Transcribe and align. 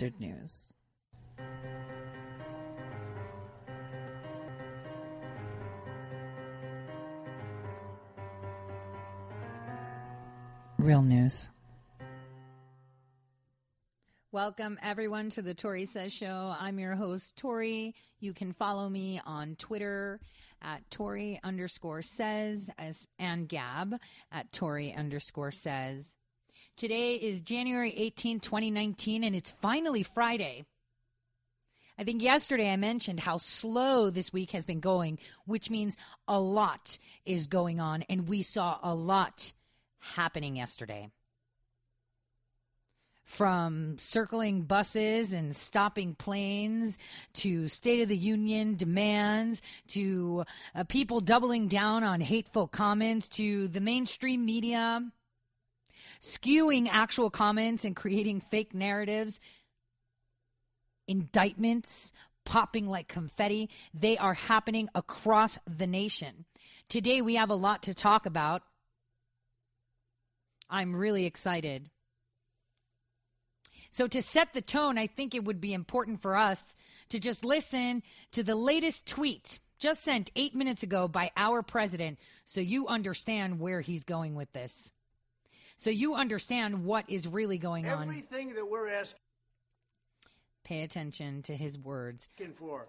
unfiltered 0.00 0.20
news. 0.20 0.74
Real 10.78 11.02
news. 11.02 11.50
Welcome, 14.30 14.78
everyone, 14.82 15.30
to 15.30 15.42
the 15.42 15.54
Tori 15.54 15.86
Says 15.86 16.12
Show. 16.12 16.54
I'm 16.58 16.78
your 16.78 16.94
host, 16.94 17.36
Tori. 17.36 17.94
You 18.20 18.32
can 18.32 18.52
follow 18.52 18.88
me 18.88 19.20
on 19.26 19.56
Twitter 19.56 20.20
at 20.62 20.88
Tori 20.90 21.40
underscore 21.42 22.02
says 22.02 22.68
and 23.18 23.48
Gab 23.48 23.96
at 24.30 24.52
Tori 24.52 24.94
underscore 24.94 25.50
says. 25.50 26.14
Today 26.78 27.14
is 27.14 27.40
January 27.40 27.92
18, 27.96 28.38
2019, 28.38 29.24
and 29.24 29.34
it's 29.34 29.50
finally 29.50 30.04
Friday. 30.04 30.64
I 31.98 32.04
think 32.04 32.22
yesterday 32.22 32.72
I 32.72 32.76
mentioned 32.76 33.18
how 33.18 33.38
slow 33.38 34.10
this 34.10 34.32
week 34.32 34.52
has 34.52 34.64
been 34.64 34.78
going, 34.78 35.18
which 35.44 35.70
means 35.70 35.96
a 36.28 36.38
lot 36.38 36.96
is 37.26 37.48
going 37.48 37.80
on, 37.80 38.04
and 38.08 38.28
we 38.28 38.42
saw 38.42 38.78
a 38.80 38.94
lot 38.94 39.52
happening 39.98 40.54
yesterday. 40.54 41.10
From 43.24 43.98
circling 43.98 44.62
buses 44.62 45.32
and 45.32 45.56
stopping 45.56 46.14
planes 46.14 46.96
to 47.32 47.66
State 47.66 48.02
of 48.02 48.08
the 48.08 48.16
Union 48.16 48.76
demands 48.76 49.62
to 49.88 50.44
uh, 50.76 50.84
people 50.84 51.18
doubling 51.18 51.66
down 51.66 52.04
on 52.04 52.20
hateful 52.20 52.68
comments 52.68 53.28
to 53.30 53.66
the 53.66 53.80
mainstream 53.80 54.46
media 54.46 55.02
skewing 56.20 56.88
actual 56.90 57.30
comments 57.30 57.84
and 57.84 57.94
creating 57.94 58.40
fake 58.40 58.74
narratives, 58.74 59.40
indictments 61.06 62.12
popping 62.44 62.88
like 62.88 63.08
confetti. 63.08 63.68
They 63.92 64.16
are 64.16 64.34
happening 64.34 64.88
across 64.94 65.58
the 65.66 65.86
nation. 65.86 66.46
Today, 66.88 67.20
we 67.20 67.34
have 67.34 67.50
a 67.50 67.54
lot 67.54 67.82
to 67.84 67.94
talk 67.94 68.24
about. 68.24 68.62
I'm 70.70 70.96
really 70.96 71.26
excited. 71.26 71.90
So, 73.90 74.06
to 74.06 74.22
set 74.22 74.54
the 74.54 74.62
tone, 74.62 74.98
I 74.98 75.06
think 75.06 75.34
it 75.34 75.44
would 75.44 75.60
be 75.60 75.74
important 75.74 76.22
for 76.22 76.36
us 76.36 76.74
to 77.10 77.18
just 77.18 77.44
listen 77.44 78.02
to 78.32 78.42
the 78.42 78.54
latest 78.54 79.06
tweet 79.06 79.58
just 79.78 80.02
sent 80.02 80.30
eight 80.34 80.54
minutes 80.54 80.82
ago 80.82 81.06
by 81.06 81.30
our 81.36 81.62
president 81.62 82.18
so 82.44 82.60
you 82.60 82.88
understand 82.88 83.60
where 83.60 83.80
he's 83.80 84.04
going 84.04 84.34
with 84.34 84.52
this. 84.52 84.90
So, 85.78 85.90
you 85.90 86.16
understand 86.16 86.84
what 86.84 87.04
is 87.08 87.28
really 87.28 87.56
going 87.56 87.86
Everything 87.86 88.10
on. 88.10 88.14
Everything 88.16 88.54
that 88.54 88.68
we're 88.68 88.88
asking 88.88 89.20
Pay 90.64 90.82
attention 90.82 91.40
to 91.42 91.56
his 91.56 91.78
words. 91.78 92.28
for, 92.54 92.86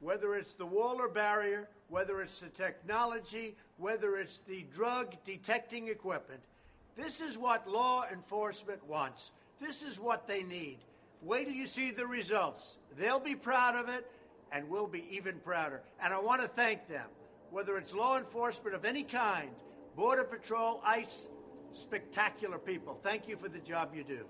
whether 0.00 0.34
it's 0.34 0.54
the 0.54 0.66
wall 0.66 0.96
or 0.98 1.08
barrier, 1.08 1.68
whether 1.88 2.20
it's 2.20 2.40
the 2.40 2.48
technology, 2.48 3.54
whether 3.76 4.16
it's 4.16 4.38
the 4.38 4.64
drug 4.72 5.14
detecting 5.24 5.86
equipment, 5.86 6.40
this 6.96 7.20
is 7.20 7.38
what 7.38 7.70
law 7.70 8.04
enforcement 8.10 8.84
wants. 8.88 9.30
This 9.60 9.84
is 9.84 10.00
what 10.00 10.26
they 10.26 10.42
need. 10.42 10.78
Wait 11.22 11.44
till 11.44 11.54
you 11.54 11.68
see 11.68 11.92
the 11.92 12.06
results. 12.06 12.78
They'll 12.98 13.20
be 13.20 13.36
proud 13.36 13.76
of 13.76 13.88
it, 13.88 14.10
and 14.50 14.68
we'll 14.68 14.88
be 14.88 15.06
even 15.08 15.36
prouder. 15.44 15.80
And 16.02 16.12
I 16.12 16.18
want 16.18 16.42
to 16.42 16.48
thank 16.48 16.88
them, 16.88 17.06
whether 17.52 17.76
it's 17.76 17.94
law 17.94 18.18
enforcement 18.18 18.74
of 18.74 18.84
any 18.84 19.04
kind, 19.04 19.50
Border 19.94 20.24
Patrol, 20.24 20.80
ICE, 20.84 21.28
spectacular 21.72 22.58
people. 22.58 22.98
Thank 23.02 23.28
you 23.28 23.36
for 23.36 23.48
the 23.48 23.58
job 23.58 23.94
you 23.94 24.04
do. 24.04 24.24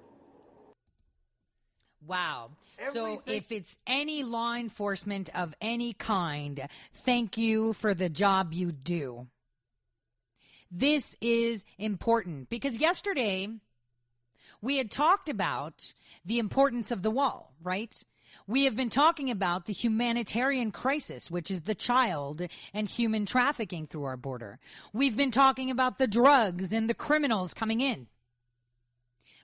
Wow. 2.06 2.50
So 2.92 3.22
if 3.26 3.52
it's 3.52 3.78
any 3.86 4.24
law 4.24 4.54
enforcement 4.54 5.30
of 5.34 5.54
any 5.60 5.92
kind, 5.92 6.68
thank 6.92 7.38
you 7.38 7.74
for 7.74 7.94
the 7.94 8.08
job 8.08 8.52
you 8.52 8.72
do. 8.72 9.28
This 10.70 11.16
is 11.20 11.64
important 11.78 12.48
because 12.48 12.78
yesterday 12.78 13.48
we 14.60 14.78
had 14.78 14.90
talked 14.90 15.28
about 15.28 15.92
the 16.24 16.38
importance 16.38 16.90
of 16.90 17.02
the 17.02 17.10
wall, 17.10 17.54
right? 17.62 18.02
We 18.46 18.64
have 18.64 18.76
been 18.76 18.90
talking 18.90 19.30
about 19.30 19.66
the 19.66 19.72
humanitarian 19.72 20.70
crisis, 20.70 21.30
which 21.30 21.50
is 21.50 21.62
the 21.62 21.74
child 21.74 22.42
and 22.74 22.88
human 22.88 23.26
trafficking 23.26 23.86
through 23.86 24.04
our 24.04 24.16
border. 24.16 24.58
We've 24.92 25.16
been 25.16 25.30
talking 25.30 25.70
about 25.70 25.98
the 25.98 26.06
drugs 26.06 26.72
and 26.72 26.88
the 26.88 26.94
criminals 26.94 27.54
coming 27.54 27.80
in. 27.80 28.08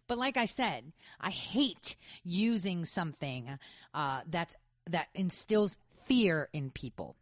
But 0.06 0.18
like 0.18 0.36
I 0.36 0.46
said, 0.46 0.92
I 1.20 1.30
hate 1.30 1.96
using 2.24 2.84
something 2.84 3.58
uh, 3.94 4.20
that's 4.28 4.56
that 4.86 5.08
instills 5.14 5.76
fear 6.04 6.48
in 6.54 6.70
people, 6.70 7.14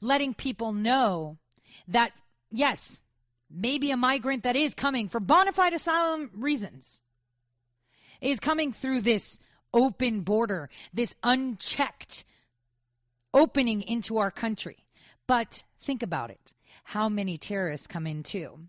letting 0.00 0.34
people 0.34 0.72
know 0.72 1.38
that 1.86 2.10
yes, 2.50 3.00
maybe 3.48 3.92
a 3.92 3.96
migrant 3.96 4.42
that 4.42 4.56
is 4.56 4.74
coming 4.74 5.08
for 5.08 5.20
bona 5.20 5.52
fide 5.52 5.72
asylum 5.72 6.30
reasons 6.34 7.00
is 8.20 8.40
coming 8.40 8.72
through 8.72 9.02
this 9.02 9.38
open 9.74 10.20
border, 10.20 10.70
this 10.94 11.14
unchecked 11.22 12.24
opening 13.34 13.82
into 13.82 14.16
our 14.16 14.30
country. 14.30 14.78
But 15.26 15.64
think 15.80 16.02
about 16.02 16.30
it: 16.30 16.52
how 16.84 17.10
many 17.10 17.36
terrorists 17.36 17.86
come 17.86 18.06
in 18.06 18.22
too? 18.22 18.60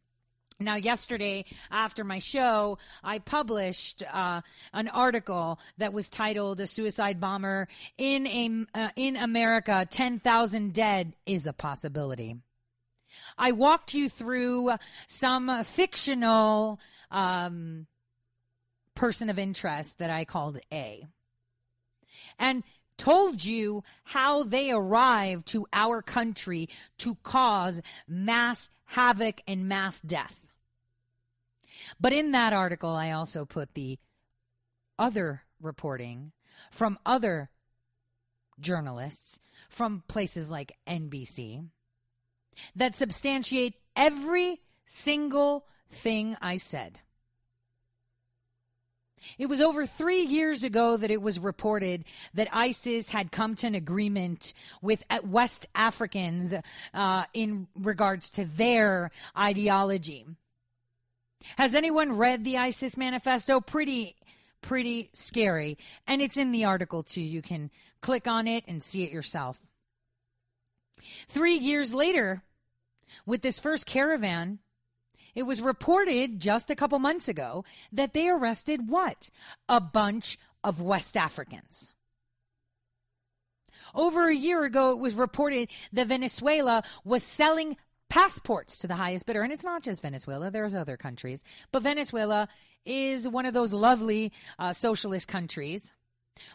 Now, 0.57 0.75
yesterday 0.75 1.43
after 1.69 2.05
my 2.05 2.19
show, 2.19 2.77
I 3.03 3.19
published 3.19 4.03
uh, 4.11 4.39
an 4.73 4.87
article 4.87 5.59
that 5.77 5.91
was 5.91 6.07
titled 6.09 6.61
"A 6.61 6.67
Suicide 6.67 7.19
Bomber 7.19 7.67
in 7.97 8.25
a 8.25 8.65
uh, 8.73 8.89
in 8.95 9.17
America: 9.17 9.85
Ten 9.89 10.19
Thousand 10.19 10.73
Dead 10.73 11.13
is 11.25 11.45
a 11.45 11.53
Possibility." 11.53 12.37
I 13.37 13.51
walked 13.51 13.93
you 13.93 14.09
through 14.09 14.71
some 15.07 15.63
fictional 15.63 16.79
um, 17.11 17.87
person 18.95 19.29
of 19.29 19.37
interest 19.37 19.99
that 19.99 20.09
I 20.09 20.25
called 20.25 20.59
A, 20.71 21.05
and 22.39 22.63
told 22.97 23.43
you 23.43 23.83
how 24.05 24.43
they 24.43 24.71
arrived 24.71 25.47
to 25.47 25.67
our 25.73 26.01
country 26.01 26.69
to 26.99 27.15
cause 27.23 27.81
mass 28.07 28.69
havoc 28.85 29.41
and 29.47 29.67
mass 29.67 30.01
death. 30.01 30.45
But 31.99 32.13
in 32.13 32.31
that 32.31 32.53
article, 32.53 32.91
I 32.91 33.11
also 33.11 33.45
put 33.45 33.73
the 33.73 33.99
other 34.97 35.43
reporting 35.61 36.31
from 36.71 36.97
other 37.05 37.49
journalists 38.59 39.39
from 39.69 40.03
places 40.07 40.49
like 40.49 40.77
NBC 40.87 41.67
that 42.75 42.95
substantiate 42.95 43.75
every 43.95 44.61
single 44.85 45.65
thing 45.89 46.37
I 46.41 46.57
said. 46.57 47.01
It 49.37 49.47
was 49.47 49.61
over 49.61 49.85
three 49.85 50.21
years 50.21 50.63
ago 50.63 50.97
that 50.97 51.11
it 51.11 51.21
was 51.21 51.39
reported 51.39 52.05
that 52.33 52.47
ISIS 52.51 53.09
had 53.09 53.31
come 53.31 53.55
to 53.55 53.67
an 53.67 53.75
agreement 53.75 54.53
with 54.81 55.03
uh, 55.09 55.19
West 55.23 55.65
Africans 55.73 56.53
uh, 56.93 57.23
in 57.33 57.67
regards 57.75 58.29
to 58.31 58.45
their 58.45 59.11
ideology. 59.37 60.25
Has 61.57 61.75
anyone 61.75 62.17
read 62.17 62.43
the 62.43 62.57
ISIS 62.57 62.97
manifesto? 62.97 63.61
Pretty, 63.61 64.15
pretty 64.61 65.09
scary. 65.13 65.77
And 66.07 66.21
it's 66.21 66.37
in 66.37 66.51
the 66.51 66.65
article 66.65 67.03
too. 67.03 67.21
You 67.21 67.41
can 67.41 67.71
click 68.01 68.27
on 68.27 68.47
it 68.47 68.63
and 68.67 68.81
see 68.81 69.03
it 69.03 69.11
yourself. 69.11 69.59
Three 71.27 71.55
years 71.55 71.93
later, 71.93 72.43
with 73.25 73.41
this 73.41 73.59
first 73.59 73.85
caravan, 73.85 74.59
it 75.35 75.43
was 75.43 75.61
reported 75.61 76.39
just 76.39 76.71
a 76.71 76.75
couple 76.75 76.97
months 76.99 77.27
ago 77.27 77.65
that 77.91 78.13
they 78.13 78.29
arrested 78.29 78.89
what? 78.89 79.29
A 79.69 79.81
bunch 79.81 80.39
of 80.63 80.81
West 80.81 81.15
Africans. 81.17 81.91
Over 83.93 84.29
a 84.29 84.35
year 84.35 84.63
ago, 84.63 84.91
it 84.91 84.99
was 84.99 85.13
reported 85.13 85.69
that 85.93 86.07
Venezuela 86.07 86.83
was 87.03 87.23
selling 87.23 87.77
passports 88.09 88.77
to 88.79 88.87
the 88.87 88.95
highest 88.95 89.25
bidder. 89.25 89.41
And 89.41 89.51
it's 89.51 89.63
not 89.63 89.83
just 89.83 90.01
Venezuela, 90.01 90.51
there's 90.51 90.75
other 90.75 90.97
countries. 90.97 91.43
But 91.71 91.83
Venezuela 91.83 92.47
is 92.85 93.27
one 93.27 93.45
of 93.45 93.53
those 93.53 93.73
lovely 93.73 94.31
uh, 94.59 94.73
socialist 94.73 95.27
countries, 95.27 95.91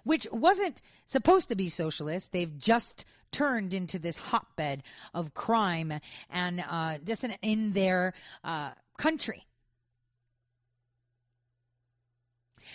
which 0.05 0.27
wasn't 0.33 0.81
supposed 1.05 1.49
to 1.49 1.57
be 1.57 1.69
socialist. 1.69 2.33
They've 2.33 2.59
just 2.59 3.05
turned 3.33 3.75
into 3.75 3.99
this 3.99 4.17
hotbed 4.17 4.83
of 5.15 5.35
crime 5.35 6.01
and 6.29 6.65
uh, 6.69 6.99
in, 7.23 7.35
in 7.43 7.73
their 7.73 8.13
uh, 8.45 8.71
country. 8.99 9.47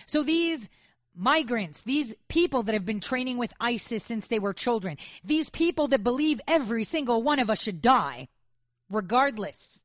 So 0.05 0.23
these 0.23 0.69
migrants, 1.15 1.81
these 1.81 2.13
people 2.27 2.63
that 2.63 2.73
have 2.73 2.85
been 2.85 2.99
training 2.99 3.37
with 3.37 3.53
ISIS 3.59 4.03
since 4.03 4.27
they 4.27 4.39
were 4.39 4.53
children, 4.53 4.97
these 5.23 5.49
people 5.49 5.87
that 5.89 6.03
believe 6.03 6.41
every 6.47 6.83
single 6.83 7.23
one 7.23 7.39
of 7.39 7.49
us 7.49 7.61
should 7.61 7.81
die, 7.81 8.27
regardless 8.89 9.83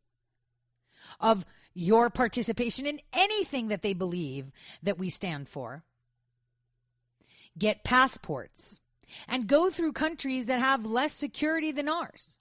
of 1.20 1.44
your 1.74 2.10
participation 2.10 2.86
in 2.86 3.00
anything 3.12 3.68
that 3.68 3.82
they 3.82 3.94
believe 3.94 4.50
that 4.82 4.98
we 4.98 5.08
stand 5.08 5.48
for, 5.48 5.84
get 7.58 7.84
passports 7.84 8.80
and 9.28 9.46
go 9.46 9.70
through 9.70 9.92
countries 9.92 10.46
that 10.46 10.60
have 10.60 10.86
less 10.86 11.12
security 11.12 11.72
than 11.72 11.88
ours. 11.88 12.38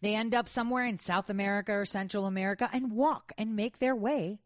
They 0.00 0.14
end 0.14 0.34
up 0.34 0.48
somewhere 0.48 0.84
in 0.84 0.98
South 0.98 1.30
America 1.30 1.72
or 1.72 1.84
Central 1.84 2.26
America 2.26 2.68
and 2.72 2.92
walk 2.92 3.32
and 3.38 3.56
make 3.56 3.78
their 3.78 3.94
way 3.94 4.40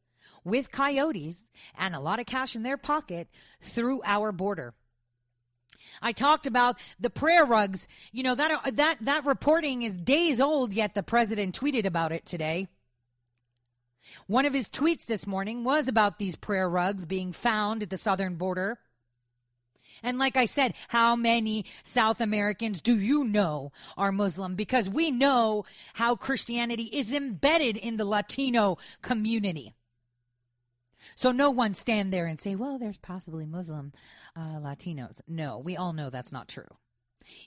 with 0.45 0.71
coyotes 0.71 1.47
and 1.77 1.95
a 1.95 2.01
lot 2.01 2.21
of 2.21 2.27
cash 2.27 2.55
in 2.55 2.63
their 2.63 2.77
pocket 2.77 3.29
through 3.61 4.03
our 4.05 4.33
border. 4.33 4.75
I 6.03 6.13
talked 6.13 6.47
about 6.47 6.79
the 7.01 7.11
prayer 7.11 7.45
rugs. 7.45 7.89
You 8.13 8.23
know 8.23 8.35
that 8.35 8.77
that 8.77 8.99
that 9.01 9.25
reporting 9.25 9.83
is 9.83 9.99
days 9.99 10.41
old 10.41 10.75
yet 10.75 10.95
the 10.95 11.03
president 11.03 11.59
tweeted 11.59 11.87
about 11.87 12.13
it 12.13 12.27
today. 12.27 12.69
One 14.27 14.47
of 14.47 14.55
his 14.55 14.69
tweets 14.69 15.07
this 15.07 15.27
morning 15.27 15.65
was 15.65 15.89
about 15.89 16.19
these 16.19 16.37
prayer 16.37 16.69
rugs 16.69 17.07
being 17.07 17.33
found 17.33 17.83
at 17.83 17.91
the 17.91 17.99
southern 17.99 18.37
border. 18.37 18.79
And 20.03 20.19
like 20.19 20.37
I 20.37 20.47
said, 20.47 20.75
how 20.89 21.17
many 21.17 21.65
South 21.83 22.21
Americans 22.21 22.81
do 22.81 22.99
you 22.99 23.25
know 23.25 23.73
are 23.97 24.13
Muslim? 24.13 24.55
Because 24.55 24.89
we 24.89 25.11
know 25.11 25.65
how 25.95 26.15
Christianity 26.15 26.85
is 26.85 27.13
embedded 27.13 27.77
in 27.77 27.97
the 27.97 28.05
Latino 28.05 28.79
community. 29.03 29.75
So 31.15 31.33
no 31.33 31.51
one 31.51 31.75
stand 31.75 32.13
there 32.13 32.27
and 32.27 32.41
say, 32.41 32.55
well, 32.55 32.79
there's 32.79 32.99
possibly 32.99 33.47
Muslim 33.47 33.93
uh, 34.37 34.61
Latinos. 34.61 35.21
No, 35.27 35.59
we 35.59 35.77
all 35.77 35.93
know 35.93 36.11
that's 36.11 36.33
not 36.33 36.49
true. 36.49 36.69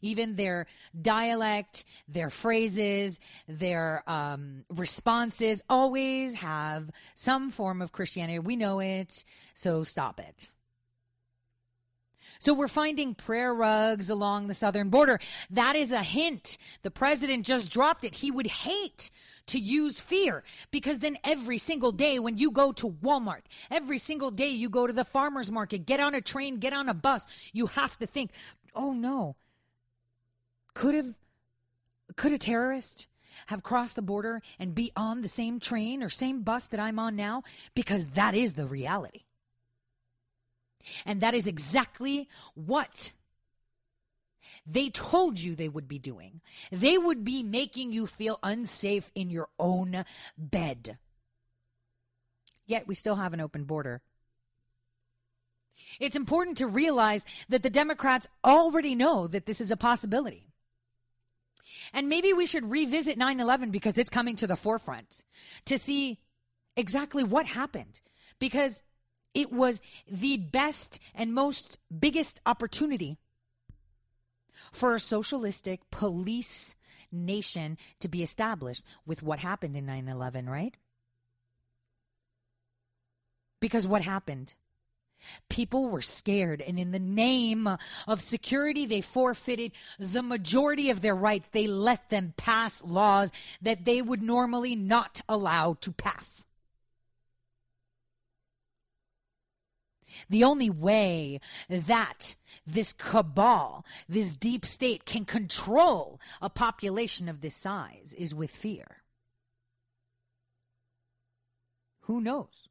Even 0.01 0.35
their 0.35 0.67
dialect, 0.99 1.85
their 2.07 2.29
phrases, 2.29 3.19
their 3.47 4.03
um, 4.07 4.65
responses 4.69 5.61
always 5.69 6.35
have 6.35 6.89
some 7.15 7.51
form 7.51 7.81
of 7.81 7.91
Christianity. 7.91 8.39
We 8.39 8.55
know 8.55 8.79
it, 8.79 9.23
so 9.53 9.83
stop 9.83 10.19
it. 10.19 10.49
So 12.41 12.55
we're 12.55 12.67
finding 12.67 13.13
prayer 13.13 13.53
rugs 13.53 14.09
along 14.09 14.47
the 14.47 14.55
southern 14.55 14.89
border. 14.89 15.19
That 15.51 15.75
is 15.75 15.91
a 15.91 16.01
hint. 16.01 16.57
The 16.81 16.89
president 16.89 17.45
just 17.45 17.71
dropped 17.71 18.03
it. 18.03 18.15
He 18.15 18.31
would 18.31 18.47
hate 18.47 19.11
to 19.45 19.59
use 19.59 19.99
fear 19.99 20.43
because 20.71 20.99
then 20.99 21.17
every 21.23 21.59
single 21.59 21.91
day 21.91 22.17
when 22.17 22.39
you 22.39 22.49
go 22.49 22.71
to 22.71 22.89
Walmart, 22.89 23.41
every 23.69 23.99
single 23.99 24.31
day 24.31 24.49
you 24.49 24.69
go 24.69 24.87
to 24.87 24.93
the 24.93 25.05
farmer's 25.05 25.51
market, 25.51 25.85
get 25.85 25.99
on 25.99 26.15
a 26.15 26.21
train, 26.21 26.57
get 26.57 26.73
on 26.73 26.89
a 26.89 26.95
bus, 26.95 27.27
you 27.53 27.67
have 27.67 27.95
to 27.99 28.07
think, 28.07 28.31
oh 28.73 28.91
no, 28.91 29.35
could 30.73 30.95
have, 30.95 31.13
could 32.15 32.33
a 32.33 32.37
terrorist 32.37 33.07
have 33.47 33.63
crossed 33.63 33.95
the 33.95 34.01
border 34.01 34.41
and 34.59 34.75
be 34.75 34.91
on 34.95 35.21
the 35.21 35.29
same 35.29 35.59
train 35.59 36.03
or 36.03 36.09
same 36.09 36.43
bus 36.43 36.67
that 36.67 36.79
I'm 36.79 36.99
on 36.99 37.15
now? 37.15 37.43
Because 37.73 38.07
that 38.07 38.35
is 38.35 38.53
the 38.53 38.67
reality. 38.67 39.21
And 41.05 41.21
that 41.21 41.33
is 41.33 41.47
exactly 41.47 42.27
what 42.53 43.11
they 44.65 44.89
told 44.89 45.39
you 45.39 45.55
they 45.55 45.69
would 45.69 45.87
be 45.87 45.99
doing. 45.99 46.41
They 46.71 46.97
would 46.97 47.23
be 47.23 47.43
making 47.43 47.93
you 47.93 48.07
feel 48.07 48.39
unsafe 48.43 49.11
in 49.15 49.29
your 49.29 49.49
own 49.59 50.05
bed. 50.37 50.97
Yet 52.65 52.87
we 52.87 52.95
still 52.95 53.15
have 53.15 53.33
an 53.33 53.41
open 53.41 53.63
border. 53.63 54.01
It's 55.99 56.15
important 56.15 56.57
to 56.59 56.67
realize 56.67 57.25
that 57.49 57.63
the 57.63 57.69
Democrats 57.69 58.27
already 58.45 58.95
know 58.95 59.27
that 59.27 59.45
this 59.45 59.59
is 59.59 59.71
a 59.71 59.77
possibility. 59.77 60.50
And 61.93 62.09
maybe 62.09 62.33
we 62.33 62.45
should 62.45 62.69
revisit 62.69 63.17
9 63.17 63.39
11 63.39 63.71
because 63.71 63.97
it's 63.97 64.09
coming 64.09 64.35
to 64.37 64.47
the 64.47 64.55
forefront 64.55 65.23
to 65.65 65.77
see 65.77 66.19
exactly 66.75 67.23
what 67.23 67.45
happened. 67.45 68.01
Because 68.39 68.81
it 69.33 69.51
was 69.51 69.81
the 70.09 70.37
best 70.37 70.99
and 71.15 71.33
most 71.33 71.77
biggest 71.97 72.41
opportunity 72.45 73.17
for 74.71 74.95
a 74.95 74.99
socialistic 74.99 75.89
police 75.89 76.75
nation 77.11 77.77
to 77.99 78.07
be 78.07 78.23
established 78.23 78.83
with 79.05 79.23
what 79.23 79.39
happened 79.39 79.75
in 79.75 79.85
9 79.85 80.07
11, 80.07 80.49
right? 80.49 80.75
Because 83.59 83.87
what 83.87 84.01
happened? 84.01 84.55
People 85.49 85.87
were 85.89 86.01
scared, 86.01 86.61
and 86.61 86.79
in 86.79 86.91
the 86.91 86.99
name 86.99 87.67
of 88.07 88.21
security, 88.21 88.85
they 88.85 89.01
forfeited 89.01 89.71
the 89.99 90.23
majority 90.23 90.89
of 90.89 91.01
their 91.01 91.15
rights. 91.15 91.49
They 91.51 91.67
let 91.67 92.09
them 92.09 92.33
pass 92.37 92.83
laws 92.83 93.31
that 93.61 93.85
they 93.85 94.01
would 94.01 94.21
normally 94.21 94.75
not 94.75 95.21
allow 95.29 95.75
to 95.81 95.91
pass. 95.91 96.45
The 100.29 100.43
only 100.43 100.69
way 100.69 101.39
that 101.69 102.35
this 102.65 102.93
cabal, 102.93 103.85
this 104.09 104.33
deep 104.33 104.65
state 104.65 105.05
can 105.05 105.25
control 105.25 106.19
a 106.41 106.49
population 106.49 107.29
of 107.29 107.41
this 107.41 107.55
size 107.55 108.13
is 108.17 108.35
with 108.35 108.51
fear. 108.51 109.03
Who 112.01 112.19
knows? 112.19 112.67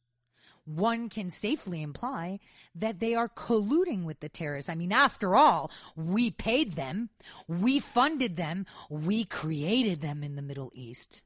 One 0.75 1.09
can 1.09 1.31
safely 1.31 1.83
imply 1.83 2.39
that 2.77 3.01
they 3.01 3.15
are 3.15 3.29
colluding 3.29 4.05
with 4.05 4.21
the 4.21 4.29
terrorists. 4.29 4.69
I 4.69 4.77
mean, 4.77 4.93
after 4.93 5.35
all, 5.35 5.71
we 5.97 6.31
paid 6.31 6.75
them, 6.75 7.11
we 7.49 7.81
funded 7.81 8.37
them, 8.37 8.67
we 8.89 9.25
created 9.25 10.01
them 10.01 10.23
in 10.23 10.37
the 10.37 10.43
Middle 10.43 10.71
East. 10.73 11.23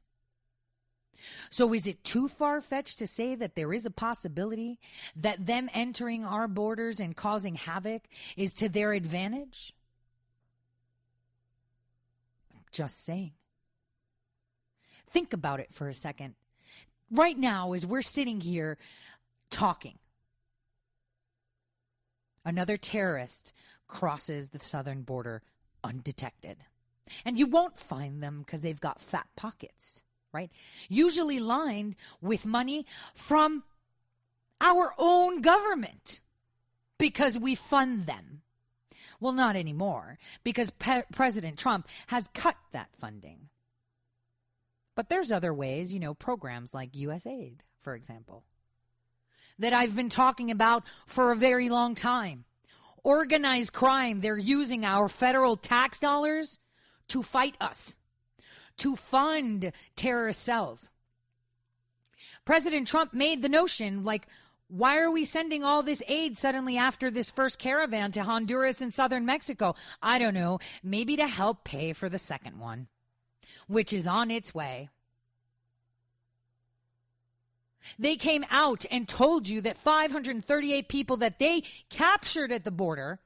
So 1.49 1.73
is 1.73 1.85
it 1.85 2.03
too 2.03 2.27
far 2.27 2.59
fetched 2.59 2.99
to 2.99 3.07
say 3.07 3.35
that 3.35 3.55
there 3.55 3.73
is 3.73 3.85
a 3.85 3.91
possibility 3.91 4.79
that 5.15 5.45
them 5.45 5.69
entering 5.73 6.25
our 6.25 6.47
borders 6.47 6.99
and 6.99 7.15
causing 7.15 7.55
havoc 7.55 8.03
is 8.35 8.53
to 8.55 8.69
their 8.69 8.93
advantage? 8.93 9.73
Just 12.71 13.05
saying. 13.05 13.33
Think 15.07 15.33
about 15.33 15.59
it 15.59 15.71
for 15.71 15.87
a 15.87 15.93
second. 15.93 16.35
Right 17.11 17.37
now, 17.37 17.73
as 17.73 17.85
we're 17.85 18.01
sitting 18.01 18.41
here 18.41 18.77
talking, 19.55 19.97
another 22.43 22.77
terrorist 22.77 23.53
crosses 23.87 24.49
the 24.49 24.59
southern 24.59 25.01
border 25.03 25.41
undetected. 25.83 26.57
And 27.23 27.37
you 27.37 27.45
won't 27.45 27.77
find 27.77 28.21
them 28.21 28.39
because 28.39 28.61
they've 28.61 28.79
got 28.79 28.99
fat 28.99 29.27
pockets 29.35 30.03
right? 30.35 30.51
Usually 30.89 31.39
lined 31.39 31.95
with 32.21 32.45
money 32.45 32.85
from 33.13 33.63
our 34.59 34.93
own 34.97 35.41
government 35.41 36.19
because 36.97 37.39
we 37.39 37.55
fund 37.55 38.05
them. 38.05 38.41
Well, 39.21 39.31
not 39.31 39.55
anymore 39.55 40.17
because 40.43 40.71
Pe- 40.71 41.03
President 41.13 41.57
Trump 41.57 41.87
has 42.07 42.27
cut 42.33 42.57
that 42.73 42.89
funding. 42.99 43.47
But 44.93 45.07
there's 45.07 45.31
other 45.31 45.53
ways, 45.53 45.93
you 45.93 46.01
know, 46.01 46.13
programs 46.13 46.73
like 46.73 46.91
USAID, 46.91 47.59
for 47.81 47.95
example, 47.95 48.43
that 49.59 49.73
I've 49.73 49.95
been 49.95 50.09
talking 50.09 50.51
about 50.51 50.83
for 51.05 51.31
a 51.31 51.35
very 51.35 51.69
long 51.69 51.95
time. 51.95 52.45
Organized 53.03 53.73
crime, 53.73 54.21
they're 54.21 54.37
using 54.37 54.83
our 54.83 55.07
federal 55.07 55.55
tax 55.55 55.99
dollars 55.99 56.59
to 57.09 57.21
fight 57.21 57.55
us 57.61 57.95
to 58.77 58.95
fund 58.95 59.71
terrorist 59.95 60.41
cells. 60.41 60.89
President 62.43 62.87
Trump 62.87 63.13
made 63.13 63.41
the 63.41 63.49
notion 63.49 64.03
like, 64.03 64.27
why 64.67 64.97
are 64.97 65.11
we 65.11 65.25
sending 65.25 65.63
all 65.63 65.83
this 65.83 66.03
aid 66.07 66.37
suddenly 66.37 66.77
after 66.77 67.11
this 67.11 67.29
first 67.29 67.59
caravan 67.59 68.11
to 68.11 68.23
Honduras 68.23 68.81
and 68.81 68.93
southern 68.93 69.25
Mexico? 69.25 69.75
I 70.01 70.19
don't 70.19 70.33
know. 70.33 70.59
Maybe 70.83 71.15
to 71.17 71.27
help 71.27 71.63
pay 71.63 71.93
for 71.93 72.09
the 72.09 72.17
second 72.17 72.59
one, 72.59 72.87
which 73.67 73.93
is 73.93 74.07
on 74.07 74.31
its 74.31 74.53
way. 74.53 74.89
They 77.99 78.15
came 78.15 78.45
out 78.49 78.85
and 78.89 79.07
told 79.07 79.47
you 79.47 79.61
that 79.61 79.77
538 79.77 80.87
people 80.87 81.17
that 81.17 81.39
they 81.39 81.63
captured 81.89 82.51
at 82.51 82.63
the 82.63 82.71
border 82.71 83.19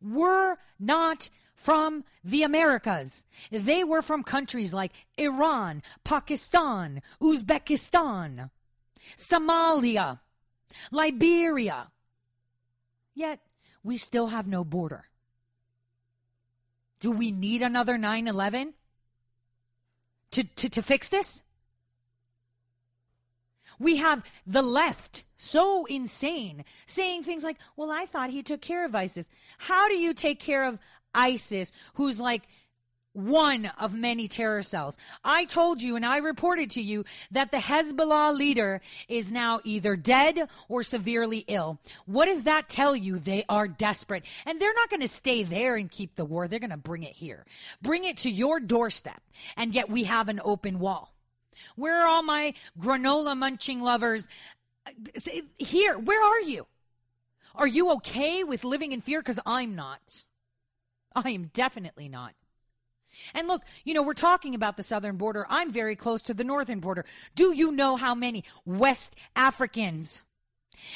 were 0.00 0.56
not 0.78 1.30
from 1.54 2.04
the 2.22 2.44
Americas. 2.44 3.26
They 3.50 3.82
were 3.82 4.02
from 4.02 4.22
countries 4.22 4.72
like 4.72 4.92
Iran, 5.16 5.82
Pakistan, 6.04 7.02
Uzbekistan, 7.20 8.50
Somalia, 9.16 10.20
Liberia. 10.92 11.88
Yet 13.14 13.40
we 13.82 13.96
still 13.96 14.28
have 14.28 14.46
no 14.46 14.64
border. 14.64 15.04
Do 17.00 17.10
we 17.10 17.30
need 17.30 17.62
another 17.62 17.98
9 17.98 18.28
11 18.28 18.74
to, 20.32 20.44
to, 20.44 20.68
to 20.68 20.82
fix 20.82 21.08
this? 21.08 21.42
We 23.78 23.96
have 23.96 24.24
the 24.46 24.62
left 24.62 25.24
so 25.36 25.84
insane 25.86 26.64
saying 26.86 27.22
things 27.22 27.44
like, 27.44 27.58
well, 27.76 27.90
I 27.90 28.06
thought 28.06 28.30
he 28.30 28.42
took 28.42 28.60
care 28.60 28.84
of 28.84 28.94
ISIS. 28.94 29.28
How 29.58 29.88
do 29.88 29.94
you 29.94 30.12
take 30.14 30.40
care 30.40 30.66
of 30.66 30.78
ISIS, 31.14 31.72
who's 31.94 32.20
like 32.20 32.42
one 33.12 33.68
of 33.80 33.94
many 33.94 34.28
terror 34.28 34.62
cells. 34.62 34.96
I 35.24 35.44
told 35.46 35.82
you 35.82 35.96
and 35.96 36.06
I 36.06 36.18
reported 36.18 36.70
to 36.70 36.82
you 36.82 37.04
that 37.32 37.50
the 37.50 37.56
Hezbollah 37.56 38.36
leader 38.36 38.80
is 39.08 39.32
now 39.32 39.60
either 39.64 39.96
dead 39.96 40.48
or 40.68 40.82
severely 40.84 41.44
ill. 41.48 41.80
What 42.06 42.26
does 42.26 42.44
that 42.44 42.68
tell 42.68 42.94
you? 42.94 43.18
They 43.18 43.44
are 43.48 43.66
desperate. 43.66 44.24
And 44.46 44.60
they're 44.60 44.74
not 44.74 44.90
going 44.90 45.00
to 45.00 45.08
stay 45.08 45.42
there 45.42 45.74
and 45.74 45.90
keep 45.90 46.14
the 46.14 46.24
war. 46.24 46.46
They're 46.46 46.60
going 46.60 46.70
to 46.70 46.76
bring 46.76 47.02
it 47.02 47.14
here. 47.14 47.44
Bring 47.82 48.04
it 48.04 48.18
to 48.18 48.30
your 48.30 48.60
doorstep. 48.60 49.20
And 49.56 49.74
yet 49.74 49.90
we 49.90 50.04
have 50.04 50.28
an 50.28 50.40
open 50.44 50.78
wall. 50.78 51.12
Where 51.76 52.02
are 52.02 52.08
all 52.08 52.22
my 52.22 52.54
granola 52.78 53.36
munching 53.36 53.82
lovers? 53.82 54.28
Uh, 54.86 54.90
here, 55.58 55.98
where 55.98 56.24
are 56.24 56.40
you? 56.40 56.66
Are 57.54 57.66
you 57.66 57.92
okay 57.94 58.44
with 58.44 58.64
living 58.64 58.92
in 58.92 59.00
fear? 59.00 59.20
Because 59.20 59.40
I'm 59.44 59.74
not. 59.74 60.24
I 61.14 61.30
am 61.30 61.50
definitely 61.52 62.08
not. 62.08 62.34
And 63.34 63.48
look, 63.48 63.62
you 63.84 63.94
know, 63.94 64.02
we're 64.02 64.14
talking 64.14 64.54
about 64.54 64.76
the 64.76 64.82
southern 64.82 65.16
border. 65.16 65.46
I'm 65.48 65.72
very 65.72 65.96
close 65.96 66.22
to 66.22 66.34
the 66.34 66.44
northern 66.44 66.80
border. 66.80 67.04
Do 67.34 67.52
you 67.52 67.72
know 67.72 67.96
how 67.96 68.14
many 68.14 68.44
West 68.64 69.16
Africans 69.34 70.22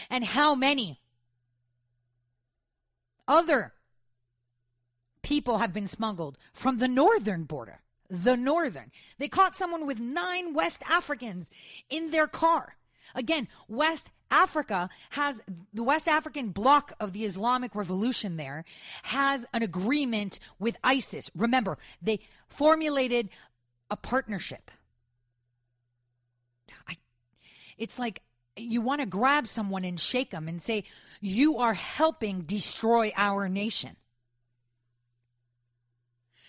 and 0.09 0.25
how 0.25 0.55
many 0.55 1.01
other 3.27 3.73
people 5.23 5.59
have 5.59 5.73
been 5.73 5.87
smuggled 5.87 6.39
from 6.53 6.79
the 6.79 6.89
northern 6.89 7.45
border? 7.45 7.81
The 8.13 8.37
northern. 8.37 8.93
They 9.17 9.29
caught 9.29 9.57
someone 9.57 9.87
with 9.87 9.99
nine 9.99 10.53
West 10.53 10.83
Africans 10.91 11.51
in 11.89 12.11
their 12.11 12.27
car. 12.27 12.77
Again, 13.15 13.49
West 13.69 14.11
Africa 14.31 14.91
has 15.11 15.43
the 15.73 15.83
West 15.83 16.09
African 16.09 16.51
bloc 16.51 16.93
of 17.01 17.13
the 17.13 17.25
Islamic 17.25 17.75
Revolution 17.75 18.37
there 18.37 18.67
has 19.05 19.47
an 19.55 19.63
agreement 19.63 20.39
with 20.59 20.77
ISIS. 20.85 21.31
Remember, 21.35 21.79
they 22.03 22.21
formulated 22.49 23.31
a 23.91 23.97
partnership. 23.97 24.71
I, 26.87 26.97
it's 27.79 27.99
like 27.99 28.21
you 28.57 28.83
want 28.83 29.01
to 29.01 29.07
grab 29.07 29.47
someone 29.47 29.85
and 29.85 29.99
shake 29.99 30.31
them 30.31 30.49
and 30.49 30.61
say, 30.61 30.85
You 31.21 31.59
are 31.59 31.75
helping 31.75 32.43
destroy 32.43 33.13
our 33.17 33.49
nation. 33.49 33.97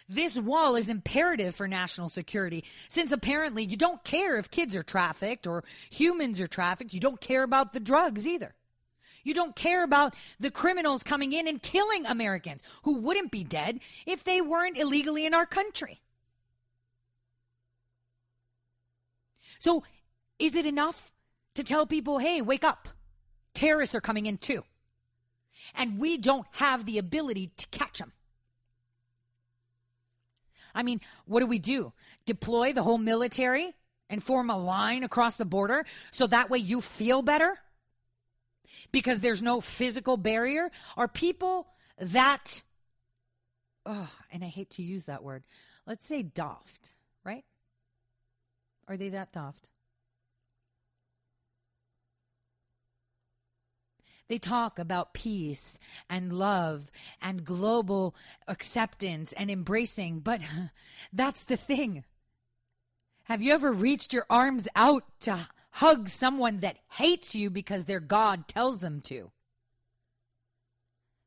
This 0.09 0.37
wall 0.37 0.75
is 0.75 0.89
imperative 0.89 1.55
for 1.55 1.67
national 1.67 2.09
security 2.09 2.63
since 2.89 3.11
apparently 3.11 3.63
you 3.63 3.77
don't 3.77 4.03
care 4.03 4.37
if 4.37 4.51
kids 4.51 4.75
are 4.75 4.83
trafficked 4.83 5.47
or 5.47 5.63
humans 5.89 6.41
are 6.41 6.47
trafficked. 6.47 6.93
You 6.93 6.99
don't 6.99 7.21
care 7.21 7.43
about 7.43 7.73
the 7.73 7.79
drugs 7.79 8.27
either. 8.27 8.53
You 9.23 9.33
don't 9.33 9.55
care 9.55 9.83
about 9.83 10.15
the 10.39 10.51
criminals 10.51 11.03
coming 11.03 11.31
in 11.31 11.47
and 11.47 11.61
killing 11.61 12.05
Americans 12.05 12.61
who 12.83 12.97
wouldn't 12.97 13.31
be 13.31 13.43
dead 13.43 13.79
if 14.05 14.23
they 14.23 14.41
weren't 14.41 14.77
illegally 14.77 15.25
in 15.25 15.33
our 15.33 15.45
country. 15.45 16.01
So, 19.59 19.83
is 20.39 20.55
it 20.55 20.65
enough 20.65 21.13
to 21.55 21.63
tell 21.63 21.85
people, 21.85 22.17
hey, 22.19 22.41
wake 22.41 22.65
up? 22.65 22.89
Terrorists 23.53 23.95
are 23.95 24.01
coming 24.01 24.25
in 24.25 24.37
too. 24.37 24.63
And 25.73 25.99
we 25.99 26.17
don't 26.17 26.45
have 26.51 26.85
the 26.85 26.97
ability 26.97 27.51
to 27.55 27.67
catch 27.67 27.99
them. 27.99 28.11
I 30.75 30.83
mean, 30.83 31.01
what 31.25 31.39
do 31.39 31.45
we 31.45 31.59
do? 31.59 31.93
Deploy 32.25 32.73
the 32.73 32.83
whole 32.83 32.97
military 32.97 33.73
and 34.09 34.23
form 34.23 34.49
a 34.49 34.57
line 34.57 35.03
across 35.03 35.37
the 35.37 35.45
border 35.45 35.85
so 36.11 36.27
that 36.27 36.49
way 36.49 36.59
you 36.59 36.81
feel 36.81 37.21
better? 37.21 37.57
Because 38.91 39.19
there's 39.19 39.41
no 39.41 39.61
physical 39.61 40.17
barrier? 40.17 40.71
Are 40.97 41.07
people 41.07 41.67
that, 41.99 42.63
oh, 43.85 44.11
and 44.31 44.43
I 44.43 44.47
hate 44.47 44.71
to 44.71 44.83
use 44.83 45.05
that 45.05 45.23
word, 45.23 45.43
let's 45.85 46.05
say 46.05 46.23
daft, 46.23 46.93
right? 47.23 47.45
Are 48.87 48.97
they 48.97 49.09
that 49.09 49.31
daft? 49.31 49.69
They 54.29 54.37
talk 54.37 54.79
about 54.79 55.13
peace 55.13 55.77
and 56.09 56.33
love 56.33 56.91
and 57.21 57.43
global 57.43 58.15
acceptance 58.47 59.33
and 59.33 59.51
embracing, 59.51 60.19
but 60.19 60.41
that's 61.13 61.45
the 61.45 61.57
thing. 61.57 62.03
Have 63.25 63.41
you 63.41 63.53
ever 63.53 63.71
reached 63.71 64.13
your 64.13 64.25
arms 64.29 64.67
out 64.75 65.03
to 65.21 65.47
hug 65.71 66.09
someone 66.09 66.59
that 66.59 66.77
hates 66.91 67.35
you 67.35 67.49
because 67.49 67.85
their 67.85 67.99
God 67.99 68.47
tells 68.47 68.79
them 68.79 69.01
to? 69.01 69.31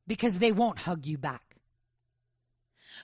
Because 0.07 0.39
they 0.39 0.53
won't 0.53 0.81
hug 0.81 1.07
you 1.07 1.19
back. 1.19 1.43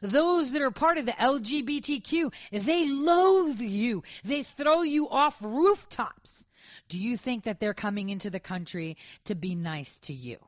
Those 0.01 0.53
that 0.53 0.63
are 0.63 0.71
part 0.71 0.99
of 0.99 1.07
the 1.07 1.13
LGBTQ, 1.13 2.33
they 2.51 2.89
loathe 2.89 3.61
you. 3.61 4.03
They 4.25 4.43
throw 4.43 4.83
you 4.83 5.09
off 5.09 5.37
rooftops. 5.41 6.47
Do 6.88 6.99
you 6.99 7.16
think 7.16 7.45
that 7.45 7.61
they're 7.61 7.75
coming 7.75 8.11
into 8.11 8.31
the 8.31 8.40
country 8.40 8.97
to 9.25 9.35
be 9.35 9.54
nice 9.54 9.99
to 10.00 10.12
you? 10.12 10.38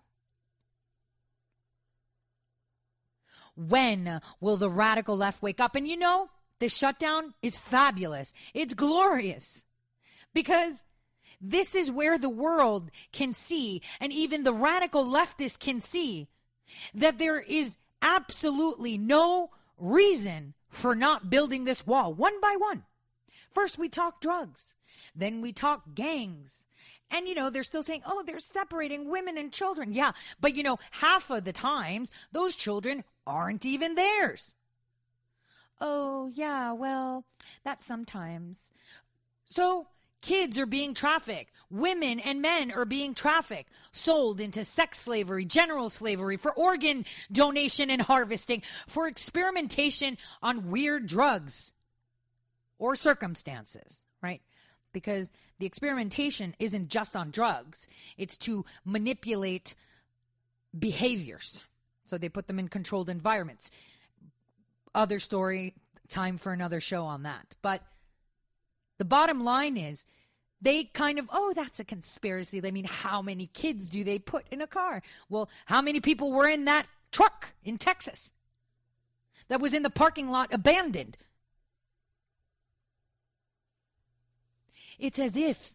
When 3.57 4.21
will 4.41 4.57
the 4.57 4.71
radical 4.71 5.17
left 5.17 5.43
wake 5.43 5.61
up? 5.61 5.75
And 5.75 5.87
you 5.87 5.97
know, 5.97 6.29
this 6.59 6.77
shutdown 6.77 7.35
is 7.43 7.57
fabulous. 7.57 8.35
It's 8.53 8.75
glorious 8.75 9.65
because 10.33 10.85
this 11.41 11.75
is 11.75 11.91
where 11.91 12.19
the 12.19 12.29
world 12.29 12.91
can 13.13 13.35
see, 13.35 13.83
and 14.01 14.13
even 14.13 14.43
the 14.43 14.53
radical 14.53 15.05
leftists 15.05 15.59
can 15.59 15.81
see, 15.81 16.29
that 16.95 17.19
there 17.19 17.41
is 17.41 17.77
absolutely 18.03 18.99
no 18.99 19.51
reason 19.79 20.55
for 20.69 20.95
not 20.95 21.31
building 21.31 21.65
this 21.65 21.87
wall 21.87 22.13
one 22.13 22.41
by 22.41 22.55
one. 22.59 22.85
First, 23.51 23.79
we 23.79 23.89
talk 23.89 24.21
drugs. 24.21 24.74
Then 25.15 25.41
we 25.41 25.53
talk 25.53 25.95
gangs. 25.95 26.65
And, 27.11 27.29
you 27.29 27.35
know, 27.35 27.51
they're 27.51 27.63
still 27.63 27.83
saying, 27.83 28.03
oh, 28.07 28.23
they're 28.27 28.41
separating 28.41 29.09
women 29.09 29.39
and 29.39 29.53
children. 29.53 29.93
Yeah. 29.93 30.13
But, 30.41 30.57
you 30.57 30.63
know, 30.63 30.79
half 30.91 31.31
of 31.31 31.45
the 31.45 31.53
times, 31.53 32.11
those 32.33 32.57
children 32.57 33.05
aren't 33.27 33.65
even 33.65 33.95
theirs. 33.95 34.55
Oh, 35.81 36.31
yeah, 36.35 36.73
well, 36.73 37.25
that's 37.63 37.85
sometimes. 37.85 38.73
So, 39.45 39.89
kids 40.23 40.59
are 40.59 40.67
being 40.67 40.95
trafficked. 40.95 41.51
Women 41.71 42.21
and 42.21 42.41
men 42.41 42.71
are 42.71 42.85
being 42.85 43.15
trafficked, 43.15 43.71
sold 43.93 44.41
into 44.41 44.65
sex 44.65 44.99
slavery, 44.99 45.45
general 45.45 45.91
slavery, 45.91 46.37
for 46.37 46.53
organ 46.53 47.05
donation 47.31 47.91
and 47.91 48.01
harvesting, 48.01 48.63
for 48.87 49.09
experimentation 49.09 50.17
on 50.43 50.71
weird 50.71 51.07
drugs 51.07 51.73
or 52.79 52.95
circumstances? 52.95 54.03
Because 54.95 55.31
the 55.59 55.67
experimentation 55.67 56.55
isn't 56.59 56.89
just 56.89 57.15
on 57.15 57.31
drugs, 57.31 57.87
it's 58.17 58.39
to 58.39 58.65
manipulate 58.87 59.75
behaviors. 60.77 61.63
So 62.05 62.17
they 62.17 62.31
put 62.31 62.47
them 62.47 62.59
in 62.59 62.69
controlled 62.69 63.11
environments. 63.11 63.71
Other 64.95 65.21
story, 65.21 65.75
time 66.09 66.39
for 66.39 66.53
another 66.53 66.81
show 66.81 67.05
on 67.05 67.25
that. 67.25 67.55
But 67.61 67.83
the 68.99 69.05
bottom 69.05 69.45
line 69.45 69.77
is 69.77 70.07
they 70.63 70.85
kind 70.85 71.19
of, 71.19 71.29
oh, 71.33 71.53
that's 71.55 71.81
a 71.81 71.85
conspiracy. 71.85 72.61
I 72.65 72.71
mean, 72.71 72.87
how 72.89 73.21
many 73.21 73.49
kids 73.49 73.89
do 73.89 74.05
they 74.05 74.19
put 74.19 74.47
in 74.51 74.63
a 74.63 74.67
car? 74.67 75.03
Well, 75.29 75.51
how 75.67 75.83
many 75.83 76.01
people 76.01 76.33
were 76.33 76.49
in 76.49 76.65
that 76.65 76.87
truck 77.13 77.55
in 77.65 77.79
Texas 77.79 78.33
that 79.49 79.61
was 79.61 79.75
in 79.75 79.83
the 79.83 79.91
parking 79.91 80.31
lot 80.31 80.53
abandoned? 80.53 81.19
It's 84.99 85.19
as 85.19 85.37
if 85.37 85.75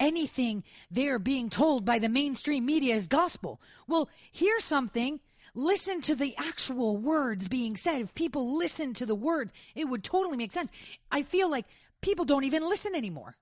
anything 0.00 0.64
they're 0.90 1.18
being 1.18 1.48
told 1.48 1.84
by 1.84 1.98
the 1.98 2.08
mainstream 2.08 2.66
media 2.66 2.94
is 2.94 3.06
gospel. 3.06 3.60
Well, 3.86 4.08
here's 4.32 4.64
something. 4.64 5.20
Listen 5.54 6.00
to 6.02 6.14
the 6.14 6.34
actual 6.38 6.96
words 6.96 7.48
being 7.48 7.76
said. 7.76 8.00
If 8.00 8.14
people 8.14 8.56
listen 8.56 8.94
to 8.94 9.06
the 9.06 9.14
words, 9.14 9.52
it 9.74 9.84
would 9.84 10.02
totally 10.02 10.36
make 10.36 10.52
sense. 10.52 10.70
I 11.10 11.22
feel 11.22 11.50
like 11.50 11.66
people 12.00 12.24
don't 12.24 12.44
even 12.44 12.68
listen 12.68 12.94
anymore. 12.94 13.34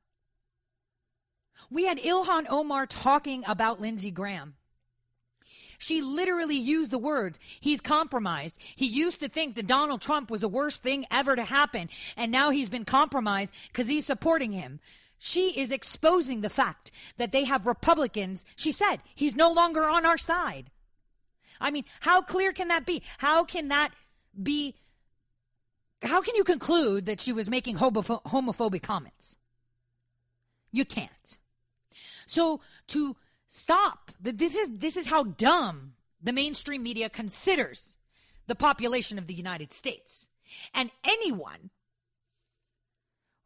We 1.71 1.87
had 1.87 1.99
Ilhan 1.99 2.47
Omar 2.49 2.87
talking 2.87 3.45
about 3.47 3.80
Lindsey 3.80 4.11
Graham, 4.11 4.54
She 5.82 6.02
literally 6.02 6.58
used 6.58 6.90
the 6.90 6.99
words, 6.99 7.40
he's 7.58 7.80
compromised. 7.80 8.60
He 8.76 8.84
used 8.84 9.20
to 9.20 9.30
think 9.30 9.54
that 9.54 9.66
Donald 9.66 10.02
Trump 10.02 10.30
was 10.30 10.42
the 10.42 10.49
worst 10.49 10.82
thing 10.82 11.06
ever 11.10 11.34
to 11.34 11.42
happen, 11.42 11.88
and 12.18 12.30
now 12.30 12.50
he's 12.50 12.68
been 12.68 12.84
compromised 12.84 13.54
because 13.68 13.88
he's 13.88 14.04
supporting 14.04 14.52
him. 14.52 14.78
She 15.18 15.58
is 15.58 15.72
exposing 15.72 16.42
the 16.42 16.50
fact 16.50 16.90
that 17.16 17.32
they 17.32 17.44
have 17.44 17.66
Republicans. 17.66 18.44
She 18.56 18.72
said, 18.72 18.99
he's 19.14 19.34
no 19.34 19.50
longer 19.50 19.88
on 19.88 20.04
our 20.04 20.18
side. 20.18 20.70
I 21.58 21.70
mean, 21.70 21.84
how 22.00 22.20
clear 22.20 22.52
can 22.52 22.68
that 22.68 22.84
be? 22.84 23.02
How 23.16 23.44
can 23.44 23.68
that 23.68 23.92
be? 24.40 24.75
How 26.02 26.20
can 26.20 26.37
you 26.37 26.44
conclude 26.44 27.06
that 27.06 27.22
she 27.22 27.32
was 27.32 27.49
making 27.49 27.76
homophobic 27.76 28.82
comments? 28.82 29.37
You 30.72 30.84
can't. 30.84 31.38
So 32.26 32.60
to 32.88 33.16
stop, 33.50 34.11
this 34.21 34.57
is 34.57 34.71
this 34.78 34.97
is 34.97 35.09
how 35.09 35.25
dumb 35.25 35.95
the 36.23 36.33
mainstream 36.33 36.83
media 36.83 37.11
considers 37.11 37.99
the 38.47 38.54
population 38.54 39.19
of 39.19 39.26
the 39.26 39.35
United 39.35 39.73
States. 39.73 40.28
And 40.73 40.90
anyone 41.04 41.71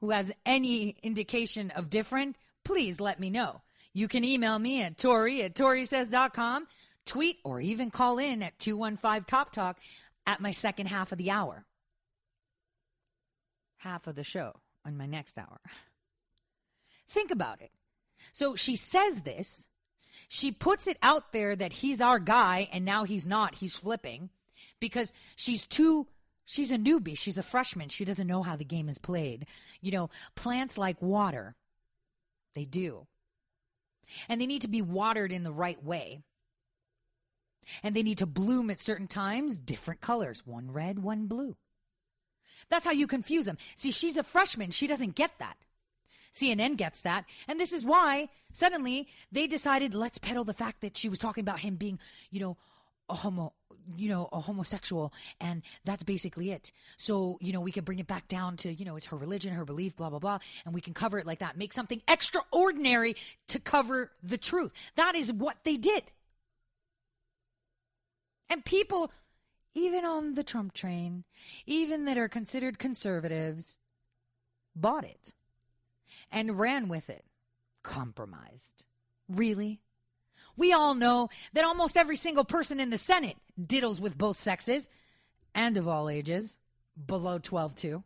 who 0.00 0.10
has 0.10 0.30
any 0.46 0.96
indication 1.02 1.70
of 1.70 1.90
different, 1.90 2.36
please 2.64 3.00
let 3.00 3.18
me 3.18 3.30
know. 3.30 3.62
You 3.92 4.08
can 4.08 4.24
email 4.24 4.58
me 4.58 4.82
at 4.82 4.98
Tori 4.98 5.42
at 5.42 5.54
ToriSays.com, 5.54 6.66
tweet, 7.06 7.38
or 7.44 7.60
even 7.60 7.90
call 7.90 8.18
in 8.18 8.42
at 8.42 8.58
215 8.58 9.24
Top 9.24 9.52
Talk 9.52 9.78
at 10.26 10.40
my 10.40 10.52
second 10.52 10.86
half 10.86 11.12
of 11.12 11.18
the 11.18 11.30
hour. 11.30 11.64
Half 13.78 14.06
of 14.06 14.16
the 14.16 14.24
show 14.24 14.60
on 14.84 14.96
my 14.96 15.06
next 15.06 15.38
hour. 15.38 15.60
Think 17.08 17.30
about 17.30 17.60
it. 17.60 17.70
So 18.32 18.56
she 18.56 18.76
says 18.76 19.22
this. 19.22 19.66
She 20.28 20.52
puts 20.52 20.86
it 20.86 20.98
out 21.02 21.32
there 21.32 21.54
that 21.54 21.72
he's 21.72 22.00
our 22.00 22.18
guy, 22.18 22.68
and 22.72 22.84
now 22.84 23.04
he's 23.04 23.26
not. 23.26 23.56
He's 23.56 23.76
flipping 23.76 24.30
because 24.80 25.12
she's 25.36 25.66
too. 25.66 26.06
She's 26.46 26.72
a 26.72 26.76
newbie. 26.78 27.16
She's 27.16 27.38
a 27.38 27.42
freshman. 27.42 27.88
She 27.88 28.04
doesn't 28.04 28.26
know 28.26 28.42
how 28.42 28.56
the 28.56 28.64
game 28.64 28.88
is 28.88 28.98
played. 28.98 29.46
You 29.80 29.92
know, 29.92 30.10
plants 30.34 30.76
like 30.76 31.00
water. 31.00 31.54
They 32.54 32.64
do. 32.64 33.06
And 34.28 34.40
they 34.40 34.46
need 34.46 34.62
to 34.62 34.68
be 34.68 34.82
watered 34.82 35.32
in 35.32 35.42
the 35.42 35.52
right 35.52 35.82
way. 35.82 36.20
And 37.82 37.96
they 37.96 38.02
need 38.02 38.18
to 38.18 38.26
bloom 38.26 38.68
at 38.68 38.78
certain 38.78 39.06
times, 39.06 39.58
different 39.58 40.02
colors 40.02 40.42
one 40.44 40.70
red, 40.70 40.98
one 40.98 41.26
blue. 41.26 41.56
That's 42.68 42.84
how 42.84 42.92
you 42.92 43.06
confuse 43.06 43.46
them. 43.46 43.58
See, 43.74 43.90
she's 43.90 44.16
a 44.16 44.22
freshman. 44.22 44.70
She 44.70 44.86
doesn't 44.86 45.14
get 45.14 45.32
that. 45.38 45.56
CNN 46.34 46.76
gets 46.76 47.02
that. 47.02 47.24
And 47.48 47.60
this 47.60 47.72
is 47.72 47.84
why 47.84 48.28
suddenly 48.52 49.08
they 49.30 49.46
decided 49.46 49.94
let's 49.94 50.18
peddle 50.18 50.44
the 50.44 50.54
fact 50.54 50.80
that 50.80 50.96
she 50.96 51.08
was 51.08 51.18
talking 51.18 51.42
about 51.42 51.60
him 51.60 51.76
being, 51.76 51.98
you 52.30 52.40
know, 52.40 52.56
a 53.08 53.14
homo 53.14 53.52
you 53.96 54.08
know 54.08 54.28
a 54.32 54.40
homosexual 54.40 55.12
and 55.40 55.62
that's 55.84 56.02
basically 56.02 56.50
it. 56.50 56.72
So 56.96 57.38
you 57.40 57.52
know 57.52 57.60
we 57.60 57.72
can 57.72 57.84
bring 57.84 57.98
it 57.98 58.06
back 58.06 58.28
down 58.28 58.56
to 58.58 58.72
you 58.72 58.84
know 58.84 58.96
it's 58.96 59.06
her 59.06 59.16
religion 59.16 59.52
her 59.52 59.64
belief 59.64 59.96
blah 59.96 60.10
blah 60.10 60.18
blah 60.18 60.38
and 60.64 60.74
we 60.74 60.80
can 60.80 60.94
cover 60.94 61.18
it 61.18 61.26
like 61.26 61.40
that. 61.40 61.56
Make 61.56 61.72
something 61.72 62.00
extraordinary 62.08 63.14
to 63.48 63.58
cover 63.58 64.12
the 64.22 64.38
truth. 64.38 64.72
That 64.96 65.14
is 65.14 65.32
what 65.32 65.58
they 65.64 65.76
did. 65.76 66.04
And 68.48 68.64
people 68.64 69.10
even 69.74 70.04
on 70.04 70.34
the 70.34 70.44
trump 70.44 70.72
train 70.72 71.24
even 71.66 72.04
that 72.06 72.16
are 72.16 72.28
considered 72.28 72.78
conservatives 72.78 73.78
bought 74.74 75.04
it 75.04 75.32
and 76.30 76.58
ran 76.58 76.88
with 76.88 77.10
it. 77.10 77.24
Compromised. 77.82 78.84
Really? 79.28 79.80
We 80.56 80.72
all 80.72 80.94
know 80.94 81.28
that 81.52 81.64
almost 81.64 81.96
every 81.96 82.16
single 82.16 82.44
person 82.44 82.80
in 82.80 82.90
the 82.90 82.98
Senate 82.98 83.36
diddles 83.60 84.00
with 84.00 84.16
both 84.16 84.36
sexes 84.36 84.88
and 85.54 85.76
of 85.76 85.88
all 85.88 86.08
ages, 86.08 86.56
below 87.06 87.38
12 87.38 87.74
too. 87.74 88.02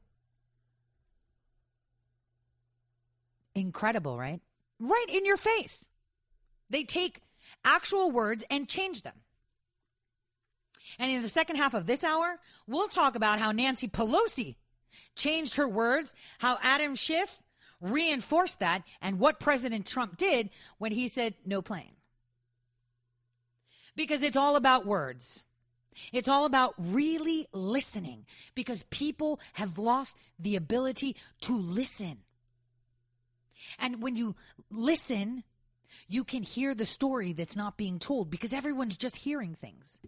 Incredible, 3.54 4.18
right? 4.18 4.40
Right 4.78 5.06
in 5.08 5.26
your 5.26 5.36
face. 5.36 5.88
They 6.70 6.84
take 6.84 7.22
actual 7.64 8.10
words 8.10 8.44
and 8.50 8.68
change 8.68 9.02
them. 9.02 9.14
And 10.98 11.10
in 11.10 11.22
the 11.22 11.28
second 11.28 11.56
half 11.56 11.74
of 11.74 11.86
this 11.86 12.04
hour, 12.04 12.38
we'll 12.66 12.88
talk 12.88 13.14
about 13.14 13.40
how 13.40 13.52
Nancy 13.52 13.88
Pelosi 13.88 14.56
changed 15.16 15.56
her 15.56 15.68
words, 15.68 16.14
how 16.38 16.58
Adam 16.62 16.94
Schiff 16.94 17.42
reinforced 17.80 18.60
that 18.60 18.82
and 19.00 19.18
what 19.18 19.40
President 19.40 19.86
Trump 19.86 20.16
did 20.16 20.50
when 20.78 20.92
he 20.92 21.08
said 21.08 21.34
no 21.44 21.62
plane. 21.62 21.92
Because 23.96 24.22
it's 24.22 24.36
all 24.36 24.56
about 24.56 24.86
words. 24.86 25.42
It's 26.12 26.28
all 26.28 26.44
about 26.44 26.74
really 26.78 27.46
listening 27.52 28.24
because 28.54 28.84
people 28.84 29.40
have 29.54 29.78
lost 29.78 30.16
the 30.38 30.56
ability 30.56 31.16
to 31.42 31.56
listen. 31.58 32.18
And 33.78 34.00
when 34.02 34.16
you 34.16 34.36
listen, 34.70 35.42
you 36.08 36.24
can 36.24 36.42
hear 36.42 36.74
the 36.74 36.86
story 36.86 37.32
that's 37.32 37.56
not 37.56 37.76
being 37.76 37.98
told 37.98 38.30
because 38.30 38.52
everyone's 38.52 38.96
just 38.96 39.16
hearing 39.16 39.54
things. 39.54 40.00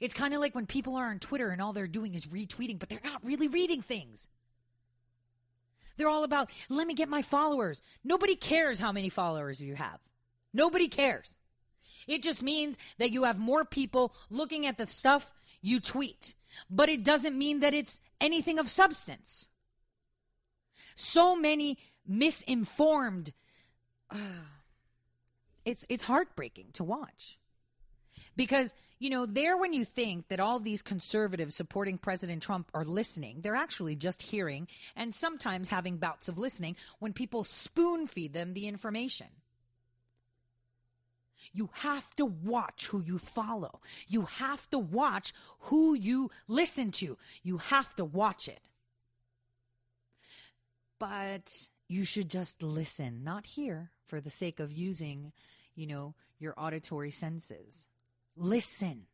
It's 0.00 0.14
kind 0.14 0.34
of 0.34 0.40
like 0.40 0.54
when 0.54 0.66
people 0.66 0.96
are 0.96 1.10
on 1.10 1.18
Twitter 1.18 1.50
and 1.50 1.62
all 1.62 1.72
they're 1.72 1.86
doing 1.86 2.14
is 2.14 2.26
retweeting, 2.26 2.78
but 2.78 2.88
they're 2.88 3.00
not 3.04 3.24
really 3.24 3.48
reading 3.48 3.82
things. 3.82 4.26
They're 5.96 6.08
all 6.08 6.24
about, 6.24 6.50
let 6.68 6.86
me 6.86 6.94
get 6.94 7.08
my 7.08 7.22
followers. 7.22 7.82
Nobody 8.02 8.36
cares 8.36 8.78
how 8.78 8.92
many 8.92 9.08
followers 9.08 9.60
you 9.60 9.74
have. 9.74 10.00
Nobody 10.52 10.88
cares. 10.88 11.36
It 12.06 12.22
just 12.22 12.42
means 12.42 12.76
that 12.98 13.10
you 13.10 13.24
have 13.24 13.38
more 13.38 13.64
people 13.64 14.14
looking 14.30 14.66
at 14.66 14.78
the 14.78 14.86
stuff 14.86 15.32
you 15.62 15.80
tweet, 15.80 16.34
but 16.68 16.88
it 16.88 17.02
doesn't 17.02 17.36
mean 17.36 17.60
that 17.60 17.74
it's 17.74 18.00
anything 18.20 18.58
of 18.58 18.68
substance. 18.68 19.48
So 20.94 21.34
many 21.34 21.78
misinformed. 22.06 23.32
Uh, 24.10 24.18
it's 25.64 25.84
it's 25.88 26.04
heartbreaking 26.04 26.68
to 26.74 26.84
watch 26.84 27.38
because 28.36 28.74
you 29.04 29.10
know, 29.10 29.26
there 29.26 29.58
when 29.58 29.74
you 29.74 29.84
think 29.84 30.28
that 30.28 30.40
all 30.40 30.58
these 30.58 30.80
conservatives 30.80 31.54
supporting 31.54 31.98
President 31.98 32.42
Trump 32.42 32.70
are 32.72 32.86
listening, 32.86 33.42
they're 33.42 33.54
actually 33.54 33.96
just 33.96 34.22
hearing 34.22 34.66
and 34.96 35.14
sometimes 35.14 35.68
having 35.68 35.98
bouts 35.98 36.26
of 36.26 36.38
listening 36.38 36.74
when 37.00 37.12
people 37.12 37.44
spoon 37.44 38.06
feed 38.06 38.32
them 38.32 38.54
the 38.54 38.66
information. 38.66 39.26
You 41.52 41.68
have 41.74 42.14
to 42.14 42.24
watch 42.24 42.86
who 42.86 43.02
you 43.02 43.18
follow. 43.18 43.82
You 44.08 44.22
have 44.22 44.70
to 44.70 44.78
watch 44.78 45.34
who 45.58 45.92
you 45.92 46.30
listen 46.48 46.90
to. 46.92 47.18
You 47.42 47.58
have 47.58 47.94
to 47.96 48.06
watch 48.06 48.48
it. 48.48 48.70
But 50.98 51.68
you 51.88 52.06
should 52.06 52.30
just 52.30 52.62
listen, 52.62 53.22
not 53.22 53.44
hear 53.44 53.90
for 54.06 54.22
the 54.22 54.30
sake 54.30 54.60
of 54.60 54.72
using, 54.72 55.32
you 55.74 55.86
know, 55.86 56.14
your 56.38 56.54
auditory 56.56 57.10
senses. 57.10 57.86
Listen. 58.36 59.06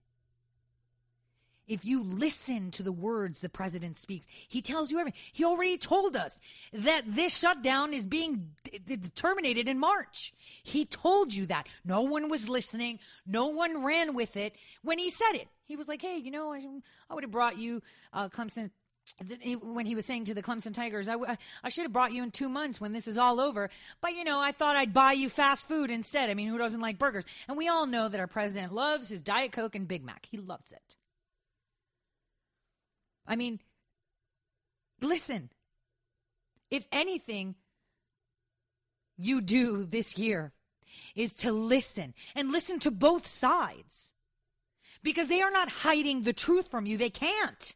If 1.66 1.84
you 1.84 2.02
listen 2.02 2.72
to 2.72 2.82
the 2.82 2.90
words 2.90 3.38
the 3.38 3.48
president 3.48 3.96
speaks, 3.96 4.26
he 4.48 4.60
tells 4.60 4.90
you 4.90 4.98
everything. 4.98 5.20
He 5.32 5.44
already 5.44 5.78
told 5.78 6.16
us 6.16 6.40
that 6.72 7.02
this 7.06 7.38
shutdown 7.38 7.94
is 7.94 8.04
being 8.04 8.50
terminated 9.14 9.68
in 9.68 9.78
March. 9.78 10.32
He 10.64 10.84
told 10.84 11.32
you 11.32 11.46
that. 11.46 11.68
No 11.84 12.02
one 12.02 12.28
was 12.28 12.48
listening. 12.48 12.98
No 13.24 13.48
one 13.48 13.84
ran 13.84 14.14
with 14.14 14.36
it 14.36 14.56
when 14.82 14.98
he 14.98 15.10
said 15.10 15.34
it. 15.34 15.46
He 15.64 15.76
was 15.76 15.86
like, 15.86 16.02
hey, 16.02 16.16
you 16.16 16.32
know, 16.32 16.52
I, 16.52 16.60
I 17.08 17.14
would 17.14 17.22
have 17.22 17.30
brought 17.30 17.56
you 17.56 17.82
uh, 18.12 18.28
Clemson 18.30 18.70
when 19.62 19.86
he 19.86 19.94
was 19.94 20.06
saying 20.06 20.24
to 20.26 20.34
the 20.34 20.42
Clemson 20.42 20.72
Tigers, 20.72 21.08
I, 21.08 21.16
I 21.62 21.68
should 21.68 21.82
have 21.82 21.92
brought 21.92 22.12
you 22.12 22.22
in 22.22 22.30
two 22.30 22.48
months 22.48 22.80
when 22.80 22.92
this 22.92 23.08
is 23.08 23.18
all 23.18 23.40
over. 23.40 23.70
But, 24.00 24.14
you 24.14 24.24
know, 24.24 24.40
I 24.40 24.52
thought 24.52 24.76
I'd 24.76 24.94
buy 24.94 25.12
you 25.12 25.28
fast 25.28 25.68
food 25.68 25.90
instead. 25.90 26.30
I 26.30 26.34
mean, 26.34 26.48
who 26.48 26.58
doesn't 26.58 26.80
like 26.80 26.98
burgers? 26.98 27.24
And 27.48 27.56
we 27.56 27.68
all 27.68 27.86
know 27.86 28.08
that 28.08 28.20
our 28.20 28.26
president 28.26 28.72
loves 28.72 29.08
his 29.08 29.22
Diet 29.22 29.52
Coke 29.52 29.74
and 29.74 29.86
Big 29.86 30.04
Mac. 30.04 30.26
He 30.30 30.38
loves 30.38 30.72
it. 30.72 30.96
I 33.26 33.36
mean, 33.36 33.60
listen, 35.00 35.50
if 36.70 36.86
anything 36.90 37.54
you 39.16 39.40
do 39.40 39.84
this 39.84 40.16
year 40.16 40.52
is 41.14 41.34
to 41.34 41.52
listen 41.52 42.14
and 42.34 42.50
listen 42.50 42.78
to 42.80 42.90
both 42.90 43.26
sides 43.26 44.14
because 45.02 45.28
they 45.28 45.42
are 45.42 45.50
not 45.50 45.68
hiding 45.68 46.22
the 46.22 46.32
truth 46.32 46.70
from 46.70 46.86
you. 46.86 46.96
They 46.96 47.10
can't. 47.10 47.74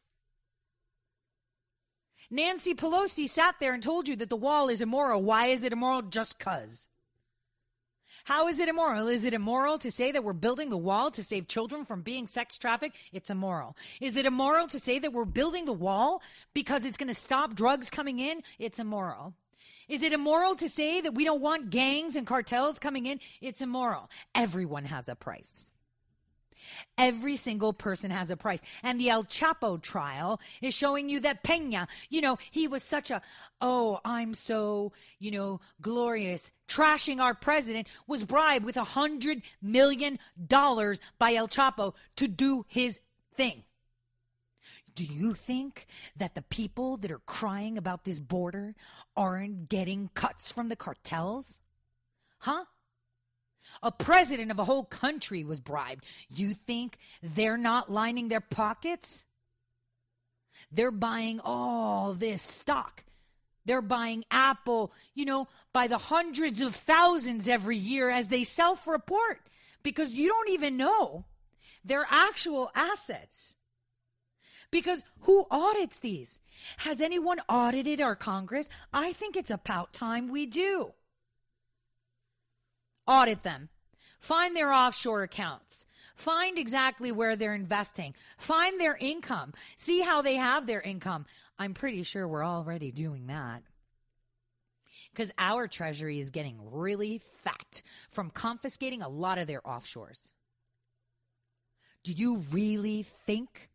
Nancy 2.30 2.74
Pelosi 2.74 3.28
sat 3.28 3.56
there 3.60 3.74
and 3.74 3.82
told 3.82 4.08
you 4.08 4.16
that 4.16 4.30
the 4.30 4.36
wall 4.36 4.68
is 4.68 4.80
immoral. 4.80 5.22
Why 5.22 5.46
is 5.46 5.64
it 5.64 5.72
immoral? 5.72 6.02
Just 6.02 6.38
cuz. 6.38 6.88
How 8.24 8.48
is 8.48 8.58
it 8.58 8.70
immoral? 8.70 9.08
Is 9.08 9.24
it 9.24 9.34
immoral 9.34 9.76
to 9.78 9.90
say 9.90 10.10
that 10.10 10.24
we're 10.24 10.32
building 10.32 10.70
the 10.70 10.78
wall 10.78 11.10
to 11.10 11.22
save 11.22 11.46
children 11.46 11.84
from 11.84 12.00
being 12.00 12.26
sex 12.26 12.56
trafficked? 12.56 12.96
It's 13.12 13.28
immoral. 13.28 13.76
Is 14.00 14.16
it 14.16 14.24
immoral 14.24 14.66
to 14.68 14.80
say 14.80 14.98
that 14.98 15.12
we're 15.12 15.26
building 15.26 15.66
the 15.66 15.74
wall 15.74 16.22
because 16.54 16.86
it's 16.86 16.96
going 16.96 17.08
to 17.08 17.14
stop 17.14 17.54
drugs 17.54 17.90
coming 17.90 18.20
in? 18.20 18.42
It's 18.58 18.78
immoral. 18.78 19.34
Is 19.88 20.02
it 20.02 20.14
immoral 20.14 20.54
to 20.54 20.70
say 20.70 21.02
that 21.02 21.14
we 21.14 21.24
don't 21.24 21.42
want 21.42 21.68
gangs 21.68 22.16
and 22.16 22.26
cartels 22.26 22.78
coming 22.78 23.04
in? 23.04 23.20
It's 23.42 23.60
immoral. 23.60 24.08
Everyone 24.34 24.86
has 24.86 25.10
a 25.10 25.14
price. 25.14 25.70
Every 26.98 27.36
single 27.36 27.72
person 27.72 28.10
has 28.10 28.30
a 28.30 28.36
price. 28.36 28.60
And 28.82 29.00
the 29.00 29.10
El 29.10 29.24
Chapo 29.24 29.80
trial 29.80 30.40
is 30.62 30.74
showing 30.74 31.08
you 31.08 31.20
that 31.20 31.42
Pena, 31.42 31.88
you 32.08 32.20
know, 32.20 32.38
he 32.50 32.68
was 32.68 32.82
such 32.82 33.10
a, 33.10 33.22
oh, 33.60 34.00
I'm 34.04 34.34
so, 34.34 34.92
you 35.18 35.30
know, 35.30 35.60
glorious, 35.80 36.50
trashing 36.68 37.20
our 37.20 37.34
president, 37.34 37.88
was 38.06 38.24
bribed 38.24 38.64
with 38.64 38.76
a 38.76 38.84
hundred 38.84 39.42
million 39.62 40.18
dollars 40.46 41.00
by 41.18 41.34
El 41.34 41.48
Chapo 41.48 41.94
to 42.16 42.28
do 42.28 42.64
his 42.68 43.00
thing. 43.34 43.64
Do 44.94 45.04
you 45.04 45.34
think 45.34 45.86
that 46.16 46.34
the 46.34 46.42
people 46.42 46.96
that 46.98 47.10
are 47.10 47.20
crying 47.26 47.76
about 47.76 48.04
this 48.04 48.20
border 48.20 48.76
aren't 49.16 49.68
getting 49.68 50.08
cuts 50.14 50.52
from 50.52 50.68
the 50.68 50.76
cartels? 50.76 51.58
Huh? 52.38 52.64
A 53.82 53.92
president 53.92 54.50
of 54.50 54.58
a 54.58 54.64
whole 54.64 54.84
country 54.84 55.44
was 55.44 55.60
bribed. 55.60 56.04
You 56.28 56.54
think 56.54 56.98
they're 57.22 57.56
not 57.56 57.90
lining 57.90 58.28
their 58.28 58.40
pockets? 58.40 59.24
They're 60.70 60.90
buying 60.90 61.40
all 61.44 62.14
this 62.14 62.42
stock. 62.42 63.04
They're 63.66 63.82
buying 63.82 64.24
Apple, 64.30 64.92
you 65.14 65.24
know, 65.24 65.48
by 65.72 65.86
the 65.86 65.98
hundreds 65.98 66.60
of 66.60 66.74
thousands 66.74 67.48
every 67.48 67.76
year 67.76 68.10
as 68.10 68.28
they 68.28 68.44
self 68.44 68.86
report 68.86 69.40
because 69.82 70.14
you 70.14 70.28
don't 70.28 70.50
even 70.50 70.76
know 70.76 71.24
their 71.84 72.06
actual 72.10 72.70
assets. 72.74 73.54
Because 74.70 75.04
who 75.20 75.46
audits 75.50 76.00
these? 76.00 76.40
Has 76.78 77.00
anyone 77.00 77.38
audited 77.48 78.00
our 78.00 78.16
Congress? 78.16 78.68
I 78.92 79.12
think 79.12 79.36
it's 79.36 79.50
about 79.50 79.92
time 79.92 80.28
we 80.28 80.46
do. 80.46 80.92
Audit 83.06 83.42
them. 83.42 83.68
Find 84.20 84.56
their 84.56 84.72
offshore 84.72 85.22
accounts. 85.22 85.86
Find 86.14 86.58
exactly 86.58 87.12
where 87.12 87.36
they're 87.36 87.54
investing. 87.54 88.14
Find 88.38 88.80
their 88.80 88.96
income. 88.96 89.52
See 89.76 90.00
how 90.00 90.22
they 90.22 90.36
have 90.36 90.66
their 90.66 90.80
income. 90.80 91.26
I'm 91.58 91.74
pretty 91.74 92.02
sure 92.02 92.26
we're 92.26 92.44
already 92.44 92.90
doing 92.92 93.26
that. 93.26 93.62
Because 95.12 95.32
our 95.38 95.68
treasury 95.68 96.18
is 96.18 96.30
getting 96.30 96.58
really 96.72 97.18
fat 97.18 97.82
from 98.10 98.30
confiscating 98.30 99.02
a 99.02 99.08
lot 99.08 99.38
of 99.38 99.46
their 99.46 99.60
offshores. 99.60 100.32
Do 102.02 102.12
you 102.12 102.38
really 102.50 103.06
think 103.26 103.70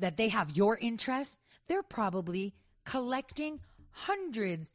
that 0.00 0.16
they 0.16 0.28
have 0.28 0.56
your 0.56 0.76
interest, 0.78 1.38
they're 1.68 1.82
probably 1.82 2.54
collecting 2.84 3.60
hundreds 3.92 4.74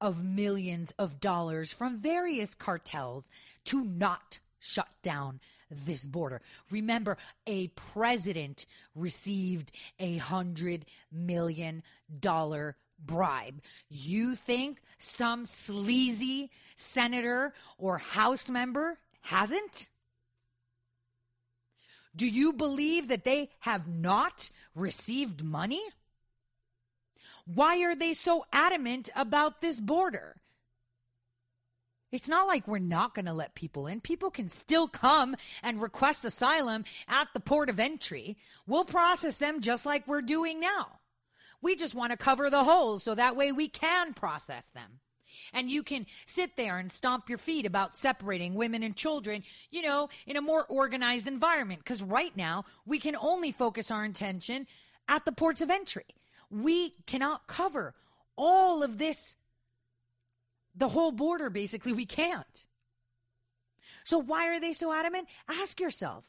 of 0.00 0.24
millions 0.24 0.92
of 0.98 1.20
dollars 1.20 1.72
from 1.72 1.98
various 1.98 2.54
cartels 2.54 3.30
to 3.64 3.84
not 3.84 4.38
shut 4.58 4.88
down 5.02 5.40
this 5.70 6.06
border. 6.06 6.40
Remember, 6.70 7.16
a 7.46 7.68
president 7.68 8.66
received 8.94 9.70
a 9.98 10.16
hundred 10.16 10.86
million 11.12 11.82
dollar 12.20 12.76
bribe. 12.98 13.60
You 13.88 14.34
think 14.34 14.80
some 14.98 15.46
sleazy 15.46 16.50
senator 16.74 17.52
or 17.76 17.98
House 17.98 18.48
member 18.48 18.98
hasn't? 19.20 19.88
Do 22.16 22.26
you 22.26 22.52
believe 22.52 23.08
that 23.08 23.24
they 23.24 23.50
have 23.60 23.86
not 23.86 24.50
received 24.74 25.44
money? 25.44 25.82
Why 27.52 27.82
are 27.82 27.96
they 27.96 28.12
so 28.12 28.44
adamant 28.52 29.08
about 29.16 29.62
this 29.62 29.80
border? 29.80 30.36
It's 32.12 32.28
not 32.28 32.46
like 32.46 32.68
we're 32.68 32.78
not 32.78 33.14
going 33.14 33.24
to 33.24 33.32
let 33.32 33.54
people 33.54 33.86
in. 33.86 34.02
People 34.02 34.30
can 34.30 34.50
still 34.50 34.86
come 34.86 35.34
and 35.62 35.80
request 35.80 36.24
asylum 36.26 36.84
at 37.08 37.28
the 37.32 37.40
port 37.40 37.70
of 37.70 37.80
entry. 37.80 38.36
We'll 38.66 38.84
process 38.84 39.38
them 39.38 39.62
just 39.62 39.86
like 39.86 40.06
we're 40.06 40.22
doing 40.22 40.60
now. 40.60 41.00
We 41.62 41.74
just 41.74 41.94
want 41.94 42.12
to 42.12 42.18
cover 42.18 42.50
the 42.50 42.64
holes 42.64 43.02
so 43.02 43.14
that 43.14 43.34
way 43.34 43.50
we 43.50 43.68
can 43.68 44.12
process 44.12 44.68
them 44.68 45.00
and 45.52 45.70
you 45.70 45.82
can 45.82 46.06
sit 46.26 46.56
there 46.56 46.78
and 46.78 46.92
stomp 46.92 47.30
your 47.30 47.38
feet 47.38 47.64
about 47.64 47.96
separating 47.96 48.54
women 48.54 48.82
and 48.82 48.94
children, 48.94 49.42
you 49.70 49.82
know, 49.82 50.08
in 50.26 50.36
a 50.36 50.42
more 50.42 50.66
organized 50.66 51.26
environment. 51.26 51.80
Because 51.82 52.02
right 52.02 52.36
now, 52.36 52.64
we 52.84 52.98
can 52.98 53.16
only 53.16 53.52
focus 53.52 53.90
our 53.90 54.04
attention 54.04 54.66
at 55.08 55.24
the 55.24 55.32
ports 55.32 55.62
of 55.62 55.70
entry. 55.70 56.04
We 56.50 56.94
cannot 57.06 57.46
cover 57.46 57.94
all 58.36 58.82
of 58.82 58.98
this, 58.98 59.36
the 60.74 60.88
whole 60.88 61.12
border, 61.12 61.50
basically. 61.50 61.92
We 61.92 62.06
can't. 62.06 62.66
So, 64.04 64.18
why 64.18 64.48
are 64.48 64.60
they 64.60 64.72
so 64.72 64.92
adamant? 64.92 65.28
Ask 65.48 65.80
yourself. 65.80 66.24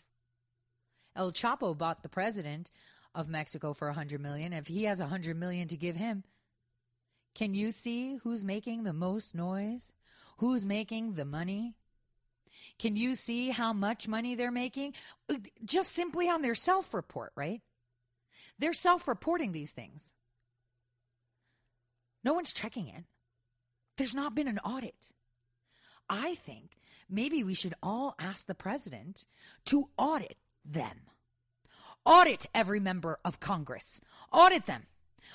El 1.16 1.32
Chapo 1.32 1.78
bought 1.78 2.04
the 2.04 2.10
president 2.10 2.72
of 3.16 3.30
Mexico 3.30 3.74
for 3.74 3.88
a 3.88 3.92
100 3.92 4.22
million. 4.22 4.54
If 4.54 4.68
he 4.68 4.84
has 4.84 5.00
a 5.00 5.04
100 5.04 5.38
million 5.38 5.68
to 5.70 5.78
give 5.78 5.96
him, 5.96 6.24
can 7.36 7.54
you 7.54 7.72
see 7.72 8.18
who's 8.24 8.44
making 8.44 8.84
the 8.84 8.94
most 8.94 9.34
noise? 9.34 9.94
Who's 10.38 10.66
making 10.66 11.14
the 11.14 11.26
money? 11.26 11.76
Can 12.78 12.96
you 12.96 13.16
see 13.16 13.50
how 13.50 13.74
much 13.74 14.08
money 14.08 14.36
they're 14.36 14.52
making? 14.52 14.94
Just 15.64 15.92
simply 15.92 16.30
on 16.30 16.42
their 16.42 16.56
self 16.56 16.94
report, 16.94 17.32
right? 17.36 17.62
They're 18.60 18.74
self 18.74 19.08
reporting 19.08 19.52
these 19.52 19.72
things. 19.72 20.14
No 22.24 22.34
one's 22.34 22.54
checking 22.54 22.90
it. 22.90 23.06
There's 23.98 24.16
not 24.16 24.36
been 24.36 24.48
an 24.48 24.60
audit. 24.60 25.10
I 26.10 26.36
think 26.36 26.78
maybe 27.10 27.44
we 27.44 27.54
should 27.54 27.74
all 27.82 28.16
ask 28.20 28.46
the 28.46 28.56
president 28.56 29.26
to 29.66 29.90
audit 29.98 30.38
them. 30.66 31.02
Audit 32.06 32.48
every 32.54 32.80
member 32.80 33.20
of 33.24 33.40
Congress. 33.40 34.02
Audit 34.32 34.66
them. 34.66 34.84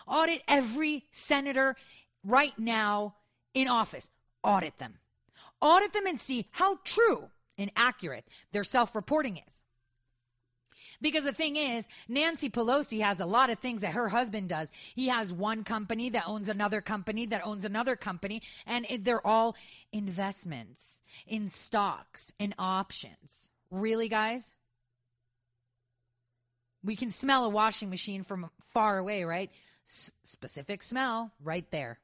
Audit 0.07 0.43
every 0.49 1.05
senator 1.11 1.77
right 2.23 2.59
now 2.59 3.15
in 3.55 3.69
office. 3.69 4.09
Audit 4.43 4.77
them. 4.79 4.95
Audit 5.61 5.93
them 5.93 6.07
and 6.07 6.21
see 6.21 6.49
how 6.53 6.79
true 6.85 7.31
and 7.57 7.71
accurate 7.77 8.27
their 8.53 8.65
self 8.65 8.95
reporting 8.95 9.41
is. 9.47 9.64
Because 11.05 11.25
the 11.25 11.35
thing 11.35 11.57
is, 11.57 11.87
Nancy 12.09 12.49
Pelosi 12.49 13.03
has 13.03 13.21
a 13.21 13.27
lot 13.27 13.51
of 13.51 13.59
things 13.59 13.83
that 13.83 13.93
her 13.93 14.09
husband 14.09 14.49
does. 14.49 14.73
He 14.95 15.09
has 15.09 15.31
one 15.31 15.63
company 15.63 16.09
that 16.09 16.25
owns 16.27 16.49
another 16.49 16.81
company 16.81 17.27
that 17.27 17.47
owns 17.47 17.67
another 17.67 17.95
company, 17.95 18.41
and 18.67 18.87
they're 19.01 19.25
all 19.25 19.55
investments 19.93 21.03
in 21.27 21.51
stocks 21.51 22.33
and 22.41 22.55
options. 22.59 23.51
Really, 23.71 24.09
guys? 24.09 24.51
We 26.83 26.97
can 26.97 27.11
smell 27.11 27.45
a 27.45 27.51
washing 27.51 27.91
machine 27.91 28.25
from 28.25 28.49
far 28.73 28.97
away, 28.97 29.25
right? 29.25 29.51
S- 29.87 30.11
specific 30.23 30.83
smell 30.83 31.33
right 31.43 31.71
there. 31.71 31.99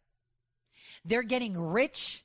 They're 1.06 1.22
getting 1.22 1.58
rich 1.58 2.22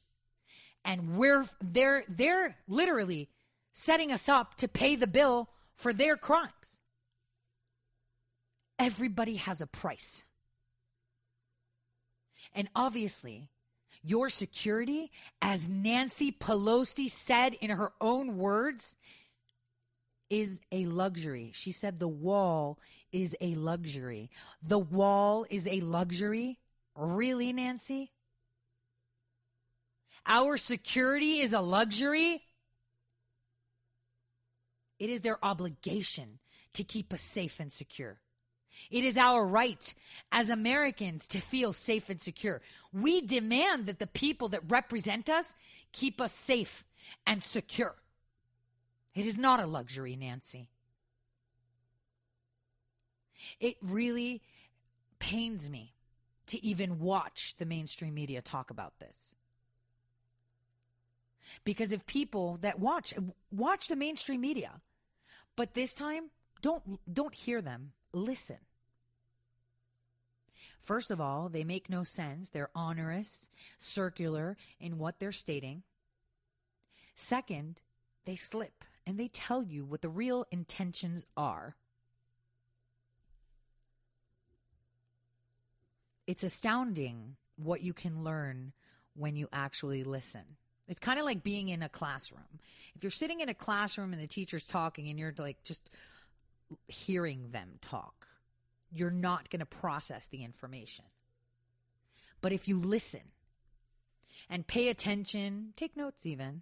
and 0.84 1.16
we're 1.16 1.46
they're 1.62 2.04
they're 2.10 2.58
literally 2.68 3.30
setting 3.72 4.12
us 4.12 4.28
up 4.28 4.56
to 4.56 4.68
pay 4.68 4.98
the 4.98 5.08
bill 5.08 5.48
for 5.76 5.94
their 5.94 6.16
crimes. 6.16 6.80
Everybody 8.78 9.36
has 9.36 9.62
a 9.62 9.68
price. 9.68 10.24
And 12.54 12.68
obviously, 12.76 13.50
your 14.04 14.30
security, 14.30 15.12
as 15.42 15.68
Nancy 15.68 16.32
Pelosi 16.32 17.10
said 17.10 17.54
in 17.56 17.72
her 17.72 17.92
own 18.00 18.38
words, 18.38 18.96
is 20.30 20.62
a 20.72 20.86
luxury. 20.86 21.52
She 21.54 21.72
said 21.72 22.00
the 22.00 22.08
wall 22.08 22.80
is 23.12 23.36
a 23.42 23.56
luxury. 23.56 24.30
The 24.62 24.80
wall 24.80 25.46
is 25.50 25.68
a 25.68 25.82
luxury? 25.82 26.60
Really, 26.96 27.54
Nancy? 27.54 28.12
Our 30.26 30.58
security 30.58 31.40
is 31.42 31.54
a 31.54 31.62
luxury? 31.62 32.45
It 35.00 35.10
is 35.10 35.22
their 35.22 35.44
obligation 35.44 36.40
to 36.74 36.84
keep 36.84 37.14
us 37.14 37.22
safe 37.22 37.60
and 37.60 37.72
secure. 37.72 38.20
It 38.92 39.04
is 39.04 39.18
our 39.18 39.46
right 39.46 39.94
as 40.32 40.50
Americans 40.50 41.28
to 41.30 41.40
feel 41.40 41.74
safe 41.74 42.10
and 42.10 42.22
secure. 42.22 42.62
We 42.94 43.22
demand 43.22 43.86
that 43.88 44.00
the 44.00 44.08
people 44.08 44.50
that 44.50 44.70
represent 44.70 45.30
us 45.30 45.56
keep 45.92 46.20
us 46.20 46.34
safe 46.34 46.84
and 47.26 47.44
secure. 47.44 47.96
It 49.14 49.26
is 49.26 49.38
not 49.38 49.62
a 49.62 49.66
luxury, 49.66 50.16
Nancy. 50.16 50.70
It 53.60 53.78
really 53.82 54.42
pains 55.20 55.70
me 55.70 55.94
to 56.48 56.64
even 56.64 57.00
watch 57.00 57.56
the 57.58 57.66
mainstream 57.66 58.14
media 58.14 58.42
talk 58.42 58.70
about 58.70 59.00
this. 59.00 59.34
Because 61.64 61.92
if 61.92 62.06
people 62.06 62.58
that 62.62 62.80
watch 62.80 63.14
watch 63.52 63.88
the 63.88 63.96
mainstream 63.96 64.42
media, 64.42 64.82
but 65.56 65.74
this 65.74 65.94
time 65.94 66.32
don't 66.62 66.84
don't 67.12 67.34
hear 67.34 67.62
them, 67.62 67.92
listen. 68.14 68.58
First 70.80 71.10
of 71.10 71.20
all, 71.20 71.50
they 71.50 71.64
make 71.64 71.90
no 71.90 72.04
sense. 72.04 72.52
They're 72.52 72.70
onerous, 72.76 73.50
circular 73.80 74.56
in 74.80 75.00
what 75.00 75.20
they're 75.20 75.32
stating. 75.32 75.82
Second, 77.16 77.82
they 78.26 78.36
slip 78.36 78.84
and 79.08 79.18
they 79.18 79.28
tell 79.28 79.64
you 79.64 79.84
what 79.84 80.02
the 80.02 80.10
real 80.10 80.46
intentions 80.52 81.26
are. 81.36 81.76
It's 86.28 86.44
astounding 86.44 87.36
what 87.56 87.82
you 87.82 87.94
can 87.94 88.24
learn 88.24 88.74
when 89.16 89.36
you 89.36 89.48
actually 89.52 90.04
listen. 90.04 90.58
It's 90.88 91.00
kind 91.00 91.20
of 91.20 91.26
like 91.26 91.44
being 91.44 91.70
in 91.70 91.82
a 91.82 91.90
classroom. 91.90 92.60
If 92.96 93.04
you're 93.04 93.12
sitting 93.12 93.42
in 93.42 93.50
a 93.50 93.54
classroom 93.54 94.14
and 94.14 94.22
the 94.22 94.28
teacher's 94.28 94.66
talking 94.66 95.10
and 95.10 95.18
you're 95.18 95.34
like 95.38 95.64
just 95.64 95.90
hearing 96.88 97.50
them 97.52 97.80
talk, 97.82 98.28
you're 98.92 99.12
not 99.12 99.50
going 99.50 99.60
to 99.60 99.66
process 99.66 100.28
the 100.28 100.44
information. 100.44 101.06
But 102.42 102.54
if 102.54 102.68
you 102.68 102.80
listen 102.80 103.22
and 104.50 104.68
pay 104.68 104.90
attention, 104.90 105.74
take 105.76 105.98
notes 105.98 106.26
even, 106.26 106.62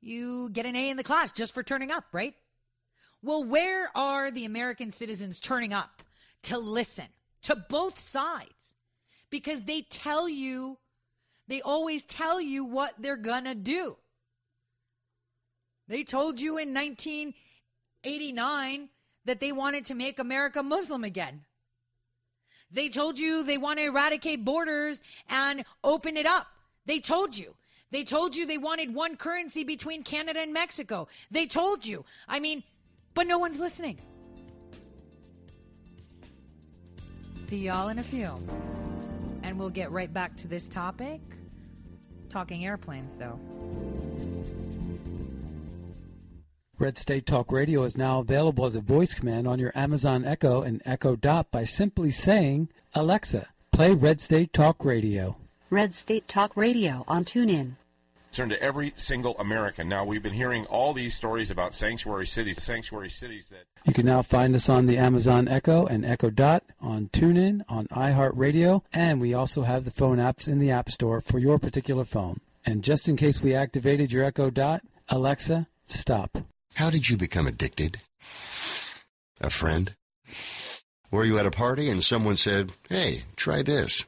you 0.00 0.50
get 0.50 0.66
an 0.66 0.76
A 0.76 0.90
in 0.90 0.96
the 0.96 1.02
class 1.02 1.32
just 1.32 1.54
for 1.54 1.62
turning 1.62 1.90
up, 1.90 2.04
right? 2.12 2.34
Well, 3.22 3.42
where 3.42 3.90
are 3.96 4.30
the 4.30 4.44
American 4.44 4.90
citizens 4.90 5.40
turning 5.40 5.72
up 5.72 6.02
to 6.42 6.58
listen 6.58 7.06
to 7.42 7.56
both 7.56 7.98
sides? 7.98 8.74
Because 9.30 9.62
they 9.62 9.80
tell 9.82 10.28
you, 10.28 10.76
they 11.48 11.62
always 11.62 12.04
tell 12.04 12.40
you 12.40 12.64
what 12.64 12.94
they're 12.98 13.16
gonna 13.16 13.54
do. 13.54 13.96
They 15.88 16.02
told 16.02 16.40
you 16.40 16.58
in 16.58 16.72
1989 16.72 18.88
that 19.26 19.40
they 19.40 19.52
wanted 19.52 19.84
to 19.86 19.94
make 19.94 20.18
America 20.18 20.62
Muslim 20.62 21.04
again. 21.04 21.44
They 22.70 22.88
told 22.88 23.18
you 23.18 23.44
they 23.44 23.58
want 23.58 23.78
to 23.78 23.84
eradicate 23.84 24.44
borders 24.44 25.02
and 25.28 25.64
open 25.82 26.16
it 26.16 26.26
up. 26.26 26.46
They 26.86 27.00
told 27.00 27.36
you. 27.36 27.54
They 27.90 28.02
told 28.02 28.34
you 28.34 28.46
they 28.46 28.58
wanted 28.58 28.94
one 28.94 29.16
currency 29.16 29.62
between 29.62 30.02
Canada 30.02 30.40
and 30.40 30.52
Mexico. 30.52 31.06
They 31.30 31.46
told 31.46 31.86
you. 31.86 32.04
I 32.26 32.40
mean, 32.40 32.64
but 33.14 33.28
no 33.28 33.38
one's 33.38 33.60
listening. 33.60 33.98
See 37.38 37.58
y'all 37.58 37.88
in 37.88 38.00
a 38.00 38.02
few. 38.02 38.40
And 39.44 39.58
we'll 39.58 39.70
get 39.70 39.92
right 39.92 40.12
back 40.12 40.34
to 40.38 40.48
this 40.48 40.68
topic. 40.68 41.20
Talking 42.30 42.64
airplanes, 42.64 43.16
though. 43.16 43.38
Red 46.78 46.98
State 46.98 47.26
Talk 47.26 47.52
Radio 47.52 47.84
is 47.84 47.96
now 47.96 48.18
available 48.18 48.64
as 48.64 48.74
a 48.74 48.80
voice 48.80 49.14
command 49.14 49.46
on 49.46 49.60
your 49.60 49.70
Amazon 49.76 50.24
Echo 50.24 50.62
and 50.62 50.82
Echo 50.84 51.14
Dot 51.14 51.52
by 51.52 51.62
simply 51.62 52.10
saying, 52.10 52.68
Alexa, 52.94 53.46
play 53.70 53.94
Red 53.94 54.20
State 54.20 54.52
Talk 54.52 54.84
Radio. 54.84 55.36
Red 55.70 55.94
State 55.94 56.26
Talk 56.26 56.56
Radio 56.56 57.04
on 57.06 57.24
TuneIn. 57.24 57.74
Concern 58.34 58.48
to 58.48 58.60
every 58.60 58.92
single 58.96 59.38
American. 59.38 59.88
Now, 59.88 60.04
we've 60.04 60.20
been 60.20 60.32
hearing 60.32 60.66
all 60.66 60.92
these 60.92 61.14
stories 61.14 61.52
about 61.52 61.72
sanctuary 61.72 62.26
cities, 62.26 62.60
sanctuary 62.60 63.08
cities 63.08 63.50
that. 63.50 63.62
You 63.84 63.92
can 63.92 64.06
now 64.06 64.22
find 64.22 64.56
us 64.56 64.68
on 64.68 64.86
the 64.86 64.98
Amazon 64.98 65.46
Echo 65.46 65.86
and 65.86 66.04
Echo 66.04 66.30
Dot, 66.30 66.64
on 66.80 67.10
TuneIn, 67.12 67.62
on 67.68 67.86
iHeartRadio, 67.92 68.82
and 68.92 69.20
we 69.20 69.34
also 69.34 69.62
have 69.62 69.84
the 69.84 69.92
phone 69.92 70.18
apps 70.18 70.48
in 70.48 70.58
the 70.58 70.72
App 70.72 70.90
Store 70.90 71.20
for 71.20 71.38
your 71.38 71.60
particular 71.60 72.02
phone. 72.02 72.40
And 72.66 72.82
just 72.82 73.08
in 73.08 73.16
case 73.16 73.40
we 73.40 73.54
activated 73.54 74.10
your 74.10 74.24
Echo 74.24 74.50
Dot, 74.50 74.82
Alexa, 75.08 75.68
stop. 75.84 76.36
How 76.74 76.90
did 76.90 77.08
you 77.08 77.16
become 77.16 77.46
addicted? 77.46 78.00
A 79.40 79.48
friend? 79.48 79.94
Were 81.12 81.24
you 81.24 81.38
at 81.38 81.46
a 81.46 81.52
party 81.52 81.88
and 81.88 82.02
someone 82.02 82.36
said, 82.36 82.72
hey, 82.88 83.22
try 83.36 83.62
this? 83.62 84.06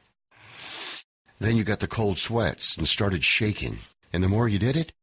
Then 1.39 1.55
you 1.55 1.63
got 1.63 1.79
the 1.79 1.87
cold 1.87 2.17
sweats 2.17 2.75
and 2.77 2.89
started 2.89 3.23
shaking. 3.23 3.77
And 4.13 4.23
the 4.23 4.29
more 4.29 4.47
you 4.47 4.59
did 4.59 4.75
it, 4.75 4.93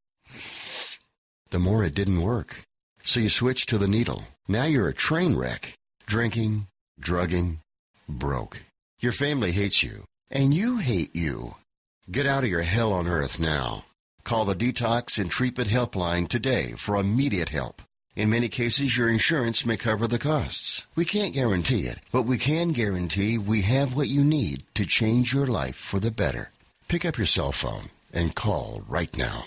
the 1.51 1.59
more 1.59 1.85
it 1.85 1.95
didn't 1.95 2.23
work. 2.23 2.63
So 3.05 3.21
you 3.21 3.29
switched 3.29 3.69
to 3.69 3.79
the 3.79 3.89
needle. 3.89 4.25
Now 4.49 4.65
you're 4.65 4.89
a 4.89 4.95
train 4.95 5.37
wreck. 5.37 5.75
Drinking, 6.07 6.67
drugging, 6.99 7.61
broke. 8.09 8.65
Your 9.01 9.13
family 9.13 9.53
hates 9.53 9.83
you. 9.83 10.05
And 10.31 10.55
you 10.55 10.79
hate 10.79 11.15
you. 11.15 11.57
Get 12.11 12.27
out 12.27 12.45
of 12.45 12.51
your 12.51 12.63
hell 12.63 12.93
on 12.93 13.07
earth 13.07 13.39
now. 13.39 13.85
Call 14.25 14.45
the 14.45 14.55
Detox 14.55 15.19
and 15.19 15.31
Treatment 15.31 15.69
Helpline 15.69 16.29
today 16.29 16.73
for 16.77 16.97
immediate 16.97 17.51
help. 17.51 17.83
In 18.17 18.31
many 18.31 18.49
cases, 18.49 18.97
your 18.97 19.09
insurance 19.09 19.67
may 19.67 19.77
cover 19.77 20.07
the 20.07 20.19
costs. 20.19 20.87
We 20.95 21.05
can't 21.05 21.35
guarantee 21.35 21.83
it, 21.83 21.99
but 22.13 22.23
we 22.23 22.39
can 22.39 22.73
guarantee 22.73 23.39
we 23.39 23.63
have 23.63 23.97
what 23.97 24.09
you 24.09 24.23
need 24.23 24.63
to 24.75 24.87
change 24.87 25.35
your 25.35 25.47
life 25.47 25.77
for 25.77 26.01
the 26.01 26.11
better. 26.11 26.51
Pick 26.89 27.05
up 27.05 27.19
your 27.19 27.27
cell 27.27 27.53
phone 27.53 27.91
and 28.15 28.35
call 28.35 28.83
right 28.89 29.17
now. 29.17 29.45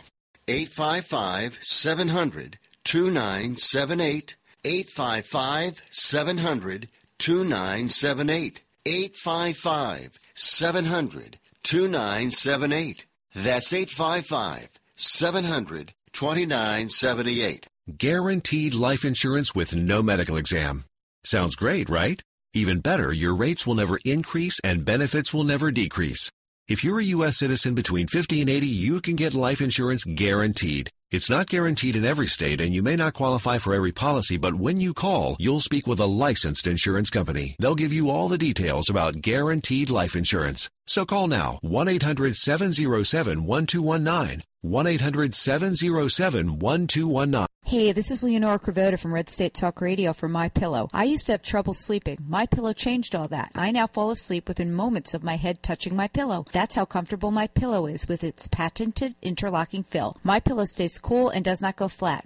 855 0.47 1.60
700 1.62 2.60
2978. 2.84 4.36
855 4.63 5.82
700 5.89 6.89
2978. 7.19 8.62
855 8.86 10.19
700 10.34 11.39
2978. 11.63 13.06
That's 13.36 13.73
855 13.73 14.69
700 14.95 15.93
2978. 16.13 17.67
Guaranteed 17.97 18.73
life 18.73 19.06
insurance 19.06 19.53
with 19.53 19.75
no 19.75 20.01
medical 20.01 20.38
exam. 20.38 20.86
Sounds 21.23 21.56
great, 21.56 21.89
right? 21.89 22.21
Even 22.53 22.80
better, 22.80 23.12
your 23.12 23.36
rates 23.36 23.67
will 23.67 23.75
never 23.75 23.99
increase 24.06 24.60
and 24.63 24.86
benefits 24.86 25.34
will 25.34 25.43
never 25.43 25.71
decrease. 25.71 26.32
If 26.67 26.84
you're 26.84 26.99
a 26.99 27.13
U.S. 27.15 27.38
citizen 27.38 27.75
between 27.75 28.08
50 28.08 28.41
and 28.41 28.49
80, 28.49 28.67
you 28.67 28.99
can 28.99 29.15
get 29.15 29.34
life 29.34 29.62
insurance 29.62 30.03
guaranteed. 30.03 30.89
It's 31.12 31.30
not 31.30 31.47
guaranteed 31.47 31.95
in 31.95 32.03
every 32.03 32.27
state 32.27 32.60
and 32.60 32.73
you 32.73 32.84
may 32.84 32.97
not 32.97 33.13
qualify 33.13 33.58
for 33.58 33.73
every 33.73 33.93
policy, 33.93 34.36
but 34.36 34.56
when 34.56 34.82
you 34.82 34.93
call, 34.93 35.38
you'll 35.39 35.62
speak 35.62 35.88
with 35.88 36.01
a 36.01 36.06
licensed 36.06 36.67
insurance 36.67 37.10
company. 37.10 37.56
They'll 37.58 37.84
give 37.84 37.93
you 37.93 38.10
all 38.10 38.27
the 38.27 38.38
details 38.38 38.89
about 38.89 39.21
guaranteed 39.21 39.89
life 39.89 40.13
insurance. 40.13 40.67
So 40.88 41.06
call 41.06 41.28
now 41.28 41.60
1-800-707-1219. 41.63 44.41
1-800-707-1219. 44.65 47.45
Hey, 47.65 47.91
this 47.91 48.10
is 48.12 48.23
Leonora 48.23 48.60
Cravota 48.60 48.97
from 48.97 49.13
Red 49.13 49.28
State 49.28 49.54
Talk 49.54 49.82
Radio 49.82 50.13
for 50.13 50.30
My 50.30 50.47
Pillow. 50.47 50.88
I 50.93 51.04
used 51.04 51.26
to 51.26 51.34
have 51.34 51.43
trouble 51.43 51.73
sleeping. 51.73 52.17
My 52.26 52.45
Pillow 52.45 52.71
changed 52.71 53.13
all 53.13 53.28
that. 53.28 53.52
I 53.56 53.71
now 53.71 53.88
fall 53.88 54.10
asleep 54.10 54.47
within 54.47 54.73
moments 54.73 55.13
of 55.13 55.21
my 55.23 55.36
head 55.36 55.62
touching 55.62 55.93
my 55.93 56.08
pillow. 56.08 56.45
That's 56.54 56.76
how 56.76 56.86
comfortable 56.86 57.32
My 57.32 57.47
Pillow 57.47 57.86
is 57.86 58.08
with 58.08 58.23
its 58.23 58.47
patented 58.47 59.15
interlocking 59.21 59.84
fill. 59.84 60.15
My 60.23 60.39
Pillow 60.39 60.63
stays 60.63 60.97
cool 60.97 61.28
and 61.28 61.43
does 61.43 61.62
not 61.62 61.76
go 61.76 61.89
flat. 61.89 62.26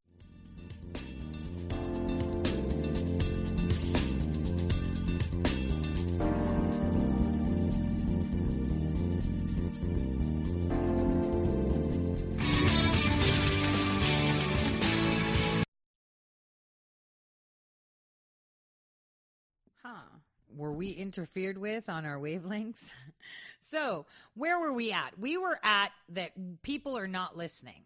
Were 20.55 20.73
we 20.73 20.91
interfered 20.91 21.57
with 21.57 21.89
on 21.89 22.05
our 22.05 22.17
wavelengths? 22.17 22.91
so, 23.61 24.05
where 24.35 24.59
were 24.59 24.73
we 24.73 24.91
at? 24.91 25.17
We 25.19 25.37
were 25.37 25.59
at 25.63 25.91
that 26.09 26.31
people 26.61 26.97
are 26.97 27.07
not 27.07 27.37
listening. 27.37 27.83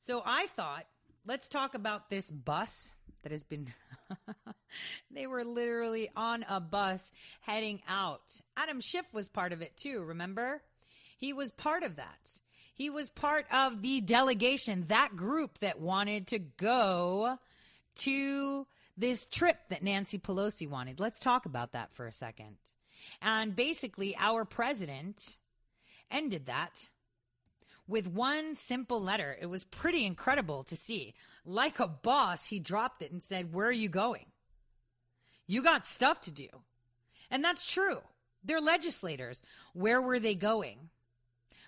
So, 0.00 0.22
I 0.24 0.46
thought, 0.48 0.86
let's 1.26 1.48
talk 1.48 1.74
about 1.74 2.10
this 2.10 2.30
bus 2.30 2.94
that 3.22 3.32
has 3.32 3.44
been. 3.44 3.72
they 5.10 5.26
were 5.26 5.44
literally 5.44 6.10
on 6.16 6.44
a 6.48 6.60
bus 6.60 7.10
heading 7.40 7.80
out. 7.88 8.22
Adam 8.56 8.80
Schiff 8.80 9.06
was 9.12 9.28
part 9.28 9.52
of 9.52 9.62
it 9.62 9.76
too, 9.76 10.02
remember? 10.04 10.62
He 11.18 11.32
was 11.32 11.50
part 11.52 11.82
of 11.82 11.96
that. 11.96 12.38
He 12.74 12.90
was 12.90 13.08
part 13.08 13.46
of 13.52 13.80
the 13.80 14.02
delegation, 14.02 14.84
that 14.88 15.16
group 15.16 15.58
that 15.60 15.80
wanted 15.80 16.26
to 16.28 16.38
go 16.38 17.38
to 17.96 18.66
this 18.96 19.26
trip 19.26 19.58
that 19.68 19.82
Nancy 19.82 20.18
Pelosi 20.18 20.68
wanted. 20.68 21.00
Let's 21.00 21.20
talk 21.20 21.46
about 21.46 21.72
that 21.72 21.92
for 21.94 22.06
a 22.06 22.12
second. 22.12 22.56
And 23.20 23.54
basically, 23.54 24.16
our 24.18 24.44
president 24.44 25.36
ended 26.10 26.46
that 26.46 26.88
with 27.86 28.08
one 28.08 28.54
simple 28.54 29.00
letter. 29.00 29.36
It 29.40 29.46
was 29.46 29.64
pretty 29.64 30.04
incredible 30.04 30.64
to 30.64 30.76
see. 30.76 31.14
Like 31.44 31.78
a 31.78 31.86
boss, 31.86 32.46
he 32.46 32.58
dropped 32.58 33.02
it 33.02 33.12
and 33.12 33.22
said, 33.22 33.52
Where 33.52 33.68
are 33.68 33.72
you 33.72 33.88
going? 33.88 34.26
You 35.46 35.62
got 35.62 35.86
stuff 35.86 36.20
to 36.22 36.30
do. 36.30 36.48
And 37.30 37.44
that's 37.44 37.70
true. 37.70 37.98
They're 38.44 38.60
legislators. 38.60 39.42
Where 39.72 40.00
were 40.00 40.18
they 40.18 40.34
going? 40.34 40.90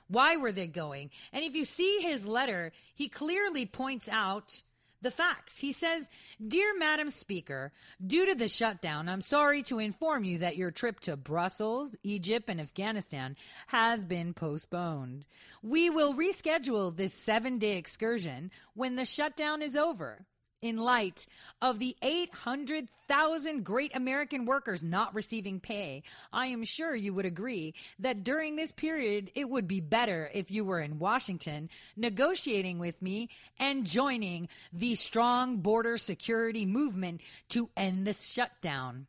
Why 0.08 0.36
were 0.36 0.52
they 0.52 0.66
going? 0.66 1.10
And 1.32 1.44
if 1.44 1.54
you 1.54 1.64
see 1.64 1.98
his 2.00 2.26
letter, 2.26 2.72
he 2.94 3.08
clearly 3.08 3.66
points 3.66 4.08
out 4.08 4.62
the 5.02 5.10
facts. 5.10 5.58
He 5.58 5.72
says, 5.72 6.08
Dear 6.46 6.76
Madam 6.76 7.10
Speaker, 7.10 7.72
due 8.04 8.26
to 8.26 8.34
the 8.34 8.48
shutdown, 8.48 9.08
I'm 9.08 9.22
sorry 9.22 9.62
to 9.64 9.78
inform 9.78 10.24
you 10.24 10.38
that 10.38 10.56
your 10.56 10.70
trip 10.70 11.00
to 11.00 11.16
Brussels, 11.16 11.96
Egypt, 12.02 12.48
and 12.48 12.60
Afghanistan 12.60 13.36
has 13.68 14.04
been 14.04 14.34
postponed. 14.34 15.24
We 15.62 15.90
will 15.90 16.14
reschedule 16.14 16.96
this 16.96 17.14
seven 17.14 17.58
day 17.58 17.76
excursion 17.76 18.50
when 18.74 18.96
the 18.96 19.06
shutdown 19.06 19.62
is 19.62 19.76
over 19.76 20.26
in 20.62 20.76
light 20.76 21.26
of 21.62 21.78
the 21.78 21.96
800,000 22.02 23.64
great 23.64 23.94
American 23.94 24.44
workers 24.44 24.82
not 24.82 25.14
receiving 25.14 25.60
pay, 25.60 26.02
I 26.32 26.46
am 26.46 26.64
sure 26.64 26.94
you 26.94 27.14
would 27.14 27.26
agree 27.26 27.74
that 27.98 28.24
during 28.24 28.56
this 28.56 28.72
period, 28.72 29.30
it 29.34 29.48
would 29.48 29.68
be 29.68 29.80
better 29.80 30.30
if 30.34 30.50
you 30.50 30.64
were 30.64 30.80
in 30.80 30.98
Washington 30.98 31.70
negotiating 31.96 32.78
with 32.78 33.00
me 33.00 33.28
and 33.58 33.86
joining 33.86 34.48
the 34.72 34.94
strong 34.94 35.58
border 35.58 35.96
security 35.96 36.66
movement 36.66 37.20
to 37.50 37.70
end 37.76 38.06
the 38.06 38.12
shutdown. 38.12 39.06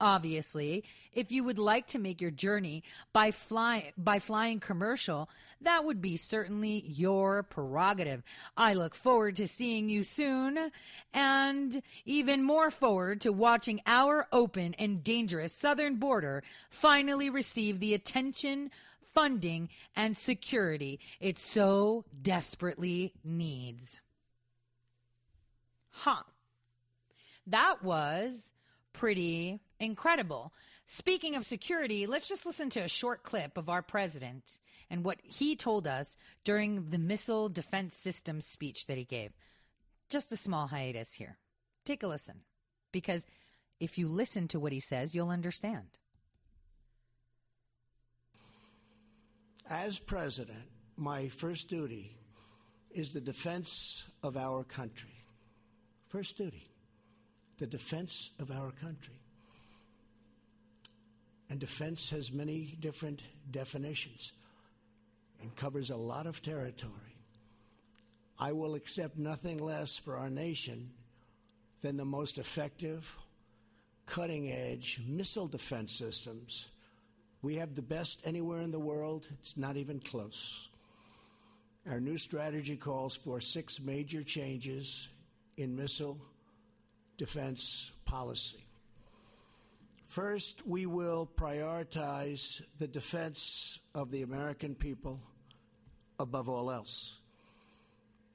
Obviously, 0.00 0.84
if 1.14 1.32
you 1.32 1.42
would 1.42 1.58
like 1.58 1.86
to 1.88 1.98
make 1.98 2.20
your 2.20 2.30
journey 2.30 2.82
by 3.14 3.30
fly 3.30 3.92
by 3.96 4.18
flying 4.18 4.60
commercial, 4.60 5.30
that 5.62 5.86
would 5.86 6.02
be 6.02 6.18
certainly 6.18 6.84
your 6.86 7.42
prerogative. 7.42 8.22
I 8.58 8.74
look 8.74 8.94
forward 8.94 9.36
to 9.36 9.48
seeing 9.48 9.88
you 9.88 10.02
soon 10.02 10.70
and 11.14 11.82
even 12.04 12.42
more 12.42 12.70
forward 12.70 13.22
to 13.22 13.32
watching 13.32 13.80
our 13.86 14.26
open 14.32 14.74
and 14.78 15.02
dangerous 15.02 15.54
southern 15.54 15.96
border 15.96 16.42
finally 16.68 17.30
receive 17.30 17.80
the 17.80 17.94
attention, 17.94 18.70
funding, 19.14 19.70
and 19.94 20.14
security 20.14 21.00
it 21.20 21.38
so 21.38 22.04
desperately 22.20 23.14
needs. 23.24 23.98
Huh. 25.90 26.24
That 27.46 27.82
was 27.82 28.52
pretty 28.92 29.60
incredible. 29.80 30.52
Speaking 30.86 31.34
of 31.34 31.44
security, 31.44 32.06
let's 32.06 32.28
just 32.28 32.46
listen 32.46 32.70
to 32.70 32.80
a 32.80 32.88
short 32.88 33.22
clip 33.22 33.56
of 33.56 33.68
our 33.68 33.82
president 33.82 34.58
and 34.88 35.04
what 35.04 35.18
he 35.22 35.56
told 35.56 35.86
us 35.86 36.16
during 36.44 36.90
the 36.90 36.98
missile 36.98 37.48
defense 37.48 37.96
system 37.96 38.40
speech 38.40 38.86
that 38.86 38.96
he 38.96 39.04
gave. 39.04 39.32
Just 40.08 40.30
a 40.32 40.36
small 40.36 40.68
hiatus 40.68 41.12
here. 41.12 41.38
Take 41.84 42.02
a 42.02 42.06
listen, 42.06 42.40
because 42.92 43.26
if 43.80 43.98
you 43.98 44.08
listen 44.08 44.48
to 44.48 44.60
what 44.60 44.72
he 44.72 44.80
says, 44.80 45.14
you'll 45.14 45.30
understand. 45.30 45.86
As 49.68 49.98
president, 49.98 50.70
my 50.96 51.28
first 51.28 51.68
duty 51.68 52.16
is 52.92 53.10
the 53.10 53.20
defense 53.20 54.06
of 54.22 54.36
our 54.36 54.62
country. 54.62 55.24
First 56.08 56.36
duty 56.36 56.70
the 57.58 57.66
defense 57.66 58.32
of 58.38 58.50
our 58.50 58.70
country. 58.70 59.14
And 61.48 61.60
defense 61.60 62.10
has 62.10 62.32
many 62.32 62.76
different 62.80 63.22
definitions 63.50 64.32
and 65.40 65.54
covers 65.54 65.90
a 65.90 65.96
lot 65.96 66.26
of 66.26 66.42
territory. 66.42 66.92
I 68.38 68.52
will 68.52 68.74
accept 68.74 69.16
nothing 69.16 69.58
less 69.58 69.96
for 69.96 70.16
our 70.16 70.28
nation 70.28 70.90
than 71.82 71.96
the 71.96 72.04
most 72.04 72.38
effective, 72.38 73.16
cutting 74.06 74.50
edge 74.50 75.00
missile 75.06 75.46
defense 75.46 75.96
systems. 75.96 76.68
We 77.42 77.56
have 77.56 77.74
the 77.74 77.82
best 77.82 78.22
anywhere 78.24 78.60
in 78.60 78.72
the 78.72 78.80
world. 78.80 79.28
It's 79.38 79.56
not 79.56 79.76
even 79.76 80.00
close. 80.00 80.68
Our 81.88 82.00
new 82.00 82.18
strategy 82.18 82.76
calls 82.76 83.14
for 83.14 83.40
six 83.40 83.80
major 83.80 84.24
changes 84.24 85.08
in 85.56 85.76
missile 85.76 86.18
defense 87.16 87.92
policy. 88.04 88.65
First, 90.16 90.66
we 90.66 90.86
will 90.86 91.28
prioritize 91.36 92.62
the 92.78 92.88
defense 92.88 93.78
of 93.94 94.10
the 94.10 94.22
American 94.22 94.74
people 94.74 95.20
above 96.18 96.48
all 96.48 96.70
else. 96.70 97.20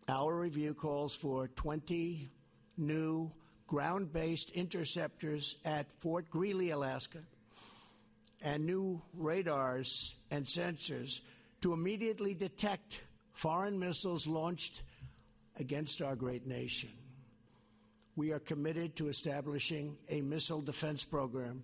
Our 0.08 0.40
review 0.40 0.76
calls 0.76 1.16
for 1.16 1.48
20 1.48 2.30
new 2.78 3.32
ground 3.66 4.14
based 4.14 4.52
interceptors 4.52 5.56
at 5.66 5.92
Fort 5.94 6.30
Greely, 6.30 6.70
Alaska, 6.70 7.24
and 8.44 8.68
new 8.68 9.02
radars 9.16 10.14
and 10.30 10.46
sensors 10.46 11.22
to 11.62 11.74
immediately 11.74 12.36
detect 12.36 13.04
foreign 13.34 13.80
missiles 13.80 14.28
launched 14.28 14.84
against 15.58 16.04
our 16.04 16.16
great 16.16 16.46
nation 16.46 16.92
we 18.22 18.34
are 18.34 18.40
committed 18.40 18.96
to 18.96 19.08
establishing 19.08 19.98
a 20.08 20.22
missile 20.22 20.62
defense 20.62 21.04
program 21.04 21.64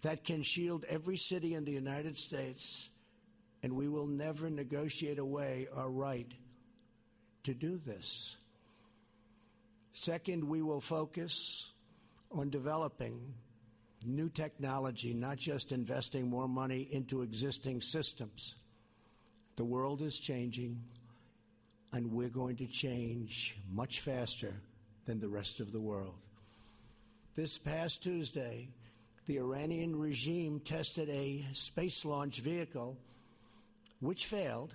that 0.00 0.24
can 0.24 0.42
shield 0.42 0.82
every 0.88 1.18
city 1.18 1.52
in 1.52 1.66
the 1.66 1.72
United 1.72 2.16
States, 2.16 2.88
and 3.62 3.76
we 3.76 3.86
will 3.86 4.06
never 4.06 4.48
negotiate 4.48 5.18
away 5.18 5.68
our 5.76 5.90
right 5.90 6.32
to 7.42 7.52
do 7.52 7.76
this. 7.76 8.34
Second, 9.92 10.42
we 10.42 10.62
will 10.62 10.80
focus 10.80 11.70
on 12.30 12.48
developing 12.48 13.34
new 14.06 14.30
technology, 14.30 15.12
not 15.12 15.36
just 15.36 15.70
investing 15.70 16.30
more 16.30 16.48
money 16.48 16.88
into 16.90 17.20
existing 17.20 17.82
systems. 17.82 18.54
The 19.56 19.66
world 19.66 20.00
is 20.00 20.18
changing, 20.18 20.82
and 21.92 22.10
we're 22.10 22.30
going 22.30 22.56
to 22.56 22.66
change 22.66 23.58
much 23.70 24.00
faster 24.00 24.54
than 25.04 25.20
the 25.20 25.28
rest 25.28 25.60
of 25.60 25.72
the 25.72 25.80
world. 25.80 26.14
This 27.34 27.58
past 27.58 28.02
Tuesday, 28.02 28.68
the 29.26 29.38
Iranian 29.38 29.96
regime 29.96 30.60
tested 30.60 31.08
a 31.08 31.44
space 31.52 32.04
launch 32.04 32.40
vehicle 32.40 32.96
which 34.00 34.26
failed 34.26 34.74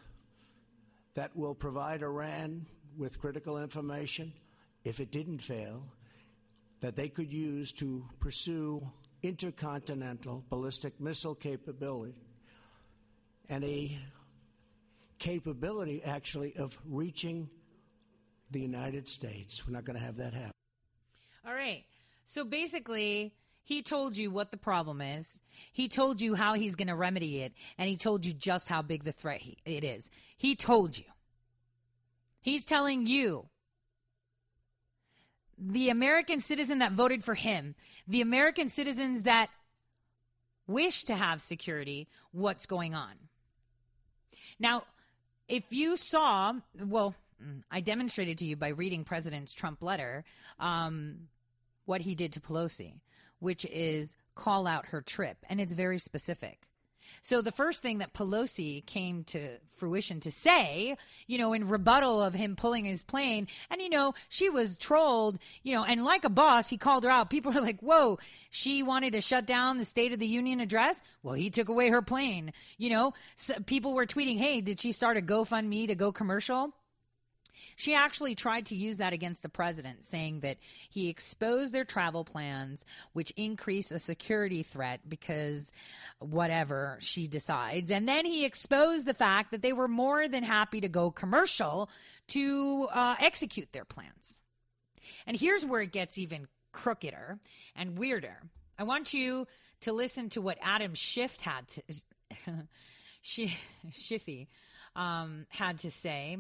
that 1.16 1.36
will 1.36 1.56
provide 1.56 2.04
Iran 2.04 2.66
with 2.98 3.20
critical 3.20 3.58
information 3.58 4.32
if 4.84 5.00
it 5.00 5.12
didn't 5.12 5.40
fail 5.40 5.84
that 6.82 6.96
they 6.96 7.10
could 7.10 7.32
use 7.32 7.72
to 7.74 8.06
pursue 8.20 8.88
intercontinental 9.24 10.46
ballistic 10.50 11.00
missile 11.02 11.36
capability 11.36 12.16
and 13.50 13.64
a 13.64 13.98
capability 15.18 16.04
actually 16.04 16.56
of 16.58 16.78
reaching 16.88 17.50
the 18.52 18.60
United 18.60 19.08
States. 19.08 19.66
We're 19.66 19.74
not 19.74 19.86
going 19.86 19.98
to 19.98 20.06
have 20.06 20.18
that 20.18 20.34
happen. 20.34 20.52
All 21.46 21.54
right. 21.54 21.84
So 22.26 22.44
basically, 22.44 23.34
he 23.64 23.82
told 23.82 24.18
you 24.18 24.32
what 24.32 24.52
the 24.52 24.58
problem 24.58 25.02
is. 25.02 25.40
He 25.72 25.88
told 25.88 26.22
you 26.22 26.36
how 26.36 26.54
he's 26.54 26.76
going 26.76 26.88
to 26.88 26.96
remedy 26.96 27.42
it, 27.42 27.54
and 27.78 27.90
he 27.90 27.98
told 27.98 28.26
you 28.26 28.34
just 28.34 28.70
how 28.70 28.82
big 28.82 29.04
the 29.04 29.12
threat 29.12 29.42
he, 29.42 29.58
it 29.66 29.84
is. 29.84 30.10
He 30.38 30.56
told 30.56 30.98
you. 30.98 31.06
He's 32.42 32.64
telling 32.64 33.08
you, 33.08 33.48
the 35.58 35.90
American 35.90 36.42
citizen 36.42 36.80
that 36.80 36.92
voted 36.92 37.24
for 37.24 37.34
him, 37.34 37.76
the 38.08 38.22
American 38.22 38.70
citizens 38.70 39.24
that 39.24 39.50
wish 40.68 41.06
to 41.06 41.16
have 41.16 41.42
security, 41.42 42.08
what's 42.32 42.66
going 42.66 42.94
on. 42.94 43.14
Now, 44.60 44.84
if 45.48 45.64
you 45.70 45.98
saw, 45.98 46.54
well, 46.80 47.16
I 47.70 47.82
demonstrated 47.82 48.38
to 48.40 48.46
you 48.46 48.56
by 48.56 48.70
reading 48.70 49.04
President 49.04 49.54
Trump 49.56 49.84
letter 49.84 50.24
um, 50.60 51.28
what 51.86 52.02
he 52.02 52.16
did 52.16 52.34
to 52.34 52.40
Pelosi, 52.40 53.00
which 53.40 53.66
is 53.66 54.16
call 54.36 54.68
out 54.68 54.88
her 54.88 55.02
trip, 55.02 55.38
and 55.50 55.60
it's 55.62 55.74
very 55.74 55.98
specific. 55.98 56.60
So 57.22 57.42
the 57.42 57.52
first 57.52 57.82
thing 57.82 58.00
that 58.00 58.14
Pelosi 58.14 58.86
came 58.86 59.24
to 59.26 59.58
fruition 59.78 60.20
to 60.22 60.32
say, 60.32 60.96
you 61.28 61.38
know, 61.38 61.54
in 61.54 61.68
rebuttal 61.68 62.22
of 62.22 62.34
him 62.34 62.56
pulling 62.56 62.86
his 62.86 63.04
plane, 63.04 63.48
and 63.70 63.82
you 63.82 63.90
know, 63.90 64.14
she 64.30 64.50
was 64.50 64.78
trolled, 64.78 65.38
you 65.64 65.74
know, 65.74 65.84
and 65.84 66.04
like 66.04 66.24
a 66.24 66.30
boss, 66.30 66.70
he 66.70 66.78
called 66.78 67.04
her 67.04 67.10
out. 67.10 67.30
People 67.30 67.52
were 67.52 67.62
like, 67.62 67.80
whoa, 67.80 68.20
she 68.50 68.84
wanted 68.84 69.14
to 69.14 69.22
shut 69.22 69.46
down 69.46 69.78
the 69.78 69.86
State 69.86 70.14
of 70.14 70.20
the 70.20 70.28
Union 70.28 70.60
address? 70.60 71.02
Well, 71.24 71.36
he 71.36 71.50
took 71.50 71.70
away 71.70 71.90
her 71.90 72.02
plane. 72.02 72.54
You 72.78 72.90
know, 72.90 73.14
so 73.36 73.56
people 73.66 73.94
were 73.94 74.06
tweeting, 74.06 74.38
hey, 74.38 74.62
did 74.62 74.80
she 74.80 74.92
start 74.92 75.18
a 75.18 75.22
GoFundMe 75.22 75.88
to 75.88 75.96
go 75.96 76.12
commercial? 76.12 76.74
She 77.76 77.94
actually 77.94 78.36
tried 78.36 78.68
to 78.68 78.76
use 78.76 78.98
that 78.98 79.14
against 79.14 79.44
the 79.44 79.50
president, 79.50 80.06
saying 80.06 80.42
that 80.42 80.58
he 80.90 81.10
exposed 81.10 81.74
their 81.74 81.86
travel 81.86 82.24
plans, 82.24 82.86
which 83.14 83.32
increase 83.32 83.92
a 83.92 84.00
security 84.00 84.64
threat 84.64 85.02
because 85.08 85.72
whatever 86.20 86.98
she 87.00 87.28
decides. 87.28 87.92
And 87.92 88.08
then 88.08 88.26
he 88.26 88.46
exposed 88.46 89.06
the 89.06 89.14
fact 89.14 89.52
that 89.52 89.62
they 89.62 89.74
were 89.74 89.88
more 89.88 90.28
than 90.28 90.44
happy 90.44 90.82
to 90.82 90.90
go 90.90 91.12
commercial 91.12 91.90
to 92.30 92.88
uh, 92.92 93.16
execute 93.20 93.72
their 93.74 93.86
plans. 93.86 94.40
And 95.28 95.38
here's 95.38 95.66
where 95.66 95.82
it 95.82 95.92
gets 95.92 96.18
even 96.18 96.48
crookeder 96.74 97.40
and 97.76 97.98
weirder. 97.98 98.42
I 98.78 98.84
want 98.84 99.14
you 99.14 99.48
to 99.82 99.94
listen 99.94 100.30
to 100.30 100.42
what 100.42 100.58
Adam 100.62 100.94
Schiff 100.94 101.40
had 101.40 101.68
to. 101.70 101.82
Schiffy 103.24 104.48
um, 104.96 105.46
had 105.50 105.80
to 105.80 105.92
say 105.92 106.38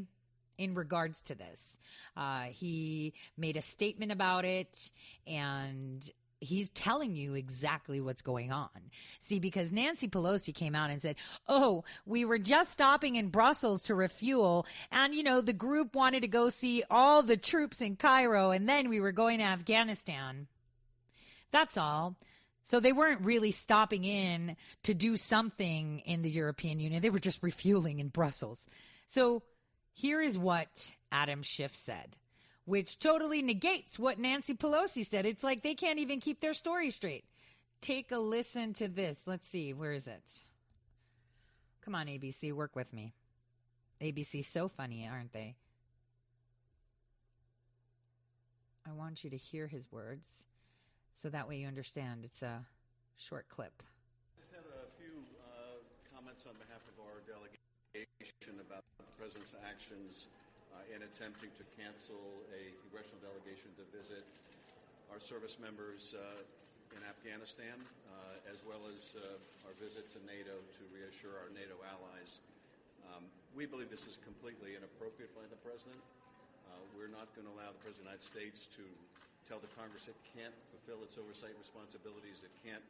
in 0.57 0.75
regards 0.75 1.21
to 1.23 1.35
this. 1.35 1.77
Uh, 2.15 2.43
he 2.43 3.13
made 3.37 3.57
a 3.57 3.61
statement 3.61 4.11
about 4.11 4.45
it 4.45 4.91
and 5.27 6.09
he's 6.39 6.69
telling 6.69 7.15
you 7.15 7.33
exactly 7.33 7.99
what's 7.99 8.21
going 8.21 8.51
on. 8.51 8.69
See, 9.19 9.39
because 9.39 9.71
Nancy 9.71 10.07
Pelosi 10.07 10.53
came 10.53 10.75
out 10.75 10.89
and 10.89 11.01
said, 11.01 11.15
Oh, 11.47 11.83
we 12.05 12.25
were 12.25 12.37
just 12.37 12.71
stopping 12.71 13.15
in 13.15 13.29
Brussels 13.29 13.83
to 13.83 13.95
refuel. 13.95 14.65
And, 14.91 15.13
you 15.13 15.23
know, 15.23 15.41
the 15.41 15.53
group 15.53 15.95
wanted 15.95 16.21
to 16.21 16.27
go 16.27 16.49
see 16.49 16.83
all 16.89 17.23
the 17.23 17.37
troops 17.37 17.81
in 17.81 17.95
Cairo. 17.95 18.51
And 18.51 18.67
then 18.67 18.89
we 18.89 18.99
were 18.99 19.11
going 19.11 19.39
to 19.39 19.45
Afghanistan. 19.45 20.47
That's 21.51 21.77
all. 21.77 22.15
So 22.63 22.79
they 22.79 22.93
weren't 22.93 23.21
really 23.21 23.51
stopping 23.51 24.03
in 24.03 24.57
to 24.83 24.95
do 24.95 25.17
something 25.17 25.99
in 25.99 26.23
the 26.23 26.31
European 26.31 26.79
Union. 26.79 27.01
They 27.01 27.11
were 27.11 27.19
just 27.19 27.43
refueling 27.43 27.99
in 27.99 28.07
Brussels. 28.07 28.67
So 29.05 29.43
here 29.95 30.21
is 30.21 30.37
what 30.37 30.91
Adam 31.09 31.41
Schiff 31.41 31.73
said, 31.73 32.17
which 32.65 32.99
totally 32.99 33.41
negates 33.41 33.97
what 33.97 34.19
Nancy 34.19 34.53
Pelosi 34.53 35.05
said. 35.05 35.25
It's 35.25 35.43
like 35.43 35.63
they 35.63 35.73
can't 35.73 35.99
even 35.99 36.19
keep 36.19 36.41
their 36.41 36.53
story 36.53 36.91
straight. 36.91 37.23
Take 37.79 38.11
a 38.11 38.17
listen 38.17 38.73
to 38.73 38.89
this. 38.89 39.23
Let's 39.25 39.47
see. 39.47 39.73
Where 39.73 39.93
is 39.93 40.05
it? 40.05 40.43
Come 41.81 41.95
on, 41.95 42.07
ABC, 42.07 42.51
work 42.51 42.75
with 42.75 42.91
me. 42.91 43.13
ABC, 44.01 44.43
so 44.43 44.67
funny, 44.67 45.07
aren't 45.09 45.31
they? 45.31 45.55
I 48.85 48.91
want 48.91 49.23
you 49.23 49.29
to 49.29 49.37
hear 49.37 49.67
his 49.67 49.89
words 49.91 50.43
so 51.13 51.29
that 51.29 51.47
way 51.47 51.55
you 51.57 51.67
understand. 51.67 52.25
It's 52.25 52.41
a 52.41 52.65
short 53.15 53.47
clip. 53.47 53.81
I 53.81 54.41
just 54.41 54.51
had 54.51 54.65
a 54.67 54.91
few 54.99 55.23
uh, 55.39 55.79
comments 56.13 56.45
on 56.45 56.55
behalf 56.59 56.83
of 56.91 56.99
our 56.99 57.23
delegation 57.25 57.54
about 58.75 58.83
the 58.99 59.07
president's 59.15 59.55
actions 59.63 60.27
uh, 60.75 60.83
in 60.91 60.99
attempting 61.07 61.47
to 61.55 61.63
cancel 61.79 62.19
a 62.51 62.75
congressional 62.83 63.21
delegation 63.23 63.71
to 63.79 63.87
visit 63.95 64.27
our 65.07 65.21
service 65.21 65.55
members 65.63 66.11
uh, 66.11 66.43
in 66.91 67.01
Afghanistan, 67.07 67.79
uh, 68.11 68.51
as 68.51 68.67
well 68.67 68.83
as 68.91 69.15
uh, 69.15 69.39
our 69.63 69.75
visit 69.79 70.11
to 70.11 70.19
NATO 70.27 70.59
to 70.75 70.83
reassure 70.91 71.39
our 71.39 71.47
NATO 71.55 71.79
allies. 71.87 72.43
Um, 73.07 73.23
we 73.55 73.63
believe 73.63 73.87
this 73.87 74.11
is 74.11 74.19
completely 74.19 74.75
inappropriate 74.75 75.31
by 75.31 75.47
the 75.47 75.59
president. 75.63 75.99
Uh, 76.67 76.81
we're 76.99 77.11
not 77.11 77.31
going 77.31 77.47
to 77.47 77.53
allow 77.55 77.71
the 77.71 77.79
president 77.79 78.11
of 78.11 78.19
the 78.19 78.19
United 78.19 78.27
States 78.27 78.67
to 78.75 78.83
tell 79.47 79.63
the 79.63 79.71
Congress 79.79 80.11
it 80.11 80.17
can't 80.35 80.55
fulfill 80.75 80.99
its 81.05 81.15
oversight 81.15 81.55
responsibilities, 81.55 82.43
it 82.43 82.51
can't 82.59 82.83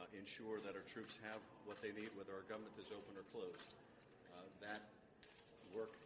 uh, 0.00 0.08
ensure 0.16 0.64
that 0.64 0.72
our 0.72 0.86
troops 0.88 1.20
have 1.20 1.44
what 1.68 1.76
they 1.84 1.92
need, 1.92 2.08
whether 2.16 2.32
our 2.32 2.46
government 2.48 2.72
is 2.80 2.88
open 2.88 3.12
or 3.20 3.26
closed 3.36 3.76
that 4.60 4.92
work 5.74 5.98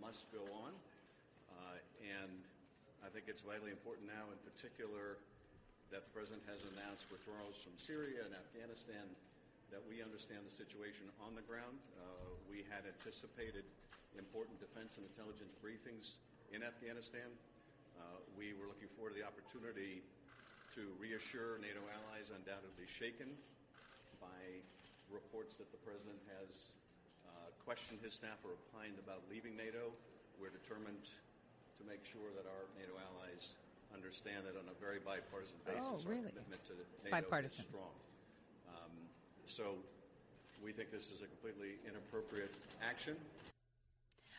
must 0.00 0.28
go 0.32 0.44
on. 0.64 0.72
Uh, 1.48 1.80
and 2.02 2.32
I 3.00 3.08
think 3.08 3.30
it's 3.30 3.42
vitally 3.42 3.72
important 3.72 4.10
now, 4.10 4.28
in 4.28 4.40
particular, 4.44 5.20
that 5.94 6.02
the 6.04 6.12
President 6.12 6.42
has 6.50 6.66
announced 6.74 7.06
withdrawals 7.08 7.62
from 7.62 7.78
Syria 7.78 8.26
and 8.26 8.34
Afghanistan, 8.34 9.06
that 9.70 9.82
we 9.86 10.02
understand 10.02 10.42
the 10.46 10.52
situation 10.52 11.06
on 11.22 11.34
the 11.34 11.42
ground. 11.46 11.78
Uh, 11.98 12.34
we 12.46 12.66
had 12.70 12.86
anticipated 12.86 13.66
important 14.14 14.58
defense 14.58 14.98
and 14.98 15.04
intelligence 15.06 15.54
briefings 15.62 16.18
in 16.50 16.62
Afghanistan. 16.62 17.26
Uh, 17.96 18.20
we 18.36 18.52
were 18.58 18.68
looking 18.68 18.90
forward 18.94 19.16
to 19.16 19.18
the 19.18 19.26
opportunity 19.26 20.04
to 20.74 20.92
reassure 21.00 21.56
NATO 21.58 21.80
allies 21.88 22.28
undoubtedly 22.34 22.84
shaken 22.84 23.32
by 24.20 24.60
reports 25.08 25.56
that 25.56 25.70
the 25.70 25.80
President 25.80 26.18
has 26.36 26.74
questioned 27.66 27.98
his 27.98 28.14
staff 28.14 28.38
or 28.46 28.54
opined 28.54 28.94
about 29.02 29.26
leaving 29.26 29.58
NATO. 29.58 29.90
We're 30.38 30.54
determined 30.54 31.10
to 31.76 31.82
make 31.82 32.06
sure 32.06 32.30
that 32.38 32.46
our 32.46 32.70
NATO 32.78 32.94
allies 32.94 33.58
understand 33.90 34.46
that 34.46 34.54
on 34.54 34.70
a 34.70 34.76
very 34.78 35.02
bipartisan 35.02 35.58
oh, 35.66 35.74
basis, 35.74 36.06
oh, 36.06 36.08
really? 36.08 36.30
our 36.30 36.38
commitment 36.46 36.62
to 36.70 36.78
NATO 37.02 37.10
bipartisan. 37.10 37.66
is 37.66 37.66
strong. 37.66 37.94
Um, 38.70 38.94
so 39.50 39.74
we 40.62 40.70
think 40.70 40.94
this 40.94 41.10
is 41.10 41.26
a 41.26 41.28
completely 41.28 41.82
inappropriate 41.82 42.54
action. 42.78 43.18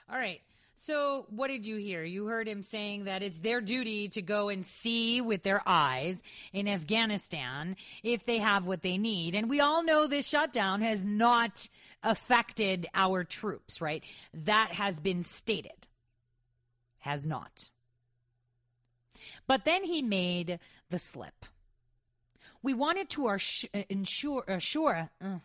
All 0.09 0.17
right. 0.17 0.41
So, 0.79 1.25
what 1.31 1.47
did 1.47 1.65
you 1.65 1.77
hear? 1.77 2.03
You 2.03 2.27
heard 2.27 2.47
him 2.47 2.61
saying 2.61 3.05
that 3.05 3.23
it's 3.23 3.39
their 3.39 3.61
duty 3.61 4.09
to 4.09 4.21
go 4.21 4.49
and 4.49 4.63
see 4.63 5.21
with 5.21 5.41
their 5.41 5.61
eyes 5.65 6.21
in 6.53 6.67
Afghanistan 6.67 7.75
if 8.03 8.27
they 8.27 8.37
have 8.37 8.67
what 8.67 8.83
they 8.83 8.99
need. 8.99 9.33
And 9.33 9.49
we 9.49 9.59
all 9.59 9.83
know 9.83 10.05
this 10.05 10.27
shutdown 10.27 10.81
has 10.81 11.03
not 11.03 11.67
affected 12.03 12.85
our 12.93 13.23
troops, 13.23 13.81
right? 13.81 14.03
That 14.33 14.69
has 14.73 14.99
been 14.99 15.23
stated. 15.23 15.87
Has 16.99 17.25
not. 17.25 17.71
But 19.47 19.65
then 19.65 19.83
he 19.83 20.03
made 20.03 20.59
the 20.91 20.99
slip. 20.99 21.45
We 22.61 22.75
wanted 22.75 23.09
to 23.09 23.29
ensure, 23.89 24.43
assure, 24.47 25.09
uh, 25.19 25.39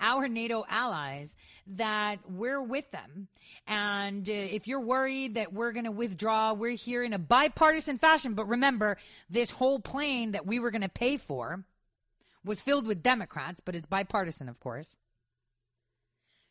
our 0.00 0.28
NATO 0.28 0.64
allies 0.68 1.36
that 1.66 2.18
we're 2.28 2.62
with 2.62 2.90
them. 2.90 3.28
And 3.66 4.28
uh, 4.28 4.32
if 4.32 4.66
you're 4.66 4.80
worried 4.80 5.34
that 5.34 5.52
we're 5.52 5.72
going 5.72 5.84
to 5.84 5.90
withdraw, 5.90 6.52
we're 6.52 6.76
here 6.76 7.02
in 7.02 7.12
a 7.12 7.18
bipartisan 7.18 7.98
fashion. 7.98 8.34
But 8.34 8.48
remember, 8.48 8.98
this 9.30 9.50
whole 9.50 9.78
plane 9.78 10.32
that 10.32 10.46
we 10.46 10.58
were 10.58 10.70
going 10.70 10.82
to 10.82 10.88
pay 10.88 11.16
for 11.16 11.64
was 12.44 12.60
filled 12.60 12.86
with 12.86 13.02
Democrats, 13.02 13.60
but 13.60 13.74
it's 13.74 13.86
bipartisan, 13.86 14.48
of 14.48 14.60
course, 14.60 14.98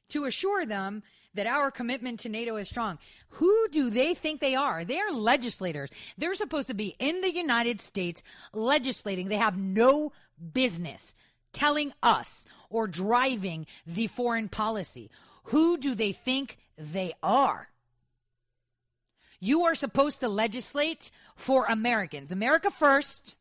to 0.09 0.25
assure 0.25 0.65
them 0.65 1.03
that 1.35 1.47
our 1.47 1.71
commitment 1.71 2.19
to 2.21 2.29
NATO 2.29 2.55
is 2.57 2.69
strong. 2.69 2.99
Who 3.29 3.67
do 3.69 3.89
they 3.89 4.13
think 4.13 4.39
they 4.39 4.55
are? 4.55 4.85
They 4.85 4.99
are 4.99 5.11
legislators. 5.11 5.89
They're 6.17 6.35
supposed 6.35 6.67
to 6.67 6.73
be 6.73 6.95
in 6.99 7.21
the 7.21 7.33
United 7.33 7.81
States 7.81 8.23
legislating. 8.53 9.27
They 9.27 9.37
have 9.37 9.57
no 9.57 10.11
business 10.53 11.15
telling 11.53 11.93
us 12.01 12.45
or 12.69 12.87
driving 12.87 13.65
the 13.85 14.07
foreign 14.07 14.49
policy. 14.49 15.09
Who 15.45 15.77
do 15.77 15.95
they 15.95 16.11
think 16.11 16.57
they 16.77 17.13
are? 17.21 17.69
You 19.39 19.63
are 19.63 19.75
supposed 19.75 20.21
to 20.21 20.29
legislate 20.29 21.11
for 21.35 21.65
Americans. 21.65 22.31
America 22.31 22.71
first, 22.71 23.35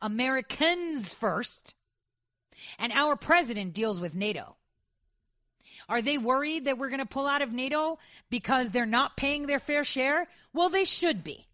Americans 0.00 1.14
first, 1.14 1.74
and 2.78 2.92
our 2.92 3.16
president 3.16 3.72
deals 3.72 4.00
with 4.00 4.14
NATO. 4.14 4.56
Are 5.88 6.02
they 6.02 6.18
worried 6.18 6.64
that 6.64 6.78
we're 6.78 6.88
going 6.88 6.98
to 6.98 7.06
pull 7.06 7.26
out 7.26 7.42
of 7.42 7.52
NATO 7.52 7.98
because 8.28 8.70
they're 8.70 8.86
not 8.86 9.16
paying 9.16 9.46
their 9.46 9.58
fair 9.58 9.84
share? 9.84 10.26
Well, 10.52 10.68
they 10.68 10.84
should 10.84 11.22
be 11.22 11.46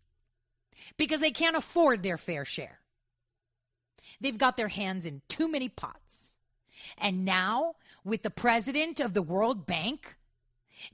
because 0.97 1.21
they 1.21 1.31
can't 1.31 1.57
afford 1.57 2.03
their 2.03 2.17
fair 2.17 2.45
share. 2.45 2.81
They've 4.21 4.39
got 4.39 4.57
their 4.57 4.69
hands 4.69 5.05
in 5.05 5.21
too 5.29 5.49
many 5.49 5.69
pots. 5.69 6.02
And 6.99 7.25
now, 7.25 7.77
with 8.05 8.23
the 8.23 8.31
president 8.31 9.01
of 9.01 9.15
the 9.15 9.23
World 9.23 9.67
Bank 9.67 10.17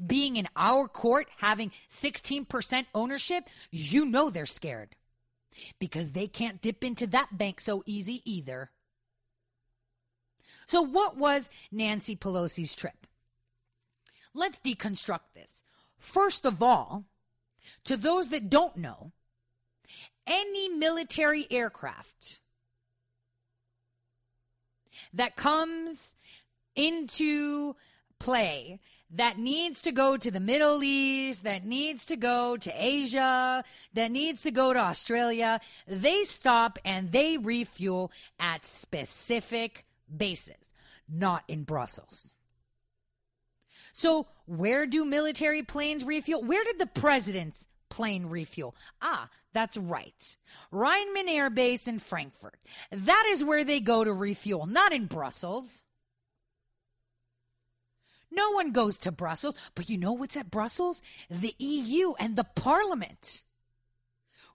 being 0.05 0.37
in 0.37 0.49
our 0.57 0.87
court 0.89 1.29
having 1.39 1.73
16% 1.89 2.87
ownership, 2.95 3.49
you 3.71 4.05
know 4.05 4.31
they're 4.31 4.47
scared 4.47 4.95
because 5.79 6.13
they 6.13 6.27
can't 6.27 6.61
dip 6.61 6.85
into 6.85 7.07
that 7.09 7.37
bank 7.37 7.61
so 7.61 7.83
easy 7.87 8.23
either. 8.25 8.71
So, 10.67 10.83
what 10.83 11.17
was 11.17 11.49
Nancy 11.73 12.15
Pelosi's 12.15 12.75
trip? 12.75 13.07
Let's 14.35 14.61
deconstruct 14.61 15.33
this. 15.35 15.63
First 15.97 16.45
of 16.45 16.63
all, 16.63 17.07
to 17.85 17.97
those 17.97 18.29
that 18.29 18.51
don't 18.51 18.77
know, 18.77 19.13
any 20.27 20.69
military 20.69 21.47
aircraft 21.51 22.41
that 25.15 25.37
comes 25.37 26.15
into 26.75 27.75
play 28.19 28.81
that 29.11 29.39
needs 29.39 29.83
to 29.83 29.93
go 29.93 30.17
to 30.17 30.31
the 30.31 30.41
Middle 30.41 30.83
East, 30.83 31.45
that 31.45 31.65
needs 31.65 32.05
to 32.07 32.17
go 32.17 32.57
to 32.57 32.73
Asia, 32.75 33.65
that 33.95 34.11
needs 34.11 34.43
to 34.43 34.51
go 34.51 34.73
to 34.73 34.79
Australia, 34.79 35.61
they 35.87 36.25
stop 36.25 36.79
and 36.85 37.11
they 37.11 37.39
refuel 37.39 38.13
at 38.39 38.67
specific 38.67 39.87
bases, 40.15 40.73
not 41.09 41.43
in 41.49 41.63
Brussels. 41.63 42.35
So, 43.93 44.27
where 44.47 44.87
do 44.87 45.05
military 45.05 45.63
planes 45.63 46.05
refuel? 46.05 46.43
Where 46.43 46.63
did 46.65 46.79
the 46.79 46.87
president's 46.87 47.67
plane 47.89 48.27
refuel? 48.27 48.75
Ah, 49.01 49.29
that's 49.53 49.77
right. 49.77 50.37
Rheinland 50.73 51.29
Air 51.29 51.51
Base 51.51 51.89
in 51.89 51.99
Frankfurt. 51.99 52.59
That 52.91 53.25
is 53.29 53.45
where 53.45 53.65
they 53.65 53.81
go 53.81 54.05
to 54.05 54.13
refuel, 54.13 54.67
not 54.67 54.93
in 54.93 55.07
Brussels. 55.07 55.83
No 58.31 58.51
one 58.53 58.73
goes 58.73 58.99
to 58.99 59.13
Brussels, 59.13 59.55
but 59.75 59.89
you 59.89 59.99
know 59.99 60.13
what's 60.13 60.37
at 60.37 60.51
Brussels? 60.51 61.01
The 61.31 61.55
EU 61.59 62.13
and 62.19 62.37
the 62.37 62.45
Parliament. 62.45 63.43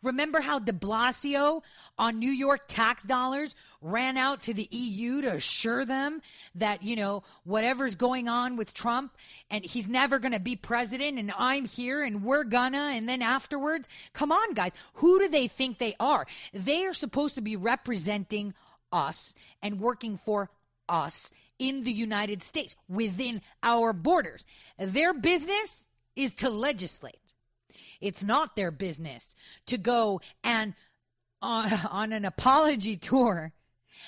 Remember 0.04 0.42
how 0.42 0.60
de 0.60 0.74
Blasio 0.74 1.62
on 1.98 2.20
New 2.20 2.30
York 2.30 2.66
tax 2.68 3.04
dollars 3.04 3.56
ran 3.82 4.18
out 4.18 4.42
to 4.42 4.54
the 4.54 4.68
EU 4.70 5.22
to 5.22 5.34
assure 5.34 5.86
them 5.86 6.22
that, 6.56 6.84
you 6.84 6.96
know, 6.96 7.24
whatever's 7.46 7.96
going 7.96 8.28
on 8.28 8.58
with 8.58 8.74
Trump 8.74 9.16
and 9.50 9.64
he's 9.64 9.90
never 9.90 10.20
going 10.20 10.34
to 10.34 10.40
be 10.40 10.56
president 10.56 11.18
and 11.18 11.32
I'm 11.38 11.66
here 11.66 12.04
and 12.04 12.24
we're 12.24 12.44
gonna 12.44 12.92
and 12.94 13.08
then 13.08 13.22
afterwards? 13.22 13.88
Come 14.12 14.32
on, 14.32 14.54
guys. 14.54 14.72
Who 14.96 15.20
do 15.20 15.30
they 15.30 15.48
think 15.48 15.78
they 15.78 15.96
are? 16.00 16.28
They 16.54 16.86
are 16.86 16.94
supposed 16.94 17.36
to 17.36 17.42
be 17.42 17.56
representing 17.56 18.54
us 18.92 19.34
and 19.62 19.80
working 19.80 20.18
for 20.18 20.50
us 20.90 21.32
in 21.60 21.84
the 21.84 21.94
United 21.94 22.44
States 22.44 22.76
within 22.90 23.42
our 23.62 23.94
borders. 23.94 24.46
Their 24.78 25.14
business 25.14 25.88
is 26.16 26.34
to 26.36 26.50
legislate. 26.50 27.18
It's 28.02 28.24
not 28.24 28.56
their 28.56 28.72
business 28.72 29.36
to 29.68 29.78
go 29.78 30.22
and 30.44 30.74
on, 31.42 31.72
uh, 31.72 31.78
on 31.92 32.14
an 32.14 32.26
apology 32.26 32.96
tour 32.98 33.54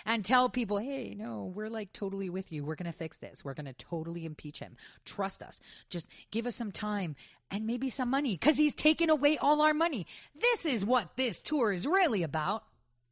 and 0.05 0.25
tell 0.25 0.49
people, 0.49 0.77
hey, 0.77 1.15
no, 1.17 1.51
we're 1.53 1.69
like 1.69 1.93
totally 1.93 2.29
with 2.29 2.51
you. 2.51 2.63
We're 2.63 2.75
going 2.75 2.91
to 2.91 2.97
fix 2.97 3.17
this. 3.17 3.45
We're 3.45 3.53
going 3.53 3.67
to 3.67 3.73
totally 3.73 4.25
impeach 4.25 4.59
him. 4.59 4.75
Trust 5.05 5.41
us. 5.41 5.61
Just 5.89 6.07
give 6.31 6.47
us 6.47 6.55
some 6.55 6.71
time 6.71 7.15
and 7.51 7.67
maybe 7.67 7.89
some 7.89 8.09
money 8.09 8.33
because 8.33 8.57
he's 8.57 8.73
taken 8.73 9.09
away 9.09 9.38
all 9.38 9.61
our 9.61 9.73
money. 9.73 10.07
This 10.39 10.65
is 10.65 10.86
what 10.86 11.15
this 11.15 11.41
tour 11.41 11.71
is 11.71 11.86
really 11.86 12.23
about 12.23 12.63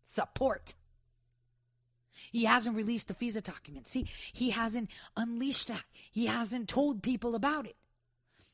support. 0.03 0.73
He 2.31 2.45
hasn't 2.45 2.75
released 2.75 3.07
the 3.07 3.13
FISA 3.13 3.43
documents. 3.43 3.91
See, 3.91 4.07
he 4.33 4.51
hasn't 4.51 4.89
unleashed 5.15 5.67
that. 5.69 5.83
He 6.11 6.27
hasn't 6.27 6.69
told 6.69 7.01
people 7.01 7.35
about 7.35 7.65
it. 7.65 7.75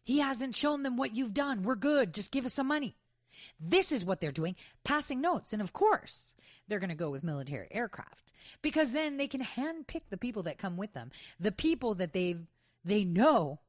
He 0.10 0.18
hasn't 0.18 0.56
shown 0.56 0.82
them 0.82 0.98
what 0.98 1.16
you've 1.16 1.36
done. 1.36 1.62
We're 1.62 1.76
good. 1.76 2.16
Just 2.16 2.32
give 2.32 2.44
us 2.44 2.56
some 2.56 2.66
money. 2.66 2.96
This 3.60 3.92
is 3.92 4.04
what 4.04 4.20
they're 4.20 4.32
doing, 4.32 4.56
passing 4.84 5.22
notes. 5.22 5.54
And 5.54 5.62
of 5.62 5.72
course, 5.72 6.34
they're 6.68 6.80
going 6.80 6.90
to 6.90 6.96
go 6.96 7.12
with 7.12 7.24
military 7.24 7.68
aircraft 7.70 8.34
because 8.64 8.90
then 8.90 9.18
they 9.18 9.28
can 9.28 9.44
handpick 9.44 10.02
the 10.10 10.18
people 10.18 10.42
that 10.44 10.58
come 10.58 10.78
with 10.78 10.94
them, 10.94 11.12
the 11.40 11.52
people 11.52 11.94
that 11.94 12.14
they've, 12.14 12.42
they 12.84 13.04
know 13.04 13.60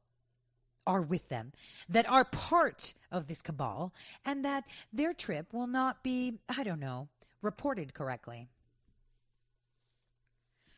are 0.87 1.03
with 1.03 1.29
them, 1.29 1.51
that 1.89 2.09
are 2.09 2.25
part 2.25 2.95
of 3.11 3.27
this 3.27 3.43
cabal, 3.43 3.93
and 4.25 4.43
that 4.43 4.63
their 4.91 5.13
trip 5.13 5.53
will 5.53 5.67
not 5.67 6.01
be, 6.01 6.39
I 6.49 6.63
don't 6.63 6.79
know, 6.79 7.07
reported 7.43 7.93
correctly. 7.93 8.47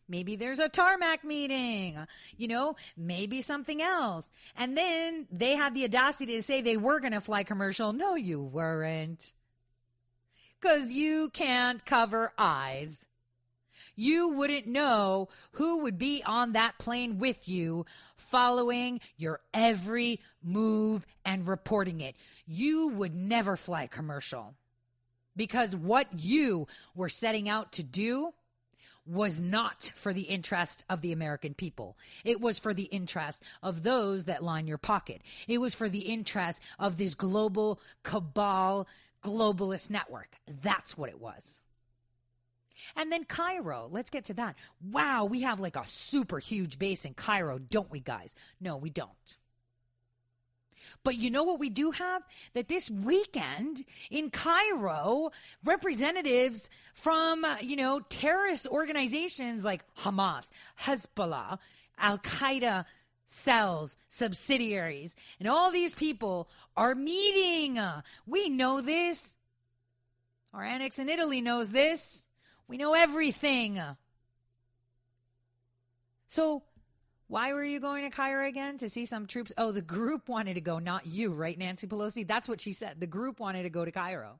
Maybe 0.08 0.36
there's 0.36 0.60
a 0.60 0.70
tarmac 0.70 1.24
meeting, 1.24 1.98
you 2.38 2.48
know, 2.48 2.76
maybe 2.98 3.42
something 3.42 3.82
else. 3.82 4.32
And 4.56 4.78
then 4.78 5.28
they 5.32 5.56
had 5.56 5.74
the 5.74 5.86
audacity 5.86 6.36
to 6.36 6.44
say 6.44 6.62
they 6.62 6.78
were 6.78 7.00
going 7.00 7.14
to 7.14 7.22
fly 7.22 7.44
commercial. 7.44 7.94
No, 7.94 8.16
you 8.16 8.42
weren't. 8.42 9.34
Because 10.60 10.92
you 10.92 11.30
can't 11.30 11.86
cover 11.86 12.34
eyes. 12.38 13.06
You 13.96 14.30
wouldn't 14.30 14.66
know 14.66 15.30
who 15.52 15.84
would 15.84 15.98
be 15.98 16.24
on 16.26 16.54
that 16.54 16.80
plane 16.80 17.20
with 17.20 17.48
you 17.48 17.86
following 18.18 19.00
your 19.18 19.40
every 19.54 20.20
move 20.42 21.06
and 21.24 21.48
reporting 21.48 22.02
it. 22.02 22.16
You 22.48 22.90
would 22.90 23.14
never 23.14 23.56
fly 23.56 23.88
commercial 23.88 24.56
because 25.36 25.76
what 25.76 26.08
you 26.18 26.68
were 26.96 27.10
setting 27.10 27.48
out 27.48 27.74
to 27.74 27.84
do 27.84 28.34
was 29.06 29.42
not 29.42 29.92
for 29.96 30.14
the 30.14 30.22
interest 30.22 30.86
of 30.90 31.02
the 31.02 31.12
American 31.12 31.54
people. 31.54 31.98
It 32.24 32.40
was 32.40 32.60
for 32.60 32.74
the 32.74 32.84
interest 32.84 33.44
of 33.62 33.84
those 33.84 34.26
that 34.26 34.44
line 34.44 34.68
your 34.68 34.78
pocket. 34.78 35.22
It 35.48 35.60
was 35.60 35.76
for 35.76 35.90
the 35.90 36.00
interest 36.00 36.62
of 36.80 36.98
this 36.98 37.16
global 37.16 37.80
cabal 38.04 38.88
globalist 39.24 39.90
network. 39.90 40.36
That's 40.62 40.98
what 40.98 41.10
it 41.10 41.20
was. 41.20 41.60
And 42.96 43.12
then 43.12 43.24
Cairo, 43.24 43.88
let's 43.92 44.10
get 44.10 44.26
to 44.26 44.34
that. 44.36 44.56
Wow, 44.92 45.26
we 45.26 45.42
have 45.42 45.60
like 45.60 45.76
a 45.76 45.86
super 45.86 46.40
huge 46.40 46.78
base 46.80 47.06
in 47.06 47.14
Cairo, 47.14 47.58
don't 47.58 47.92
we, 47.92 48.00
guys? 48.00 48.36
No, 48.60 48.78
we 48.78 48.90
don't. 48.90 49.38
But 51.04 51.18
you 51.18 51.30
know 51.30 51.44
what 51.44 51.60
we 51.60 51.70
do 51.70 51.92
have? 51.92 52.24
That 52.54 52.68
this 52.68 52.90
weekend 52.90 53.84
in 54.10 54.30
Cairo, 54.30 55.32
representatives 55.64 56.70
from, 56.94 57.46
uh, 57.46 57.58
you 57.62 57.76
know, 57.76 58.00
terrorist 58.00 58.68
organizations 58.68 59.64
like 59.64 59.84
Hamas, 59.98 60.52
Hezbollah, 60.80 61.60
Al 61.98 62.18
Qaeda 62.18 62.86
cells, 63.26 63.96
subsidiaries, 64.10 65.16
and 65.40 65.48
all 65.48 65.72
these 65.72 65.94
people 65.94 66.50
are 66.78 66.96
meeting. 66.96 67.80
We 68.28 68.50
know 68.50 68.82
this. 68.82 69.36
Our 70.54 70.64
annex 70.64 71.00
in 71.00 71.10
Italy 71.10 71.42
knows 71.42 71.72
this. 71.72 72.28
We 72.68 72.78
know 72.78 72.94
everything. 72.94 73.82
So 76.28 76.64
why 77.34 77.52
were 77.52 77.64
you 77.64 77.80
going 77.80 78.04
to 78.04 78.16
Cairo 78.16 78.48
again? 78.48 78.78
To 78.78 78.90
see 78.92 79.06
some 79.06 79.26
troops? 79.26 79.52
Oh, 79.58 79.72
the 79.72 79.82
group 79.82 80.30
wanted 80.30 80.54
to 80.54 80.62
go, 80.62 80.78
not 80.78 81.08
you, 81.08 81.34
right, 81.34 81.58
Nancy 81.58 81.88
Pelosi? 81.88 82.28
That's 82.28 82.48
what 82.48 82.62
she 82.62 82.74
said. 82.74 83.00
The 83.00 83.08
group 83.08 83.40
wanted 83.40 83.64
to 83.64 83.72
go 83.72 83.84
to 83.84 83.92
Cairo. 83.92 84.40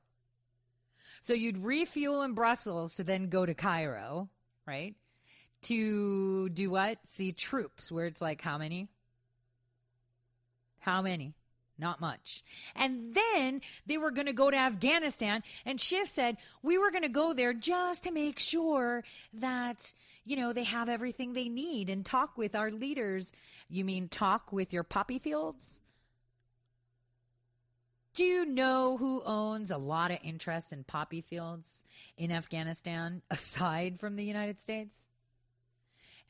So 1.20 1.32
you'd 1.32 1.58
refuel 1.58 2.22
in 2.22 2.34
Brussels 2.34 2.94
to 2.94 3.02
then 3.02 3.30
go 3.30 3.44
to 3.44 3.52
Cairo, 3.52 4.28
right? 4.64 4.94
To 5.62 6.48
do 6.50 6.70
what? 6.70 6.98
See 7.02 7.32
troops, 7.32 7.90
where 7.90 8.06
it's 8.06 8.22
like, 8.22 8.40
how 8.40 8.58
many? 8.58 8.86
How 10.78 11.02
many? 11.02 11.34
Not 11.76 12.00
much. 12.00 12.44
And 12.76 13.12
then 13.12 13.60
they 13.86 13.98
were 13.98 14.12
going 14.12 14.28
to 14.28 14.32
go 14.32 14.52
to 14.52 14.56
Afghanistan. 14.56 15.42
And 15.66 15.80
Schiff 15.80 16.06
said, 16.06 16.36
we 16.62 16.78
were 16.78 16.92
going 16.92 17.02
to 17.02 17.08
go 17.08 17.32
there 17.32 17.54
just 17.54 18.04
to 18.04 18.12
make 18.12 18.38
sure 18.38 19.02
that, 19.32 19.92
you 20.24 20.36
know, 20.36 20.52
they 20.52 20.64
have 20.64 20.88
everything 20.88 21.32
they 21.32 21.48
need 21.48 21.90
and 21.90 22.04
talk 22.04 22.36
with 22.36 22.54
our 22.54 22.70
leaders. 22.70 23.32
You 23.68 23.84
mean 23.84 24.08
talk 24.08 24.52
with 24.52 24.72
your 24.72 24.82
poppy 24.82 25.18
fields? 25.18 25.80
Do 28.14 28.24
you 28.24 28.44
know 28.46 28.96
who 28.96 29.22
owns 29.24 29.70
a 29.70 29.76
lot 29.76 30.12
of 30.12 30.18
interests 30.22 30.72
in 30.72 30.84
poppy 30.84 31.20
fields 31.20 31.82
in 32.16 32.30
Afghanistan 32.30 33.22
aside 33.30 33.98
from 33.98 34.16
the 34.16 34.24
United 34.24 34.60
States? 34.60 35.06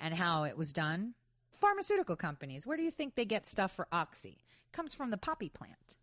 And 0.00 0.14
how 0.14 0.44
it 0.44 0.56
was 0.56 0.72
done? 0.72 1.14
Pharmaceutical 1.60 2.16
companies. 2.16 2.66
Where 2.66 2.76
do 2.76 2.82
you 2.82 2.90
think 2.90 3.14
they 3.14 3.24
get 3.24 3.46
stuff 3.46 3.72
for 3.72 3.86
Oxy? 3.92 4.38
comes 4.74 4.92
from 4.92 5.10
the 5.10 5.16
poppy 5.16 5.48
plant. 5.48 5.96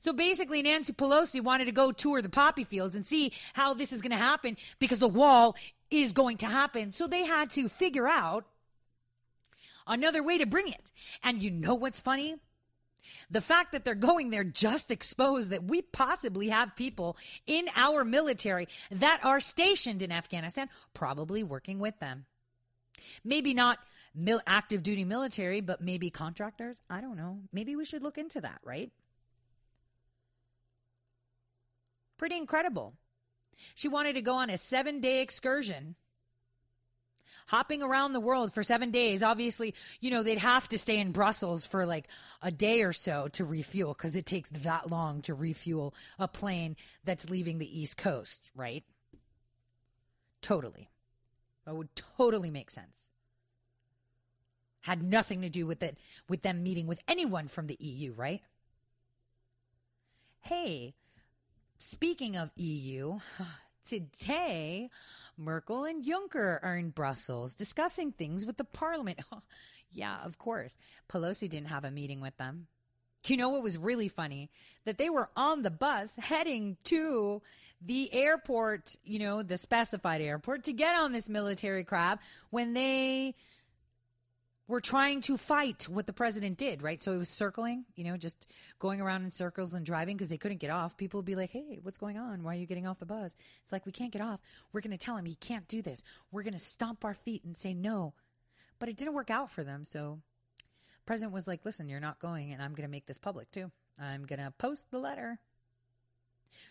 So 0.00 0.12
basically, 0.12 0.62
Nancy 0.62 0.92
Pelosi 0.92 1.40
wanted 1.40 1.66
to 1.66 1.72
go 1.72 1.92
tour 1.92 2.20
the 2.20 2.28
poppy 2.28 2.64
fields 2.64 2.96
and 2.96 3.06
see 3.06 3.32
how 3.52 3.74
this 3.74 3.92
is 3.92 4.02
going 4.02 4.12
to 4.12 4.18
happen 4.18 4.56
because 4.78 4.98
the 4.98 5.08
wall 5.08 5.56
is 6.02 6.12
going 6.12 6.38
to 6.38 6.46
happen. 6.46 6.92
So 6.92 7.06
they 7.06 7.24
had 7.24 7.50
to 7.50 7.68
figure 7.68 8.08
out 8.08 8.44
another 9.86 10.22
way 10.22 10.38
to 10.38 10.46
bring 10.46 10.68
it. 10.68 10.90
And 11.22 11.42
you 11.42 11.50
know 11.50 11.74
what's 11.74 12.00
funny? 12.00 12.36
The 13.30 13.40
fact 13.40 13.72
that 13.72 13.84
they're 13.84 13.94
going 13.94 14.30
there 14.30 14.44
just 14.44 14.90
exposed 14.90 15.50
that 15.50 15.64
we 15.64 15.82
possibly 15.82 16.48
have 16.48 16.74
people 16.76 17.16
in 17.46 17.66
our 17.76 18.04
military 18.04 18.68
that 18.90 19.20
are 19.22 19.40
stationed 19.40 20.02
in 20.02 20.10
Afghanistan, 20.10 20.68
probably 20.94 21.42
working 21.42 21.78
with 21.78 21.98
them. 22.00 22.24
Maybe 23.22 23.52
not 23.52 23.78
mil- 24.14 24.40
active 24.46 24.82
duty 24.82 25.04
military, 25.04 25.60
but 25.60 25.80
maybe 25.80 26.10
contractors. 26.10 26.76
I 26.88 27.00
don't 27.00 27.16
know. 27.16 27.40
Maybe 27.52 27.76
we 27.76 27.84
should 27.84 28.02
look 28.02 28.16
into 28.16 28.40
that, 28.40 28.60
right? 28.64 28.90
Pretty 32.16 32.36
incredible. 32.36 32.94
She 33.74 33.88
wanted 33.88 34.14
to 34.14 34.22
go 34.22 34.34
on 34.34 34.50
a 34.50 34.58
seven 34.58 35.00
day 35.00 35.20
excursion, 35.22 35.96
hopping 37.46 37.82
around 37.82 38.12
the 38.12 38.20
world 38.20 38.52
for 38.52 38.62
seven 38.62 38.90
days. 38.90 39.22
Obviously, 39.22 39.74
you 40.00 40.10
know, 40.10 40.22
they'd 40.22 40.38
have 40.38 40.68
to 40.70 40.78
stay 40.78 40.98
in 40.98 41.12
Brussels 41.12 41.66
for 41.66 41.86
like 41.86 42.08
a 42.42 42.50
day 42.50 42.82
or 42.82 42.92
so 42.92 43.28
to 43.28 43.44
refuel 43.44 43.94
because 43.94 44.16
it 44.16 44.26
takes 44.26 44.50
that 44.50 44.90
long 44.90 45.20
to 45.22 45.34
refuel 45.34 45.94
a 46.18 46.28
plane 46.28 46.76
that's 47.04 47.30
leaving 47.30 47.58
the 47.58 47.80
East 47.80 47.96
Coast, 47.96 48.50
right? 48.54 48.84
Totally. 50.40 50.90
That 51.64 51.74
would 51.74 51.94
totally 52.16 52.50
make 52.50 52.70
sense. 52.70 53.06
had 54.82 55.02
nothing 55.02 55.40
to 55.40 55.48
do 55.48 55.66
with 55.66 55.82
it 55.82 55.96
with 56.28 56.42
them 56.42 56.62
meeting 56.62 56.86
with 56.86 57.02
anyone 57.08 57.48
from 57.48 57.66
the 57.66 57.76
EU, 57.80 58.12
right? 58.12 58.42
Hey, 60.40 60.94
speaking 61.78 62.36
of 62.36 62.50
EU, 62.56 63.18
today 63.88 64.90
Merkel 65.36 65.84
and 65.84 66.04
Juncker 66.04 66.58
are 66.62 66.76
in 66.76 66.90
Brussels 66.90 67.54
discussing 67.54 68.12
things 68.12 68.46
with 68.46 68.56
the 68.56 68.64
parliament. 68.64 69.20
yeah, 69.92 70.18
of 70.24 70.38
course. 70.38 70.78
Pelosi 71.08 71.48
didn't 71.48 71.68
have 71.68 71.84
a 71.84 71.90
meeting 71.90 72.20
with 72.20 72.36
them. 72.36 72.66
You 73.26 73.38
know 73.38 73.48
what 73.48 73.62
was 73.62 73.78
really 73.78 74.08
funny? 74.08 74.50
That 74.84 74.98
they 74.98 75.08
were 75.08 75.30
on 75.34 75.62
the 75.62 75.70
bus 75.70 76.16
heading 76.16 76.76
to 76.84 77.40
the 77.80 78.12
airport, 78.12 78.96
you 79.04 79.18
know, 79.18 79.42
the 79.42 79.56
specified 79.56 80.20
airport 80.20 80.64
to 80.64 80.72
get 80.72 80.94
on 80.94 81.12
this 81.12 81.28
military 81.28 81.84
crab 81.84 82.20
when 82.50 82.74
they 82.74 83.34
were 84.66 84.80
trying 84.80 85.20
to 85.20 85.36
fight 85.36 85.86
what 85.90 86.06
the 86.06 86.12
president 86.12 86.56
did, 86.56 86.82
right? 86.82 87.02
So 87.02 87.12
it 87.12 87.18
was 87.18 87.28
circling, 87.28 87.84
you 87.96 88.04
know, 88.04 88.16
just 88.16 88.46
going 88.78 89.00
around 89.00 89.22
in 89.24 89.30
circles 89.30 89.74
and 89.74 89.84
driving 89.84 90.16
because 90.16 90.30
they 90.30 90.38
couldn't 90.38 90.58
get 90.58 90.70
off. 90.70 90.96
People 90.96 91.18
would 91.18 91.26
be 91.26 91.34
like, 91.34 91.50
hey, 91.50 91.80
what's 91.82 91.98
going 91.98 92.16
on? 92.16 92.42
Why 92.42 92.54
are 92.54 92.58
you 92.58 92.66
getting 92.66 92.86
off 92.86 92.98
the 92.98 93.06
bus? 93.06 93.36
It's 93.62 93.72
like, 93.72 93.84
we 93.84 93.92
can't 93.92 94.12
get 94.12 94.22
off. 94.22 94.40
We're 94.72 94.80
going 94.80 94.96
to 94.96 95.04
tell 95.04 95.16
him 95.16 95.26
he 95.26 95.34
can't 95.34 95.68
do 95.68 95.82
this. 95.82 96.02
We're 96.32 96.42
going 96.42 96.54
to 96.54 96.58
stomp 96.58 97.04
our 97.04 97.14
feet 97.14 97.44
and 97.44 97.56
say 97.56 97.74
no. 97.74 98.14
But 98.78 98.88
it 98.88 98.96
didn't 98.96 99.14
work 99.14 99.30
out 99.30 99.50
for 99.50 99.64
them. 99.64 99.84
So 99.84 100.20
president 101.04 101.34
was 101.34 101.46
like, 101.46 101.64
listen, 101.64 101.88
you're 101.88 102.00
not 102.00 102.18
going, 102.18 102.52
and 102.52 102.62
I'm 102.62 102.72
going 102.72 102.88
to 102.88 102.90
make 102.90 103.06
this 103.06 103.18
public 103.18 103.50
too. 103.50 103.70
I'm 104.00 104.24
going 104.24 104.40
to 104.40 104.50
post 104.50 104.90
the 104.90 104.98
letter. 104.98 105.38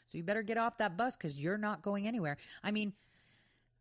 So 0.08 0.18
you 0.18 0.24
better 0.24 0.44
get 0.44 0.58
off 0.58 0.80
that 0.80 0.98
bus 0.98 1.16
because 1.16 1.40
you're 1.40 1.58
not 1.58 1.82
going 1.84 2.08
anywhere. 2.08 2.38
I 2.64 2.72
mean, 2.72 2.94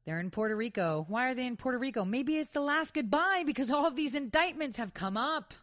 they're 0.05 0.21
in 0.21 0.31
Puerto 0.31 0.57
Rico. 0.57 1.05
Why 1.09 1.29
are 1.29 1.35
they 1.35 1.47
in 1.47 1.57
Puerto 1.57 1.79
Rico? 1.79 2.05
Maybe 2.05 2.37
it's 2.37 2.53
the 2.53 2.61
last 2.61 2.95
goodbye 2.95 3.45
because 3.47 3.71
all 3.71 3.87
of 3.87 3.97
these 3.97 4.15
indictments 4.15 4.77
have 4.77 4.95
come 4.95 5.17
up. 5.17 5.55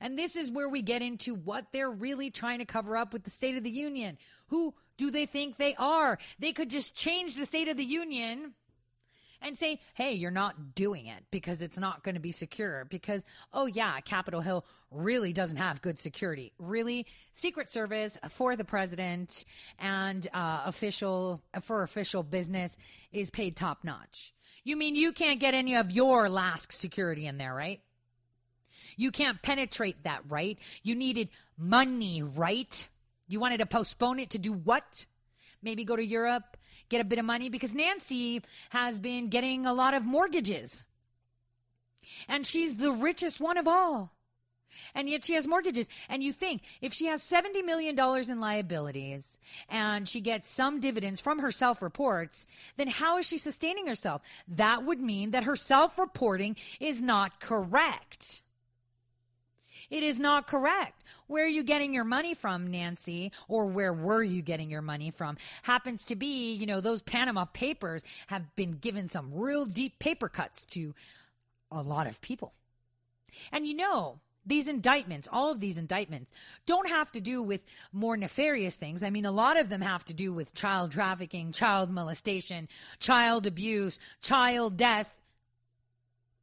And 0.00 0.18
this 0.18 0.36
is 0.36 0.50
where 0.50 0.68
we 0.68 0.82
get 0.82 1.02
into 1.02 1.34
what 1.34 1.66
they're 1.72 1.90
really 1.90 2.30
trying 2.30 2.58
to 2.58 2.64
cover 2.64 2.96
up 2.96 3.12
with 3.12 3.24
the 3.24 3.30
State 3.30 3.56
of 3.56 3.62
the 3.62 3.70
Union. 3.70 4.18
Who 4.48 4.74
do 4.96 5.10
they 5.10 5.26
think 5.26 5.56
they 5.56 5.74
are? 5.76 6.18
They 6.38 6.52
could 6.52 6.70
just 6.70 6.94
change 6.94 7.36
the 7.36 7.46
State 7.46 7.68
of 7.68 7.76
the 7.76 7.84
Union 7.84 8.54
and 9.46 9.56
say, 9.56 9.80
hey, 9.94 10.12
you're 10.12 10.30
not 10.30 10.74
doing 10.74 11.06
it 11.06 11.24
because 11.30 11.62
it's 11.62 11.78
not 11.78 12.02
going 12.02 12.14
to 12.14 12.20
be 12.20 12.32
secure. 12.32 12.84
Because, 12.84 13.24
oh, 13.52 13.66
yeah, 13.66 14.00
Capitol 14.00 14.40
Hill 14.40 14.64
really 14.90 15.32
doesn't 15.32 15.56
have 15.56 15.80
good 15.82 15.98
security. 15.98 16.52
Really, 16.58 17.06
Secret 17.32 17.68
Service 17.68 18.18
for 18.28 18.56
the 18.56 18.64
president 18.64 19.44
and 19.78 20.26
uh, 20.34 20.62
official 20.66 21.42
for 21.62 21.82
official 21.82 22.22
business 22.22 22.76
is 23.12 23.30
paid 23.30 23.56
top 23.56 23.84
notch. 23.84 24.32
You 24.64 24.76
mean 24.76 24.96
you 24.96 25.12
can't 25.12 25.38
get 25.38 25.54
any 25.54 25.76
of 25.76 25.92
your 25.92 26.28
last 26.28 26.72
security 26.72 27.26
in 27.26 27.38
there, 27.38 27.54
right? 27.54 27.80
You 28.96 29.10
can't 29.10 29.40
penetrate 29.42 30.04
that, 30.04 30.22
right? 30.28 30.58
You 30.82 30.94
needed 30.94 31.28
money, 31.56 32.22
right? 32.22 32.88
You 33.28 33.40
wanted 33.40 33.58
to 33.58 33.66
postpone 33.66 34.18
it 34.18 34.30
to 34.30 34.38
do 34.38 34.52
what? 34.52 35.06
Maybe 35.62 35.84
go 35.84 35.96
to 35.96 36.04
Europe 36.04 36.56
get 36.88 37.00
a 37.00 37.04
bit 37.04 37.18
of 37.18 37.24
money 37.24 37.48
because 37.48 37.74
Nancy 37.74 38.42
has 38.70 39.00
been 39.00 39.28
getting 39.28 39.66
a 39.66 39.72
lot 39.72 39.94
of 39.94 40.04
mortgages. 40.04 40.84
And 42.28 42.46
she's 42.46 42.76
the 42.76 42.92
richest 42.92 43.40
one 43.40 43.56
of 43.56 43.68
all. 43.68 44.12
And 44.94 45.08
yet 45.08 45.24
she 45.24 45.34
has 45.34 45.46
mortgages. 45.46 45.88
And 46.08 46.22
you 46.22 46.32
think 46.32 46.62
if 46.80 46.92
she 46.92 47.06
has 47.06 47.22
$70 47.22 47.64
million 47.64 47.98
in 47.98 48.40
liabilities 48.40 49.38
and 49.68 50.08
she 50.08 50.20
gets 50.20 50.50
some 50.50 50.80
dividends 50.80 51.20
from 51.20 51.38
her 51.38 51.50
self 51.50 51.82
reports, 51.82 52.46
then 52.76 52.88
how 52.88 53.18
is 53.18 53.26
she 53.26 53.38
sustaining 53.38 53.86
herself? 53.86 54.22
That 54.48 54.84
would 54.84 55.00
mean 55.00 55.30
that 55.30 55.44
her 55.44 55.56
self 55.56 55.98
reporting 55.98 56.56
is 56.80 57.02
not 57.02 57.40
correct. 57.40 58.42
It 59.90 60.02
is 60.02 60.18
not 60.18 60.46
correct. 60.46 61.04
Where 61.26 61.44
are 61.44 61.48
you 61.48 61.62
getting 61.62 61.94
your 61.94 62.04
money 62.04 62.34
from, 62.34 62.70
Nancy? 62.70 63.32
Or 63.48 63.66
where 63.66 63.92
were 63.92 64.22
you 64.22 64.42
getting 64.42 64.70
your 64.70 64.82
money 64.82 65.10
from? 65.10 65.36
Happens 65.62 66.04
to 66.06 66.16
be, 66.16 66.54
you 66.54 66.66
know, 66.66 66.80
those 66.80 67.02
Panama 67.02 67.44
papers 67.44 68.02
have 68.28 68.54
been 68.56 68.72
given 68.72 69.08
some 69.08 69.32
real 69.32 69.64
deep 69.64 69.98
paper 69.98 70.28
cuts 70.28 70.66
to 70.66 70.94
a 71.70 71.82
lot 71.82 72.06
of 72.06 72.20
people. 72.20 72.52
And 73.52 73.66
you 73.66 73.74
know, 73.74 74.20
these 74.44 74.68
indictments, 74.68 75.28
all 75.30 75.50
of 75.50 75.60
these 75.60 75.76
indictments, 75.76 76.30
don't 76.66 76.88
have 76.88 77.10
to 77.12 77.20
do 77.20 77.42
with 77.42 77.64
more 77.92 78.16
nefarious 78.16 78.76
things. 78.76 79.02
I 79.02 79.10
mean, 79.10 79.26
a 79.26 79.32
lot 79.32 79.58
of 79.58 79.68
them 79.68 79.80
have 79.80 80.04
to 80.06 80.14
do 80.14 80.32
with 80.32 80.54
child 80.54 80.92
trafficking, 80.92 81.52
child 81.52 81.90
molestation, 81.90 82.68
child 83.00 83.46
abuse, 83.46 83.98
child 84.20 84.76
death, 84.76 85.12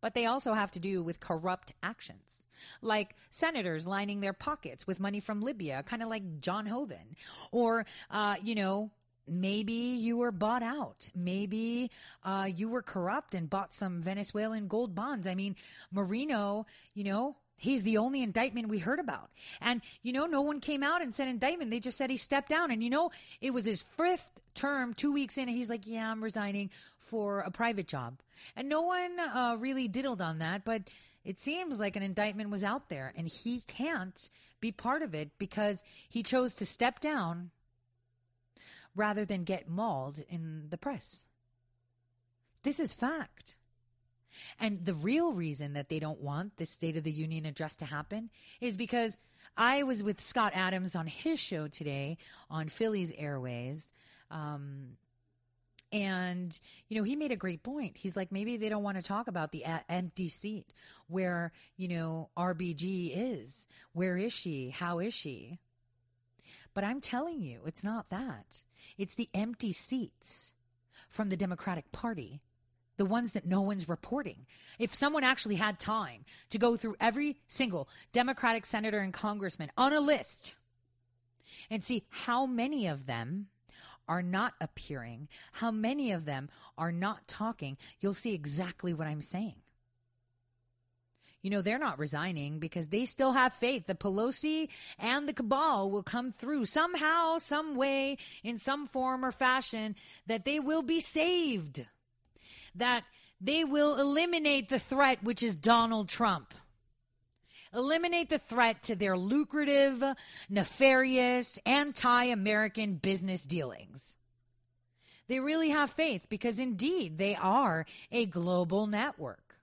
but 0.02 0.14
they 0.14 0.26
also 0.26 0.54
have 0.54 0.72
to 0.72 0.82
do 0.82 1.02
with 1.02 1.22
corrupt 1.22 1.74
actions 1.82 2.43
like 2.82 3.16
senators 3.30 3.88
lining 3.88 4.20
their 4.20 4.34
pockets 4.34 4.88
with 4.88 5.00
money 5.00 5.20
from 5.20 5.42
Libya, 5.42 5.84
kind 5.84 6.02
of 6.02 6.10
like 6.10 6.42
John 6.42 6.66
Hoeven, 6.66 7.16
or, 7.52 7.86
uh, 8.12 8.36
you 8.44 8.56
know, 8.56 8.92
maybe 9.28 9.74
you 9.74 10.18
were 10.18 10.32
bought 10.32 10.64
out. 10.64 11.10
Maybe 11.16 11.92
uh, 12.24 12.50
you 12.54 12.70
were 12.70 12.82
corrupt 12.82 13.36
and 13.36 13.50
bought 13.50 13.74
some 13.74 14.02
Venezuelan 14.02 14.68
gold 14.68 14.96
bonds. 14.96 15.28
I 15.28 15.36
mean, 15.36 15.56
Marino, 15.92 16.66
you 16.94 17.04
know, 17.04 17.38
He's 17.64 17.84
the 17.84 17.98
only 17.98 18.22
indictment 18.22 18.68
we 18.68 18.80
heard 18.80 19.00
about. 19.00 19.30
And, 19.62 19.82
you 20.02 20.12
know, 20.12 20.26
no 20.26 20.42
one 20.42 20.60
came 20.60 20.84
out 20.84 21.02
and 21.02 21.16
said 21.16 21.30
indictment. 21.30 21.72
They 21.72 21.80
just 21.80 21.98
said 21.98 22.10
he 22.10 22.18
stepped 22.18 22.50
down. 22.50 22.72
And, 22.72 22.84
you 22.84 22.90
know, 22.90 23.12
it 23.40 23.52
was 23.52 23.64
his 23.64 23.84
fifth 23.84 24.42
term, 24.54 24.94
two 24.94 25.14
weeks 25.14 25.38
in, 25.38 25.48
and 25.48 25.58
he's 25.58 25.70
like, 25.70 25.88
yeah, 25.88 26.12
I'm 26.12 26.22
resigning 26.22 26.72
for 26.98 27.40
a 27.40 27.52
private 27.52 27.88
job. 27.88 28.20
And 28.58 28.68
no 28.68 28.82
one 28.82 29.18
uh, 29.18 29.56
really 29.58 29.88
diddled 29.88 30.22
on 30.22 30.40
that. 30.40 30.66
But 30.66 30.82
it 31.24 31.40
seems 31.40 31.80
like 31.80 31.96
an 31.96 32.04
indictment 32.04 32.50
was 32.50 32.64
out 32.64 32.90
there 32.90 33.14
and 33.16 33.28
he 33.28 33.62
can't 33.62 34.30
be 34.60 34.72
part 34.72 35.02
of 35.02 35.14
it 35.14 35.32
because 35.38 35.84
he 36.10 36.24
chose 36.24 36.56
to 36.56 36.66
step 36.66 37.00
down 37.00 37.52
rather 38.96 39.26
than 39.26 39.44
get 39.44 39.70
mauled 39.70 40.22
in 40.30 40.68
the 40.70 40.78
press. 40.78 41.24
This 42.64 42.80
is 42.80 42.94
fact. 42.94 43.56
And 44.60 44.86
the 44.86 44.94
real 44.94 45.34
reason 45.34 45.74
that 45.74 45.90
they 45.90 46.00
don't 46.00 46.22
want 46.22 46.58
this 46.58 46.70
State 46.70 46.98
of 46.98 47.04
the 47.04 47.12
Union 47.12 47.46
address 47.46 47.76
to 47.78 47.86
happen 47.86 48.30
is 48.62 48.76
because 48.78 49.18
I 49.56 49.84
was 49.84 50.04
with 50.04 50.22
Scott 50.22 50.54
Adams 50.56 50.96
on 50.96 51.08
his 51.08 51.40
show 51.40 51.68
today 51.68 52.18
on 52.50 52.68
Phillies 52.68 53.14
Airways. 53.18 53.92
Um, 54.32 54.98
and, 55.94 56.60
you 56.90 56.98
know, 56.98 57.04
he 57.04 57.16
made 57.16 57.32
a 57.32 57.36
great 57.36 57.62
point. 57.62 57.98
He's 57.98 58.18
like, 58.18 58.32
maybe 58.32 58.58
they 58.58 58.68
don't 58.68 58.82
want 58.82 58.98
to 58.98 59.04
talk 59.04 59.28
about 59.28 59.52
the 59.52 59.64
empty 59.88 60.28
seat 60.28 60.74
where, 61.08 61.52
you 61.78 61.88
know, 61.88 62.30
RBG 62.36 63.12
is. 63.16 63.68
Where 63.94 64.18
is 64.18 64.34
she? 64.34 64.72
How 64.72 64.98
is 64.98 65.14
she? 65.14 65.60
But 66.74 66.84
I'm 66.84 67.00
telling 67.00 67.44
you, 67.44 67.62
it's 67.68 67.84
not 67.84 68.10
that. 68.10 68.64
It's 68.98 69.14
the 69.14 69.30
empty 69.36 69.72
seats 69.72 70.52
from 71.08 71.30
the 71.30 71.38
Democratic 71.38 71.92
Party, 71.92 72.42
the 72.98 73.06
ones 73.06 73.34
that 73.34 73.46
no 73.46 73.62
one's 73.62 73.88
reporting. 73.88 74.48
If 74.80 74.96
someone 74.96 75.24
actually 75.24 75.56
had 75.56 75.78
time 75.78 76.26
to 76.50 76.58
go 76.58 76.76
through 76.76 76.96
every 77.00 77.38
single 77.48 77.88
Democratic 78.12 78.66
senator 78.66 79.00
and 79.00 79.14
congressman 79.14 79.72
on 79.78 79.94
a 79.94 80.00
list 80.00 80.56
and 81.70 81.84
see 81.84 82.04
how 82.10 82.48
many 82.48 82.88
of 82.88 83.06
them 83.06 83.50
are 84.08 84.22
not 84.22 84.54
appearing, 84.60 85.28
how 85.54 85.72
many 85.72 86.12
of 86.12 86.26
them 86.26 86.50
are 86.78 86.92
not 86.92 87.28
talking, 87.28 87.78
you'll 88.00 88.14
see 88.14 88.34
exactly 88.34 88.94
what 88.94 89.08
I'm 89.08 89.22
saying. 89.22 89.56
You 91.42 91.50
know, 91.50 91.62
they're 91.62 91.78
not 91.78 92.00
resigning 92.00 92.60
because 92.60 92.88
they 92.88 93.04
still 93.04 93.34
have 93.34 93.54
faith 93.54 93.88
that 93.88 94.00
Pelosi 94.00 94.70
and 94.98 95.28
the 95.28 95.34
cabal 95.34 95.92
will 95.92 96.04
come 96.04 96.32
through 96.32 96.66
somehow, 96.66 97.38
some 97.38 97.76
way, 97.76 98.18
in 98.44 98.58
some 98.58 98.88
form 98.88 99.26
or 99.26 99.32
fashion, 99.32 99.96
that 100.26 100.46
they 100.46 100.62
will 100.62 100.84
be 100.84 101.02
saved, 101.02 101.86
that 102.76 103.04
they 103.42 103.66
will 103.66 104.00
eliminate 104.00 104.70
the 104.70 104.80
threat, 104.80 105.22
which 105.22 105.44
is 105.44 105.54
Donald 105.54 106.08
Trump 106.08 106.54
eliminate 107.74 108.30
the 108.30 108.38
threat 108.38 108.84
to 108.84 108.96
their 108.96 109.18
lucrative, 109.18 110.04
nefarious, 110.50 111.60
anti 111.66 112.26
American 112.26 112.96
business 112.96 113.46
dealings. 113.46 114.16
They 115.28 115.40
really 115.40 115.70
have 115.70 115.90
faith 115.90 116.26
because 116.30 116.60
indeed 116.60 117.18
they 117.18 117.36
are 117.36 117.86
a 118.12 118.26
global 118.26 118.88
network. 118.88 119.56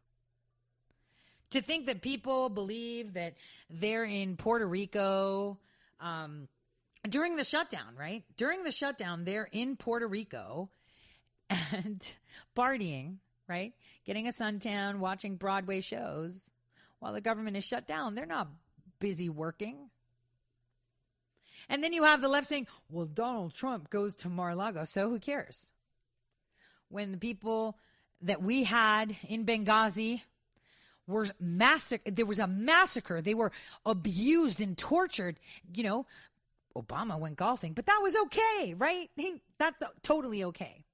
To 1.50 1.61
think 1.61 1.86
that 1.86 2.00
people 2.00 2.48
believe 2.48 3.14
that 3.14 3.34
they're 3.68 4.04
in 4.04 4.36
Puerto 4.36 4.66
Rico 4.66 5.58
um, 6.00 6.48
during 7.08 7.36
the 7.36 7.44
shutdown, 7.44 7.96
right? 7.98 8.22
During 8.36 8.62
the 8.62 8.72
shutdown, 8.72 9.24
they're 9.24 9.48
in 9.50 9.76
Puerto 9.76 10.06
Rico 10.06 10.70
and 11.50 12.00
partying, 12.56 13.16
right? 13.48 13.72
Getting 14.06 14.28
a 14.28 14.30
suntan, 14.30 14.98
watching 14.98 15.36
Broadway 15.36 15.80
shows 15.80 16.40
while 17.01 17.12
the 17.12 17.20
government 17.20 17.57
is 17.57 17.64
shut 17.66 17.86
down. 17.86 18.14
They're 18.14 18.26
not 18.26 18.48
busy 19.01 19.28
working. 19.28 19.90
And 21.68 21.82
then 21.82 21.92
you 21.92 22.05
have 22.05 22.20
the 22.20 22.28
left 22.28 22.48
saying, 22.48 22.66
well, 22.88 23.07
Donald 23.07 23.55
Trump 23.55 23.90
goes 23.90 24.16
to 24.16 24.28
Mar 24.28 24.51
a 24.51 24.57
Lago, 24.57 24.84
so 24.84 25.09
who 25.09 25.18
cares? 25.18 25.70
When 26.88 27.12
the 27.12 27.18
people 27.18 27.76
that 28.22 28.42
we 28.42 28.64
had 28.64 29.16
in 29.28 29.46
Benghazi 29.46 30.22
were 31.07 31.26
massacred. 31.38 32.16
There 32.16 32.26
was 32.26 32.38
a 32.38 32.46
massacre. 32.46 33.20
They 33.20 33.34
were 33.34 33.53
abused 33.84 34.61
and 34.61 34.76
tortured. 34.76 35.38
You 35.74 35.82
know, 35.82 36.07
Obama 36.76 37.18
went 37.18 37.36
golfing, 37.36 37.72
but 37.72 37.86
that 37.86 38.01
was 38.03 38.16
okay, 38.16 38.74
right? 38.74 39.11
That's 39.59 39.82
totally 40.03 40.44
okay. 40.44 40.84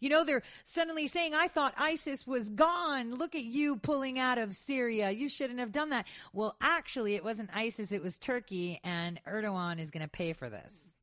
You 0.00 0.08
know, 0.08 0.24
they're 0.24 0.42
suddenly 0.64 1.06
saying, 1.06 1.34
I 1.34 1.48
thought 1.48 1.74
ISIS 1.76 2.26
was 2.26 2.48
gone. 2.48 3.14
Look 3.14 3.34
at 3.34 3.44
you 3.44 3.76
pulling 3.76 4.18
out 4.18 4.38
of 4.38 4.52
Syria. 4.52 5.10
You 5.10 5.28
shouldn't 5.28 5.58
have 5.58 5.72
done 5.72 5.90
that. 5.90 6.06
Well, 6.32 6.56
actually, 6.60 7.14
it 7.14 7.24
wasn't 7.24 7.50
ISIS, 7.54 7.92
it 7.92 8.02
was 8.02 8.18
Turkey, 8.18 8.80
and 8.84 9.20
Erdogan 9.26 9.78
is 9.78 9.90
going 9.90 10.02
to 10.02 10.08
pay 10.08 10.32
for 10.32 10.48
this. 10.48 10.94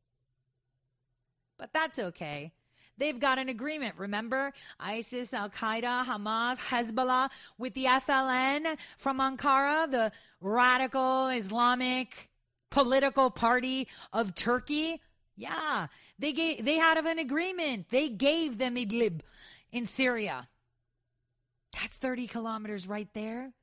But 1.57 1.73
that's 1.73 1.99
okay. 1.99 2.53
They've 2.97 3.19
got 3.19 3.39
an 3.39 3.47
agreement, 3.47 3.95
remember? 3.97 4.53
ISIS, 4.79 5.33
Al 5.33 5.49
Qaeda, 5.49 6.03
Hamas, 6.03 6.57
Hezbollah 6.57 7.29
with 7.57 7.73
the 7.73 7.85
FLN 7.85 8.77
from 8.97 9.19
Ankara, 9.19 9.89
the 9.89 10.11
radical 10.41 11.29
Islamic 11.29 12.29
political 12.69 13.29
party 13.29 13.87
of 14.11 14.35
Turkey. 14.35 15.01
Yeah, 15.39 15.87
they 16.19 16.33
gave, 16.33 16.65
they 16.65 16.75
had 16.75 16.97
an 16.97 17.17
agreement. 17.17 17.87
They 17.89 18.09
gave 18.09 18.57
them 18.57 18.75
Idlib 18.75 19.21
in 19.71 19.85
Syria. 19.85 20.49
That's 21.71 21.97
30 21.97 22.27
kilometers 22.27 22.89
right 22.89 23.07
there. 23.13 23.53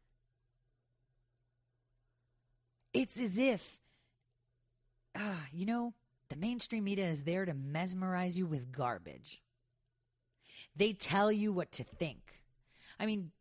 It's 2.94 3.20
as 3.20 3.38
if, 3.38 3.78
uh, 5.14 5.20
you 5.52 5.66
know, 5.66 5.92
the 6.30 6.36
mainstream 6.36 6.84
media 6.84 7.08
is 7.08 7.24
there 7.24 7.44
to 7.44 7.52
mesmerize 7.52 8.38
you 8.38 8.46
with 8.46 8.72
garbage. 8.72 9.42
They 10.76 10.94
tell 10.94 11.30
you 11.30 11.52
what 11.52 11.72
to 11.72 11.84
think. 11.84 12.40
I 12.98 13.04
mean, 13.04 13.32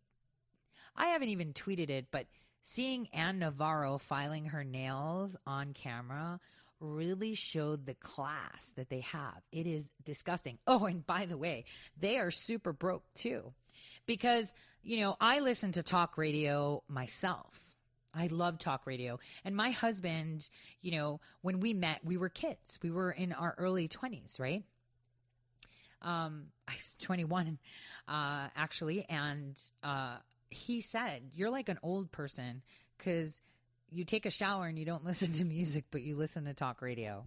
I 0.94 1.08
haven't 1.08 1.30
even 1.30 1.54
tweeted 1.54 1.90
it, 1.90 2.08
but 2.12 2.26
seeing 2.62 3.08
Ana 3.14 3.46
Navarro 3.46 3.98
filing 3.98 4.48
her 4.48 4.66
nails 4.66 5.38
on 5.48 5.72
camera 5.72 6.42
really 6.86 7.36
showed 7.36 7.86
the 7.86 7.94
class 7.96 8.74
that 8.76 8.90
they 8.90 9.02
have. 9.02 9.42
It 9.52 9.68
is 9.68 9.90
disgusting. 10.04 10.58
Oh, 10.68 10.86
and 10.86 11.06
by 11.06 11.26
the 11.26 11.38
way, 11.38 11.66
they 11.98 12.18
are 12.18 12.32
super 12.32 12.74
broke 12.74 13.04
too. 13.14 13.54
Because, 14.06 14.54
you 14.84 15.02
know, 15.02 15.18
I 15.20 15.40
listen 15.40 15.74
to 15.74 15.84
talk 15.84 16.18
radio 16.18 16.84
myself. 16.88 17.60
I 18.14 18.28
love 18.28 18.58
talk 18.58 18.88
radio. 18.88 19.20
And 19.44 19.56
my 19.56 19.72
husband, 19.72 20.50
you 20.82 20.92
know, 20.92 21.20
when 21.42 21.60
we 21.60 21.74
met, 21.74 22.00
we 22.04 22.18
were 22.18 22.30
kids. 22.30 22.80
We 22.82 22.92
were 22.92 23.12
in 23.12 23.34
our 23.34 23.54
early 23.58 23.88
20s, 23.88 24.40
right? 24.40 24.64
Um, 26.02 26.46
I 26.68 26.74
was 26.74 26.96
21, 27.02 27.58
uh, 28.08 28.48
actually. 28.56 29.06
And, 29.10 29.60
uh, 29.84 30.18
he 30.50 30.82
said, 30.82 31.32
You're 31.34 31.50
like 31.50 31.70
an 31.70 31.80
old 31.84 32.12
person 32.12 32.62
because 32.98 33.42
you 33.96 34.06
take 34.06 34.26
a 34.26 34.32
shower 34.32 34.68
and 34.68 34.78
you 34.78 34.86
don't 34.86 35.06
listen 35.06 35.32
to 35.34 35.46
music, 35.46 35.86
but 35.92 36.02
you 36.02 36.16
listen 36.16 36.46
to 36.46 36.54
talk 36.54 36.82
radio. 36.82 37.26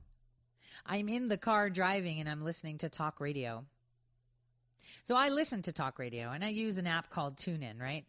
I'm 0.87 1.09
in 1.09 1.29
the 1.29 1.39
car 1.39 1.71
driving 1.71 2.21
and 2.21 2.29
I'm 2.29 2.45
listening 2.45 2.79
to 2.79 2.89
talk 2.89 3.21
radio. 3.21 3.65
So 5.05 5.17
I 5.17 5.29
listen 5.29 5.63
to 5.63 5.73
talk 5.73 5.99
radio 5.99 6.31
and 6.31 6.45
I 6.45 6.49
use 6.49 6.79
an 6.79 6.87
app 6.87 7.11
called 7.11 7.37
TuneIn, 7.37 7.81
right? 7.81 8.05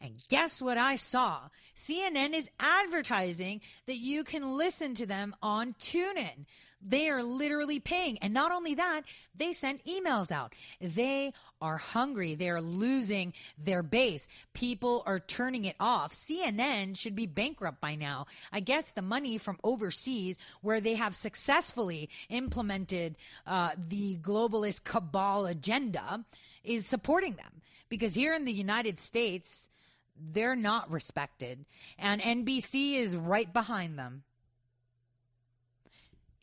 And 0.00 0.22
guess 0.28 0.60
what 0.60 0.78
I 0.78 0.96
saw? 0.96 1.48
CNN 1.76 2.34
is 2.34 2.50
advertising 2.58 3.60
that 3.86 3.96
you 3.96 4.24
can 4.24 4.56
listen 4.56 4.94
to 4.94 5.06
them 5.06 5.34
on 5.42 5.74
TuneIn. 5.74 6.46
They 6.84 7.08
are 7.08 7.22
literally 7.22 7.80
paying. 7.80 8.18
And 8.18 8.34
not 8.34 8.52
only 8.52 8.74
that, 8.74 9.02
they 9.34 9.52
send 9.52 9.82
emails 9.84 10.30
out. 10.30 10.52
They 10.80 11.32
are 11.60 11.78
hungry. 11.78 12.34
They're 12.34 12.60
losing 12.60 13.32
their 13.56 13.82
base. 13.82 14.28
People 14.52 15.02
are 15.06 15.18
turning 15.18 15.64
it 15.64 15.76
off. 15.80 16.12
CNN 16.12 16.96
should 16.98 17.16
be 17.16 17.26
bankrupt 17.26 17.80
by 17.80 17.94
now. 17.94 18.26
I 18.52 18.60
guess 18.60 18.90
the 18.90 19.02
money 19.02 19.38
from 19.38 19.58
overseas, 19.64 20.36
where 20.60 20.80
they 20.80 20.94
have 20.94 21.14
successfully 21.14 22.10
implemented 22.28 23.16
uh, 23.46 23.70
the 23.78 24.18
globalist 24.18 24.84
cabal 24.84 25.46
agenda, 25.46 26.24
is 26.62 26.86
supporting 26.86 27.34
them. 27.34 27.62
Because 27.88 28.14
here 28.14 28.34
in 28.34 28.44
the 28.44 28.52
United 28.52 29.00
States, 29.00 29.68
they're 30.16 30.56
not 30.56 30.90
respected. 30.90 31.64
And 31.98 32.20
NBC 32.20 32.96
is 32.96 33.16
right 33.16 33.50
behind 33.52 33.98
them. 33.98 34.24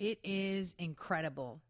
It 0.02 0.18
is 0.24 0.76
incredible. 0.80 1.62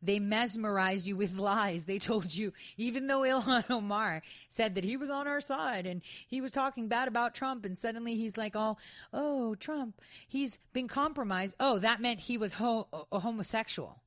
They 0.00 0.20
mesmerize 0.20 1.08
you 1.08 1.16
with 1.16 1.36
lies. 1.36 1.86
They 1.86 1.98
told 1.98 2.32
you, 2.32 2.52
even 2.76 3.08
though 3.08 3.22
Ilhan 3.22 3.68
Omar 3.68 4.22
said 4.48 4.76
that 4.76 4.84
he 4.84 4.96
was 4.96 5.10
on 5.10 5.26
our 5.26 5.40
side 5.40 5.84
and 5.84 6.00
he 6.28 6.40
was 6.40 6.52
talking 6.52 6.86
bad 6.86 7.08
about 7.08 7.34
Trump, 7.34 7.64
and 7.64 7.76
suddenly 7.76 8.14
he's 8.14 8.36
like, 8.36 8.54
"Oh, 8.54 8.76
oh, 9.12 9.56
Trump, 9.56 10.00
he's 10.28 10.60
been 10.72 10.86
compromised." 10.86 11.56
Oh, 11.58 11.80
that 11.80 12.00
meant 12.00 12.20
he 12.20 12.38
was 12.38 12.52
ho- 12.52 12.86
a 13.10 13.18
homosexual. 13.18 14.00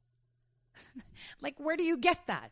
like, 1.42 1.56
where 1.60 1.76
do 1.76 1.84
you 1.84 1.98
get 1.98 2.26
that? 2.28 2.52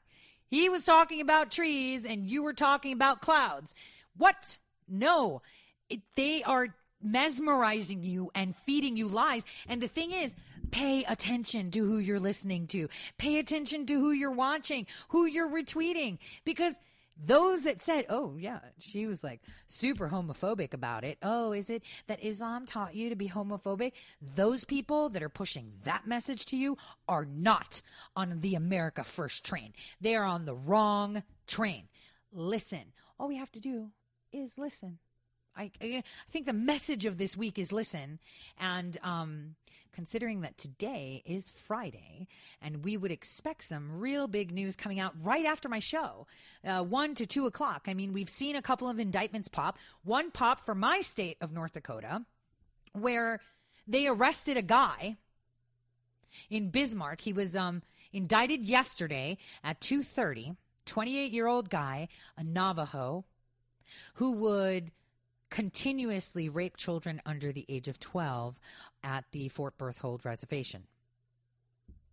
He 0.49 0.67
was 0.67 0.83
talking 0.83 1.21
about 1.21 1.49
trees, 1.49 2.05
and 2.05 2.29
you 2.29 2.43
were 2.43 2.53
talking 2.53 2.91
about 2.91 3.21
clouds. 3.21 3.73
What? 4.17 4.57
No, 4.85 5.41
it, 5.89 6.01
they 6.17 6.43
are 6.43 6.75
mesmerizing 7.01 8.03
you 8.03 8.31
and 8.35 8.55
feeding 8.55 8.97
you 8.97 9.07
lies. 9.07 9.45
And 9.67 9.81
the 9.81 9.87
thing 9.87 10.11
is, 10.11 10.35
pay 10.71 11.03
attention 11.03 11.71
to 11.71 11.85
who 11.85 11.97
you're 11.97 12.19
listening 12.19 12.67
to. 12.67 12.87
Pay 13.17 13.39
attention 13.39 13.85
to 13.85 13.99
who 13.99 14.11
you're 14.11 14.31
watching, 14.31 14.87
who 15.09 15.25
you're 15.25 15.49
retweeting, 15.49 16.17
because 16.43 16.79
those 17.17 17.63
that 17.63 17.81
said, 17.81 18.05
oh, 18.09 18.35
yeah, 18.37 18.59
she 18.77 19.05
was 19.05 19.23
like 19.23 19.41
super 19.67 20.09
homophobic 20.09 20.73
about 20.73 21.03
it. 21.03 21.17
Oh, 21.23 21.53
is 21.53 21.69
it 21.69 21.83
that 22.07 22.23
Islam 22.23 22.65
taught 22.65 22.95
you 22.95 23.09
to 23.09 23.15
be 23.15 23.29
homophobic? 23.29 23.93
Those 24.21 24.65
people 24.65 25.09
that 25.09 25.23
are 25.23 25.29
pushing 25.29 25.71
that 25.85 26.05
message 26.05 26.45
to 26.47 26.57
you 26.57 26.77
are 27.07 27.25
not 27.25 27.81
on 28.15 28.41
the 28.41 28.55
America 28.55 29.03
First 29.03 29.45
train. 29.45 29.73
They 30.01 30.15
are 30.15 30.25
on 30.25 30.45
the 30.45 30.55
wrong 30.55 31.23
train. 31.47 31.87
Listen. 32.33 32.91
All 33.17 33.29
we 33.29 33.37
have 33.37 33.51
to 33.53 33.61
do 33.61 33.91
is 34.33 34.57
listen. 34.57 34.99
I, 35.57 35.71
I 35.81 36.03
think 36.29 36.45
the 36.45 36.53
message 36.53 37.05
of 37.05 37.17
this 37.17 37.37
week 37.37 37.57
is 37.57 37.71
listen. 37.71 38.19
And 38.59 38.97
um, 39.03 39.55
considering 39.93 40.41
that 40.41 40.57
today 40.57 41.23
is 41.25 41.49
Friday 41.49 42.27
and 42.61 42.83
we 42.83 42.97
would 42.97 43.11
expect 43.11 43.63
some 43.63 43.99
real 43.99 44.27
big 44.27 44.51
news 44.51 44.75
coming 44.75 44.99
out 44.99 45.13
right 45.23 45.45
after 45.45 45.69
my 45.69 45.79
show, 45.79 46.27
uh, 46.65 46.83
1 46.83 47.15
to 47.15 47.25
2 47.25 47.45
o'clock. 47.45 47.83
I 47.87 47.93
mean, 47.93 48.13
we've 48.13 48.29
seen 48.29 48.55
a 48.55 48.61
couple 48.61 48.89
of 48.89 48.99
indictments 48.99 49.47
pop. 49.47 49.77
One 50.03 50.31
pop 50.31 50.65
for 50.65 50.75
my 50.75 51.01
state 51.01 51.37
of 51.41 51.51
North 51.51 51.73
Dakota 51.73 52.25
where 52.93 53.41
they 53.87 54.07
arrested 54.07 54.57
a 54.57 54.61
guy 54.61 55.17
in 56.49 56.69
Bismarck. 56.69 57.21
He 57.21 57.33
was 57.33 57.55
um, 57.55 57.81
indicted 58.11 58.65
yesterday 58.65 59.37
at 59.63 59.79
2.30, 59.79 60.55
28-year-old 60.85 61.69
guy, 61.69 62.07
a 62.37 62.43
Navajo, 62.43 63.25
who 64.15 64.31
would– 64.33 64.91
continuously 65.49 66.49
rape 66.49 66.77
children 66.77 67.21
under 67.25 67.51
the 67.51 67.65
age 67.69 67.87
of 67.87 67.99
12 67.99 68.59
at 69.03 69.25
the 69.31 69.47
Fort 69.49 69.77
Berthold 69.77 70.25
Reservation. 70.25 70.83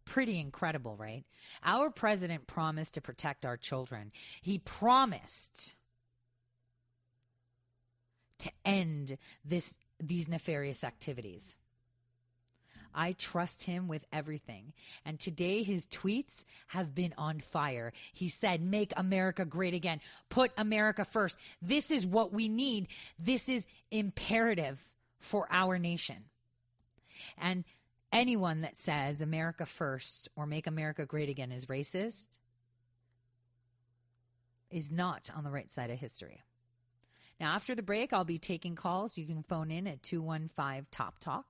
Pretty 0.05 0.39
incredible, 0.39 0.97
right? 0.97 1.25
Our 1.65 1.91
president 1.91 2.47
promised 2.47 2.95
to 2.95 3.01
protect 3.01 3.47
our 3.47 3.57
children. 3.57 4.13
He 4.43 4.59
promised 4.59 5.75
to 8.39 8.51
end 8.65 9.17
this 9.45 9.77
these 10.01 10.29
nefarious 10.29 10.83
activities. 10.83 11.57
I 12.95 13.13
trust 13.13 13.65
him 13.65 13.89
with 13.89 14.05
everything. 14.13 14.73
And 15.05 15.19
today 15.19 15.63
his 15.63 15.87
tweets 15.87 16.45
have 16.69 16.95
been 16.95 17.15
on 17.19 17.41
fire. 17.41 17.93
He 18.13 18.29
said, 18.29 18.63
make 18.63 18.93
America 18.97 19.45
great 19.45 19.75
again. 19.75 20.01
Put 20.29 20.53
America 20.57 21.05
first. 21.05 21.39
This 21.61 21.91
is 21.91 22.07
what 22.07 22.33
we 22.33 22.49
need. 22.49 22.89
This 23.19 23.49
is 23.49 23.67
imperative 23.91 24.83
for 25.19 25.47
our 25.51 25.79
nation. 25.79 26.25
And 27.39 27.65
anyone 28.13 28.63
that 28.63 28.77
says 28.77 29.21
America 29.21 29.67
first 29.67 30.29
or 30.37 30.47
make 30.47 30.67
America 30.67 31.07
great 31.07 31.29
again 31.29 31.53
is 31.53 31.67
racist 31.67 32.27
is 34.71 34.91
not 34.91 35.31
on 35.37 35.45
the 35.45 35.51
right 35.51 35.71
side 35.71 35.91
of 35.91 35.99
history. 35.99 36.41
Now, 37.39 37.55
after 37.55 37.75
the 37.75 37.83
break, 37.83 38.13
I'll 38.13 38.25
be 38.25 38.39
taking 38.39 38.77
calls. 38.77 39.19
You 39.19 39.27
can 39.27 39.43
phone 39.43 39.71
in 39.71 39.87
at 39.87 40.03
215 40.03 40.87
Top 40.91 41.19
Talk. 41.19 41.47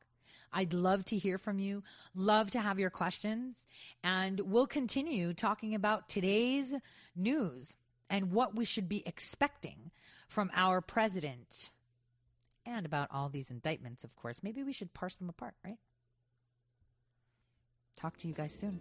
I'd 0.53 0.75
love 0.75 1.05
to 1.07 1.17
hear 1.17 1.39
from 1.39 1.59
you, 1.59 1.83
love 2.15 2.51
to 2.53 2.61
have 2.61 2.79
your 2.79 2.91
questions, 2.91 3.65
and 4.05 4.41
we'll 4.41 4.67
continue 4.67 5.33
talking 5.33 5.75
about 5.75 6.09
today's 6.09 6.75
news 7.17 7.75
and 8.11 8.33
what 8.33 8.55
we 8.55 8.65
should 8.65 8.89
be 8.89 9.03
expecting 9.07 9.91
from 10.29 10.51
our 10.55 10.81
president 10.81 11.71
and 12.67 12.87
about 12.87 13.09
all 13.11 13.29
these 13.29 13.51
indictments, 13.51 14.05
of 14.05 14.15
course. 14.15 14.43
Maybe 14.43 14.63
we 14.63 14.73
should 14.73 14.95
parse 14.95 15.15
them 15.15 15.29
apart, 15.29 15.55
right? 15.65 15.79
Talk 17.97 18.17
to 18.19 18.29
you 18.29 18.35
guys 18.35 18.55
soon. 18.55 18.81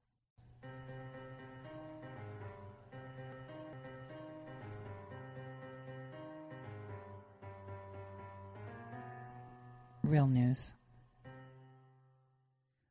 Real 10.11 10.27
news. 10.27 10.73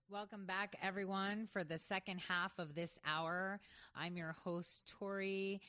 Welcome 0.09 0.47
back, 0.47 0.75
everyone, 0.83 1.49
for 1.53 1.65
the 1.65 1.77
second 1.77 2.19
half 2.27 2.53
of 2.59 2.75
this 2.75 2.99
hour. 3.07 3.61
I'm 3.95 4.17
your 4.17 4.35
host, 4.43 4.91
Tore, 4.99 5.21
and 5.21 5.61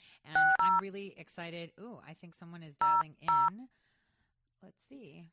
I'm 0.61 0.79
really 0.81 1.13
excited. 1.17 1.73
Ooh, 1.77 1.99
I 2.07 2.13
think 2.13 2.35
someone 2.35 2.63
is 2.63 2.73
dialing 2.75 3.15
in. 3.21 3.67
Let's 4.63 4.79
see. 4.87 5.25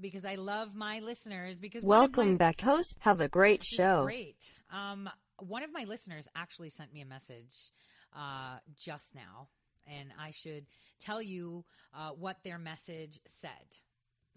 Because 0.00 0.24
I 0.24 0.36
love 0.36 0.76
my 0.76 1.00
listeners. 1.00 1.58
Because 1.58 1.82
one 1.82 1.96
of 1.96 2.00
Welcome 2.16 2.30
my- 2.34 2.36
back, 2.38 2.60
host. 2.60 2.96
Have 3.00 3.20
a 3.20 3.28
great 3.28 3.62
this 3.62 3.72
is 3.72 3.76
show. 3.78 4.04
great. 4.04 4.54
Um, 4.72 5.10
one 5.40 5.64
of 5.64 5.72
my 5.72 5.82
listeners 5.82 6.28
actually 6.36 6.70
sent 6.70 6.92
me 6.94 7.00
a 7.00 7.06
message 7.06 7.72
uh, 8.16 8.58
just 8.78 9.16
now, 9.16 9.48
and 9.88 10.10
I 10.16 10.30
should 10.30 10.66
tell 11.00 11.20
you 11.20 11.64
uh, 11.92 12.10
what 12.10 12.36
their 12.44 12.58
message 12.58 13.18
said. 13.26 13.50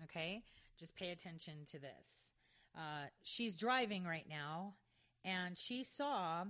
Okay, 0.03 0.41
just 0.77 0.95
pay 0.95 1.11
attention 1.11 1.53
to 1.71 1.79
this. 1.79 2.29
Uh, 2.75 3.07
she's 3.23 3.55
driving 3.55 4.03
right 4.03 4.27
now, 4.29 4.73
and 5.23 5.57
she 5.57 5.83
saw 5.83 6.43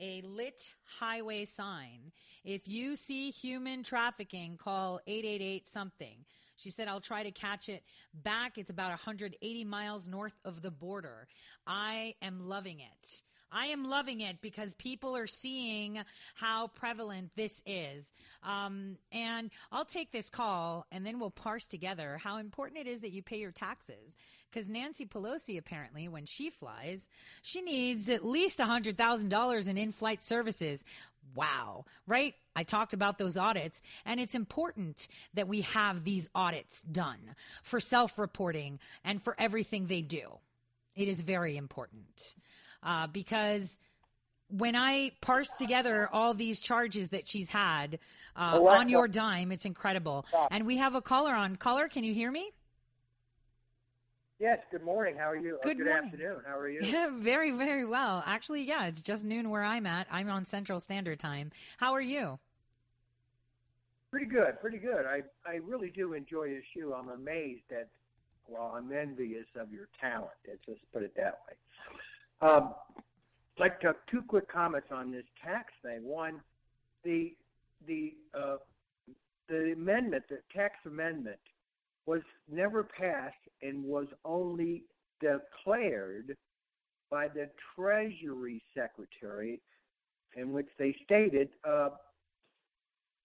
a 0.00 0.22
lit 0.22 0.62
highway 0.98 1.44
sign. 1.44 2.12
If 2.44 2.68
you 2.68 2.96
see 2.96 3.30
human 3.30 3.82
trafficking, 3.82 4.56
call 4.56 5.00
888 5.06 5.68
something. 5.68 6.24
She 6.56 6.70
said, 6.70 6.88
I'll 6.88 7.00
try 7.00 7.22
to 7.22 7.30
catch 7.30 7.68
it 7.68 7.84
back. 8.12 8.58
It's 8.58 8.70
about 8.70 8.90
180 8.90 9.64
miles 9.64 10.08
north 10.08 10.34
of 10.44 10.60
the 10.60 10.70
border. 10.70 11.28
I 11.66 12.14
am 12.20 12.48
loving 12.48 12.80
it. 12.80 13.22
I 13.50 13.66
am 13.66 13.88
loving 13.88 14.20
it 14.20 14.40
because 14.40 14.74
people 14.74 15.16
are 15.16 15.26
seeing 15.26 16.00
how 16.34 16.68
prevalent 16.68 17.30
this 17.36 17.62
is. 17.66 18.12
Um, 18.42 18.96
and 19.12 19.50
I'll 19.72 19.84
take 19.84 20.12
this 20.12 20.30
call 20.30 20.86
and 20.92 21.06
then 21.06 21.18
we'll 21.18 21.30
parse 21.30 21.66
together 21.66 22.18
how 22.22 22.38
important 22.38 22.80
it 22.80 22.86
is 22.86 23.00
that 23.00 23.12
you 23.12 23.22
pay 23.22 23.38
your 23.38 23.52
taxes. 23.52 24.16
Because 24.50 24.68
Nancy 24.68 25.04
Pelosi, 25.04 25.58
apparently, 25.58 26.08
when 26.08 26.24
she 26.24 26.48
flies, 26.48 27.08
she 27.42 27.60
needs 27.60 28.08
at 28.08 28.24
least 28.24 28.58
$100,000 28.58 29.68
in 29.68 29.78
in 29.78 29.92
flight 29.92 30.24
services. 30.24 30.84
Wow, 31.34 31.84
right? 32.06 32.34
I 32.56 32.62
talked 32.62 32.94
about 32.94 33.18
those 33.18 33.36
audits, 33.36 33.82
and 34.06 34.18
it's 34.18 34.34
important 34.34 35.08
that 35.34 35.48
we 35.48 35.60
have 35.60 36.02
these 36.04 36.28
audits 36.34 36.82
done 36.82 37.36
for 37.62 37.78
self 37.78 38.18
reporting 38.18 38.78
and 39.04 39.22
for 39.22 39.36
everything 39.38 39.86
they 39.86 40.00
do. 40.00 40.38
It 40.96 41.08
is 41.08 41.20
very 41.20 41.56
important 41.56 42.34
uh, 42.82 43.06
because 43.06 43.78
when 44.50 44.76
I 44.76 45.12
parse 45.20 45.50
together 45.58 46.08
all 46.12 46.34
these 46.34 46.60
charges 46.60 47.10
that 47.10 47.28
she's 47.28 47.50
had 47.50 47.98
uh, 48.36 48.62
on 48.62 48.88
your 48.88 49.08
dime, 49.08 49.52
it's 49.52 49.64
incredible. 49.64 50.24
And 50.50 50.64
we 50.66 50.78
have 50.78 50.94
a 50.94 51.02
caller 51.02 51.34
on. 51.34 51.56
Caller, 51.56 51.88
can 51.88 52.04
you 52.04 52.14
hear 52.14 52.30
me? 52.30 52.50
Yes, 54.38 54.60
good 54.70 54.84
morning. 54.84 55.16
How 55.18 55.30
are 55.30 55.36
you? 55.36 55.58
Good 55.64 55.78
good 55.78 55.86
morning. 55.86 56.12
afternoon. 56.12 56.42
How 56.46 56.56
are 56.56 56.68
you? 56.68 56.80
Yeah, 56.82 57.10
very, 57.12 57.50
very 57.50 57.84
well. 57.84 58.22
Actually, 58.24 58.62
yeah, 58.62 58.86
it's 58.86 59.02
just 59.02 59.24
noon 59.24 59.50
where 59.50 59.64
I'm 59.64 59.84
at. 59.84 60.06
I'm 60.12 60.30
on 60.30 60.44
Central 60.44 60.78
Standard 60.78 61.18
Time. 61.18 61.50
How 61.78 61.92
are 61.92 62.00
you? 62.00 62.38
Pretty 64.12 64.26
good, 64.26 64.60
pretty 64.60 64.78
good. 64.78 65.04
I 65.06 65.22
I 65.44 65.56
really 65.56 65.90
do 65.90 66.12
enjoy 66.14 66.44
your 66.44 66.62
show. 66.74 66.94
I'm 66.94 67.08
amazed 67.08 67.64
at, 67.72 67.88
well, 68.46 68.72
I'm 68.76 68.92
envious 68.92 69.46
of 69.56 69.72
your 69.72 69.88
talent. 70.00 70.30
Let's 70.46 70.64
just 70.64 70.80
put 70.92 71.02
it 71.02 71.14
that 71.16 71.40
way. 71.48 71.56
Um, 72.40 72.74
like 73.58 73.80
to 73.80 73.88
have 73.88 73.96
two 74.10 74.22
quick 74.22 74.50
comments 74.50 74.88
on 74.92 75.10
this 75.10 75.24
tax 75.44 75.72
thing. 75.82 76.04
One, 76.04 76.40
the 77.04 77.34
the 77.86 78.14
uh, 78.38 78.56
the 79.48 79.72
amendment, 79.72 80.24
the 80.28 80.38
tax 80.54 80.74
amendment, 80.86 81.38
was 82.06 82.22
never 82.50 82.84
passed 82.84 83.34
and 83.62 83.82
was 83.82 84.06
only 84.24 84.84
declared 85.20 86.36
by 87.10 87.28
the 87.28 87.48
Treasury 87.74 88.62
Secretary, 88.74 89.60
in 90.36 90.52
which 90.52 90.68
they 90.78 90.94
stated. 91.04 91.48
Uh, 91.68 91.90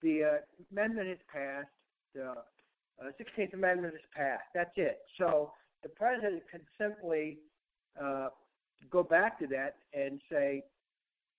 the 0.02 0.24
uh, 0.24 0.38
amendment 0.72 1.10
is 1.10 1.20
passed. 1.32 1.68
The 2.16 2.32
uh, 2.32 3.12
16th 3.20 3.54
Amendment 3.54 3.94
is 3.96 4.02
passed. 4.16 4.44
That's 4.54 4.72
it. 4.76 5.00
So 5.18 5.52
the 5.82 5.90
president 5.90 6.44
can 6.52 6.62
simply 6.80 7.40
uh, 8.02 8.30
go 8.90 9.04
back 9.04 9.40
to 9.40 9.48
that 9.48 9.76
and 9.94 10.20
say, 10.32 10.64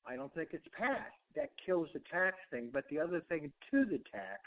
I 0.06 0.16
don't 0.16 0.32
think 0.34 0.50
it's 0.52 0.66
passed. 0.76 1.00
That 1.36 1.50
kills 1.64 1.88
the 1.92 2.00
tax 2.10 2.36
thing. 2.50 2.70
But 2.72 2.84
the 2.90 3.00
other 3.00 3.20
thing 3.28 3.52
to 3.70 3.84
the 3.84 4.00
tax 4.12 4.42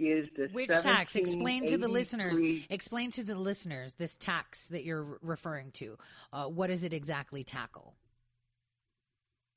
is 0.00 0.28
the 0.36 0.48
Which 0.52 0.68
tax? 0.68 1.14
Explain 1.14 1.66
to 1.66 1.78
the 1.78 1.88
listeners. 1.88 2.40
Explain 2.68 3.10
to 3.12 3.24
the 3.24 3.36
listeners 3.36 3.94
this 3.94 4.18
tax 4.18 4.68
that 4.68 4.84
you're 4.84 5.18
referring 5.22 5.70
to. 5.72 5.96
Uh, 6.32 6.46
what 6.46 6.68
does 6.68 6.82
it 6.82 6.92
exactly 6.92 7.44
tackle? 7.44 7.94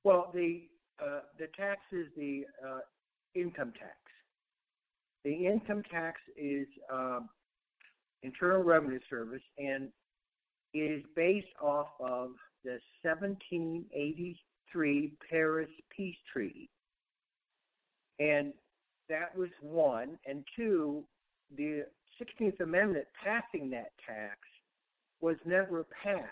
Well, 0.03 0.31
the 0.33 0.63
uh, 1.01 1.21
the 1.39 1.47
tax 1.57 1.81
is 1.91 2.07
the 2.15 2.45
uh, 2.65 2.79
income 3.35 3.73
tax. 3.77 3.97
The 5.23 5.47
income 5.47 5.83
tax 5.91 6.21
is 6.37 6.67
um, 6.91 7.29
Internal 8.23 8.63
Revenue 8.63 8.99
Service, 9.09 9.41
and 9.57 9.89
it 10.81 10.91
is 10.91 11.03
based 11.15 11.47
off 11.61 11.89
of 11.99 12.31
the 12.63 12.79
1783 13.01 15.13
Paris 15.29 15.69
Peace 15.95 16.17
Treaty. 16.31 16.69
And 18.19 18.53
that 19.09 19.37
was 19.37 19.49
one. 19.61 20.17
And 20.25 20.43
two, 20.55 21.03
the 21.55 21.85
16th 22.21 22.59
Amendment 22.59 23.05
passing 23.23 23.69
that 23.71 23.91
tax 24.05 24.37
was 25.21 25.37
never 25.45 25.85
passed. 26.03 26.27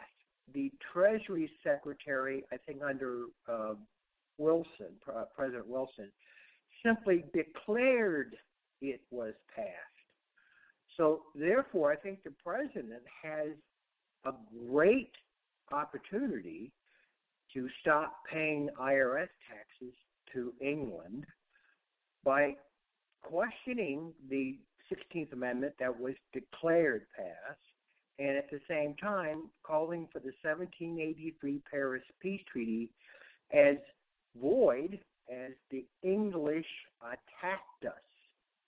The 0.54 0.72
Treasury 0.94 1.50
Secretary, 1.64 2.44
I 2.52 2.58
think 2.58 2.82
under 2.88 3.26
uh, 3.48 3.74
Wilson, 4.38 5.00
President 5.36 5.68
Wilson, 5.68 6.12
simply 6.86 7.26
declared 7.34 8.36
it 8.82 9.02
was 9.10 9.34
passed. 9.56 9.70
So, 10.98 11.24
therefore, 11.34 11.92
I 11.92 11.96
think 11.96 12.24
the 12.24 12.34
president 12.44 13.02
has 13.24 13.50
a 14.26 14.34
great 14.70 15.12
opportunity 15.72 16.72
to 17.54 17.68
stop 17.82 18.24
paying 18.32 18.70
IRS 18.80 19.30
taxes 19.50 19.94
to 20.34 20.54
England 20.60 21.26
by 22.24 22.56
questioning 23.22 24.14
the 24.30 24.58
16th 24.92 25.34
Amendment 25.34 25.74
that 25.80 26.00
was 26.00 26.14
declared 26.34 27.06
passed, 27.16 27.60
and 28.20 28.38
at 28.38 28.50
the 28.50 28.60
same 28.68 28.96
time 28.96 29.44
calling 29.64 30.08
for 30.12 30.20
the 30.20 30.34
1783 30.42 31.62
Paris 31.70 32.04
Peace 32.22 32.42
Treaty 32.52 32.90
as 33.52 33.78
void 34.40 35.00
as 35.30 35.52
the 35.72 35.86
English 36.04 36.68
attacked 37.02 37.86
us 37.86 37.94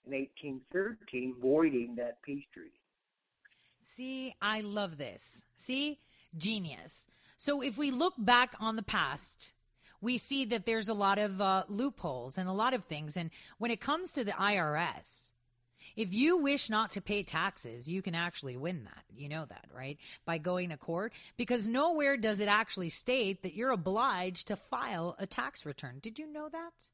in 0.06 0.12
1813, 0.12 1.34
voiding 1.40 1.94
that 1.96 2.22
peace 2.22 2.44
treaty. 2.52 2.77
See, 3.90 4.34
I 4.40 4.60
love 4.60 4.98
this. 4.98 5.44
See, 5.56 5.98
genius. 6.36 7.06
So 7.38 7.62
if 7.62 7.78
we 7.78 7.90
look 7.90 8.12
back 8.18 8.54
on 8.60 8.76
the 8.76 8.82
past, 8.82 9.52
we 10.00 10.18
see 10.18 10.44
that 10.46 10.66
there's 10.66 10.90
a 10.90 10.94
lot 10.94 11.18
of 11.18 11.40
uh, 11.40 11.64
loopholes 11.68 12.36
and 12.36 12.48
a 12.48 12.52
lot 12.52 12.74
of 12.74 12.84
things. 12.84 13.16
And 13.16 13.30
when 13.56 13.70
it 13.70 13.80
comes 13.80 14.12
to 14.12 14.24
the 14.24 14.32
IRS, 14.32 15.30
if 15.96 16.12
you 16.12 16.36
wish 16.36 16.68
not 16.68 16.90
to 16.92 17.00
pay 17.00 17.22
taxes, 17.22 17.88
you 17.88 18.02
can 18.02 18.14
actually 18.14 18.56
win 18.58 18.84
that. 18.84 19.04
You 19.16 19.30
know 19.30 19.46
that, 19.46 19.64
right? 19.74 19.98
By 20.26 20.36
going 20.36 20.68
to 20.68 20.76
court, 20.76 21.14
because 21.36 21.66
nowhere 21.66 22.18
does 22.18 22.40
it 22.40 22.48
actually 22.48 22.90
state 22.90 23.42
that 23.42 23.54
you're 23.54 23.70
obliged 23.70 24.48
to 24.48 24.56
file 24.56 25.16
a 25.18 25.26
tax 25.26 25.64
return. 25.64 25.98
Did 26.00 26.18
you 26.18 26.30
know 26.30 26.48
that? 26.50 26.88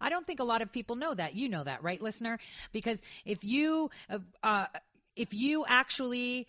I 0.00 0.10
don't 0.10 0.26
think 0.26 0.40
a 0.40 0.44
lot 0.44 0.62
of 0.62 0.72
people 0.72 0.96
know 0.96 1.14
that. 1.14 1.34
You 1.34 1.48
know 1.48 1.64
that, 1.64 1.82
right, 1.82 2.00
listener? 2.00 2.38
Because 2.72 3.00
if 3.24 3.44
you, 3.44 3.90
uh, 4.10 4.18
uh, 4.42 4.66
if 5.16 5.34
you 5.34 5.64
actually 5.66 6.46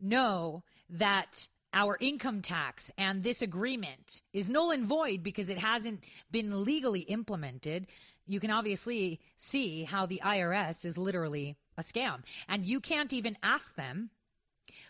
know 0.00 0.62
that 0.88 1.48
our 1.72 1.96
income 2.00 2.40
tax 2.40 2.92
and 2.96 3.22
this 3.22 3.42
agreement 3.42 4.22
is 4.32 4.48
null 4.48 4.70
and 4.70 4.86
void 4.86 5.22
because 5.22 5.48
it 5.48 5.58
hasn't 5.58 6.02
been 6.30 6.64
legally 6.64 7.00
implemented, 7.00 7.86
you 8.26 8.40
can 8.40 8.50
obviously 8.50 9.20
see 9.36 9.82
how 9.82 10.06
the 10.06 10.22
IRS 10.24 10.84
is 10.84 10.96
literally 10.96 11.56
a 11.76 11.82
scam. 11.82 12.22
And 12.48 12.64
you 12.64 12.80
can't 12.80 13.12
even 13.12 13.36
ask 13.42 13.74
them 13.74 14.10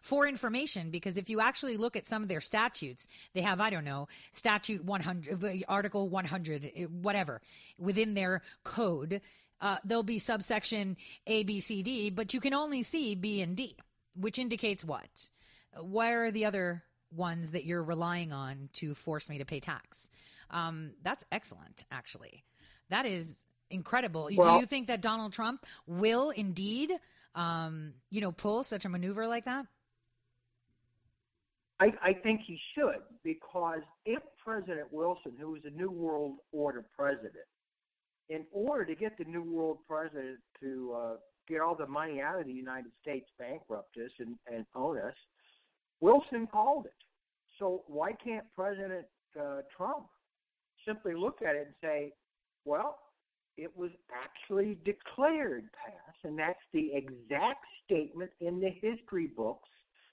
for 0.03 0.27
information 0.27 0.91
because 0.91 1.17
if 1.17 1.29
you 1.29 1.41
actually 1.41 1.77
look 1.77 1.97
at 1.97 2.07
some 2.07 2.23
of 2.23 2.29
their 2.29 2.41
statutes, 2.41 3.09
they 3.33 3.41
have, 3.41 3.61
I 3.61 3.71
don't 3.71 3.85
know, 3.85 4.09
statute 4.33 4.85
100, 4.85 5.65
article 5.69 6.09
100, 6.09 6.89
whatever, 7.03 7.41
within 7.79 8.15
their 8.15 8.43
code. 8.63 9.21
Uh, 9.65 9.79
there'll 9.83 10.03
be 10.03 10.19
subsection 10.19 10.95
A, 11.27 11.43
B, 11.43 11.59
C, 11.59 11.83
D, 11.83 12.11
but 12.11 12.35
you 12.35 12.41
can 12.41 12.53
only 12.53 12.83
see 12.83 13.15
B 13.15 13.41
and 13.41 13.57
D, 13.57 13.77
which 14.15 14.39
indicates 14.39 14.85
what? 14.85 15.31
Where 15.81 16.27
are 16.27 16.31
the 16.31 16.45
other 16.45 16.85
ones 17.11 17.53
that 17.53 17.65
you're 17.65 17.83
relying 17.83 18.31
on 18.31 18.69
to 18.75 18.95
force 18.95 19.31
me 19.31 19.39
to 19.39 19.47
pay 19.47 19.61
tax? 19.61 20.11
Um, 20.51 20.91
that's 21.03 21.25
excellent, 21.33 21.85
actually. 21.91 22.45
That 22.91 23.07
is 23.07 23.43
incredible. 23.71 24.29
Well- 24.37 24.57
Do 24.57 24.61
you 24.61 24.67
think 24.67 24.89
that 24.89 25.01
Donald 25.01 25.33
Trump 25.33 25.65
will 25.87 26.29
indeed, 26.29 26.93
um, 27.35 27.95
you 28.11 28.21
know, 28.21 28.33
pull 28.33 28.65
such 28.65 28.85
a 28.85 28.91
maneuver 28.91 29.27
like 29.27 29.47
that? 29.47 29.65
I, 31.81 31.93
I 32.03 32.13
think 32.13 32.43
he 32.43 32.61
should 32.75 33.01
because 33.25 33.81
if 34.05 34.23
President 34.45 34.93
Wilson, 34.93 35.33
who 35.41 35.55
is 35.57 35.63
a 35.65 35.71
New 35.71 35.91
World 35.91 36.37
Order 36.53 36.85
president, 36.95 37.33
in 38.29 38.45
order 38.53 38.85
to 38.85 38.95
get 38.95 39.19
the 39.19 39.25
New 39.25 39.43
World 39.43 39.79
president 39.87 40.39
to 40.61 40.97
uh, 40.97 41.17
get 41.49 41.61
all 41.61 41.75
the 41.75 41.87
money 41.87 42.21
out 42.21 42.41
of 42.41 42.47
the 42.47 42.53
United 42.53 42.93
States, 43.03 43.29
bankrupt 43.39 43.97
us 43.97 44.11
and, 44.19 44.37
and 44.53 44.65
own 44.75 44.99
us, 44.99 45.15
Wilson 46.01 46.47
called 46.47 46.87
it. 46.87 46.95
So 47.59 47.83
why 47.87 48.13
can't 48.13 48.45
President 48.55 49.07
uh, 49.39 49.61
Trump 49.77 50.07
simply 50.87 51.15
look 51.15 51.41
at 51.43 51.55
it 51.55 51.67
and 51.67 51.75
say, 51.83 52.13
well, 52.65 52.99
it 53.57 53.71
was 53.77 53.91
actually 54.13 54.79
declared 54.85 55.69
pass, 55.73 56.15
and 56.25 56.39
that's 56.39 56.59
the 56.73 56.93
exact 56.93 57.65
statement 57.85 58.31
in 58.41 58.61
the 58.61 58.71
history 58.71 59.29
books 59.29 59.69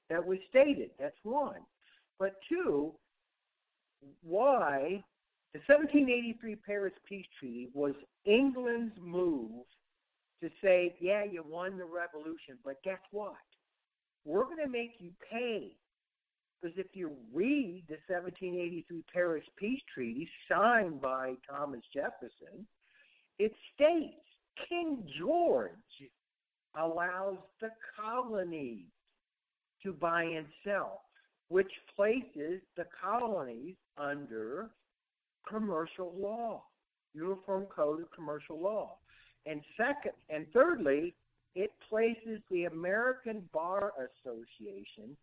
that 0.09 0.23
was 0.23 0.37
stated. 0.49 0.91
That's 0.99 1.15
one. 1.23 1.61
But 2.19 2.35
two, 2.47 2.93
why 4.21 5.03
the 5.53 5.59
1783 5.59 6.55
Paris 6.55 6.93
Peace 7.05 7.25
Treaty 7.37 7.69
was 7.73 7.93
England's 8.25 8.95
move 9.01 9.65
to 10.41 10.49
say, 10.63 10.95
yeah, 10.99 11.23
you 11.23 11.43
won 11.47 11.77
the 11.77 11.85
revolution, 11.85 12.57
but 12.63 12.81
guess 12.83 12.99
what? 13.11 13.35
We're 14.25 14.45
going 14.45 14.63
to 14.63 14.69
make 14.69 14.95
you 14.99 15.11
pay. 15.29 15.75
Because 16.61 16.77
if 16.77 16.87
you 16.93 17.11
read 17.33 17.83
the 17.87 17.97
1783 18.07 19.03
Paris 19.11 19.43
Peace 19.57 19.81
Treaty 19.93 20.29
signed 20.47 21.01
by 21.01 21.33
Thomas 21.49 21.81
Jefferson, 21.93 22.67
it 23.39 23.53
states 23.73 24.21
King 24.69 25.03
George 25.17 25.71
allows 26.75 27.37
the 27.59 27.71
colonies 27.99 28.85
to 29.83 29.91
buy 29.91 30.23
and 30.23 30.45
sell, 30.63 31.01
which 31.49 31.71
places 31.95 32.61
the 32.77 32.85
colonies 33.01 33.75
under 33.97 34.69
commercial 35.47 36.13
law, 36.17 36.63
Uniform 37.13 37.65
Code 37.65 38.01
of 38.01 38.11
Commercial 38.11 38.59
Law. 38.59 38.97
And 39.45 39.61
second 39.75 40.13
and 40.29 40.45
thirdly, 40.53 41.13
it 41.55 41.71
places 41.89 42.39
the 42.49 42.65
American 42.65 43.49
Bar 43.53 43.93
Association, 43.97 45.17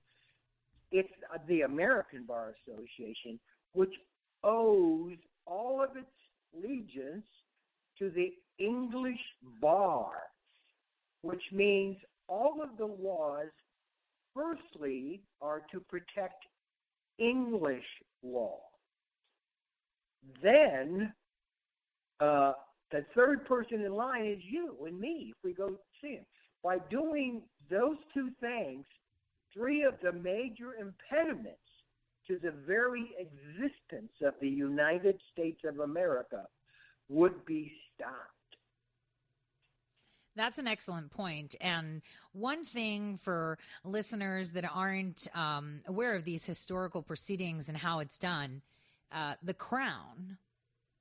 it's 0.91 1.13
the 1.47 1.63
American 1.63 2.25
Bar 2.25 2.55
Association, 2.67 3.39
which 3.73 3.95
owes 4.45 5.17
all 5.47 5.83
of 5.83 5.97
its 5.97 6.07
allegiance 6.55 7.27
to 7.99 8.11
the 8.11 8.35
English 8.59 9.21
bar, 9.61 10.13
which 11.23 11.43
means 11.53 11.97
all 12.29 12.63
of 12.63 12.77
the 12.77 12.87
laws, 12.87 13.49
firstly, 14.35 15.23
are 15.41 15.63
to 15.71 15.81
protect 15.81 16.45
English 17.19 17.87
law. 18.23 18.61
Then, 20.43 21.13
uh, 22.21 22.53
the 22.91 23.05
third 23.15 23.45
person 23.47 23.83
in 23.83 23.93
line 23.93 24.27
is 24.27 24.39
you 24.43 24.77
and 24.87 24.99
me 24.99 25.33
if 25.37 25.45
we 25.45 25.53
go 25.53 25.79
see 26.01 26.15
him. 26.15 26.27
By 26.63 26.79
doing 26.91 27.43
those 27.71 27.97
two 28.15 28.31
things, 28.41 28.85
three 29.53 29.83
of 29.83 29.95
the 30.03 30.13
major 30.13 30.75
impediments 30.75 31.59
to 32.27 32.39
the 32.39 32.53
very 32.67 33.11
existence 33.19 34.13
of 34.23 34.35
the 34.41 34.49
United 34.49 35.21
States 35.33 35.61
of 35.65 35.81
America 35.81 36.47
would 37.09 37.45
be 37.47 37.73
stopped. 37.95 38.33
That's 40.37 40.59
an 40.59 40.69
excellent 40.69 41.11
point. 41.11 41.57
And 41.61 42.01
one 42.33 42.65
thing 42.65 43.17
for 43.17 43.59
listeners 43.83 44.53
that 44.53 44.65
aren't 44.73 45.27
um, 45.35 45.81
aware 45.87 46.15
of 46.15 46.25
these 46.25 46.45
historical 46.45 47.03
proceedings 47.03 47.69
and 47.69 47.77
how 47.77 47.99
it's 47.99 48.19
done, 48.19 48.63
uh, 49.13 49.35
the 49.43 49.55
crown 49.55 50.39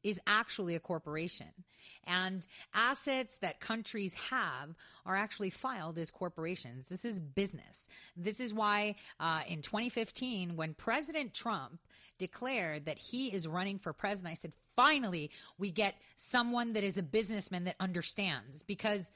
is 0.04 0.20
actually 0.28 0.76
a 0.76 0.80
corporation. 0.80 1.48
And 2.06 2.46
assets 2.74 3.38
that 3.38 3.60
countries 3.60 4.14
have 4.30 4.76
are 5.06 5.16
actually 5.16 5.50
filed 5.50 5.98
as 5.98 6.12
corporations. 6.12 6.88
This 6.88 7.04
is 7.04 7.20
business. 7.20 7.90
This 8.16 8.40
is 8.40 8.54
why 8.54 8.96
uh, 9.20 9.42
in 9.48 9.62
2015, 9.62 10.56
when 10.56 10.74
President 10.74 11.34
Trump 11.34 11.80
declared 12.18 12.86
that 12.86 12.98
he 12.98 13.28
is 13.28 13.48
running 13.48 13.80
for 13.80 13.94
president, 13.94 14.32
I 14.32 14.36
said, 14.36 14.54
finally, 14.76 15.32
we 15.58 15.72
get 15.72 15.96
someone 16.16 16.74
that 16.74 16.84
is 16.84 16.98
a 16.98 17.04
businessman 17.04 17.66
that 17.66 17.76
understands 17.80 18.64
because 18.64 19.12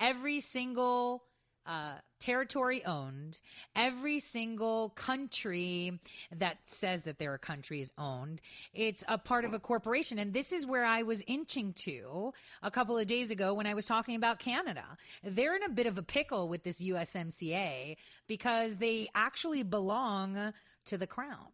every 0.00 0.40
single 0.40 1.24
uh, 1.66 1.94
territory 2.18 2.84
owned, 2.84 3.40
every 3.74 4.18
single 4.18 4.90
country 4.90 5.98
that 6.36 6.58
says 6.64 7.02
that 7.04 7.18
they're 7.18 7.34
a 7.34 7.38
country 7.38 7.80
is 7.80 7.92
owned. 7.98 8.40
It's 8.72 9.04
a 9.08 9.18
part 9.18 9.44
of 9.44 9.54
a 9.54 9.58
corporation. 9.58 10.18
And 10.18 10.32
this 10.32 10.52
is 10.52 10.66
where 10.66 10.84
I 10.84 11.02
was 11.02 11.22
inching 11.26 11.72
to 11.84 12.32
a 12.62 12.70
couple 12.70 12.96
of 12.96 13.06
days 13.06 13.30
ago 13.30 13.54
when 13.54 13.66
I 13.66 13.74
was 13.74 13.86
talking 13.86 14.16
about 14.16 14.38
Canada. 14.38 14.84
They're 15.22 15.56
in 15.56 15.62
a 15.62 15.68
bit 15.68 15.86
of 15.86 15.98
a 15.98 16.02
pickle 16.02 16.48
with 16.48 16.62
this 16.62 16.80
USMCA 16.80 17.96
because 18.26 18.78
they 18.78 19.08
actually 19.14 19.62
belong 19.62 20.52
to 20.86 20.98
the 20.98 21.06
crown 21.06 21.48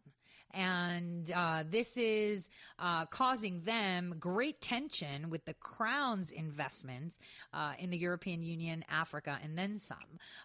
and 0.53 1.31
uh, 1.31 1.63
this 1.69 1.97
is 1.97 2.49
uh, 2.79 3.05
causing 3.07 3.61
them 3.61 4.15
great 4.19 4.61
tension 4.61 5.29
with 5.29 5.45
the 5.45 5.53
Crown's 5.55 6.31
investments 6.31 7.17
uh, 7.53 7.73
in 7.79 7.89
the 7.89 7.97
European 7.97 8.41
Union, 8.41 8.83
Africa, 8.89 9.39
and 9.43 9.57
then 9.57 9.79
some 9.79 9.97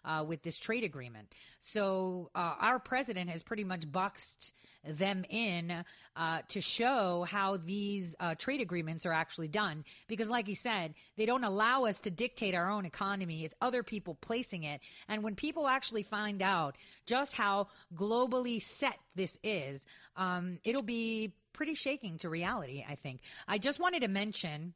uh, 0.05 0.25
with 0.27 0.43
this 0.43 0.59
trade 0.59 0.85
agreement. 0.85 1.33
So 1.59 2.31
uh, 2.35 2.55
our 2.61 2.79
president 2.79 3.31
has 3.31 3.43
pretty 3.43 3.65
much 3.65 3.91
boxed 3.91 4.53
them 4.89 5.25
in 5.29 5.85
uh, 6.17 6.41
to 6.49 6.61
show 6.61 7.25
how 7.29 7.57
these 7.57 8.17
uh, 8.19 8.35
trade 8.35 8.61
agreements 8.61 9.07
are 9.07 9.13
actually 9.13 9.49
done. 9.49 9.85
Because, 10.09 10.31
like 10.31 10.47
he 10.47 10.55
said, 10.55 10.95
they 11.17 11.27
don't 11.27 11.45
allow 11.45 11.85
us 11.85 12.01
to 12.01 12.11
dictate 12.11 12.55
our 12.55 12.71
own 12.71 12.85
economy. 12.85 13.45
It's 13.45 13.55
other 13.61 13.83
people 13.83 14.17
placing 14.21 14.65
it. 14.65 14.81
And 15.09 15.23
when 15.23 15.35
people 15.35 15.69
actually 15.69 16.03
find 16.03 16.43
out 16.43 16.77
just 17.07 17.35
how 17.37 17.69
globally 17.95 18.61
set 18.61 18.99
this 19.15 19.39
is, 19.43 19.87
um, 20.17 20.59
it'll 20.65 20.83
be 20.83 21.35
pretty 21.53 21.75
shaking 21.75 22.19
to 22.19 22.29
reality, 22.29 22.85
I 22.89 22.95
think. 22.95 23.21
I 23.47 23.59
just 23.59 23.81
wanted 23.81 24.03
to 24.03 24.09
mention 24.09 24.75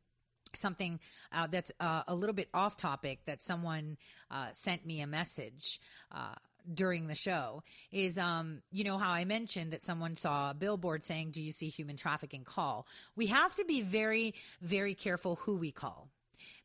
something 0.54 1.00
uh, 1.32 1.46
that's 1.46 1.72
uh, 1.80 2.02
a 2.06 2.14
little 2.14 2.34
bit 2.34 2.48
off 2.52 2.76
topic 2.76 3.20
that 3.26 3.42
someone 3.42 3.96
uh, 4.30 4.48
sent 4.52 4.84
me 4.84 5.00
a 5.00 5.06
message 5.06 5.80
uh, 6.10 6.34
during 6.72 7.06
the 7.06 7.14
show 7.14 7.62
is 7.90 8.18
um 8.18 8.62
you 8.70 8.84
know 8.84 8.98
how 8.98 9.10
i 9.10 9.24
mentioned 9.24 9.72
that 9.72 9.82
someone 9.82 10.16
saw 10.16 10.50
a 10.50 10.54
billboard 10.54 11.04
saying 11.04 11.30
do 11.30 11.40
you 11.40 11.52
see 11.52 11.68
human 11.68 11.96
trafficking? 11.96 12.44
call. 12.44 12.86
We 13.16 13.26
have 13.28 13.54
to 13.56 13.64
be 13.64 13.82
very 13.82 14.34
very 14.60 14.94
careful 14.94 15.36
who 15.36 15.56
we 15.56 15.72
call. 15.72 16.08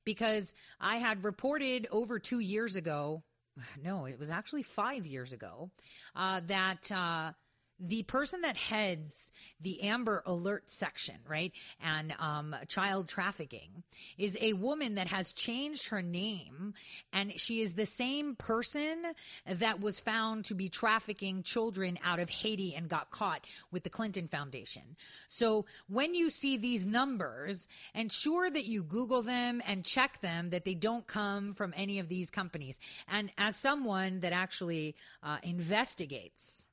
Because 0.05 0.53
i 0.79 0.97
had 0.97 1.23
reported 1.23 1.87
over 1.91 2.19
2 2.19 2.39
years 2.39 2.75
ago 2.75 3.23
no 3.83 4.05
it 4.05 4.19
was 4.19 4.29
actually 4.29 4.63
5 4.63 5.05
years 5.05 5.33
ago 5.33 5.69
uh, 6.15 6.41
that 6.47 6.91
uh, 6.91 7.31
the 7.79 8.03
person 8.03 8.41
that 8.41 8.57
heads 8.57 9.31
the 9.61 9.83
Amber 9.83 10.23
Alert 10.25 10.69
section, 10.69 11.15
right, 11.27 11.51
and 11.81 12.13
um, 12.19 12.55
child 12.67 13.07
trafficking 13.07 13.83
is 14.17 14.37
a 14.41 14.53
woman 14.53 14.95
that 14.95 15.07
has 15.07 15.33
changed 15.33 15.89
her 15.89 16.01
name, 16.01 16.73
and 17.13 17.39
she 17.39 17.61
is 17.61 17.75
the 17.75 17.85
same 17.85 18.35
person 18.35 19.03
that 19.45 19.79
was 19.79 19.99
found 19.99 20.45
to 20.45 20.55
be 20.55 20.69
trafficking 20.69 21.43
children 21.43 21.97
out 22.03 22.19
of 22.19 22.29
Haiti 22.29 22.75
and 22.75 22.89
got 22.89 23.11
caught 23.11 23.45
with 23.71 23.83
the 23.83 23.89
Clinton 23.89 24.27
Foundation. 24.27 24.95
So 25.27 25.65
when 25.87 26.13
you 26.13 26.29
see 26.29 26.57
these 26.57 26.85
numbers, 26.85 27.67
ensure 27.93 28.49
that 28.49 28.65
you 28.65 28.83
Google 28.83 29.21
them 29.21 29.61
and 29.67 29.85
check 29.85 30.21
them 30.21 30.49
that 30.49 30.65
they 30.65 30.75
don't 30.75 31.07
come 31.07 31.53
from 31.53 31.73
any 31.75 31.99
of 31.99 32.09
these 32.09 32.29
companies. 32.29 32.79
And 33.07 33.31
as 33.37 33.55
someone 33.55 34.21
that 34.21 34.33
actually 34.33 34.95
uh, 35.23 35.37
investigates 35.43 36.66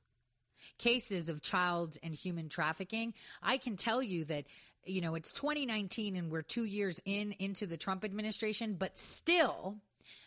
cases 0.77 1.29
of 1.29 1.41
child 1.41 1.97
and 2.03 2.13
human 2.13 2.49
trafficking, 2.49 3.13
I 3.41 3.57
can 3.57 3.77
tell 3.77 4.01
you 4.01 4.25
that 4.25 4.45
you 4.85 5.01
know, 5.01 5.15
it's 5.15 5.31
2019 5.31 6.15
and 6.15 6.31
we're 6.31 6.43
two 6.43 6.65
years 6.65 7.01
in 7.05 7.35
into 7.39 7.65
the 7.65 7.77
Trump 7.77 8.05
administration, 8.05 8.75
but 8.75 8.97
still 8.97 9.77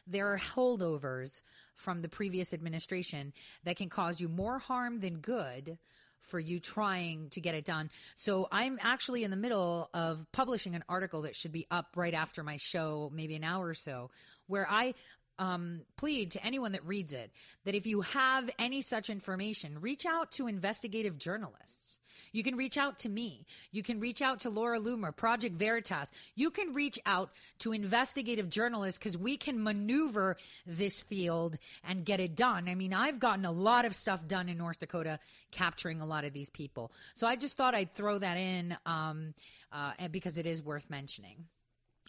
there 0.06 0.32
are 0.32 0.38
holdovers 0.38 1.42
from 1.74 2.02
the 2.02 2.08
previous 2.08 2.52
administration 2.52 3.32
that 3.64 3.76
can 3.76 3.88
cause 3.88 4.20
you 4.20 4.28
more 4.28 4.58
harm 4.58 4.98
than 4.98 5.18
good 5.18 5.78
for 6.18 6.40
you 6.40 6.58
trying 6.58 7.30
to 7.30 7.40
get 7.40 7.54
it 7.54 7.64
done. 7.64 7.90
So 8.16 8.48
I'm 8.50 8.78
actually 8.82 9.22
in 9.22 9.30
the 9.30 9.36
middle 9.36 9.88
of 9.94 10.26
publishing 10.32 10.74
an 10.74 10.82
article 10.88 11.22
that 11.22 11.36
should 11.36 11.52
be 11.52 11.66
up 11.70 11.86
right 11.94 12.14
after 12.14 12.42
my 12.42 12.56
show, 12.56 13.10
maybe 13.14 13.36
an 13.36 13.44
hour 13.44 13.68
or 13.68 13.74
so, 13.74 14.10
where 14.46 14.66
I 14.68 14.94
um, 15.38 15.82
plead 15.96 16.32
to 16.32 16.44
anyone 16.44 16.72
that 16.72 16.84
reads 16.84 17.12
it 17.12 17.30
that 17.64 17.74
if 17.74 17.86
you 17.86 18.00
have 18.02 18.50
any 18.58 18.82
such 18.82 19.10
information, 19.10 19.80
reach 19.80 20.06
out 20.06 20.30
to 20.32 20.46
investigative 20.46 21.18
journalists. 21.18 22.00
You 22.32 22.42
can 22.42 22.56
reach 22.56 22.76
out 22.76 22.98
to 23.00 23.08
me. 23.08 23.46
You 23.72 23.82
can 23.82 24.00
reach 24.00 24.22
out 24.22 24.40
to 24.40 24.50
Laura 24.50 24.78
Loomer, 24.78 25.14
Project 25.14 25.56
Veritas. 25.56 26.10
You 26.34 26.50
can 26.50 26.74
reach 26.74 26.98
out 27.06 27.30
to 27.60 27.72
investigative 27.72 28.48
journalists 28.48 28.98
because 28.98 29.16
we 29.16 29.36
can 29.36 29.62
maneuver 29.62 30.36
this 30.66 31.00
field 31.00 31.56
and 31.84 32.04
get 32.04 32.20
it 32.20 32.36
done. 32.36 32.68
I 32.68 32.74
mean, 32.74 32.92
I've 32.92 33.18
gotten 33.18 33.44
a 33.44 33.50
lot 33.52 33.84
of 33.84 33.94
stuff 33.94 34.26
done 34.26 34.48
in 34.48 34.58
North 34.58 34.78
Dakota 34.78 35.18
capturing 35.50 36.00
a 36.00 36.06
lot 36.06 36.24
of 36.24 36.32
these 36.32 36.50
people. 36.50 36.92
So 37.14 37.26
I 37.26 37.36
just 37.36 37.56
thought 37.56 37.74
I'd 37.74 37.94
throw 37.94 38.18
that 38.18 38.36
in 38.36 38.76
um, 38.84 39.34
uh, 39.72 39.92
because 40.10 40.36
it 40.36 40.46
is 40.46 40.62
worth 40.62 40.90
mentioning. 40.90 41.46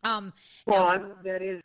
Um, 0.03 0.33
well, 0.65 0.85
now, 0.85 1.11
that 1.23 1.41
is 1.41 1.61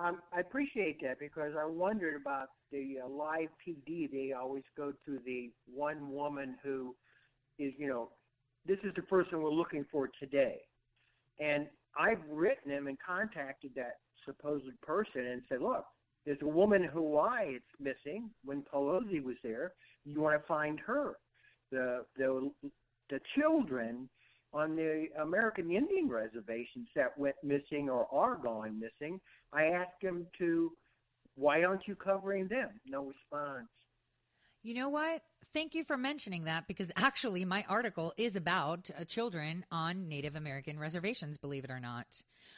um, 0.00 0.20
I 0.32 0.40
appreciate 0.40 1.00
that 1.02 1.18
because 1.18 1.52
I 1.58 1.64
wondered 1.64 2.20
about 2.20 2.48
the 2.70 2.98
uh, 3.04 3.08
live 3.08 3.48
PD. 3.66 4.10
They 4.10 4.32
always 4.32 4.64
go 4.76 4.92
to 5.06 5.18
the 5.24 5.50
one 5.72 6.10
woman 6.10 6.56
who 6.62 6.94
is, 7.58 7.72
you 7.78 7.88
know, 7.88 8.10
this 8.66 8.78
is 8.84 8.92
the 8.96 9.02
person 9.02 9.42
we're 9.42 9.50
looking 9.50 9.84
for 9.90 10.10
today. 10.20 10.58
And 11.40 11.66
I've 11.98 12.20
written 12.30 12.70
him 12.70 12.86
and 12.88 12.98
contacted 13.04 13.72
that 13.76 13.98
supposed 14.24 14.64
person 14.82 15.26
and 15.26 15.42
said, 15.48 15.60
look, 15.62 15.84
there's 16.24 16.42
a 16.42 16.46
woman 16.46 16.82
in 16.82 16.88
Hawaii 16.88 17.54
it's 17.54 17.64
missing 17.78 18.30
when 18.44 18.62
Pelosi 18.62 19.22
was 19.22 19.36
there. 19.42 19.72
You 20.04 20.20
want 20.20 20.40
to 20.40 20.46
find 20.46 20.80
her. 20.80 21.14
The 21.70 22.04
the 22.16 22.50
the 23.10 23.20
children 23.36 24.08
on 24.52 24.76
the 24.76 25.06
American 25.20 25.70
Indian 25.70 26.08
reservations 26.08 26.88
that 26.94 27.16
went 27.18 27.36
missing 27.42 27.88
or 27.90 28.06
are 28.12 28.36
going 28.36 28.78
missing, 28.78 29.20
I 29.52 29.66
asked 29.66 30.00
him 30.02 30.26
to, 30.38 30.72
why 31.34 31.64
aren't 31.64 31.86
you 31.86 31.94
covering 31.94 32.48
them? 32.48 32.70
No 32.86 33.04
response. 33.04 33.68
You 34.66 34.74
know 34.74 34.88
what? 34.88 35.22
Thank 35.54 35.76
you 35.76 35.84
for 35.84 35.96
mentioning 35.96 36.46
that 36.46 36.66
because 36.66 36.90
actually 36.96 37.44
my 37.44 37.64
article 37.68 38.12
is 38.16 38.34
about 38.34 38.90
uh, 38.90 39.04
children 39.04 39.64
on 39.70 40.08
Native 40.08 40.34
American 40.34 40.76
reservations, 40.76 41.38
believe 41.38 41.62
it 41.62 41.70
or 41.70 41.78
not. 41.78 42.08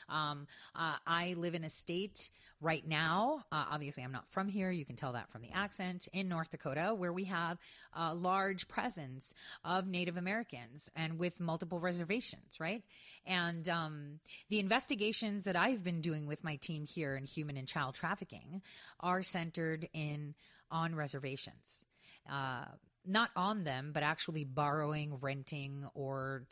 Um, 0.08 0.46
uh, 0.74 0.94
I 1.06 1.34
live 1.34 1.54
in 1.54 1.64
a 1.64 1.68
state 1.68 2.30
right 2.62 2.82
now. 2.88 3.44
Uh, 3.52 3.66
obviously, 3.72 4.04
I'm 4.04 4.12
not 4.12 4.24
from 4.30 4.48
here. 4.48 4.70
You 4.70 4.86
can 4.86 4.96
tell 4.96 5.12
that 5.12 5.30
from 5.30 5.42
the 5.42 5.50
accent 5.52 6.08
in 6.14 6.30
North 6.30 6.48
Dakota, 6.48 6.94
where 6.96 7.12
we 7.12 7.24
have 7.24 7.58
a 7.92 8.14
large 8.14 8.68
presence 8.68 9.34
of 9.62 9.86
Native 9.86 10.16
Americans 10.16 10.88
and 10.96 11.18
with 11.18 11.38
multiple 11.38 11.78
reservations, 11.78 12.58
right? 12.58 12.82
And 13.26 13.68
um, 13.68 14.20
the 14.48 14.60
investigations 14.60 15.44
that 15.44 15.56
I've 15.56 15.84
been 15.84 16.00
doing 16.00 16.26
with 16.26 16.42
my 16.42 16.56
team 16.56 16.86
here 16.86 17.16
in 17.16 17.26
human 17.26 17.58
and 17.58 17.68
child 17.68 17.96
trafficking 17.96 18.62
are 18.98 19.22
centered 19.22 19.90
in 19.92 20.34
on 20.70 20.94
reservations. 20.94 21.84
Uh, 22.28 22.64
not 23.06 23.30
on 23.36 23.64
them, 23.64 23.90
but 23.92 24.02
actually 24.02 24.44
borrowing, 24.44 25.16
renting, 25.20 25.88
or 25.94 26.44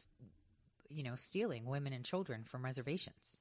you 0.89 1.03
know, 1.03 1.14
stealing 1.14 1.66
women 1.66 1.93
and 1.93 2.05
children 2.05 2.45
from 2.45 2.64
reservations. 2.64 3.41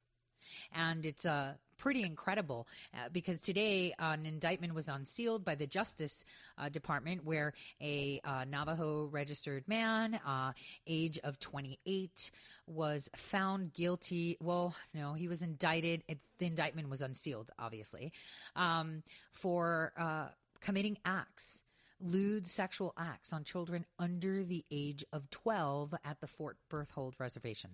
And 0.73 1.05
it's 1.05 1.25
uh, 1.25 1.53
pretty 1.77 2.03
incredible 2.03 2.67
uh, 2.93 3.09
because 3.11 3.41
today 3.41 3.93
uh, 3.99 4.11
an 4.11 4.25
indictment 4.25 4.73
was 4.73 4.87
unsealed 4.87 5.43
by 5.43 5.55
the 5.55 5.65
Justice 5.67 6.23
uh, 6.57 6.69
Department 6.69 7.25
where 7.25 7.53
a 7.81 8.21
uh, 8.23 8.45
Navajo 8.45 9.05
registered 9.05 9.67
man, 9.67 10.19
uh, 10.25 10.51
age 10.87 11.19
of 11.23 11.39
28, 11.39 12.31
was 12.67 13.09
found 13.15 13.73
guilty. 13.73 14.37
Well, 14.39 14.75
no, 14.93 15.13
he 15.13 15.27
was 15.27 15.41
indicted. 15.41 16.03
It, 16.07 16.19
the 16.37 16.45
indictment 16.45 16.89
was 16.89 17.01
unsealed, 17.01 17.51
obviously, 17.57 18.11
um, 18.55 19.03
for 19.31 19.93
uh, 19.97 20.27
committing 20.61 20.97
acts 21.05 21.63
lewd 22.05 22.47
sexual 22.47 22.93
acts 22.97 23.33
on 23.33 23.43
children 23.43 23.85
under 23.97 24.43
the 24.43 24.63
age 24.71 25.03
of 25.11 25.29
12 25.29 25.93
at 26.03 26.21
the 26.21 26.27
Fort 26.27 26.57
Berthold 26.69 27.15
Reservation. 27.19 27.71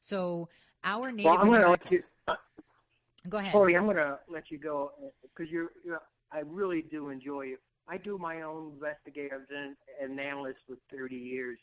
So 0.00 0.48
our 0.84 1.10
Native 1.10 1.24
well, 1.32 1.38
I'm 1.38 1.48
Americans. 1.48 1.90
You, 2.28 2.34
uh, 2.34 2.36
go 3.28 3.38
ahead. 3.38 3.52
Corey, 3.52 3.76
I'm 3.76 3.84
going 3.84 3.96
to 3.96 4.18
let 4.28 4.50
you 4.50 4.58
go 4.58 4.92
because 5.22 5.50
you're, 5.50 5.72
you're, 5.84 6.02
I 6.32 6.40
really 6.40 6.82
do 6.82 7.10
enjoy 7.10 7.46
it. 7.46 7.60
I 7.88 7.98
do 7.98 8.16
my 8.18 8.42
own 8.42 8.72
investigative 8.74 9.42
and, 9.54 9.76
and 10.00 10.18
analyst 10.18 10.58
for 10.66 10.76
30 10.96 11.16
years. 11.16 11.58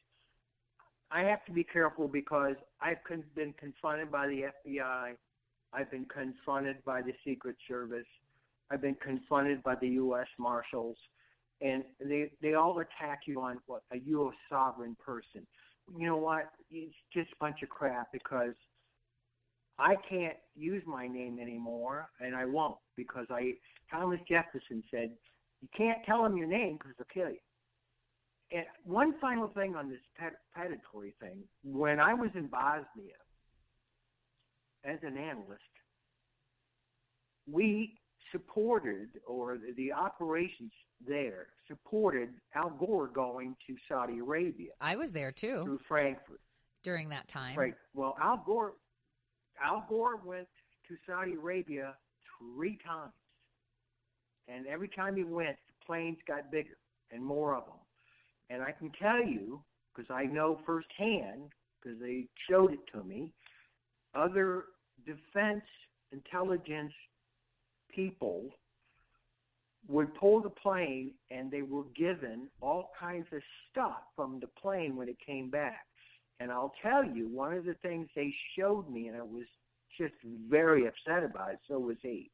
I 1.10 1.24
have 1.24 1.44
to 1.46 1.52
be 1.52 1.64
careful 1.64 2.08
because 2.08 2.56
I've 2.80 3.04
con- 3.08 3.24
been 3.36 3.54
confronted 3.54 4.12
by 4.12 4.28
the 4.28 4.46
FBI. 4.68 5.14
I've 5.74 5.92
been 5.92 6.06
confronted 6.06 6.78
by 6.86 7.02
the 7.02 7.14
Secret 7.26 7.56
Service. 7.68 8.06
I've 8.70 8.82
been 8.82 8.96
confronted 8.96 9.64
by 9.64 9.76
the 9.76 9.88
U.S. 9.90 10.28
Marshals 10.38 10.98
and 11.62 11.84
they 12.04 12.32
they 12.42 12.56
all 12.56 12.80
attack 12.80 13.22
you 13.28 13.42
on 13.42 13.60
what 13.68 13.84
a 13.94 14.02
sovereign 14.50 14.96
person? 15.04 15.46
You 15.98 16.08
know 16.08 16.18
what? 16.18 16.52
It's 16.72 16.96
just 17.14 17.32
a 17.32 17.36
bunch 17.40 17.62
of 17.62 17.70
crap 17.70 18.12
because 18.12 18.54
I 19.78 19.96
can't 20.10 20.38
use 20.56 20.84
my 20.86 21.08
name 21.08 21.40
anymore, 21.40 22.10
and 22.20 22.36
I 22.36 22.46
won't 22.46 22.78
because 22.96 23.28
I 23.30 23.54
Thomas 23.90 24.20
Jefferson 24.28 24.84
said 24.92 25.12
you 25.62 25.68
can't 25.76 26.00
tell 26.06 26.24
them 26.24 26.38
your 26.38 26.48
name 26.48 26.78
because 26.78 26.94
they'll 26.98 27.24
kill 27.24 27.32
you. 27.32 27.40
And 28.52 28.66
one 28.84 29.16
final 29.20 29.48
thing 29.48 29.76
on 29.76 29.90
this 29.90 30.00
predatory 30.54 31.14
thing: 31.20 31.44
when 31.64 32.00
I 32.00 32.14
was 32.14 32.32
in 32.36 32.48
Bosnia 32.48 33.20
as 34.84 34.98
an 35.04 35.18
analyst, 35.18 35.62
we 37.50 37.98
supported, 38.32 39.10
or 39.28 39.58
the 39.76 39.92
operations 39.92 40.72
there 41.06 41.48
supported 41.68 42.30
Al 42.56 42.70
Gore 42.70 43.08
going 43.08 43.56
to 43.68 43.76
Saudi 43.88 44.20
Arabia. 44.20 44.72
I 44.80 44.96
was 44.96 45.12
there 45.12 45.32
too. 45.32 45.64
Through 45.64 45.80
Frankfurt. 45.88 46.40
During 46.84 47.10
that 47.10 47.28
time. 47.28 47.58
Right. 47.58 47.76
Well, 47.94 48.16
Al 48.22 48.42
Gore, 48.46 48.74
Al 49.64 49.86
Gore 49.88 50.18
went 50.24 50.48
to 50.88 50.96
Saudi 51.08 51.34
Arabia 51.34 51.96
three 52.40 52.78
times. 52.86 53.14
And 54.48 54.66
every 54.68 54.88
time 54.88 55.16
he 55.16 55.24
went, 55.24 55.58
the 55.68 55.86
planes 55.86 56.18
got 56.28 56.52
bigger 56.52 56.78
and 57.12 57.24
more 57.24 57.56
of 57.56 57.66
them. 57.66 57.76
And 58.50 58.64
I 58.64 58.72
can 58.72 58.92
tell 58.92 59.24
you, 59.24 59.62
because 59.94 60.10
I 60.10 60.26
know 60.26 60.60
firsthand, 60.66 61.52
because 61.82 62.00
they 62.00 62.28
showed 62.50 62.74
it 62.74 62.80
to 62.94 63.04
me, 63.04 63.32
other 64.14 64.66
defense 65.06 65.64
intelligence 66.12 66.94
people 67.94 68.46
would 69.88 70.14
pull 70.16 70.42
the 70.42 70.50
plane 70.50 71.12
and 71.32 71.52
they 71.52 71.64
were 71.64 71.86
given 71.96 72.48
all 72.62 72.92
kinds 73.00 73.28
of 73.32 73.42
stuff 73.70 74.02
from 74.16 74.40
the 74.40 74.48
plane 74.48 74.96
when 74.96 75.10
it 75.10 75.18
came 75.26 75.50
back. 75.50 75.86
And 76.40 76.52
I'll 76.52 76.74
tell 76.82 77.04
you, 77.04 77.28
one 77.28 77.54
of 77.54 77.66
the 77.66 77.76
things 77.76 78.08
they 78.16 78.34
showed 78.56 78.90
me, 78.90 79.08
and 79.08 79.18
I 79.18 79.22
was 79.22 79.46
just 79.98 80.14
very 80.50 80.88
upset 80.88 81.24
about 81.24 81.52
it, 81.52 81.60
so 81.68 81.78
was 81.78 81.98
he, 82.02 82.32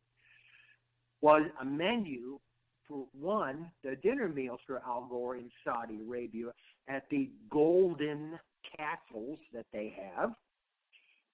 was 1.22 1.44
a 1.62 1.66
menu 1.66 2.40
for 2.88 3.06
one, 3.20 3.70
the 3.84 3.96
dinner 3.98 4.30
meals 4.30 4.60
for 4.66 4.82
Al 4.86 5.08
Gore 5.10 5.36
in 5.36 5.50
Saudi 5.64 6.00
Arabia 6.08 6.48
at 6.88 7.04
the 7.10 7.30
golden 7.50 8.40
castles 8.78 9.40
that 9.54 9.66
they 9.74 9.94
have. 10.16 10.34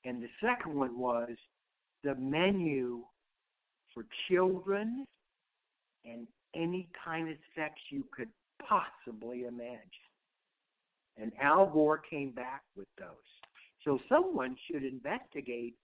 And 0.05 0.21
the 0.21 0.29
second 0.41 0.73
one 0.73 0.97
was 0.97 1.29
the 2.03 2.15
menu 2.15 3.03
for 3.93 4.05
children 4.27 5.05
and 6.05 6.27
any 6.55 6.87
kind 7.03 7.29
of 7.29 7.35
sex 7.55 7.73
you 7.89 8.03
could 8.15 8.29
possibly 8.67 9.43
imagine. 9.43 9.81
And 11.17 11.31
Al 11.41 11.67
Gore 11.67 12.01
came 12.09 12.31
back 12.31 12.63
with 12.75 12.87
those. 12.97 13.07
So 13.83 13.99
someone 14.09 14.55
should 14.67 14.83
investigate 14.83 15.75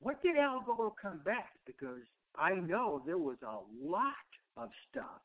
what 0.00 0.22
did 0.22 0.36
Al 0.36 0.62
Gore 0.64 0.92
come 1.00 1.20
back? 1.24 1.50
Because 1.66 2.02
I 2.36 2.54
know 2.54 3.02
there 3.04 3.18
was 3.18 3.38
a 3.42 3.58
lot 3.84 4.12
of 4.56 4.70
stuff 4.90 5.20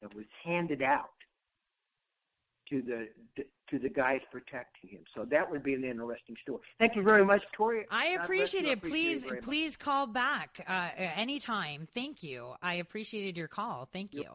that 0.00 0.14
was 0.14 0.24
handed 0.44 0.82
out 0.82 1.10
to 2.72 2.82
the 3.36 3.44
to 3.68 3.78
the 3.78 3.88
guys 3.88 4.20
protecting 4.30 4.90
him. 4.90 5.00
So 5.14 5.24
that 5.30 5.50
would 5.50 5.62
be 5.62 5.74
an 5.74 5.84
interesting 5.84 6.36
story. 6.42 6.60
Thank 6.78 6.94
you 6.94 7.02
very 7.02 7.24
much, 7.24 7.42
Tore. 7.52 7.84
I 7.90 8.18
appreciate 8.20 8.66
it. 8.66 8.82
Please, 8.82 9.24
please 9.42 9.76
call 9.76 10.06
back 10.06 10.64
uh, 10.68 10.90
anytime. 10.96 11.88
Thank 11.94 12.22
you. 12.22 12.52
I 12.62 12.74
appreciated 12.74 13.36
your 13.36 13.48
call. 13.48 13.88
Thank 13.90 14.14
you. 14.14 14.26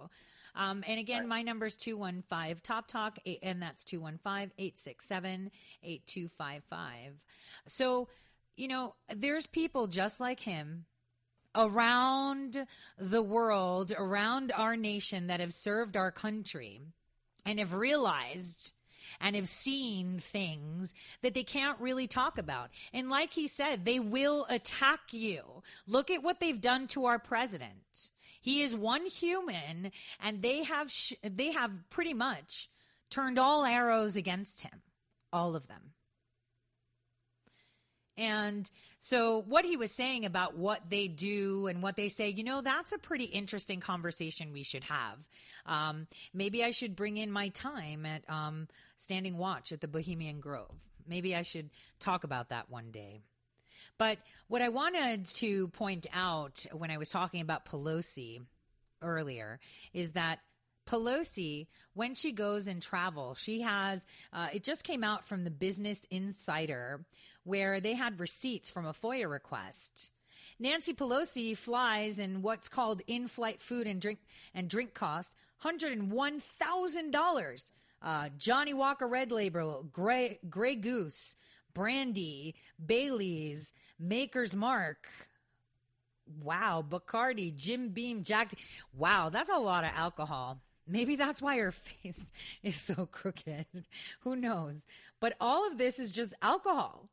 Um, 0.55 0.83
and 0.87 0.99
again, 0.99 1.27
my 1.27 1.43
number 1.43 1.67
is 1.67 1.75
215 1.75 2.61
Top 2.63 2.87
Talk, 2.87 3.19
and 3.43 3.61
that's 3.61 3.83
215 3.83 4.51
867 4.57 5.51
8255. 5.83 7.13
So, 7.67 8.07
you 8.55 8.67
know, 8.67 8.95
there's 9.15 9.45
people 9.45 9.85
just 9.85 10.19
like 10.19 10.39
him 10.39 10.85
around 11.53 12.65
the 12.97 13.21
world, 13.21 13.91
around 13.95 14.51
our 14.51 14.75
nation 14.75 15.27
that 15.27 15.39
have 15.39 15.53
served 15.53 15.95
our 15.95 16.11
country 16.11 16.81
and 17.47 17.59
have 17.59 17.73
realized 17.73 18.73
and 19.21 19.35
have 19.35 19.47
seen 19.47 20.19
things 20.19 20.93
that 21.21 21.33
they 21.33 21.43
can't 21.43 21.79
really 21.79 22.07
talk 22.07 22.37
about. 22.37 22.69
And 22.93 23.09
like 23.09 23.33
he 23.33 23.47
said, 23.47 23.85
they 23.85 23.99
will 23.99 24.45
attack 24.49 24.99
you. 25.11 25.63
Look 25.87 26.11
at 26.11 26.21
what 26.21 26.39
they've 26.39 26.59
done 26.59 26.87
to 26.87 27.05
our 27.05 27.17
president. 27.17 28.11
He 28.41 28.61
is 28.61 28.75
one 28.75 29.05
human 29.05 29.91
and 30.21 30.41
they 30.41 30.63
have 30.63 30.91
sh- 30.91 31.13
they 31.23 31.51
have 31.53 31.71
pretty 31.89 32.13
much 32.13 32.69
turned 33.09 33.39
all 33.39 33.65
arrows 33.65 34.15
against 34.17 34.61
him. 34.61 34.81
All 35.31 35.55
of 35.55 35.67
them. 35.67 35.93
And 38.17 38.69
so, 38.99 39.41
what 39.41 39.63
he 39.63 39.77
was 39.77 39.91
saying 39.91 40.25
about 40.25 40.57
what 40.57 40.89
they 40.89 41.07
do 41.07 41.67
and 41.67 41.83
what 41.83 41.95
they 41.95 42.09
say, 42.09 42.29
you 42.29 42.43
know, 42.43 42.61
that's 42.61 42.91
a 42.91 42.97
pretty 42.97 43.25
interesting 43.25 43.79
conversation 43.79 44.53
we 44.53 44.63
should 44.63 44.83
have. 44.85 45.17
Um, 45.65 46.07
maybe 46.33 46.63
I 46.63 46.71
should 46.71 46.95
bring 46.95 47.17
in 47.17 47.31
my 47.31 47.49
time 47.49 48.05
at 48.05 48.27
um, 48.29 48.67
Standing 48.97 49.37
Watch 49.37 49.71
at 49.71 49.81
the 49.81 49.87
Bohemian 49.87 50.39
Grove. 50.39 50.73
Maybe 51.07 51.35
I 51.35 51.43
should 51.43 51.69
talk 51.99 52.23
about 52.23 52.49
that 52.49 52.69
one 52.69 52.91
day. 52.91 53.21
But 53.97 54.17
what 54.47 54.61
I 54.61 54.69
wanted 54.69 55.25
to 55.37 55.67
point 55.69 56.07
out 56.13 56.65
when 56.73 56.91
I 56.91 56.97
was 56.97 57.09
talking 57.09 57.41
about 57.41 57.65
Pelosi 57.65 58.41
earlier 59.01 59.59
is 59.93 60.13
that 60.13 60.39
Pelosi, 60.87 61.67
when 61.93 62.15
she 62.15 62.31
goes 62.31 62.67
and 62.67 62.81
travel, 62.81 63.35
she 63.35 63.61
has, 63.61 64.05
uh, 64.33 64.47
it 64.53 64.63
just 64.63 64.83
came 64.83 65.03
out 65.03 65.25
from 65.25 65.43
the 65.43 65.51
Business 65.51 66.05
Insider 66.09 67.05
where 67.43 67.79
they 67.79 67.93
had 67.93 68.19
receipts 68.19 68.69
from 68.69 68.85
a 68.85 68.93
FOIA 68.93 69.29
request. 69.29 70.11
Nancy 70.59 70.93
Pelosi 70.93 71.55
flies 71.55 72.17
in 72.17 72.41
what's 72.41 72.67
called 72.67 73.01
in-flight 73.05 73.61
food 73.61 73.85
and 73.85 74.01
drink 74.01 74.19
and 74.53 74.69
drink 74.69 74.93
costs, 74.93 75.35
hundred 75.57 75.91
and 75.91 76.11
one 76.11 76.41
thousand 76.59 77.11
dollars. 77.11 77.71
Uh, 78.01 78.29
Johnnie 78.37 78.73
Walker 78.73 79.07
Red 79.07 79.31
Label, 79.31 79.87
Gray 79.91 80.39
Grey 80.49 80.75
Goose, 80.75 81.35
Brandy, 81.73 82.55
Bailey's, 82.83 83.73
Maker's 83.99 84.55
Mark. 84.55 85.07
Wow, 86.41 86.83
Bacardi, 86.87 87.55
Jim 87.55 87.89
Beam, 87.89 88.23
Jack. 88.23 88.53
Wow, 88.93 89.29
that's 89.29 89.49
a 89.49 89.57
lot 89.57 89.83
of 89.83 89.91
alcohol. 89.95 90.59
Maybe 90.87 91.15
that's 91.15 91.41
why 91.41 91.57
her 91.57 91.71
face 91.71 92.25
is 92.63 92.75
so 92.75 93.05
crooked. 93.05 93.65
Who 94.21 94.35
knows? 94.35 94.85
But 95.19 95.35
all 95.39 95.67
of 95.67 95.77
this 95.77 95.99
is 95.99 96.11
just 96.11 96.33
alcohol. 96.41 97.09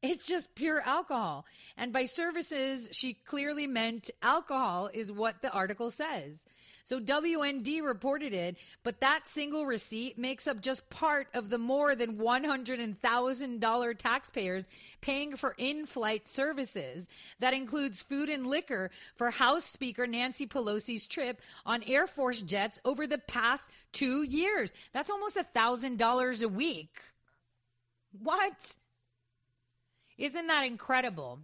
It's 0.00 0.24
just 0.24 0.54
pure 0.54 0.80
alcohol. 0.80 1.44
And 1.76 1.92
by 1.92 2.04
services, 2.04 2.88
she 2.92 3.14
clearly 3.14 3.66
meant 3.66 4.10
alcohol, 4.22 4.90
is 4.92 5.10
what 5.10 5.42
the 5.42 5.50
article 5.52 5.90
says. 5.90 6.44
So 6.88 6.98
WND 6.98 7.82
reported 7.82 8.32
it, 8.32 8.56
but 8.82 9.00
that 9.00 9.28
single 9.28 9.66
receipt 9.66 10.16
makes 10.16 10.48
up 10.48 10.62
just 10.62 10.88
part 10.88 11.28
of 11.34 11.50
the 11.50 11.58
more 11.58 11.94
than 11.94 12.16
$100,000 12.16 13.98
taxpayers 13.98 14.66
paying 15.02 15.36
for 15.36 15.54
in 15.58 15.84
flight 15.84 16.26
services. 16.26 17.06
That 17.40 17.52
includes 17.52 18.00
food 18.00 18.30
and 18.30 18.46
liquor 18.46 18.90
for 19.16 19.30
House 19.30 19.66
Speaker 19.66 20.06
Nancy 20.06 20.46
Pelosi's 20.46 21.06
trip 21.06 21.42
on 21.66 21.82
Air 21.86 22.06
Force 22.06 22.40
jets 22.40 22.80
over 22.86 23.06
the 23.06 23.18
past 23.18 23.70
two 23.92 24.22
years. 24.22 24.72
That's 24.94 25.10
almost 25.10 25.36
$1,000 25.36 26.42
a 26.42 26.48
week. 26.48 27.00
What? 28.18 28.76
Isn't 30.16 30.46
that 30.46 30.64
incredible? 30.64 31.40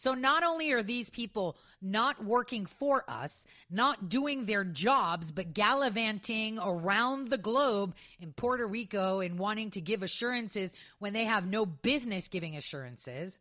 So 0.00 0.14
not 0.14 0.42
only 0.42 0.72
are 0.72 0.82
these 0.82 1.10
people 1.10 1.58
not 1.82 2.24
working 2.24 2.66
for 2.66 3.04
us, 3.08 3.46
not 3.70 4.08
doing 4.08 4.44
their 4.44 4.64
jobs, 4.64 5.32
but 5.32 5.54
gallivanting 5.54 6.58
around 6.62 7.28
the 7.28 7.38
globe 7.38 7.94
in 8.20 8.32
Puerto 8.32 8.66
Rico 8.66 9.20
and 9.20 9.38
wanting 9.38 9.70
to 9.70 9.80
give 9.80 10.02
assurances 10.02 10.72
when 10.98 11.12
they 11.12 11.24
have 11.24 11.46
no 11.46 11.64
business 11.64 12.28
giving 12.28 12.56
assurances. 12.56 13.38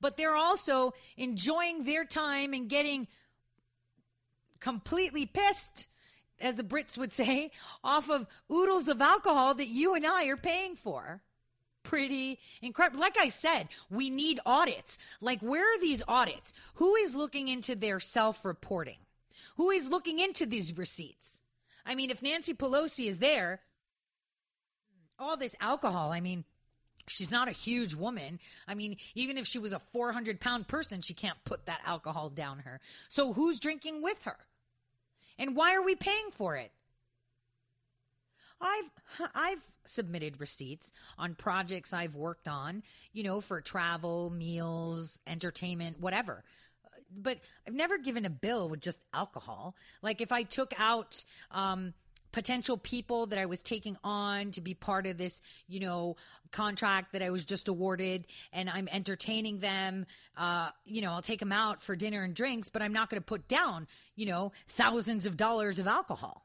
But 0.00 0.16
they're 0.16 0.36
also 0.36 0.94
enjoying 1.16 1.84
their 1.84 2.04
time 2.04 2.52
and 2.52 2.68
getting 2.68 3.08
completely 4.60 5.26
pissed 5.26 5.86
as 6.40 6.56
the 6.56 6.62
Brits 6.62 6.96
would 6.96 7.12
say, 7.12 7.50
off 7.84 8.10
of 8.10 8.26
oodles 8.52 8.88
of 8.88 9.00
alcohol 9.00 9.54
that 9.54 9.68
you 9.68 9.94
and 9.94 10.06
I 10.06 10.26
are 10.26 10.36
paying 10.36 10.76
for 10.76 11.20
pretty 11.82 12.38
incredible. 12.62 13.00
Like 13.00 13.18
I 13.18 13.28
said, 13.28 13.68
we 13.90 14.10
need 14.10 14.40
audits. 14.44 14.98
Like, 15.20 15.40
where 15.40 15.62
are 15.62 15.80
these 15.80 16.02
audits? 16.06 16.52
Who 16.74 16.94
is 16.96 17.14
looking 17.14 17.48
into 17.48 17.74
their 17.74 18.00
self 18.00 18.44
reporting? 18.44 18.98
Who 19.56 19.70
is 19.70 19.88
looking 19.88 20.18
into 20.18 20.46
these 20.46 20.76
receipts? 20.76 21.40
I 21.84 21.94
mean, 21.94 22.10
if 22.10 22.22
Nancy 22.22 22.54
Pelosi 22.54 23.06
is 23.08 23.18
there, 23.18 23.60
all 25.18 25.36
this 25.36 25.56
alcohol, 25.60 26.12
I 26.12 26.20
mean, 26.20 26.44
she's 27.08 27.30
not 27.30 27.48
a 27.48 27.52
huge 27.52 27.94
woman. 27.94 28.38
I 28.66 28.74
mean, 28.74 28.96
even 29.14 29.38
if 29.38 29.46
she 29.46 29.58
was 29.58 29.72
a 29.72 29.80
400 29.92 30.40
pound 30.40 30.68
person, 30.68 31.00
she 31.00 31.14
can't 31.14 31.42
put 31.44 31.66
that 31.66 31.80
alcohol 31.86 32.28
down 32.30 32.60
her. 32.60 32.80
So 33.08 33.32
who's 33.32 33.58
drinking 33.58 34.02
with 34.02 34.22
her? 34.22 34.36
And 35.38 35.56
why 35.56 35.74
are 35.74 35.82
we 35.82 35.94
paying 35.94 36.30
for 36.32 36.56
it? 36.56 36.72
I've 38.60 39.30
I've 39.34 39.62
submitted 39.84 40.40
receipts 40.40 40.90
on 41.18 41.34
projects 41.34 41.92
I've 41.92 42.14
worked 42.14 42.48
on, 42.48 42.82
you 43.12 43.22
know, 43.22 43.40
for 43.40 43.60
travel, 43.60 44.30
meals, 44.30 45.18
entertainment, 45.26 46.00
whatever. 46.00 46.44
But 47.10 47.38
I've 47.66 47.74
never 47.74 47.96
given 47.96 48.26
a 48.26 48.30
bill 48.30 48.68
with 48.68 48.80
just 48.80 48.98
alcohol. 49.14 49.74
Like 50.02 50.20
if 50.20 50.30
I 50.30 50.42
took 50.42 50.78
out 50.78 51.24
um, 51.50 51.94
potential 52.32 52.76
people 52.76 53.26
that 53.26 53.38
I 53.38 53.46
was 53.46 53.62
taking 53.62 53.96
on 54.04 54.50
to 54.52 54.60
be 54.60 54.74
part 54.74 55.06
of 55.06 55.16
this, 55.16 55.40
you 55.66 55.80
know, 55.80 56.16
contract 56.52 57.12
that 57.12 57.22
I 57.22 57.30
was 57.30 57.44
just 57.44 57.68
awarded 57.68 58.26
and 58.52 58.68
I'm 58.68 58.88
entertaining 58.88 59.60
them, 59.60 60.06
uh, 60.36 60.68
you 60.84 61.00
know, 61.00 61.12
I'll 61.12 61.22
take 61.22 61.40
them 61.40 61.52
out 61.52 61.82
for 61.82 61.96
dinner 61.96 62.22
and 62.22 62.34
drinks, 62.34 62.68
but 62.68 62.82
I'm 62.82 62.92
not 62.92 63.08
going 63.08 63.20
to 63.20 63.26
put 63.26 63.48
down, 63.48 63.86
you 64.14 64.26
know, 64.26 64.52
thousands 64.68 65.24
of 65.24 65.38
dollars 65.38 65.78
of 65.78 65.86
alcohol 65.86 66.44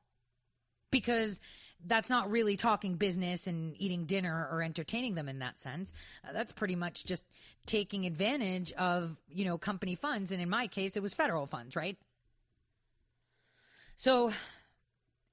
because 0.91 1.41
that's 1.85 2.09
not 2.09 2.31
really 2.31 2.55
talking 2.55 2.95
business 2.95 3.47
and 3.47 3.75
eating 3.77 4.05
dinner 4.05 4.47
or 4.51 4.61
entertaining 4.61 5.15
them 5.15 5.27
in 5.27 5.39
that 5.39 5.59
sense. 5.59 5.93
Uh, 6.27 6.31
that's 6.33 6.53
pretty 6.53 6.75
much 6.75 7.05
just 7.05 7.23
taking 7.65 8.05
advantage 8.05 8.71
of, 8.73 9.17
you 9.29 9.45
know, 9.45 9.57
company 9.57 9.95
funds. 9.95 10.31
And 10.31 10.41
in 10.41 10.49
my 10.49 10.67
case, 10.67 10.95
it 10.95 11.03
was 11.03 11.13
federal 11.13 11.45
funds, 11.45 11.75
right? 11.75 11.97
So 13.95 14.31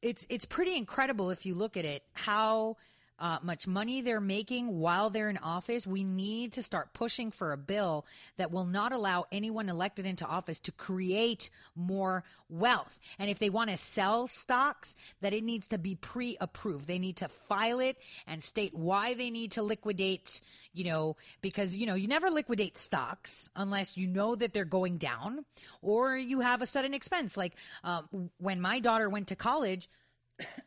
it's, 0.03 0.27
it's 0.29 0.45
pretty 0.45 0.77
incredible 0.77 1.31
if 1.31 1.47
you 1.47 1.55
look 1.55 1.77
at 1.77 1.85
it, 1.85 2.03
how 2.13 2.77
uh, 3.21 3.39
much 3.43 3.67
money 3.67 4.01
they're 4.01 4.21
making 4.21 4.79
while 4.79 5.11
they're 5.11 5.29
in 5.29 5.39
office, 5.39 5.87
we 5.87 6.05
need 6.05 6.55
to 6.55 6.63
start 6.63 6.95
pushing 6.95 7.31
for 7.31 7.53
a 7.53 7.57
bill 7.57 8.07
that 8.39 8.51
will 8.51 8.65
not 8.65 8.93
allow 8.93 9.27
anyone 9.31 9.69
elected 9.69 10.07
into 10.07 10.25
office 10.25 10.59
to 10.61 10.73
create 10.73 11.51
more 11.77 12.25
wealth. 12.49 12.99
And 13.19 13.31
if 13.31 13.39
they 13.39 13.51
want 13.51 13.71
to 13.71 13.77
sell 13.77 14.27
stocks, 14.27 14.97
that 15.21 15.35
it 15.35 15.45
needs 15.45 15.69
to 15.69 15.79
be 15.79 15.95
pre 15.95 16.37
approved. 16.41 16.87
They 16.87 16.99
need 16.99 17.17
to 17.17 17.29
file 17.29 17.81
it 17.81 17.97
and 18.27 18.43
state 18.43 18.75
why 18.75 19.15
they 19.15 19.31
need 19.31 19.53
to 19.53 19.63
liquidate, 19.63 20.41
you 20.73 20.85
know, 20.85 21.17
because, 21.43 21.77
you 21.77 21.87
know, 21.87 21.95
you 21.95 22.09
never 22.09 22.31
liquidate 22.31 22.79
stocks 22.79 23.49
unless 23.55 23.97
you 23.97 24.07
know 24.07 24.35
that 24.35 24.53
they're 24.53 24.65
going 24.65 24.97
down 24.97 25.45
or 25.83 26.17
you 26.17 26.41
have 26.41 26.63
a 26.63 26.67
sudden 26.67 26.95
expense. 26.95 27.37
Like 27.37 27.55
um, 27.85 28.31
when 28.39 28.61
my 28.61 28.81
daughter 28.81 29.09
went 29.09 29.29
to 29.29 29.37
college, 29.37 29.89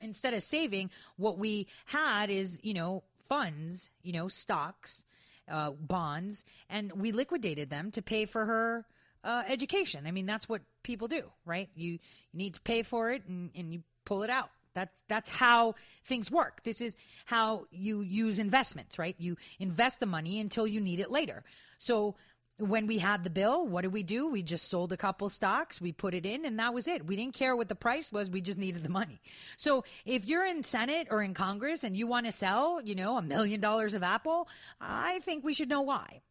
instead 0.02 0.34
of 0.34 0.44
saving, 0.44 0.90
what 1.18 1.38
we 1.38 1.68
had 1.86 2.30
is, 2.30 2.60
you 2.64 2.74
know, 2.74 3.04
funds, 3.28 3.90
you 4.02 4.14
know, 4.14 4.28
stocks, 4.28 5.06
uh, 5.50 5.72
bonds, 5.72 6.44
and 6.70 6.91
we 6.94 7.12
liquidated 7.12 7.70
them 7.70 7.91
to 7.91 8.02
pay 8.02 8.26
for 8.26 8.45
her 8.45 8.86
uh, 9.24 9.44
education. 9.48 10.06
I 10.06 10.12
mean, 10.12 10.26
that's 10.26 10.48
what 10.48 10.62
people 10.84 11.08
do, 11.08 11.24
right? 11.45 11.70
You 11.76 11.94
you 11.94 12.00
need 12.34 12.56
to 12.56 12.62
pay 12.62 12.84
for 12.84 13.12
it, 13.12 13.24
and, 13.28 13.50
and 13.56 13.72
you 13.72 13.84
pull 14.06 14.24
it 14.24 14.30
out. 14.30 14.50
That's 14.74 15.04
that's 15.08 15.30
how 15.30 15.76
things 16.06 16.32
work. 16.32 16.64
This 16.64 16.82
is 16.82 16.95
how 17.26 17.66
you 17.72 18.02
use 18.02 18.40
investments, 18.40 18.98
right? 18.98 19.16
You 19.18 19.38
invest 19.60 20.00
the 20.00 20.06
money 20.06 20.40
until 20.40 20.66
you 20.68 20.82
need 20.82 21.00
it 21.00 21.12
later. 21.12 21.44
So 21.78 22.16
when 22.58 22.88
we 22.88 23.00
had 23.00 23.24
the 23.24 23.30
bill, 23.30 23.66
what 23.68 23.82
did 23.82 23.94
we 23.94 24.04
do? 24.04 24.30
We 24.30 24.44
just 24.44 24.70
sold 24.70 24.94
a 24.94 24.98
couple 24.98 25.30
stocks, 25.30 25.82
we 25.82 25.92
put 25.92 26.14
it 26.14 26.26
in, 26.26 26.46
and 26.46 26.60
that 26.60 26.74
was 26.74 26.88
it. 26.88 27.06
We 27.06 27.16
didn't 27.16 27.34
care 27.34 27.56
what 27.56 27.68
the 27.68 27.76
price 27.76 28.12
was, 28.12 28.30
we 28.30 28.42
just 28.42 28.60
needed 28.60 28.84
the 28.84 28.90
money. 28.90 29.20
So 29.58 29.84
if 30.06 30.26
you're 30.28 30.46
in 30.46 30.64
Senate 30.64 31.08
or 31.10 31.24
in 31.24 31.34
Congress 31.34 31.84
and 31.84 31.98
you 31.98 32.08
want 32.08 32.28
to 32.28 32.32
sell, 32.32 32.80
you 32.82 32.96
know, 32.96 33.18
a 33.18 33.22
million 33.22 33.60
dollars 33.60 33.94
of 33.96 34.04
Apple, 34.04 34.48
I 34.80 35.20
think 35.20 35.44
we 35.44 35.54
should 35.54 35.70
know 35.70 35.82
why. 35.82 36.22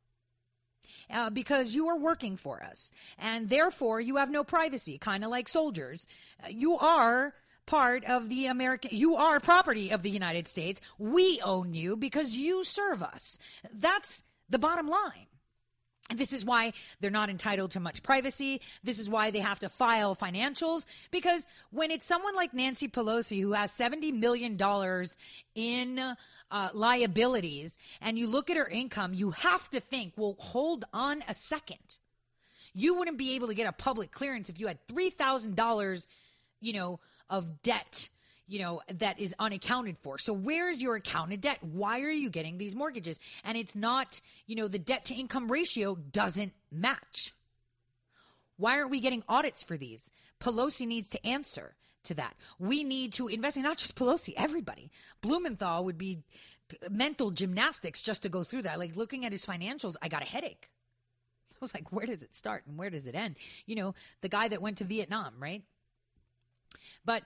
uh, 1.10 1.30
because 1.30 1.74
you 1.74 1.88
are 1.88 1.98
working 1.98 2.36
for 2.36 2.62
us. 2.62 2.90
And 3.18 3.48
therefore, 3.48 4.00
you 4.00 4.16
have 4.16 4.30
no 4.30 4.44
privacy, 4.44 4.98
kind 4.98 5.24
of 5.24 5.30
like 5.30 5.48
soldiers. 5.48 6.06
You 6.48 6.78
are 6.78 7.34
part 7.66 8.04
of 8.04 8.28
the 8.28 8.46
American, 8.46 8.90
you 8.96 9.16
are 9.16 9.40
property 9.40 9.90
of 9.90 10.02
the 10.02 10.10
United 10.10 10.48
States. 10.48 10.80
We 10.98 11.40
own 11.44 11.74
you 11.74 11.96
because 11.96 12.32
you 12.34 12.64
serve 12.64 13.02
us. 13.02 13.38
That's 13.72 14.22
the 14.48 14.58
bottom 14.58 14.88
line. 14.88 15.26
This 16.16 16.32
is 16.32 16.44
why 16.44 16.72
they're 17.00 17.10
not 17.10 17.30
entitled 17.30 17.72
to 17.72 17.80
much 17.80 18.02
privacy. 18.02 18.60
This 18.84 18.98
is 18.98 19.08
why 19.08 19.30
they 19.30 19.40
have 19.40 19.58
to 19.60 19.68
file 19.68 20.14
financials. 20.14 20.84
Because 21.10 21.46
when 21.70 21.90
it's 21.90 22.06
someone 22.06 22.34
like 22.34 22.54
Nancy 22.54 22.88
Pelosi 22.88 23.40
who 23.40 23.52
has 23.52 23.72
$70 23.72 24.12
million 24.12 24.58
in 25.54 25.98
uh, 26.50 26.68
liabilities 26.74 27.76
and 28.00 28.18
you 28.18 28.26
look 28.26 28.50
at 28.50 28.56
her 28.56 28.68
income, 28.68 29.14
you 29.14 29.30
have 29.30 29.68
to 29.70 29.80
think, 29.80 30.12
well, 30.16 30.36
hold 30.38 30.84
on 30.92 31.22
a 31.28 31.34
second. 31.34 31.98
You 32.74 32.94
wouldn't 32.94 33.18
be 33.18 33.34
able 33.34 33.48
to 33.48 33.54
get 33.54 33.68
a 33.68 33.72
public 33.72 34.10
clearance 34.10 34.48
if 34.48 34.58
you 34.58 34.66
had 34.66 34.78
$3,000, 34.88 36.06
you 36.60 36.72
know, 36.72 37.00
of 37.28 37.62
debt 37.62 38.08
you 38.46 38.58
know, 38.58 38.82
that 38.94 39.18
is 39.18 39.34
unaccounted 39.38 39.96
for. 40.02 40.18
So 40.18 40.32
where's 40.32 40.82
your 40.82 40.96
accounted 40.96 41.40
debt? 41.40 41.58
Why 41.62 42.00
are 42.00 42.10
you 42.10 42.30
getting 42.30 42.58
these 42.58 42.74
mortgages? 42.74 43.18
And 43.44 43.56
it's 43.56 43.74
not, 43.74 44.20
you 44.46 44.56
know, 44.56 44.68
the 44.68 44.78
debt 44.78 45.06
to 45.06 45.14
income 45.14 45.50
ratio 45.50 45.94
doesn't 45.94 46.52
match. 46.70 47.32
Why 48.56 48.78
aren't 48.78 48.90
we 48.90 49.00
getting 49.00 49.22
audits 49.28 49.62
for 49.62 49.76
these? 49.76 50.10
Pelosi 50.40 50.86
needs 50.86 51.08
to 51.10 51.26
answer 51.26 51.74
to 52.04 52.14
that. 52.14 52.34
We 52.58 52.84
need 52.84 53.12
to 53.14 53.28
invest 53.28 53.56
in 53.56 53.62
not 53.62 53.78
just 53.78 53.94
Pelosi, 53.94 54.34
everybody. 54.36 54.90
Blumenthal 55.20 55.84
would 55.84 55.98
be 55.98 56.22
mental 56.90 57.30
gymnastics 57.30 58.02
just 58.02 58.22
to 58.22 58.28
go 58.28 58.44
through 58.44 58.62
that. 58.62 58.78
Like 58.78 58.96
looking 58.96 59.24
at 59.24 59.32
his 59.32 59.46
financials, 59.46 59.96
I 60.02 60.08
got 60.08 60.22
a 60.22 60.26
headache. 60.26 60.70
I 61.54 61.56
was 61.60 61.74
like, 61.74 61.92
where 61.92 62.06
does 62.06 62.22
it 62.22 62.34
start 62.34 62.64
and 62.66 62.76
where 62.76 62.90
does 62.90 63.06
it 63.06 63.14
end? 63.14 63.36
You 63.66 63.76
know, 63.76 63.94
the 64.20 64.28
guy 64.28 64.48
that 64.48 64.62
went 64.62 64.78
to 64.78 64.84
Vietnam, 64.84 65.34
right? 65.38 65.62
But 67.04 67.22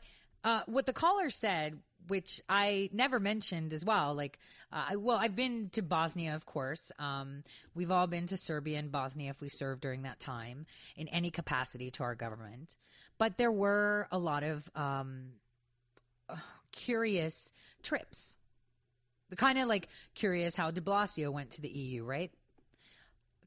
uh, 0.46 0.62
what 0.66 0.86
the 0.86 0.92
caller 0.92 1.28
said, 1.28 1.76
which 2.06 2.40
I 2.48 2.88
never 2.92 3.18
mentioned 3.18 3.72
as 3.72 3.84
well, 3.84 4.14
like, 4.14 4.38
uh, 4.72 4.90
well, 4.96 5.16
I've 5.16 5.34
been 5.34 5.70
to 5.72 5.82
Bosnia, 5.82 6.36
of 6.36 6.46
course. 6.46 6.92
Um, 7.00 7.42
we've 7.74 7.90
all 7.90 8.06
been 8.06 8.28
to 8.28 8.36
Serbia 8.36 8.78
and 8.78 8.92
Bosnia 8.92 9.30
if 9.30 9.40
we 9.40 9.48
served 9.48 9.80
during 9.80 10.02
that 10.02 10.20
time 10.20 10.66
in 10.96 11.08
any 11.08 11.32
capacity 11.32 11.90
to 11.92 12.04
our 12.04 12.14
government. 12.14 12.76
But 13.18 13.38
there 13.38 13.50
were 13.50 14.06
a 14.12 14.18
lot 14.18 14.44
of 14.44 14.70
um, 14.76 15.32
curious 16.70 17.52
trips. 17.82 18.36
Kind 19.34 19.58
of 19.58 19.66
like 19.66 19.88
curious 20.14 20.54
how 20.54 20.70
de 20.70 20.80
Blasio 20.80 21.32
went 21.32 21.50
to 21.52 21.60
the 21.60 21.68
EU, 21.68 22.04
right? 22.04 22.30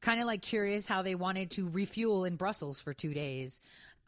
Kind 0.02 0.20
of 0.20 0.26
like 0.26 0.42
curious 0.42 0.86
how 0.86 1.00
they 1.00 1.14
wanted 1.14 1.52
to 1.52 1.66
refuel 1.66 2.26
in 2.26 2.36
Brussels 2.36 2.78
for 2.78 2.92
two 2.92 3.14
days 3.14 3.58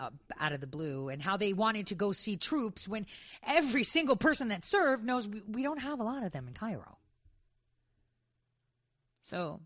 uh, 0.02 0.10
out 0.40 0.52
of 0.52 0.60
the 0.60 0.66
blue 0.66 1.08
and 1.08 1.22
how 1.22 1.36
they 1.36 1.52
wanted 1.52 1.86
to 1.88 1.94
go 1.94 2.12
see 2.12 2.36
troops 2.36 2.88
when 2.88 3.06
every 3.46 3.84
single 3.84 4.16
person 4.16 4.48
that 4.48 4.64
served 4.64 5.04
knows 5.04 5.28
we, 5.28 5.42
we 5.48 5.62
don't 5.62 5.80
have 5.80 6.00
a 6.00 6.02
lot 6.02 6.22
of 6.22 6.32
them 6.32 6.48
in 6.48 6.54
Cairo. 6.54 6.98
So, 9.22 9.60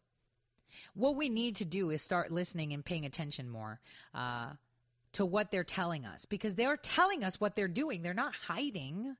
what 0.94 1.16
we 1.16 1.28
need 1.28 1.56
to 1.56 1.64
do 1.64 1.90
is 1.90 2.02
start 2.02 2.30
listening 2.30 2.72
and 2.72 2.84
paying 2.84 3.06
attention 3.06 3.48
more 3.48 3.80
uh, 4.14 4.50
to 5.12 5.24
what 5.24 5.50
they're 5.50 5.64
telling 5.64 6.04
us 6.04 6.26
because 6.26 6.54
they're 6.54 6.76
telling 6.76 7.24
us 7.24 7.40
what 7.40 7.56
they're 7.56 7.68
doing. 7.68 8.02
They're 8.02 8.14
not 8.14 8.34
hiding. 8.34 9.16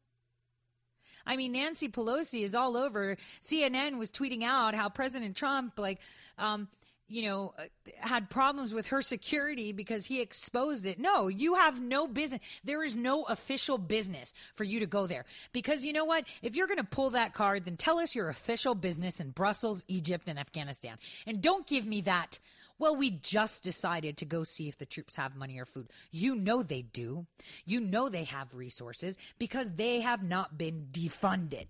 I 1.26 1.36
mean, 1.36 1.52
Nancy 1.52 1.88
Pelosi 1.88 2.44
is 2.44 2.54
all 2.54 2.76
over. 2.76 3.16
CNN 3.42 3.98
was 3.98 4.12
tweeting 4.12 4.44
out 4.44 4.74
how 4.74 4.88
President 4.88 5.34
Trump, 5.34 5.78
like, 5.78 6.00
um, 6.38 6.68
you 7.08 7.22
know, 7.22 7.54
uh, 7.58 7.64
had 8.00 8.28
problems 8.30 8.74
with 8.74 8.88
her 8.88 9.00
security 9.00 9.72
because 9.72 10.06
he 10.06 10.20
exposed 10.20 10.86
it. 10.86 10.98
No, 10.98 11.28
you 11.28 11.54
have 11.54 11.80
no 11.80 12.08
business. 12.08 12.40
There 12.64 12.82
is 12.82 12.96
no 12.96 13.22
official 13.24 13.78
business 13.78 14.34
for 14.54 14.64
you 14.64 14.80
to 14.80 14.86
go 14.86 15.06
there. 15.06 15.24
Because 15.52 15.84
you 15.84 15.92
know 15.92 16.04
what? 16.04 16.24
If 16.42 16.56
you're 16.56 16.66
going 16.66 16.78
to 16.78 16.84
pull 16.84 17.10
that 17.10 17.32
card, 17.32 17.64
then 17.64 17.76
tell 17.76 17.98
us 17.98 18.14
your 18.14 18.28
official 18.28 18.74
business 18.74 19.20
in 19.20 19.30
Brussels, 19.30 19.84
Egypt, 19.88 20.24
and 20.26 20.38
Afghanistan. 20.38 20.98
And 21.26 21.40
don't 21.40 21.66
give 21.66 21.86
me 21.86 22.00
that. 22.02 22.40
Well, 22.78 22.96
we 22.96 23.10
just 23.10 23.62
decided 23.62 24.18
to 24.18 24.26
go 24.26 24.44
see 24.44 24.68
if 24.68 24.76
the 24.76 24.84
troops 24.84 25.16
have 25.16 25.34
money 25.34 25.58
or 25.58 25.64
food. 25.64 25.88
You 26.10 26.34
know 26.34 26.62
they 26.62 26.82
do. 26.82 27.26
You 27.64 27.80
know 27.80 28.08
they 28.08 28.24
have 28.24 28.54
resources 28.54 29.16
because 29.38 29.70
they 29.76 30.00
have 30.00 30.22
not 30.22 30.58
been 30.58 30.88
defunded. 30.90 31.66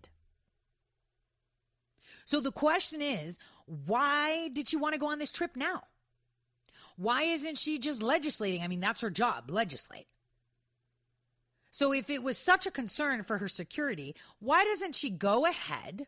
So 2.24 2.40
the 2.40 2.50
question 2.50 3.00
is, 3.00 3.38
why 3.66 4.48
did 4.48 4.68
she 4.68 4.76
want 4.76 4.94
to 4.94 4.98
go 5.00 5.10
on 5.10 5.18
this 5.18 5.30
trip 5.30 5.56
now? 5.56 5.82
Why 6.96 7.22
isn't 7.22 7.58
she 7.58 7.78
just 7.78 8.02
legislating? 8.02 8.62
I 8.62 8.68
mean, 8.68 8.80
that's 8.80 9.02
her 9.02 9.10
job, 9.10 9.50
legislate. 9.50 10.06
So 11.70 11.92
if 11.92 12.08
it 12.08 12.22
was 12.22 12.38
such 12.38 12.64
a 12.66 12.70
concern 12.70 13.22
for 13.22 13.38
her 13.38 13.48
security, 13.48 14.14
why 14.38 14.64
doesn't 14.64 14.94
she 14.94 15.10
go 15.10 15.44
ahead 15.44 16.06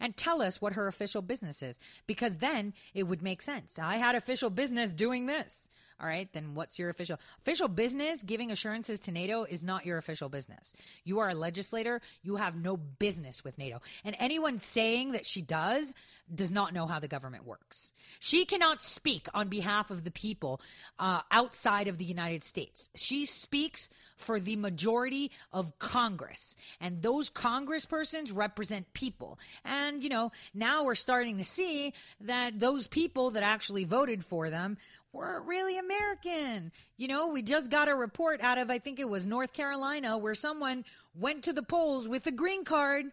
and 0.00 0.16
tell 0.16 0.40
us 0.40 0.62
what 0.62 0.72
her 0.74 0.86
official 0.86 1.20
business 1.20 1.62
is? 1.62 1.78
Because 2.06 2.36
then 2.36 2.72
it 2.94 3.02
would 3.02 3.20
make 3.20 3.42
sense. 3.42 3.78
I 3.78 3.96
had 3.96 4.14
official 4.14 4.48
business 4.48 4.94
doing 4.94 5.26
this. 5.26 5.68
All 6.00 6.06
right, 6.06 6.32
then 6.32 6.54
what's 6.54 6.78
your 6.78 6.90
official 6.90 7.18
official 7.40 7.66
business? 7.66 8.22
Giving 8.22 8.52
assurances 8.52 9.00
to 9.00 9.10
NATO 9.10 9.42
is 9.42 9.64
not 9.64 9.84
your 9.84 9.98
official 9.98 10.28
business. 10.28 10.72
You 11.04 11.18
are 11.18 11.30
a 11.30 11.34
legislator. 11.34 12.00
You 12.22 12.36
have 12.36 12.54
no 12.54 12.76
business 12.76 13.42
with 13.42 13.58
NATO. 13.58 13.80
And 14.04 14.14
anyone 14.20 14.60
saying 14.60 15.12
that 15.12 15.26
she 15.26 15.42
does 15.42 15.92
does 16.32 16.50
not 16.52 16.72
know 16.72 16.86
how 16.86 17.00
the 17.00 17.08
government 17.08 17.46
works. 17.46 17.92
She 18.20 18.44
cannot 18.44 18.84
speak 18.84 19.28
on 19.34 19.48
behalf 19.48 19.90
of 19.90 20.04
the 20.04 20.10
people 20.10 20.60
uh, 20.98 21.22
outside 21.30 21.88
of 21.88 21.98
the 21.98 22.04
United 22.04 22.44
States. 22.44 22.90
She 22.94 23.24
speaks 23.24 23.88
for 24.16 24.40
the 24.40 24.56
majority 24.56 25.30
of 25.52 25.78
Congress. 25.78 26.56
And 26.80 27.02
those 27.02 27.30
congresspersons 27.30 28.34
represent 28.34 28.92
people. 28.92 29.38
And, 29.64 30.02
you 30.02 30.08
know, 30.08 30.32
now 30.52 30.84
we're 30.84 30.96
starting 30.96 31.38
to 31.38 31.44
see 31.44 31.94
that 32.20 32.58
those 32.58 32.86
people 32.86 33.30
that 33.32 33.42
actually 33.42 33.84
voted 33.84 34.24
for 34.24 34.50
them 34.50 34.76
weren't 35.18 35.46
really 35.46 35.76
American. 35.76 36.70
You 36.96 37.08
know, 37.08 37.26
we 37.28 37.42
just 37.42 37.72
got 37.72 37.88
a 37.88 37.94
report 37.94 38.40
out 38.40 38.56
of, 38.56 38.70
I 38.70 38.78
think 38.78 39.00
it 39.00 39.08
was 39.08 39.26
North 39.26 39.52
Carolina, 39.52 40.16
where 40.16 40.36
someone 40.36 40.84
went 41.12 41.44
to 41.44 41.52
the 41.52 41.62
polls 41.62 42.06
with 42.06 42.26
a 42.28 42.32
green 42.32 42.64
card 42.64 43.06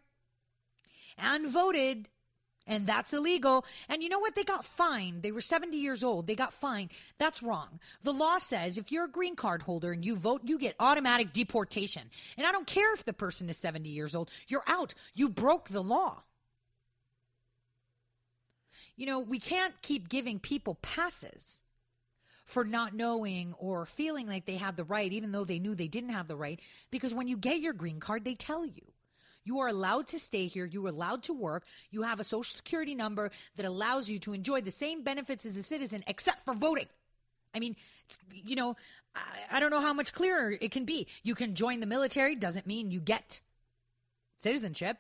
and 1.18 1.50
voted. 1.50 2.08
And 2.68 2.88
that's 2.88 3.14
illegal. 3.14 3.66
And 3.90 4.02
you 4.02 4.10
know 4.10 4.20
what? 4.20 4.36
They 4.36 4.44
got 4.44 4.66
fined. 4.66 5.22
They 5.22 5.32
were 5.32 5.42
70 5.42 5.78
years 5.78 6.04
old. 6.04 6.26
They 6.26 6.36
got 6.36 6.54
fined. 6.54 6.90
That's 7.20 7.44
wrong. 7.44 7.80
The 8.04 8.14
law 8.14 8.38
says 8.38 8.78
if 8.78 8.92
you're 8.92 9.06
a 9.06 9.12
green 9.12 9.36
card 9.36 9.64
holder 9.64 9.92
and 9.92 10.04
you 10.04 10.16
vote, 10.16 10.42
you 10.46 10.58
get 10.58 10.76
automatic 10.80 11.32
deportation. 11.32 12.04
And 12.38 12.46
I 12.46 12.52
don't 12.52 12.68
care 12.68 12.94
if 12.94 13.06
the 13.06 13.14
person 13.14 13.50
is 13.50 13.58
70 13.58 13.90
years 13.90 14.16
old. 14.16 14.30
You're 14.48 14.64
out. 14.68 14.96
You 15.14 15.30
broke 15.30 15.70
the 15.70 15.84
law. 15.84 16.24
You 18.96 19.06
know, 19.06 19.20
we 19.20 19.40
can't 19.40 19.80
keep 19.82 20.10
giving 20.10 20.40
people 20.40 20.76
passes 20.82 21.62
for 22.46 22.64
not 22.64 22.94
knowing 22.94 23.54
or 23.58 23.86
feeling 23.86 24.28
like 24.28 24.46
they 24.46 24.58
have 24.58 24.76
the 24.76 24.84
right, 24.84 25.12
even 25.12 25.32
though 25.32 25.44
they 25.44 25.60
knew 25.60 25.76
they 25.76 25.88
didn't 25.88 26.12
have 26.12 26.28
the 26.28 26.36
right. 26.36 26.60
Because 26.92 27.14
when 27.14 27.28
you 27.28 27.38
get 27.38 27.60
your 27.60 27.74
green 27.74 28.00
card, 28.00 28.24
they 28.24 28.36
tell 28.36 28.66
you. 28.66 28.84
You 29.44 29.60
are 29.60 29.68
allowed 29.68 30.08
to 30.08 30.20
stay 30.20 30.48
here. 30.48 30.66
You 30.66 30.86
are 30.86 30.90
allowed 30.90 31.24
to 31.24 31.34
work. 31.34 31.66
You 31.92 32.02
have 32.02 32.20
a 32.20 32.24
social 32.24 32.56
security 32.56 32.96
number 32.96 33.32
that 33.58 33.66
allows 33.66 34.10
you 34.10 34.18
to 34.20 34.34
enjoy 34.34 34.62
the 34.62 34.72
same 34.72 35.04
benefits 35.04 35.46
as 35.46 35.56
a 35.56 35.64
citizen, 35.64 36.04
except 36.08 36.46
for 36.46 36.56
voting. 36.56 36.88
I 37.54 37.60
mean, 37.60 37.76
you 38.34 38.56
know, 38.56 38.76
I, 39.16 39.22
I 39.52 39.60
don't 39.60 39.70
know 39.70 39.82
how 39.82 39.94
much 39.94 40.14
clearer 40.14 40.52
it 40.60 40.72
can 40.72 40.86
be. 40.86 41.08
You 41.24 41.36
can 41.36 41.56
join 41.56 41.80
the 41.80 41.86
military, 41.86 42.36
doesn't 42.36 42.66
mean 42.66 42.92
you 42.92 43.00
get 43.00 43.40
citizenship, 44.38 44.98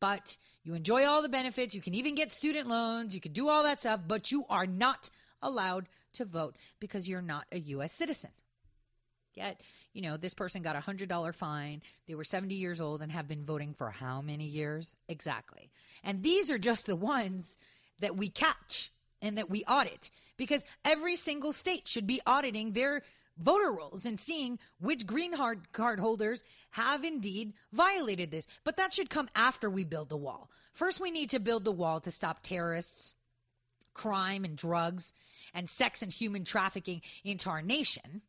but 0.00 0.36
you 0.64 0.74
enjoy 0.74 1.06
all 1.06 1.22
the 1.22 1.28
benefits. 1.28 1.74
You 1.74 1.80
can 1.80 1.94
even 1.94 2.14
get 2.14 2.30
student 2.30 2.68
loans. 2.68 3.14
You 3.14 3.20
can 3.20 3.32
do 3.32 3.48
all 3.48 3.62
that 3.62 3.80
stuff, 3.80 4.00
but 4.06 4.30
you 4.30 4.44
are 4.50 4.66
not 4.66 5.08
allowed 5.40 5.88
to 6.18 6.24
vote 6.24 6.56
because 6.78 7.08
you're 7.08 7.22
not 7.22 7.46
a 7.50 7.58
U.S. 7.58 7.92
citizen. 7.92 8.30
Yet, 9.34 9.60
you 9.92 10.02
know, 10.02 10.16
this 10.16 10.34
person 10.34 10.62
got 10.62 10.76
a 10.76 10.80
$100 10.80 11.34
fine. 11.34 11.82
They 12.06 12.14
were 12.14 12.24
70 12.24 12.54
years 12.54 12.80
old 12.80 13.02
and 13.02 13.10
have 13.12 13.28
been 13.28 13.44
voting 13.44 13.72
for 13.72 13.90
how 13.90 14.20
many 14.20 14.46
years? 14.46 14.96
Exactly. 15.08 15.70
And 16.02 16.22
these 16.22 16.50
are 16.50 16.58
just 16.58 16.86
the 16.86 16.96
ones 16.96 17.56
that 18.00 18.16
we 18.16 18.28
catch 18.28 18.92
and 19.22 19.38
that 19.38 19.50
we 19.50 19.64
audit 19.64 20.10
because 20.36 20.64
every 20.84 21.16
single 21.16 21.52
state 21.52 21.88
should 21.88 22.06
be 22.06 22.20
auditing 22.26 22.72
their 22.72 23.02
voter 23.36 23.70
rolls 23.72 24.06
and 24.06 24.18
seeing 24.18 24.58
which 24.80 25.06
green 25.06 25.32
card 25.72 26.00
holders 26.00 26.42
have 26.70 27.04
indeed 27.04 27.52
violated 27.72 28.32
this. 28.32 28.46
But 28.64 28.76
that 28.76 28.92
should 28.92 29.10
come 29.10 29.28
after 29.36 29.70
we 29.70 29.84
build 29.84 30.08
the 30.08 30.16
wall. 30.16 30.50
First, 30.72 31.00
we 31.00 31.12
need 31.12 31.30
to 31.30 31.38
build 31.38 31.64
the 31.64 31.72
wall 31.72 32.00
to 32.00 32.10
stop 32.10 32.40
terrorists, 32.42 33.14
crime, 33.98 34.44
and 34.44 34.56
drugs 34.56 35.12
and 35.52 35.68
sex 35.68 36.02
and 36.02 36.12
human 36.12 36.44
trafficking 36.44 37.02
into 37.24 37.50
our 37.50 37.60
nation. 37.60 38.22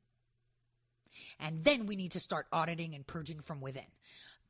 And 1.40 1.64
then 1.64 1.86
we 1.86 1.96
need 1.96 2.12
to 2.14 2.20
start 2.20 2.48
auditing 2.52 2.96
and 2.96 3.06
purging 3.06 3.40
from 3.40 3.62
within 3.62 3.84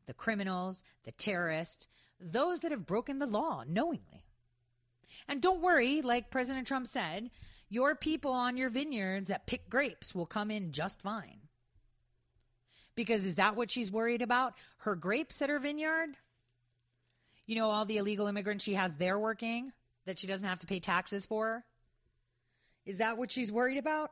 the 0.08 0.14
criminals, 0.14 0.82
the 1.04 1.12
terrorists, 1.12 1.88
those 2.20 2.62
that 2.62 2.72
have 2.72 2.86
broken 2.86 3.20
the 3.20 3.28
law 3.28 3.64
knowingly. 3.68 4.26
And 5.28 5.42
don't 5.42 5.62
worry, 5.62 6.02
like 6.02 6.32
President 6.32 6.68
Trump 6.68 6.88
said, 6.88 7.30
your 7.70 7.96
people 7.96 8.32
on 8.32 8.58
your 8.58 8.70
vineyards 8.70 9.28
that 9.28 9.46
pick 9.46 9.70
grapes 9.70 10.16
will 10.16 10.26
come 10.26 10.50
in 10.50 10.72
just 10.72 11.02
fine. 11.02 11.42
Because 12.96 13.26
is 13.26 13.36
that 13.36 13.56
what 13.56 13.70
she's 13.70 13.92
worried 13.92 14.22
about? 14.22 14.54
Her 14.80 14.96
grapes 14.96 15.42
at 15.42 15.50
her 15.50 15.60
vineyard? 15.60 16.16
You 17.46 17.56
know, 17.56 17.70
all 17.70 17.86
the 17.86 17.98
illegal 17.98 18.28
immigrants 18.28 18.64
she 18.64 18.74
has 18.74 18.96
there 18.96 19.20
working 19.20 19.74
that 20.10 20.18
she 20.18 20.26
doesn't 20.26 20.48
have 20.48 20.60
to 20.60 20.66
pay 20.66 20.80
taxes 20.80 21.28
for? 21.28 21.64
Is 22.84 22.98
that 22.98 23.20
what 23.20 23.32
she's 23.32 23.52
worried 23.52 23.78
about? 23.78 24.12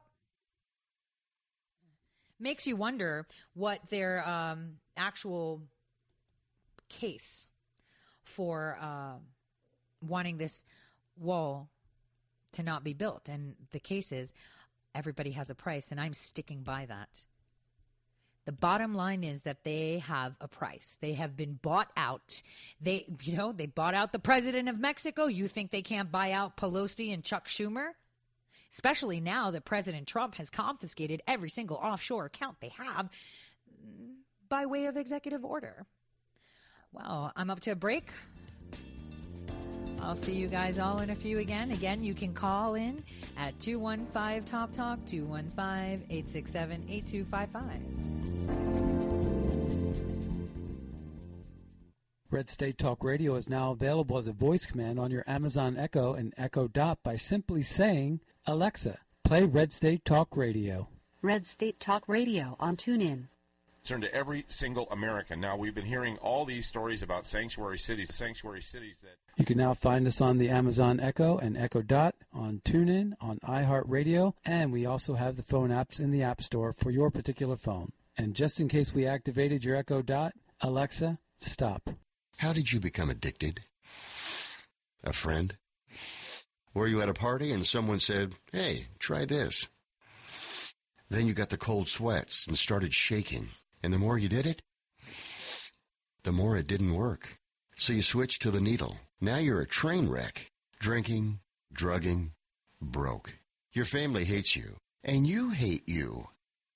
Makes 2.40 2.68
you 2.68 2.76
wonder 2.76 3.26
what 3.56 3.80
their 3.90 4.28
um, 4.30 4.74
actual 4.96 5.64
case 6.88 7.48
for 8.24 8.78
uh, 8.80 9.16
wanting 10.08 10.38
this 10.38 10.64
wall 11.20 11.72
to 12.54 12.62
not 12.62 12.84
be 12.84 12.94
built. 12.94 13.28
And 13.28 13.56
the 13.72 13.80
case 13.80 14.12
is 14.12 14.32
everybody 14.94 15.32
has 15.32 15.50
a 15.50 15.56
price, 15.56 15.90
and 15.90 16.00
I'm 16.00 16.14
sticking 16.14 16.62
by 16.62 16.86
that. 16.86 17.26
The 18.48 18.54
bottom 18.54 18.94
line 18.94 19.26
is 19.26 19.44
that 19.44 19.66
they 19.66 20.00
have 20.08 20.38
a 20.40 20.48
price. 20.48 20.98
They 21.02 21.16
have 21.16 21.36
been 21.36 21.60
bought 21.62 21.92
out. 21.98 22.42
They, 22.80 23.06
you 23.22 23.36
know, 23.36 23.52
they 23.52 23.66
bought 23.66 23.94
out 23.94 24.14
the 24.14 24.20
president 24.20 24.70
of 24.70 24.80
Mexico. 24.80 25.26
You 25.26 25.50
think 25.50 25.70
they 25.70 25.82
can't 25.82 26.10
buy 26.10 26.32
out 26.32 26.56
Pelosi 26.56 27.14
and 27.14 27.26
Chuck 27.26 27.50
Schumer? 27.50 27.90
Especially 28.72 29.20
now 29.20 29.52
that 29.52 29.66
President 29.66 30.08
Trump 30.08 30.36
has 30.36 30.50
confiscated 30.50 31.22
every 31.28 31.50
single 31.50 31.76
offshore 31.76 32.24
account 32.24 32.62
they 32.62 32.72
have 32.78 33.10
by 34.48 34.66
way 34.66 34.86
of 34.86 34.96
executive 34.96 35.44
order. 35.44 35.86
Well, 36.94 37.34
I'm 37.36 37.50
up 37.50 37.60
to 37.62 37.72
a 37.72 37.76
break. 37.76 38.12
I'll 40.02 40.16
see 40.16 40.34
you 40.34 40.48
guys 40.48 40.80
all 40.80 41.00
in 41.00 41.10
a 41.10 41.16
few 41.16 41.40
again. 41.40 41.72
Again, 41.72 42.04
you 42.04 42.14
can 42.14 42.34
call 42.34 42.76
in 42.76 43.04
at 43.38 43.60
215 43.60 44.44
Top 44.44 44.72
Talk, 44.72 45.06
215 45.06 46.06
867 46.10 46.86
8255. 46.90 48.88
Red 52.30 52.50
State 52.50 52.78
Talk 52.78 53.04
Radio 53.04 53.36
is 53.36 53.50
now 53.50 53.72
available 53.72 54.18
as 54.18 54.28
a 54.28 54.34
voice 54.34 54.66
command 54.66 55.00
on 55.00 55.12
your 55.12 55.24
Amazon 55.28 55.78
Echo 55.78 56.14
and 56.14 56.34
Echo 56.38 56.68
Dot 56.68 57.00
by 57.02 57.16
simply 57.16 57.62
saying, 57.62 58.20
Alexa, 58.46 59.00
play 59.24 59.46
Red 59.46 59.72
State 59.72 60.04
Talk 60.04 60.36
Radio. 60.36 60.90
Red 61.22 61.48
State 61.48 61.80
Talk 61.80 62.04
Radio 62.08 62.58
on 62.60 62.76
TuneIn. 62.76 63.28
Concern 63.88 64.02
to 64.02 64.14
every 64.14 64.44
single 64.50 64.86
American. 64.92 65.40
Now, 65.40 65.56
we've 65.56 65.74
been 65.74 65.86
hearing 65.86 66.18
all 66.18 66.44
these 66.44 66.68
stories 66.68 67.04
about 67.04 67.26
sanctuary 67.26 67.78
cities, 67.78 68.14
sanctuary 68.14 68.62
cities 68.62 68.98
that. 69.02 69.16
You 69.38 69.46
can 69.46 69.58
now 69.58 69.76
find 69.76 70.06
us 70.06 70.20
on 70.20 70.40
the 70.40 70.50
Amazon 70.50 71.00
Echo 71.00 71.38
and 71.38 71.58
Echo 71.58 71.82
Dot, 71.82 72.14
on 72.34 72.60
TuneIn, 72.66 73.14
on 73.22 73.40
iHeartRadio, 73.48 74.34
and 74.44 74.74
we 74.74 74.86
also 74.86 75.14
have 75.14 75.38
the 75.38 75.44
phone 75.44 75.70
apps 75.70 76.02
in 76.02 76.12
the 76.12 76.22
App 76.22 76.42
Store 76.42 76.74
for 76.74 76.92
your 76.92 77.10
particular 77.10 77.56
phone. 77.56 77.94
And 78.18 78.34
just 78.34 78.60
in 78.60 78.68
case 78.68 78.94
we 78.94 79.08
activated 79.08 79.64
your 79.64 79.78
Echo 79.78 80.02
Dot, 80.02 80.34
Alexa, 80.60 81.18
stop. 81.38 81.90
How 82.40 82.52
did 82.52 82.74
you 82.74 82.82
become 82.82 83.10
addicted? 83.10 83.62
A 85.06 85.14
friend? 85.14 85.56
Were 86.74 86.88
you 86.88 87.02
at 87.02 87.08
a 87.08 87.14
party 87.14 87.54
and 87.54 87.66
someone 87.66 88.02
said, 88.02 88.34
hey, 88.52 88.88
try 89.00 89.24
this? 89.24 89.70
Then 91.10 91.26
you 91.26 91.32
got 91.34 91.52
the 91.52 91.58
cold 91.58 91.88
sweats 91.88 92.46
and 92.48 92.58
started 92.58 92.94
shaking. 92.94 93.48
And 93.88 93.94
the 93.94 94.00
more 94.00 94.18
you 94.18 94.28
did 94.28 94.46
it, 94.46 94.62
the 96.24 96.34
more 96.34 96.58
it 96.58 96.68
didn't 96.68 96.94
work. 96.94 97.38
So 97.78 97.94
you 97.94 98.02
switched 98.02 98.42
to 98.42 98.52
the 98.52 98.60
needle. 98.60 98.98
Now 99.22 99.38
you're 99.38 99.62
a 99.62 99.66
train 99.66 100.10
wreck. 100.10 100.52
Drinking, 100.78 101.40
drugging, 101.72 102.34
broke. 102.82 103.40
Your 103.72 103.86
family 103.86 104.26
hates 104.26 104.58
you. 104.58 104.76
And 105.06 105.26
you 105.26 105.52
hate 105.52 105.88
you. 105.88 106.28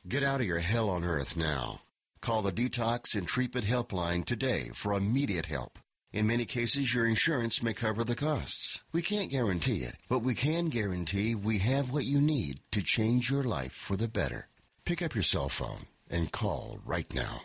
Get 0.07 0.23
out 0.23 0.39
of 0.39 0.47
your 0.47 0.59
hell 0.59 0.89
on 0.89 1.03
earth 1.03 1.35
now. 1.35 1.81
Call 2.21 2.43
the 2.43 2.53
Detox 2.53 3.13
and 3.13 3.27
Treatment 3.27 3.65
Helpline 3.65 4.23
today 4.23 4.71
for 4.73 4.93
immediate 4.93 5.47
help. 5.47 5.79
In 6.13 6.25
many 6.25 6.45
cases, 6.45 6.93
your 6.93 7.05
insurance 7.05 7.61
may 7.61 7.73
cover 7.73 8.05
the 8.05 8.15
costs. 8.15 8.83
We 8.93 9.01
can't 9.01 9.29
guarantee 9.29 9.79
it, 9.79 9.97
but 10.07 10.19
we 10.19 10.33
can 10.33 10.69
guarantee 10.69 11.35
we 11.35 11.57
have 11.57 11.91
what 11.91 12.05
you 12.05 12.21
need 12.21 12.61
to 12.71 12.81
change 12.81 13.29
your 13.29 13.43
life 13.43 13.73
for 13.73 13.97
the 13.97 14.07
better. 14.07 14.47
Pick 14.85 15.01
up 15.01 15.13
your 15.13 15.25
cell 15.25 15.49
phone 15.49 15.87
and 16.11 16.31
call 16.31 16.79
right 16.85 17.11
now. 17.13 17.41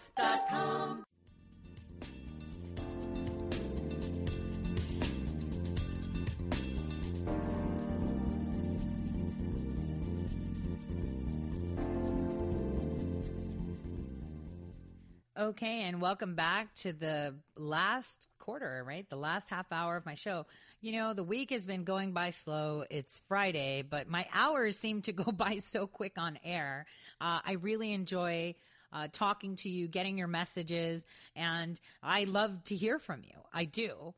Okay, 15.35 15.81
and 15.81 15.99
welcome 15.99 16.35
back 16.35 16.75
to 16.75 16.93
the 16.93 17.33
last 17.57 18.27
quarter, 18.37 18.83
right? 18.85 19.09
The 19.09 19.15
last 19.15 19.49
half 19.49 19.71
hour 19.71 19.97
of 19.97 20.05
my 20.05 20.13
show. 20.13 20.45
You 20.79 20.91
know, 20.91 21.15
the 21.15 21.23
week 21.23 21.49
has 21.49 21.65
been 21.65 21.85
going 21.85 22.13
by 22.13 22.29
slow. 22.29 22.83
It's 22.87 23.19
Friday, 23.27 23.81
but 23.81 24.07
my 24.07 24.27
hours 24.31 24.77
seem 24.77 25.01
to 25.03 25.11
go 25.11 25.23
by 25.31 25.57
so 25.57 25.87
quick 25.87 26.19
on 26.19 26.37
air. 26.43 26.85
Uh, 27.19 27.39
I 27.43 27.53
really 27.53 27.93
enjoy 27.93 28.53
uh, 28.91 29.07
talking 29.11 29.55
to 29.55 29.69
you, 29.69 29.87
getting 29.87 30.19
your 30.19 30.27
messages, 30.27 31.03
and 31.35 31.81
I 32.03 32.25
love 32.25 32.63
to 32.65 32.75
hear 32.75 32.99
from 32.99 33.23
you. 33.23 33.39
I 33.51 33.65
do. 33.65 34.13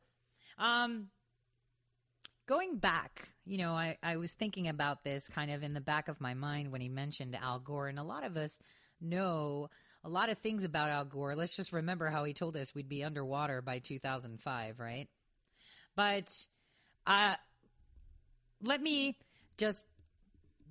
Um, 0.58 1.06
going 2.46 2.76
back, 2.76 3.26
you 3.46 3.56
know, 3.56 3.72
I, 3.72 3.96
I 4.02 4.18
was 4.18 4.34
thinking 4.34 4.68
about 4.68 5.02
this 5.02 5.30
kind 5.30 5.50
of 5.50 5.62
in 5.62 5.72
the 5.72 5.80
back 5.80 6.08
of 6.08 6.20
my 6.20 6.34
mind 6.34 6.72
when 6.72 6.82
he 6.82 6.90
mentioned 6.90 7.38
Al 7.40 7.58
Gore, 7.58 7.88
and 7.88 7.98
a 7.98 8.02
lot 8.04 8.22
of 8.22 8.36
us 8.36 8.58
know 9.00 9.70
a 10.06 10.08
lot 10.08 10.30
of 10.30 10.38
things 10.38 10.62
about 10.62 10.88
Al 10.88 11.04
Gore. 11.04 11.34
Let's 11.34 11.56
just 11.56 11.72
remember 11.72 12.08
how 12.08 12.22
he 12.22 12.32
told 12.32 12.56
us 12.56 12.72
we'd 12.72 12.88
be 12.88 13.02
underwater 13.02 13.60
by 13.60 13.80
2005, 13.80 14.78
right? 14.78 15.08
But 15.96 16.32
uh, 17.08 17.34
let 18.62 18.80
me 18.80 19.18
just 19.56 19.84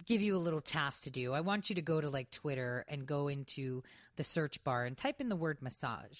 give 0.06 0.22
you 0.22 0.38
a 0.38 0.40
little 0.40 0.62
task 0.62 1.04
to 1.04 1.12
do. 1.12 1.34
I 1.34 1.42
want 1.42 1.70
you 1.70 1.76
to 1.76 1.82
go 1.82 2.00
to 2.00 2.10
like 2.10 2.32
Twitter 2.32 2.86
and 2.88 3.06
go 3.06 3.28
into 3.28 3.84
the 4.16 4.24
search 4.24 4.64
bar 4.64 4.86
and 4.86 4.96
type 4.96 5.20
in 5.20 5.28
the 5.28 5.36
word 5.36 5.58
massage. 5.62 6.20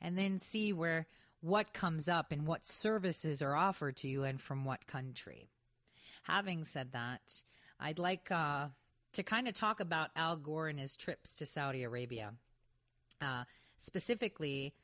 And 0.00 0.16
then 0.16 0.38
see 0.38 0.72
where 0.72 1.08
what 1.40 1.72
comes 1.72 2.08
up 2.08 2.30
and 2.30 2.46
what 2.46 2.64
services 2.64 3.42
are 3.42 3.56
offered 3.56 3.96
to 3.96 4.08
you 4.08 4.22
and 4.22 4.40
from 4.40 4.64
what 4.64 4.86
country. 4.86 5.48
Having 6.22 6.62
said 6.64 6.92
that, 6.92 7.42
I'd 7.80 7.98
like 7.98 8.30
uh, 8.30 8.68
to 9.18 9.24
kind 9.24 9.48
of 9.48 9.54
talk 9.54 9.80
about 9.80 10.10
Al 10.14 10.36
Gore 10.36 10.68
and 10.68 10.78
his 10.78 10.94
trips 10.94 11.34
to 11.38 11.46
Saudi 11.46 11.82
Arabia. 11.82 12.34
Uh, 13.20 13.42
specifically, 13.76 14.74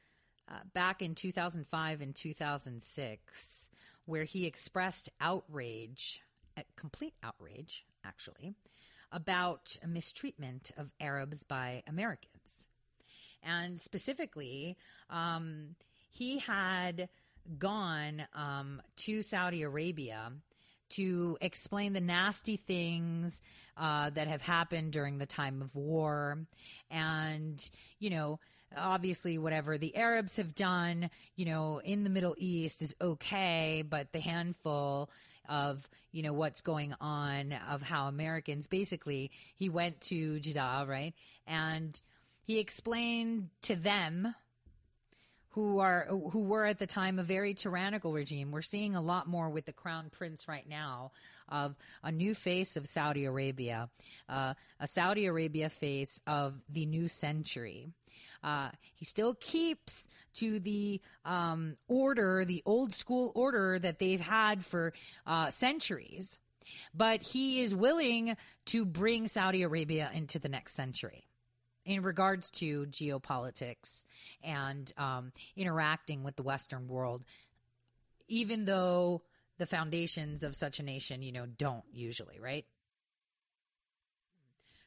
uh, 0.51 0.59
back 0.73 1.02
in 1.02 1.15
2005 1.15 2.01
and 2.01 2.16
2006, 2.16 3.69
where 4.06 4.24
he 4.24 4.44
expressed 4.44 5.09
outrage, 5.20 6.20
uh, 6.59 6.62
complete 6.74 7.15
outrage, 7.23 7.86
actually, 8.05 8.55
about 9.12 9.77
mistreatment 9.86 10.73
of 10.77 10.90
Arabs 11.01 11.44
by 11.44 11.85
Americans. 11.86 12.66
And 13.40 13.81
specifically, 13.81 14.77
um, 15.11 15.77
he 16.11 16.40
had 16.40 17.09
gone 17.56 18.27
um, 18.35 18.82
to 18.97 19.23
Saudi 19.23 19.62
Arabia 19.62 20.32
to 20.97 21.37
explain 21.41 21.93
the 21.93 22.01
nasty 22.01 22.57
things 22.57 23.41
uh, 23.77 24.11
that 24.11 24.29
have 24.29 24.43
happened 24.43 24.93
during 24.93 25.19
the 25.19 25.27
time 25.27 25.62
of 25.62 25.75
war. 25.75 26.39
And, 26.91 27.62
you 27.99 28.11
know, 28.11 28.41
obviously, 28.77 29.39
whatever 29.39 29.79
the 29.79 29.97
Arabs 29.97 30.37
have 30.37 30.55
done, 30.55 31.11
you 31.37 31.47
know, 31.47 31.81
in 31.85 32.05
the 32.05 32.11
Middle 32.11 32.35
East 32.39 32.83
is 32.83 32.95
okay, 33.01 33.85
but 33.89 34.12
the 34.12 34.21
handful 34.21 35.11
of 35.49 35.89
you 36.12 36.23
know 36.23 36.33
what's 36.33 36.62
going 36.62 36.95
on 37.01 37.55
of 37.71 37.83
how 37.83 38.07
Americans 38.07 38.66
basically 38.66 39.31
he 39.55 39.69
went 39.69 40.01
to 40.01 40.41
Jeddah 40.41 40.87
right 40.89 41.12
and 41.47 42.01
he 42.43 42.59
explained 42.59 43.51
to 43.62 43.77
them 43.77 44.35
who 45.55 45.78
are 45.78 46.06
who 46.09 46.43
were 46.43 46.66
at 46.66 46.81
the 46.81 46.86
time 46.86 47.18
a 47.18 47.22
very 47.22 47.55
tyrannical 47.55 48.12
regime. 48.12 48.51
We're 48.51 48.62
seeing 48.62 48.97
a 48.97 49.01
lot 49.01 49.28
more 49.28 49.48
with 49.48 49.66
the 49.66 49.72
crown 49.72 50.10
prince 50.10 50.48
right 50.48 50.68
now 50.68 51.12
of 51.48 51.76
a 52.02 52.10
new 52.10 52.35
face 52.35 52.76
of 52.76 52.86
Saudi 52.89 53.24
Arabia, 53.24 53.89
uh, 54.28 54.55
a 54.81 54.86
Saudi 54.89 55.26
Arabia 55.26 55.68
face 55.68 56.20
of 56.26 56.55
the 56.68 56.86
new 56.86 57.06
century. 57.06 57.89
Uh, 58.43 58.70
he 58.94 59.05
still 59.05 59.35
keeps 59.35 60.09
to 60.35 60.59
the 60.59 61.01
um, 61.24 61.76
order, 61.86 62.44
the 62.44 62.62
old 62.66 62.93
school 62.93 63.31
order 63.36 63.78
that 63.78 64.01
they've 64.01 64.20
had 64.20 64.64
for 64.64 64.93
uh, 65.24 65.51
centuries, 65.51 66.39
but 66.93 67.22
he 67.22 67.60
is 67.60 67.74
willing 67.74 68.36
to 68.66 68.85
bring 68.85 69.28
Saudi 69.28 69.62
Arabia 69.62 70.10
into 70.12 70.40
the 70.40 70.48
next 70.48 70.74
century 70.74 71.28
in 71.85 72.02
regards 72.02 72.51
to 72.51 72.86
geopolitics 72.86 74.05
and 74.43 74.93
um, 74.97 75.32
interacting 75.56 76.24
with 76.24 76.36
the 76.36 76.43
Western 76.43 76.89
world, 76.89 77.24
even 78.28 78.65
though 78.65 79.23
the 79.59 79.66
foundations 79.66 80.43
of 80.43 80.56
such 80.56 80.81
a 80.81 80.82
nation, 80.82 81.23
you 81.23 81.32
know, 81.32 81.47
don't 81.47 81.85
usually, 81.93 82.40
right? 82.40 82.65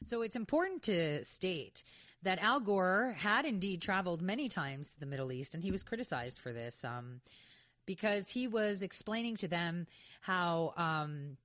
So 0.06 0.22
it's 0.22 0.36
important 0.36 0.82
to 0.84 1.24
state 1.24 1.82
that 2.22 2.40
Al 2.40 2.60
Gore 2.60 3.14
had 3.16 3.44
indeed 3.44 3.80
traveled 3.80 4.22
many 4.22 4.48
times 4.48 4.90
to 4.90 5.00
the 5.00 5.06
Middle 5.06 5.32
East, 5.32 5.54
and 5.54 5.62
he 5.62 5.70
was 5.70 5.82
criticized 5.82 6.40
for 6.40 6.52
this 6.52 6.84
um, 6.84 7.20
because 7.86 8.28
he 8.28 8.48
was 8.48 8.82
explaining 8.82 9.36
to 9.36 9.48
them 9.48 9.86
how 10.20 10.74
um, 10.76 11.36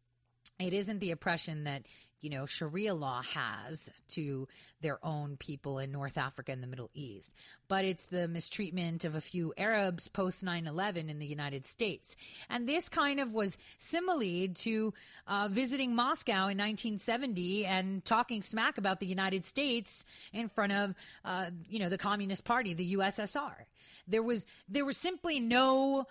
it 0.59 0.73
isn't 0.73 0.99
the 0.99 1.11
oppression 1.11 1.65
that 1.65 1.83
you 2.23 2.29
know, 2.29 2.45
Sharia 2.45 2.95
law 2.95 3.21
has 3.21 3.89
to 4.11 4.47
their 4.81 4.97
own 5.05 5.35
people 5.35 5.77
in 5.77 5.91
North 5.91 6.17
Africa 6.17 6.53
and 6.53 6.63
the 6.63 6.67
Middle 6.67 6.89
East. 6.93 7.35
But 7.67 7.83
it's 7.83 8.05
the 8.05 8.29
mistreatment 8.29 9.03
of 9.03 9.15
a 9.15 9.21
few 9.21 9.53
Arabs 9.57 10.07
post 10.07 10.41
9 10.41 10.65
11 10.65 11.09
in 11.09 11.19
the 11.19 11.25
United 11.25 11.65
States. 11.65 12.15
And 12.49 12.67
this 12.67 12.87
kind 12.87 13.19
of 13.19 13.33
was 13.33 13.57
similar 13.77 14.47
to 14.47 14.93
uh, 15.27 15.49
visiting 15.51 15.95
Moscow 15.95 16.47
in 16.47 16.57
1970 16.57 17.65
and 17.65 18.05
talking 18.05 18.41
smack 18.41 18.77
about 18.77 19.01
the 19.01 19.05
United 19.05 19.43
States 19.43 20.05
in 20.31 20.47
front 20.47 20.71
of, 20.71 20.95
uh, 21.25 21.47
you 21.69 21.79
know, 21.79 21.89
the 21.89 21.97
Communist 21.97 22.45
Party, 22.45 22.73
the 22.73 22.95
USSR. 22.95 23.65
There 24.07 24.23
was, 24.23 24.45
there 24.69 24.85
was 24.85 24.95
simply 24.95 25.41
no 25.41 26.07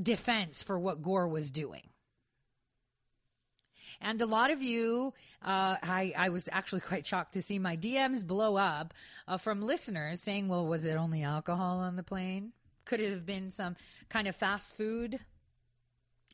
defense 0.00 0.62
for 0.62 0.78
what 0.78 1.02
Gore 1.02 1.28
was 1.28 1.50
doing. 1.50 1.88
And 4.00 4.20
a 4.22 4.26
lot 4.26 4.50
of 4.50 4.62
you, 4.62 5.12
uh, 5.42 5.76
I, 5.82 6.12
I 6.16 6.28
was 6.28 6.48
actually 6.52 6.80
quite 6.92 7.06
shocked 7.06 7.34
to 7.34 7.42
see 7.42 7.58
my 7.58 7.76
DMs 7.76 8.26
blow 8.26 8.56
up 8.56 8.94
uh, 9.26 9.36
from 9.36 9.62
listeners 9.62 10.22
saying, 10.22 10.48
well, 10.48 10.66
was 10.66 10.86
it 10.86 10.96
only 10.96 11.22
alcohol 11.22 11.80
on 11.80 11.96
the 11.96 12.02
plane? 12.02 12.52
Could 12.84 13.00
it 13.00 13.10
have 13.10 13.26
been 13.26 13.50
some 13.50 13.76
kind 14.08 14.28
of 14.28 14.36
fast 14.36 14.76
food? 14.76 15.18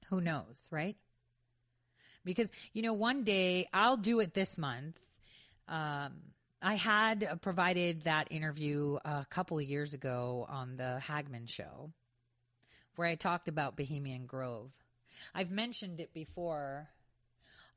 Who 0.09 0.21
knows, 0.21 0.69
right? 0.71 0.97
Because, 2.25 2.51
you 2.73 2.83
know, 2.83 2.93
one 2.93 3.25
day 3.25 3.67
I'll 3.73 3.97
do 3.97 4.21
it 4.21 4.35
this 4.35 4.57
month. 4.57 4.99
Um, 5.69 6.13
I 6.63 6.75
had 6.75 7.41
provided 7.43 8.03
that 8.03 8.29
interview 8.31 8.99
a 9.05 9.27
couple 9.29 9.59
of 9.59 9.65
years 9.65 9.93
ago 9.93 10.47
on 10.49 10.77
the 10.77 11.01
Hagmann 11.07 11.47
show 11.47 11.91
where 12.97 13.09
I 13.09 13.17
talked 13.17 13.49
about 13.49 13.77
Bohemian 13.77 14.27
Grove. 14.27 14.71
I've 15.35 15.51
mentioned 15.51 16.01
it 16.01 16.15
before 16.15 16.89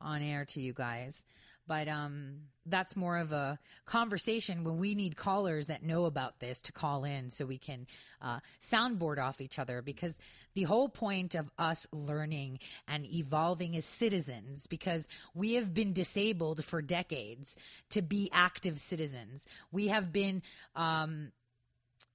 on 0.02 0.22
air 0.22 0.45
to 0.45 0.61
you 0.61 0.74
guys. 0.74 1.24
But 1.68 1.90
um, 1.90 2.44
that's 2.65 2.95
more 2.95 3.18
of 3.18 3.34
a 3.34 3.60
conversation 3.86 4.64
when 4.64 4.78
we 4.78 4.95
need 4.95 5.18
callers 5.18 5.68
that 5.68 5.84
know 5.84 6.06
about 6.06 6.40
this 6.40 6.61
to 6.61 6.72
call 6.72 7.03
in 7.03 7.30
so 7.30 7.45
we 7.45 7.57
can 7.57 7.88
uh, 8.22 8.40
soundboard 8.61 9.19
off 9.19 9.41
each 9.41 9.60
other 9.60 9.82
because 9.82 10.18
the 10.53 10.64
whole 10.64 10.88
point 10.88 11.36
of 11.36 11.52
us 11.60 11.86
learning 11.91 12.60
and 12.88 13.06
evolving 13.06 13.76
as 13.76 13.84
citizens 13.84 14.65
because 14.68 15.10
we 15.36 15.56
have 15.56 15.74
been 15.74 15.91
disabled 15.91 16.64
for 16.64 16.82
decades 16.82 17.57
to 17.90 18.02
be 18.02 18.30
active 18.32 18.80
citizens. 18.80 19.45
We 19.69 19.90
have 19.90 20.14
been 20.14 20.41
um, 20.74 21.34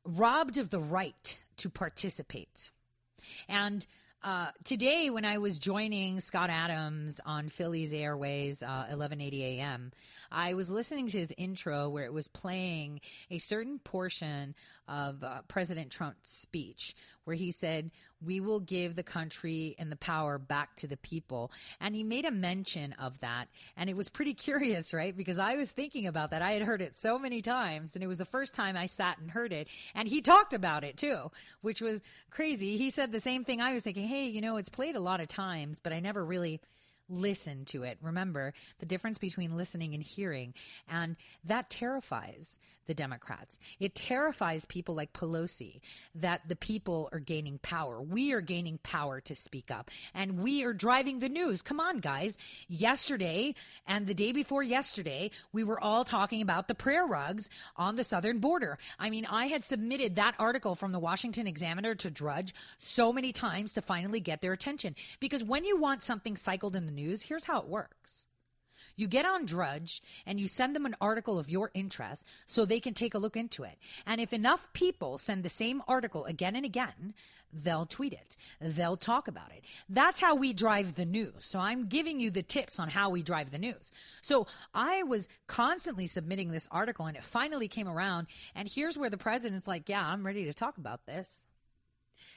robbed 0.05 0.57
of 0.57 0.71
the 0.71 0.81
right 0.81 1.39
to 1.59 1.69
participate. 1.69 2.71
And 3.49 3.87
uh, 4.25 4.51
today, 4.65 5.11
when 5.11 5.25
I 5.25 5.39
was 5.39 5.59
joining 5.59 6.21
Scott 6.21 6.49
Adams 6.49 7.21
on 7.27 7.49
Philly's 7.49 7.93
Airways, 7.93 8.63
uh, 8.63 8.87
1180 8.91 9.45
a.m., 9.59 9.91
I 10.31 10.55
was 10.55 10.71
listening 10.71 11.09
to 11.09 11.19
his 11.19 11.33
intro 11.37 11.89
where 11.89 12.05
it 12.05 12.13
was 12.13 12.29
playing 12.29 13.01
a 13.31 13.39
certain 13.39 13.81
portion 13.81 14.55
of 14.87 15.25
uh, 15.25 15.43
President 15.49 15.91
Trump's 15.91 16.31
speech 16.31 16.95
where 17.25 17.37
he 17.37 17.51
said, 17.51 17.91
We 18.25 18.41
will 18.41 18.61
give 18.61 18.95
the 18.95 19.03
country 19.03 19.75
and 19.79 19.91
the 19.91 19.97
power 19.97 20.39
back 20.39 20.77
to 20.77 20.87
the 20.87 20.97
people. 20.97 21.51
And 21.81 21.95
he 21.95 22.05
made 22.05 22.25
a 22.25 22.31
mention 22.31 22.95
of 22.95 23.19
that. 23.21 23.47
And 23.77 23.89
it 23.89 23.97
was 23.97 24.09
pretty 24.09 24.35
curious, 24.43 24.93
right? 24.93 25.17
Because 25.17 25.39
I 25.39 25.57
was 25.57 25.71
thinking 25.71 26.07
about 26.07 26.31
that. 26.31 26.43
I 26.43 26.53
had 26.53 26.63
heard 26.63 26.83
it 26.83 26.95
so 26.95 27.19
many 27.19 27.43
times, 27.43 27.95
and 27.95 28.03
it 28.03 28.09
was 28.09 28.19
the 28.19 28.25
first 28.25 28.55
time 28.55 28.77
I 28.77 28.87
sat 28.87 29.19
and 29.19 29.31
heard 29.31 29.53
it. 29.53 29.69
And 29.95 30.09
he 30.09 30.21
talked 30.21 30.55
about 30.55 30.85
it 30.85 30.97
too, 30.97 31.31
which 31.61 31.81
was 31.81 32.01
crazy. 32.31 32.77
He 32.77 32.91
said 32.91 33.13
the 33.13 33.21
same 33.21 33.45
thing 33.45 33.61
I 33.61 33.73
was 33.73 33.83
thinking, 33.83 34.07
Hey, 34.07 34.27
you 34.27 34.41
know, 34.41 34.57
it's 34.57 34.69
played 34.69 34.97
a 34.97 35.01
lot 35.01 35.21
of 35.21 35.29
times, 35.29 35.81
but 35.83 35.93
I 35.93 36.01
never 36.01 36.25
really 36.25 36.61
listen 37.09 37.65
to 37.67 37.83
it. 37.83 37.99
Remember 38.01 38.55
the 38.79 38.87
difference 38.87 39.19
between 39.19 39.57
listening 39.57 39.95
and 39.95 40.03
hearing. 40.03 40.55
And 40.89 41.17
that 41.45 41.71
terrifies 41.71 42.59
the 42.87 42.95
Democrats. 42.95 43.59
It 43.79 43.95
terrifies 43.95 44.65
people 44.65 44.95
like 44.95 45.13
Pelosi 45.13 45.81
that 46.17 46.49
the 46.49 46.57
people 46.57 47.09
are 47.13 47.21
gaining 47.21 47.59
power. 47.59 48.03
We 48.03 48.33
are 48.33 48.41
gaining 48.41 48.79
power 48.83 49.21
to 49.23 49.35
speak 49.35 49.71
up 49.71 49.91
and 50.15 50.41
we 50.41 50.65
are 50.65 50.73
driving 50.73 51.21
the 51.21 51.29
news. 51.29 51.63
Come 51.63 51.81
on, 51.81 51.99
guys. 51.99 52.37
Yesterday 52.69 53.55
and 53.87 54.07
the 54.07 54.15
day 54.15 54.33
before 54.33 54.63
yesterday, 54.63 55.31
we 55.53 55.65
were 55.65 55.81
all 55.81 56.05
talking 56.05 56.43
about 56.43 56.69
the 56.69 56.75
prayer 56.75 57.07
rugs 57.07 57.49
on 57.77 57.97
the 57.97 58.05
southern 58.05 58.41
border. 58.41 58.79
I 58.99 59.11
mean, 59.11 59.27
I 59.27 59.47
had 59.47 59.65
submitted 59.65 60.17
that 60.17 60.35
article 60.39 60.75
from 60.75 60.93
the 60.93 60.99
Washington 60.99 61.47
Examiner 61.47 61.95
to 61.97 62.11
Drudge 62.11 62.55
so 62.79 63.13
many 63.13 63.33
times 63.33 63.73
to 63.75 63.83
finally 63.83 64.21
get 64.21 64.43
their 64.43 64.53
attention 64.53 64.97
because 65.21 65.45
when 65.45 65.65
you 65.65 65.81
want 65.81 66.03
something 66.03 66.37
cycled 66.37 66.75
in 66.75 66.87
the 66.87 66.92
news, 66.93 67.23
here's 67.23 67.45
how 67.45 67.61
it 67.61 67.69
works. 67.69 68.27
You 68.97 69.07
get 69.07 69.25
on 69.25 69.47
Drudge 69.47 70.03
and 70.27 70.39
you 70.39 70.47
send 70.47 70.77
them 70.77 70.87
an 70.87 70.97
article 71.01 71.39
of 71.39 71.51
your 71.51 71.71
interest 71.75 72.27
so 72.47 72.65
they 72.65 72.81
can 72.81 72.95
take 72.95 73.15
a 73.15 73.19
look 73.19 73.37
into 73.37 73.65
it. 73.65 73.79
And 74.07 74.21
if 74.21 74.33
enough 74.33 74.73
people 74.73 75.19
send 75.19 75.43
the 75.43 75.49
same 75.49 75.83
article 75.89 76.25
again 76.27 76.57
and 76.57 76.65
again, 76.65 77.15
they'll 77.53 77.87
tweet 77.87 78.13
it. 78.13 78.37
They'll 78.61 78.97
talk 78.97 79.29
about 79.29 79.51
it. 79.53 79.65
That's 79.89 80.21
how 80.21 80.35
we 80.35 80.53
drive 80.53 80.95
the 80.95 81.07
news. 81.07 81.33
So 81.41 81.59
I'm 81.59 81.87
giving 81.87 82.21
you 82.21 82.31
the 82.31 82.43
tips 82.43 82.79
on 82.79 82.89
how 82.89 83.11
we 83.11 83.23
drive 83.23 83.51
the 83.51 83.59
news. 83.59 83.93
So 84.21 84.47
I 84.75 85.03
was 85.03 85.29
constantly 85.47 86.07
submitting 86.07 86.51
this 86.51 86.69
article 86.71 87.07
and 87.07 87.17
it 87.17 87.25
finally 87.25 87.69
came 87.69 87.89
around. 87.89 88.27
And 88.55 88.69
here's 88.69 88.99
where 88.99 89.11
the 89.11 89.19
president's 89.19 89.69
like, 89.69 89.89
yeah, 89.89 90.05
I'm 90.05 90.25
ready 90.25 90.45
to 90.45 90.55
talk 90.55 90.79
about 90.79 91.07
this. 91.07 91.47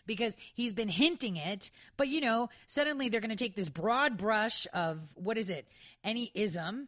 Because 0.06 0.38
he's 0.54 0.74
been 0.74 0.90
hinting 0.90 1.36
it, 1.36 1.72
but 1.98 2.08
you 2.08 2.22
know, 2.22 2.50
suddenly 2.68 3.10
they're 3.10 3.22
going 3.22 3.30
to 3.30 3.36
take 3.36 3.56
this 3.56 3.70
broad 3.70 4.18
brush 4.18 4.68
of 4.74 5.00
what 5.16 5.38
is 5.38 5.50
it? 5.50 5.68
Any 6.04 6.32
ism 6.34 6.88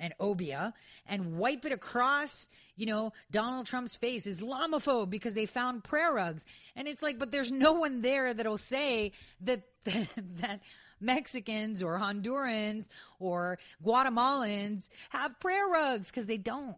and 0.00 0.14
obia 0.20 0.72
and 1.06 1.36
wipe 1.36 1.64
it 1.64 1.72
across, 1.72 2.48
you 2.76 2.86
know, 2.86 3.12
Donald 3.30 3.66
Trump's 3.66 3.96
face, 3.96 4.26
Islamophobe, 4.26 5.10
because 5.10 5.34
they 5.34 5.46
found 5.46 5.84
prayer 5.84 6.12
rugs. 6.12 6.44
And 6.76 6.88
it's 6.88 7.02
like, 7.02 7.18
but 7.18 7.30
there's 7.30 7.50
no 7.50 7.74
one 7.74 8.02
there 8.02 8.34
that'll 8.34 8.58
say 8.58 9.12
that, 9.42 9.62
that 9.84 10.60
Mexicans 11.00 11.82
or 11.82 11.98
Hondurans 11.98 12.88
or 13.18 13.58
Guatemalans 13.84 14.88
have 15.10 15.38
prayer 15.40 15.66
rugs 15.66 16.10
because 16.10 16.26
they 16.26 16.38
don't. 16.38 16.76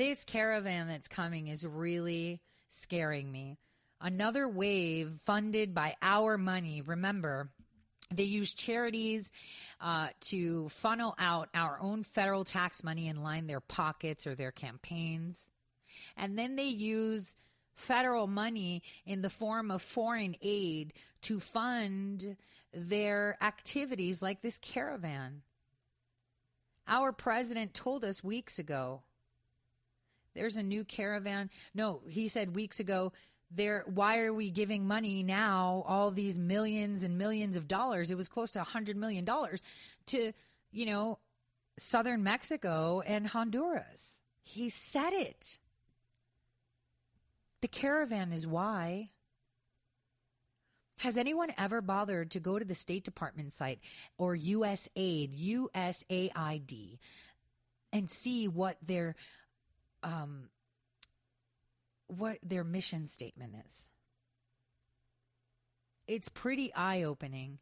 This 0.00 0.24
caravan 0.24 0.88
that's 0.88 1.08
coming 1.08 1.48
is 1.48 1.62
really 1.62 2.40
scaring 2.70 3.30
me. 3.30 3.58
Another 4.00 4.48
wave 4.48 5.12
funded 5.26 5.74
by 5.74 5.94
our 6.00 6.38
money. 6.38 6.80
Remember, 6.80 7.50
they 8.10 8.22
use 8.22 8.54
charities 8.54 9.30
uh, 9.78 10.08
to 10.30 10.70
funnel 10.70 11.14
out 11.18 11.50
our 11.52 11.78
own 11.82 12.02
federal 12.02 12.44
tax 12.44 12.82
money 12.82 13.08
and 13.08 13.22
line 13.22 13.46
their 13.46 13.60
pockets 13.60 14.26
or 14.26 14.34
their 14.34 14.52
campaigns. 14.52 15.50
And 16.16 16.38
then 16.38 16.56
they 16.56 16.68
use 16.68 17.34
federal 17.74 18.26
money 18.26 18.82
in 19.04 19.20
the 19.20 19.28
form 19.28 19.70
of 19.70 19.82
foreign 19.82 20.34
aid 20.40 20.94
to 21.24 21.40
fund 21.40 22.38
their 22.72 23.36
activities 23.42 24.22
like 24.22 24.40
this 24.40 24.58
caravan. 24.60 25.42
Our 26.88 27.12
president 27.12 27.74
told 27.74 28.02
us 28.02 28.24
weeks 28.24 28.58
ago 28.58 29.02
there's 30.34 30.56
a 30.56 30.62
new 30.62 30.84
caravan. 30.84 31.50
No, 31.74 32.02
he 32.08 32.28
said 32.28 32.54
weeks 32.54 32.80
ago 32.80 33.12
there 33.50 33.84
why 33.86 34.18
are 34.20 34.32
we 34.32 34.50
giving 34.50 34.86
money 34.86 35.22
now 35.22 35.84
all 35.86 36.10
these 36.10 36.38
millions 36.38 37.02
and 37.02 37.18
millions 37.18 37.56
of 37.56 37.66
dollars? 37.66 38.10
It 38.10 38.16
was 38.16 38.28
close 38.28 38.52
to 38.52 38.60
a 38.60 38.62
100 38.62 38.96
million 38.96 39.24
dollars 39.24 39.62
to 40.06 40.32
you 40.72 40.86
know 40.86 41.18
southern 41.76 42.22
mexico 42.22 43.02
and 43.04 43.26
honduras. 43.26 44.20
He 44.42 44.68
said 44.68 45.12
it. 45.12 45.58
The 47.60 47.68
caravan 47.68 48.32
is 48.32 48.46
why. 48.46 49.10
Has 50.98 51.16
anyone 51.16 51.52
ever 51.56 51.80
bothered 51.80 52.30
to 52.32 52.40
go 52.40 52.58
to 52.58 52.64
the 52.64 52.74
State 52.74 53.04
Department 53.04 53.54
site 53.54 53.80
or 54.18 54.36
USAID, 54.36 55.34
USAID, 55.74 56.98
and 57.92 58.10
see 58.10 58.48
what 58.48 58.76
their 58.82 59.16
um, 60.02 60.48
what 62.06 62.38
their 62.42 62.64
mission 62.64 63.06
statement 63.06 63.54
is. 63.64 63.88
It's 66.06 66.28
pretty 66.28 66.74
eye 66.74 67.04
opening 67.04 67.58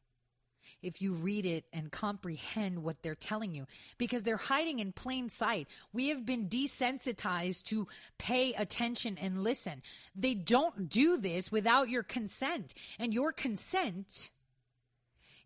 if 0.83 1.03
you 1.03 1.15
read 1.15 1.47
it 1.47 1.65
and 1.73 1.91
comprehend 1.91 2.83
what 2.83 3.03
they're 3.03 3.15
telling 3.15 3.55
you 3.55 3.67
because 3.97 4.23
they're 4.23 4.37
hiding 4.37 4.79
in 4.79 4.93
plain 4.93 5.29
sight. 5.29 5.69
We 5.93 6.09
have 6.09 6.25
been 6.25 6.49
desensitized 6.49 7.65
to 7.65 7.89
pay 8.19 8.53
attention 8.55 9.19
and 9.19 9.43
listen. 9.43 9.83
They 10.15 10.35
don't 10.35 10.89
do 10.89 11.19
this 11.19 11.51
without 11.53 11.89
your 11.89 12.03
consent, 12.03 12.75
and 12.99 13.13
your 13.13 13.33
consent 13.33 14.31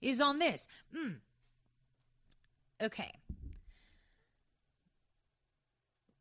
is 0.01 0.21
on 0.21 0.39
this. 0.39 0.67
Mm. 0.97 1.17
Okay. 2.83 3.13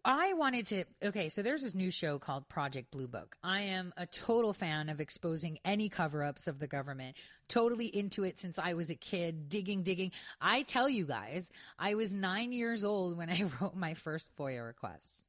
I 0.04 0.34
wanted 0.34 0.66
to. 0.68 0.84
Okay, 1.04 1.30
so 1.30 1.44
there's 1.44 1.62
this 1.62 1.76
new 1.76 1.92
show 1.92 2.18
called 2.18 2.50
Project 2.50 2.90
Blue 2.90 3.08
Book. 3.08 3.36
I 3.44 3.62
am 3.62 3.94
a 3.98 4.08
total 4.08 4.52
fan 4.52 4.90
of 4.90 5.00
exposing 5.00 5.60
any 5.64 5.90
cover 5.90 6.24
ups 6.24 6.48
of 6.48 6.58
the 6.58 6.66
government. 6.66 7.16
Totally 7.48 7.86
into 7.86 8.24
it 8.24 8.40
since 8.40 8.58
I 8.58 8.74
was 8.74 8.90
a 8.90 8.96
kid, 8.96 9.48
digging, 9.48 9.84
digging. 9.84 10.12
I 10.40 10.64
tell 10.64 10.90
you 10.90 11.06
guys, 11.06 11.52
I 11.78 11.94
was 11.94 12.16
nine 12.16 12.52
years 12.52 12.84
old 12.84 13.16
when 13.16 13.30
I 13.32 13.46
wrote 13.60 13.76
my 13.76 13.94
first 13.94 14.36
FOIA 14.36 14.66
request. 14.66 15.24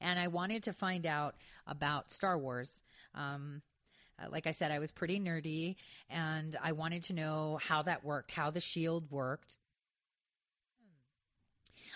And 0.00 0.18
I 0.18 0.28
wanted 0.28 0.64
to 0.64 0.74
find 0.74 1.06
out 1.06 1.34
about 1.66 2.10
Star 2.10 2.38
Wars. 2.38 2.82
Um, 3.14 3.62
uh, 4.22 4.26
like 4.30 4.46
I 4.46 4.50
said, 4.50 4.70
I 4.70 4.78
was 4.78 4.92
pretty 4.92 5.18
nerdy 5.18 5.76
and 6.10 6.54
I 6.62 6.72
wanted 6.72 7.04
to 7.04 7.14
know 7.14 7.58
how 7.62 7.82
that 7.82 8.04
worked, 8.04 8.32
how 8.32 8.50
the 8.50 8.60
shield 8.60 9.10
worked. 9.10 9.56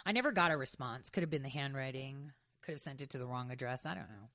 I 0.04 0.12
never 0.12 0.32
got 0.32 0.50
a 0.50 0.56
response. 0.56 1.10
Could 1.10 1.22
have 1.22 1.30
been 1.30 1.42
the 1.42 1.48
handwriting. 1.48 2.32
Could 2.62 2.72
have 2.72 2.80
sent 2.80 3.00
it 3.00 3.10
to 3.10 3.18
the 3.18 3.26
wrong 3.26 3.50
address. 3.50 3.86
I 3.86 3.94
don't 3.94 4.08
know. 4.08 4.28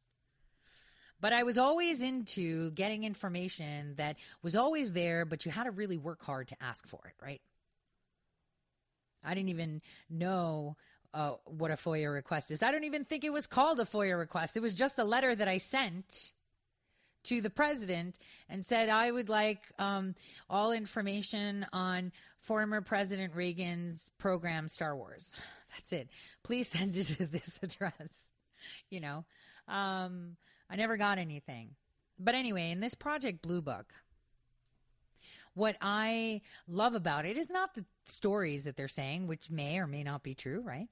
But 1.19 1.34
I 1.34 1.44
was 1.44 1.57
always 1.57 2.02
into 2.02 2.72
getting 2.72 3.03
information 3.03 3.95
that 3.95 4.18
was 4.44 4.56
always 4.56 4.91
there, 4.94 5.26
but 5.26 5.45
you 5.45 5.52
had 5.52 5.64
to 5.64 5.72
really 5.72 5.98
work 5.98 6.23
hard 6.23 6.49
to 6.49 6.56
ask 6.61 6.88
for 6.88 6.99
it, 7.06 7.14
right? 7.23 7.41
I 9.23 9.34
didn't 9.34 9.49
even 9.49 9.81
know 10.10 10.77
uh, 11.14 11.34
what 11.45 11.72
a 11.72 11.73
FOIA 11.73 12.14
request 12.14 12.52
is. 12.52 12.61
I 12.61 12.72
don't 12.72 12.84
even 12.84 13.03
think 13.03 13.23
it 13.23 13.34
was 13.34 13.48
called 13.48 13.80
a 13.80 13.85
FOIA 13.85 14.18
request. 14.18 14.56
It 14.56 14.61
was 14.61 14.76
just 14.76 14.99
a 14.99 15.03
letter 15.03 15.34
that 15.34 15.48
I 15.48 15.57
sent 15.57 16.34
to 17.23 17.41
the 17.41 17.49
president 17.49 18.19
and 18.48 18.65
said, 18.65 18.89
I 18.89 19.11
would 19.11 19.27
like 19.27 19.64
um, 19.80 20.14
all 20.49 20.72
information 20.72 21.65
on 21.73 22.11
former 22.38 22.81
President 22.81 23.35
Reagan's 23.35 24.11
program, 24.18 24.68
Star 24.68 24.95
Wars. 24.95 25.35
That's 25.78 25.91
it. 25.94 26.10
Please 26.44 26.68
send 26.68 26.98
it 26.98 27.06
to 27.06 27.26
this 27.28 27.60
address. 27.62 28.30
You 28.90 28.99
know, 28.99 29.26
um, 29.68 30.36
I 30.70 30.76
never 30.76 30.98
got 30.98 31.20
anything. 31.20 31.76
But 32.20 32.36
anyway, 32.36 32.72
in 32.72 32.80
this 32.80 32.95
project 32.95 33.44
Blue 33.44 33.62
Book, 33.62 33.94
what 35.54 35.78
I 35.82 36.41
love 36.68 36.95
about 36.95 37.26
it 37.26 37.38
is 37.38 37.49
not 37.49 37.76
the 37.76 37.86
stories 38.06 38.64
that 38.64 38.76
they're 38.76 38.88
saying, 38.88 39.28
which 39.28 39.49
may 39.52 39.78
or 39.78 39.88
may 39.88 40.04
not 40.04 40.24
be 40.24 40.34
true, 40.34 40.62
right? 40.62 40.88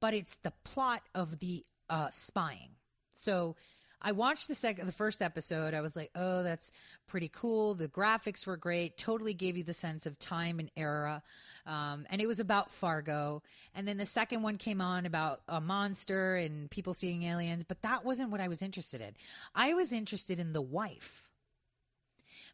But 0.00 0.14
it's 0.14 0.36
the 0.38 0.52
plot 0.64 1.02
of 1.14 1.40
the 1.40 1.64
uh, 1.88 2.08
spying. 2.10 2.70
So 3.12 3.56
I 4.02 4.12
watched 4.12 4.48
the 4.48 4.54
second, 4.54 4.86
the 4.86 4.92
first 4.92 5.20
episode. 5.20 5.74
I 5.74 5.80
was 5.80 5.94
like, 5.94 6.10
oh, 6.14 6.42
that's 6.42 6.72
pretty 7.06 7.28
cool. 7.28 7.74
The 7.74 7.88
graphics 7.88 8.46
were 8.46 8.56
great. 8.56 8.96
Totally 8.96 9.34
gave 9.34 9.56
you 9.56 9.64
the 9.64 9.74
sense 9.74 10.06
of 10.06 10.18
time 10.18 10.58
and 10.58 10.70
era. 10.76 11.22
Um, 11.66 12.06
and 12.10 12.20
it 12.20 12.26
was 12.26 12.40
about 12.40 12.70
Fargo. 12.70 13.42
And 13.74 13.86
then 13.86 13.98
the 13.98 14.06
second 14.06 14.42
one 14.42 14.56
came 14.56 14.80
on 14.80 15.06
about 15.06 15.42
a 15.48 15.60
monster 15.60 16.36
and 16.36 16.70
people 16.70 16.94
seeing 16.94 17.24
aliens. 17.24 17.64
But 17.64 17.82
that 17.82 18.04
wasn't 18.04 18.30
what 18.30 18.40
I 18.40 18.48
was 18.48 18.62
interested 18.62 19.00
in. 19.00 19.14
I 19.54 19.74
was 19.74 19.92
interested 19.92 20.38
in 20.38 20.52
the 20.52 20.62
wife 20.62 21.29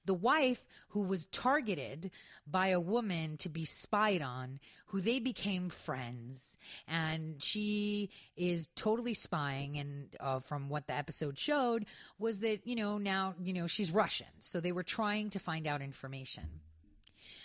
the 0.06 0.14
wife 0.14 0.64
who 0.88 1.02
was 1.02 1.26
targeted 1.26 2.10
by 2.46 2.68
a 2.68 2.80
woman 2.80 3.36
to 3.38 3.48
be 3.48 3.64
spied 3.64 4.22
on, 4.22 4.60
who 4.86 5.00
they 5.00 5.20
became 5.20 5.68
friends, 5.68 6.56
and 6.88 7.42
she 7.42 8.10
is 8.36 8.68
totally 8.74 9.14
spying. 9.14 9.76
And 9.76 10.08
uh, 10.20 10.38
from 10.40 10.68
what 10.68 10.86
the 10.86 10.94
episode 10.94 11.38
showed, 11.38 11.86
was 12.18 12.40
that 12.40 12.66
you 12.66 12.76
know 12.76 12.98
now 12.98 13.34
you 13.42 13.52
know 13.52 13.66
she's 13.66 13.90
Russian, 13.90 14.26
so 14.38 14.60
they 14.60 14.72
were 14.72 14.84
trying 14.84 15.30
to 15.30 15.38
find 15.38 15.66
out 15.66 15.82
information. 15.82 16.44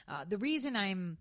Uh, 0.08 0.26
the 0.28 0.38
reason 0.38 0.76
I'm 0.76 1.18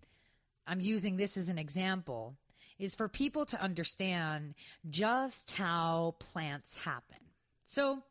I'm 0.67 0.81
using 0.81 1.17
this 1.17 1.37
as 1.37 1.49
an 1.49 1.59
example 1.59 2.37
is 2.79 2.95
for 2.95 3.09
people 3.09 3.45
to 3.47 3.61
understand 3.61 4.55
just 4.89 5.51
how 5.51 6.15
plants 6.19 6.75
happen. 6.83 7.19
So 7.67 8.03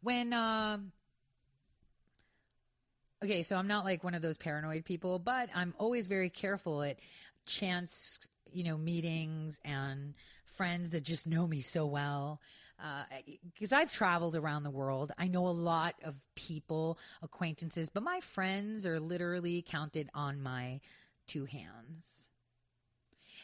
when 0.00 0.32
uh, 0.32 0.78
okay, 3.22 3.42
so 3.42 3.56
I'm 3.56 3.66
not 3.66 3.84
like 3.84 4.04
one 4.04 4.14
of 4.14 4.22
those 4.22 4.36
paranoid 4.36 4.84
people, 4.84 5.18
but 5.18 5.48
I'm 5.54 5.74
always 5.78 6.06
very 6.06 6.30
careful 6.30 6.82
at 6.82 6.98
chance, 7.46 8.20
you 8.52 8.64
know, 8.64 8.76
meetings 8.76 9.60
and 9.64 10.14
friends 10.56 10.92
that 10.92 11.02
just 11.02 11.26
know 11.26 11.46
me 11.46 11.60
so 11.60 11.86
well. 11.86 12.40
Because 13.54 13.72
uh, 13.72 13.76
I've 13.76 13.92
traveled 13.92 14.36
around 14.36 14.62
the 14.62 14.70
world, 14.70 15.10
I 15.16 15.28
know 15.28 15.46
a 15.46 15.50
lot 15.50 15.94
of 16.04 16.20
people, 16.34 16.98
acquaintances, 17.22 17.88
but 17.88 18.02
my 18.02 18.20
friends 18.20 18.84
are 18.84 19.00
literally 19.00 19.62
counted 19.62 20.10
on 20.12 20.42
my 20.42 20.80
two 21.26 21.46
hands. 21.46 22.28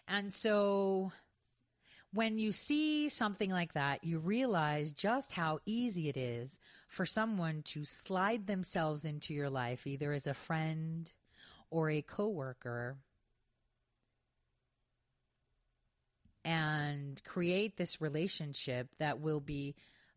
And 0.07 0.33
so 0.33 1.13
when 2.13 2.39
you 2.39 2.53
see 2.53 3.09
something 3.09 3.51
like 3.51 3.73
that, 3.73 4.05
you 4.05 4.19
realize 4.19 4.93
just 4.93 5.33
how 5.33 5.61
easy 5.65 6.09
it 6.09 6.17
is 6.17 6.59
for 6.89 7.07
someone 7.07 7.63
to 7.63 7.85
slide 7.85 8.47
themselves 8.47 9.05
into 9.05 9.33
your 9.33 9.49
life, 9.49 9.87
either 9.87 10.13
as 10.13 10.27
a 10.27 10.35
friend 10.35 11.11
or 11.71 11.89
a 11.89 12.03
coworker, 12.03 12.99
and 16.45 17.23
create 17.25 17.77
this 17.77 18.01
relationship 18.01 18.89
that 18.99 19.21
will 19.21 19.41
be 19.41 19.75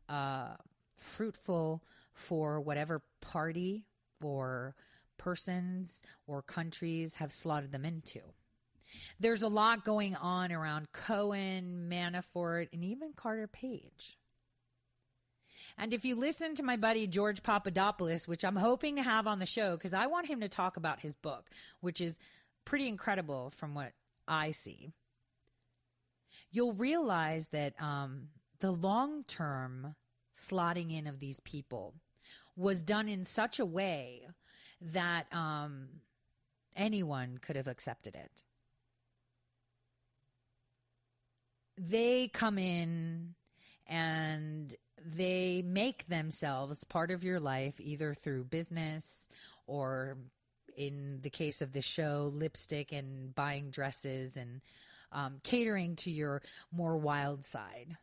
uh, 0.10 0.56
fruitful 0.98 1.82
for 2.14 2.60
whatever 2.60 3.02
party 3.22 3.86
or 4.22 4.76
persons 5.18 6.02
or 6.28 6.42
countries 6.42 7.16
have 7.16 7.32
slotted 7.32 7.72
them 7.72 7.86
into. 7.86 8.20
There's 9.20 9.42
a 9.42 9.48
lot 9.48 9.86
going 9.86 10.16
on 10.16 10.52
around 10.52 10.92
Cohen, 10.92 11.88
Manafort, 11.90 12.68
and 12.74 12.84
even 12.84 13.14
Carter 13.14 13.48
Page. 13.48 14.18
And 15.78 15.94
if 15.94 16.06
you 16.06 16.16
listen 16.16 16.56
to 16.56 16.64
my 16.64 16.78
buddy 16.78 17.06
George 17.06 17.44
Papadopoulos, 17.44 18.28
which 18.28 18.46
I'm 18.46 18.56
hoping 18.56 18.96
to 18.96 19.04
have 19.04 19.28
on 19.28 19.40
the 19.40 19.46
show 19.46 19.76
because 19.76 19.94
I 19.94 20.08
want 20.08 20.28
him 20.28 20.40
to 20.42 20.48
talk 20.48 20.78
about 20.78 21.02
his 21.02 21.16
book, 21.16 21.50
which 21.82 22.00
is 22.00 22.18
pretty 22.64 22.88
incredible 22.88 23.50
from 23.50 23.76
what 23.76 23.92
I 24.28 24.52
see, 24.52 24.92
you'll 26.52 26.74
realize 26.74 27.50
that 27.50 27.74
um, 27.82 28.30
the 28.60 28.72
long 28.72 29.24
term 29.26 29.96
slotting 30.34 30.98
in 30.98 31.08
of 31.08 31.20
these 31.20 31.40
people 31.42 31.94
was 32.56 32.82
done 32.82 33.10
in 33.10 33.26
such 33.26 33.60
a 33.60 33.66
way 33.66 34.28
that 34.82 35.28
um, 35.34 35.88
anyone 36.76 37.38
could 37.38 37.56
have 37.56 37.68
accepted 37.68 38.16
it. 38.16 38.44
They 41.78 42.30
come 42.30 42.58
in 42.58 43.36
and 43.88 44.76
they 45.06 45.62
make 45.66 46.08
themselves 46.08 46.84
part 46.84 47.12
of 47.12 47.24
your 47.24 47.40
life 47.40 47.80
either 47.80 48.14
through 48.14 48.46
business 48.46 49.30
or 49.68 50.18
in 50.76 51.20
the 51.22 51.30
case 51.30 51.62
of 51.62 51.74
the 51.74 51.82
show 51.82 52.32
lipstick 52.34 52.92
and 52.92 53.34
buying 53.34 53.70
dresses 53.70 54.36
and 54.38 54.62
um, 55.12 55.40
catering 55.44 55.96
to 55.98 56.12
your 56.12 56.42
more 56.72 56.98
wild 56.98 57.46
side. 57.46 57.98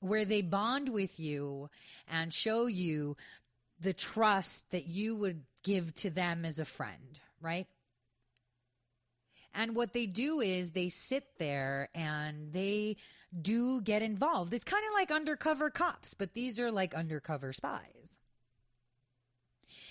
Where 0.00 0.24
they 0.24 0.42
bond 0.42 0.88
with 0.88 1.18
you 1.20 1.68
and 2.08 2.32
show 2.32 2.66
you 2.66 3.16
the 3.80 3.92
trust 3.92 4.70
that 4.70 4.86
you 4.86 5.16
would 5.16 5.42
give 5.62 5.94
to 5.94 6.10
them 6.10 6.44
as 6.44 6.58
a 6.58 6.64
friend 6.64 7.18
right 7.40 7.66
and 9.54 9.74
what 9.74 9.92
they 9.92 10.06
do 10.06 10.40
is 10.40 10.70
they 10.70 10.88
sit 10.88 11.24
there 11.38 11.88
and 11.94 12.52
they 12.52 12.96
do 13.40 13.80
get 13.80 14.02
involved. 14.02 14.52
It's 14.52 14.64
kind 14.64 14.84
of 14.86 14.94
like 14.94 15.10
undercover 15.10 15.70
cops, 15.70 16.14
but 16.14 16.34
these 16.34 16.58
are 16.60 16.70
like 16.70 16.94
undercover 16.94 17.52
spies. 17.52 18.18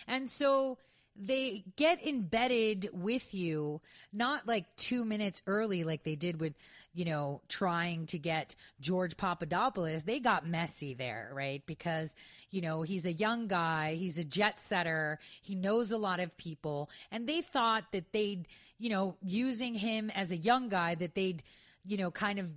And 0.07 0.29
so 0.29 0.77
they 1.19 1.65
get 1.75 2.05
embedded 2.05 2.89
with 2.93 3.33
you, 3.33 3.81
not 4.13 4.47
like 4.47 4.73
two 4.77 5.03
minutes 5.03 5.41
early, 5.45 5.83
like 5.83 6.03
they 6.03 6.15
did 6.15 6.39
with, 6.39 6.53
you 6.93 7.03
know, 7.03 7.41
trying 7.49 8.05
to 8.07 8.17
get 8.17 8.55
George 8.79 9.17
Papadopoulos. 9.17 10.03
They 10.03 10.19
got 10.19 10.47
messy 10.47 10.93
there, 10.93 11.29
right? 11.33 11.61
Because, 11.65 12.15
you 12.51 12.61
know, 12.61 12.83
he's 12.83 13.05
a 13.05 13.11
young 13.11 13.47
guy, 13.47 13.95
he's 13.95 14.17
a 14.17 14.23
jet 14.23 14.59
setter, 14.59 15.19
he 15.41 15.55
knows 15.55 15.91
a 15.91 15.97
lot 15.97 16.21
of 16.21 16.35
people, 16.37 16.89
and 17.11 17.27
they 17.27 17.41
thought 17.41 17.91
that 17.91 18.13
they'd, 18.13 18.47
you 18.77 18.89
know, 18.89 19.15
using 19.21 19.73
him 19.73 20.09
as 20.11 20.31
a 20.31 20.37
young 20.37 20.69
guy, 20.69 20.95
that 20.95 21.15
they'd, 21.15 21.43
you 21.85 21.97
know, 21.97 22.11
kind 22.11 22.39
of 22.39 22.49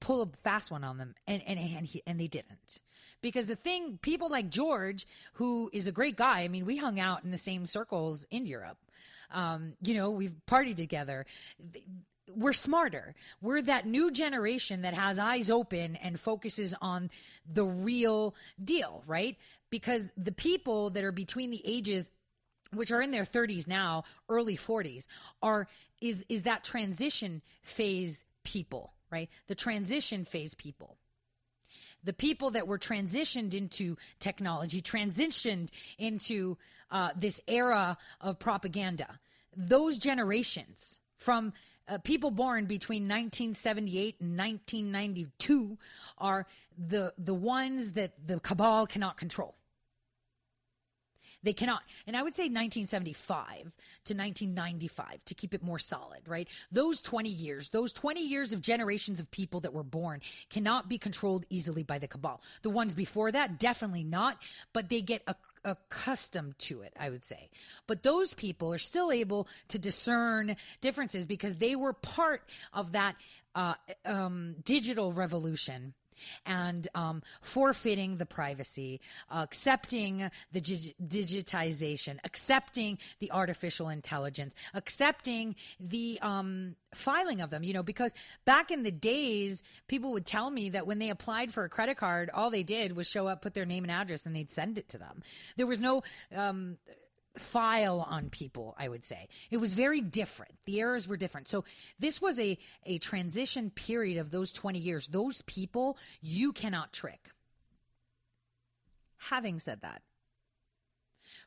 pull 0.00 0.22
a 0.22 0.28
fast 0.42 0.70
one 0.70 0.82
on 0.82 0.98
them, 0.98 1.14
and 1.26 1.42
and 1.46 1.58
and, 1.58 1.86
he, 1.86 2.02
and 2.06 2.18
they 2.18 2.26
didn't. 2.26 2.80
Because 3.22 3.46
the 3.46 3.56
thing, 3.56 3.98
people 4.02 4.28
like 4.28 4.50
George, 4.50 5.06
who 5.34 5.70
is 5.72 5.86
a 5.86 5.92
great 5.92 6.16
guy. 6.16 6.40
I 6.40 6.48
mean, 6.48 6.66
we 6.66 6.76
hung 6.76 7.00
out 7.00 7.24
in 7.24 7.30
the 7.30 7.38
same 7.38 7.66
circles 7.66 8.26
in 8.30 8.46
Europe. 8.46 8.78
Um, 9.30 9.74
you 9.82 9.94
know, 9.94 10.10
we've 10.10 10.34
partied 10.46 10.76
together. 10.76 11.24
We're 12.34 12.52
smarter. 12.52 13.14
We're 13.40 13.62
that 13.62 13.86
new 13.86 14.10
generation 14.10 14.82
that 14.82 14.94
has 14.94 15.18
eyes 15.18 15.50
open 15.50 15.96
and 15.96 16.20
focuses 16.20 16.74
on 16.82 17.10
the 17.50 17.64
real 17.64 18.34
deal, 18.62 19.02
right? 19.06 19.36
Because 19.70 20.08
the 20.16 20.32
people 20.32 20.90
that 20.90 21.04
are 21.04 21.12
between 21.12 21.50
the 21.50 21.62
ages 21.64 22.10
which 22.74 22.90
are 22.90 23.02
in 23.02 23.10
their 23.10 23.24
30s 23.24 23.68
now, 23.68 24.04
early 24.28 24.56
40s, 24.56 25.06
are 25.42 25.68
is 26.00 26.24
is 26.28 26.42
that 26.42 26.64
transition 26.64 27.42
phase 27.62 28.24
people, 28.44 28.92
right? 29.10 29.28
The 29.46 29.54
transition 29.54 30.24
phase 30.24 30.54
people. 30.54 30.96
The 32.04 32.12
people 32.12 32.50
that 32.50 32.66
were 32.66 32.78
transitioned 32.78 33.54
into 33.54 33.96
technology, 34.18 34.82
transitioned 34.82 35.70
into 35.98 36.58
uh, 36.90 37.10
this 37.16 37.40
era 37.46 37.96
of 38.20 38.38
propaganda. 38.38 39.18
Those 39.56 39.98
generations 39.98 40.98
from 41.16 41.52
uh, 41.88 41.98
people 41.98 42.30
born 42.30 42.66
between 42.66 43.02
1978 43.02 44.20
and 44.20 44.38
1992 44.38 45.78
are 46.18 46.46
the 46.78 47.12
the 47.18 47.34
ones 47.34 47.92
that 47.92 48.12
the 48.26 48.40
cabal 48.40 48.86
cannot 48.86 49.16
control 49.16 49.54
they 51.42 51.52
cannot, 51.52 51.82
and 52.06 52.16
I 52.16 52.22
would 52.22 52.34
say 52.34 52.44
1975 52.44 53.62
to 54.04 54.14
1995 54.14 55.24
to 55.24 55.34
keep 55.34 55.54
it 55.54 55.62
more 55.62 55.78
solid, 55.78 56.20
right? 56.26 56.48
Those 56.70 57.00
20 57.02 57.28
years, 57.28 57.70
those 57.70 57.92
20 57.92 58.20
years 58.20 58.52
of 58.52 58.60
generations 58.60 59.20
of 59.20 59.30
people 59.30 59.60
that 59.60 59.72
were 59.72 59.82
born 59.82 60.20
cannot 60.50 60.88
be 60.88 60.98
controlled 60.98 61.44
easily 61.50 61.82
by 61.82 61.98
the 61.98 62.08
cabal. 62.08 62.40
The 62.62 62.70
ones 62.70 62.94
before 62.94 63.32
that, 63.32 63.58
definitely 63.58 64.04
not, 64.04 64.40
but 64.72 64.88
they 64.88 65.00
get 65.00 65.26
accustomed 65.64 66.58
to 66.60 66.82
it, 66.82 66.92
I 66.98 67.10
would 67.10 67.24
say. 67.24 67.50
But 67.86 68.02
those 68.02 68.34
people 68.34 68.72
are 68.72 68.78
still 68.78 69.10
able 69.10 69.48
to 69.68 69.78
discern 69.78 70.56
differences 70.80 71.26
because 71.26 71.56
they 71.56 71.76
were 71.76 71.92
part 71.92 72.42
of 72.72 72.92
that 72.92 73.16
uh, 73.54 73.74
um, 74.04 74.56
digital 74.64 75.12
revolution 75.12 75.94
and 76.46 76.88
um, 76.94 77.22
forfeiting 77.40 78.16
the 78.16 78.26
privacy, 78.26 79.00
uh, 79.30 79.40
accepting 79.42 80.30
the 80.52 80.60
dig- 80.60 80.94
digitization, 81.04 82.18
accepting 82.24 82.98
the 83.18 83.30
artificial 83.32 83.88
intelligence, 83.88 84.54
accepting 84.74 85.54
the 85.80 86.18
um, 86.22 86.76
filing 86.94 87.40
of 87.40 87.50
them. 87.50 87.62
You 87.62 87.74
know, 87.74 87.82
because 87.82 88.12
back 88.44 88.70
in 88.70 88.82
the 88.82 88.92
days, 88.92 89.62
people 89.88 90.12
would 90.12 90.26
tell 90.26 90.50
me 90.50 90.70
that 90.70 90.86
when 90.86 90.98
they 90.98 91.10
applied 91.10 91.52
for 91.52 91.64
a 91.64 91.68
credit 91.68 91.96
card, 91.96 92.30
all 92.32 92.50
they 92.50 92.62
did 92.62 92.96
was 92.96 93.08
show 93.08 93.26
up, 93.26 93.42
put 93.42 93.54
their 93.54 93.66
name 93.66 93.84
and 93.84 93.90
address, 93.90 94.26
and 94.26 94.34
they'd 94.34 94.50
send 94.50 94.78
it 94.78 94.88
to 94.88 94.98
them. 94.98 95.22
There 95.56 95.66
was 95.66 95.80
no 95.80 96.02
um, 96.34 96.78
file 97.36 98.00
on 98.00 98.28
people, 98.30 98.74
I 98.78 98.88
would 98.88 99.04
say. 99.04 99.28
It 99.50 99.56
was 99.56 99.74
very 99.74 100.00
different. 100.00 100.52
The 100.64 100.80
errors 100.80 101.08
were 101.08 101.16
different. 101.16 101.48
So 101.48 101.64
this 101.98 102.20
was 102.20 102.38
a, 102.38 102.58
a 102.84 102.98
transition 102.98 103.70
period 103.70 104.18
of 104.18 104.30
those 104.30 104.52
20 104.52 104.78
years. 104.78 105.06
Those 105.06 105.42
people 105.42 105.96
you 106.20 106.52
cannot 106.52 106.92
trick. 106.92 107.30
Having 109.16 109.60
said 109.60 109.80
that, 109.82 110.02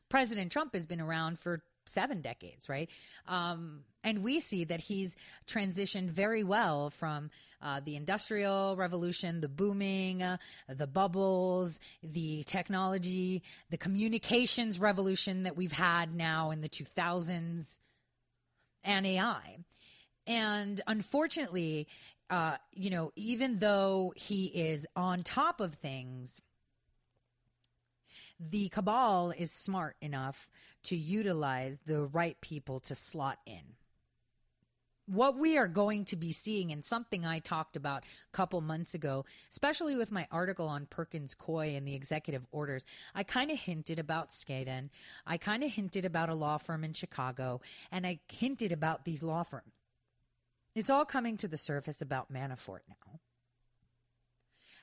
President 0.08 0.50
Trump 0.50 0.74
has 0.74 0.86
been 0.86 1.00
around 1.00 1.38
for 1.38 1.62
seven 1.86 2.20
decades, 2.20 2.68
right? 2.68 2.90
Um, 3.26 3.80
and 4.04 4.22
we 4.22 4.40
see 4.40 4.64
that 4.64 4.80
he's 4.80 5.16
transitioned 5.46 6.10
very 6.10 6.44
well 6.44 6.90
from 6.90 7.30
uh, 7.62 7.80
the 7.84 7.96
industrial 7.96 8.76
revolution, 8.76 9.40
the 9.40 9.48
booming, 9.48 10.22
uh, 10.22 10.36
the 10.68 10.86
bubbles, 10.86 11.80
the 12.02 12.44
technology, 12.44 13.42
the 13.70 13.78
communications 13.78 14.78
revolution 14.78 15.44
that 15.44 15.56
we've 15.56 15.72
had 15.72 16.14
now 16.14 16.50
in 16.50 16.60
the 16.60 16.68
2000s, 16.68 17.78
and 18.84 19.06
AI. 19.06 19.58
And 20.26 20.80
unfortunately, 20.86 21.88
uh, 22.30 22.56
you 22.72 22.90
know, 22.90 23.12
even 23.16 23.58
though 23.58 24.12
he 24.16 24.46
is 24.46 24.86
on 24.96 25.22
top 25.22 25.60
of 25.60 25.74
things, 25.74 26.40
the 28.38 28.68
cabal 28.68 29.30
is 29.30 29.50
smart 29.50 29.96
enough 30.00 30.48
to 30.84 30.96
utilize 30.96 31.80
the 31.86 32.06
right 32.06 32.40
people 32.40 32.80
to 32.80 32.94
slot 32.94 33.38
in. 33.46 33.62
What 35.08 35.38
we 35.38 35.56
are 35.56 35.68
going 35.68 36.04
to 36.06 36.16
be 36.16 36.32
seeing, 36.32 36.72
and 36.72 36.84
something 36.84 37.24
I 37.24 37.38
talked 37.38 37.76
about 37.76 38.02
a 38.02 38.36
couple 38.36 38.60
months 38.60 38.92
ago, 38.92 39.24
especially 39.50 39.94
with 39.94 40.10
my 40.10 40.26
article 40.32 40.66
on 40.66 40.86
Perkins 40.86 41.32
Coie 41.34 41.76
and 41.76 41.86
the 41.86 41.94
executive 41.94 42.44
orders, 42.50 42.84
I 43.14 43.22
kind 43.22 43.52
of 43.52 43.58
hinted 43.60 44.00
about 44.00 44.30
Skadden. 44.30 44.90
I 45.24 45.36
kind 45.36 45.62
of 45.62 45.70
hinted 45.70 46.04
about 46.04 46.28
a 46.28 46.34
law 46.34 46.58
firm 46.58 46.82
in 46.82 46.92
Chicago, 46.92 47.60
and 47.92 48.04
I 48.04 48.18
hinted 48.26 48.72
about 48.72 49.04
these 49.04 49.22
law 49.22 49.44
firms. 49.44 49.72
It's 50.74 50.90
all 50.90 51.04
coming 51.04 51.36
to 51.38 51.48
the 51.48 51.56
surface 51.56 52.02
about 52.02 52.32
Manafort 52.32 52.80
now. 52.88 53.20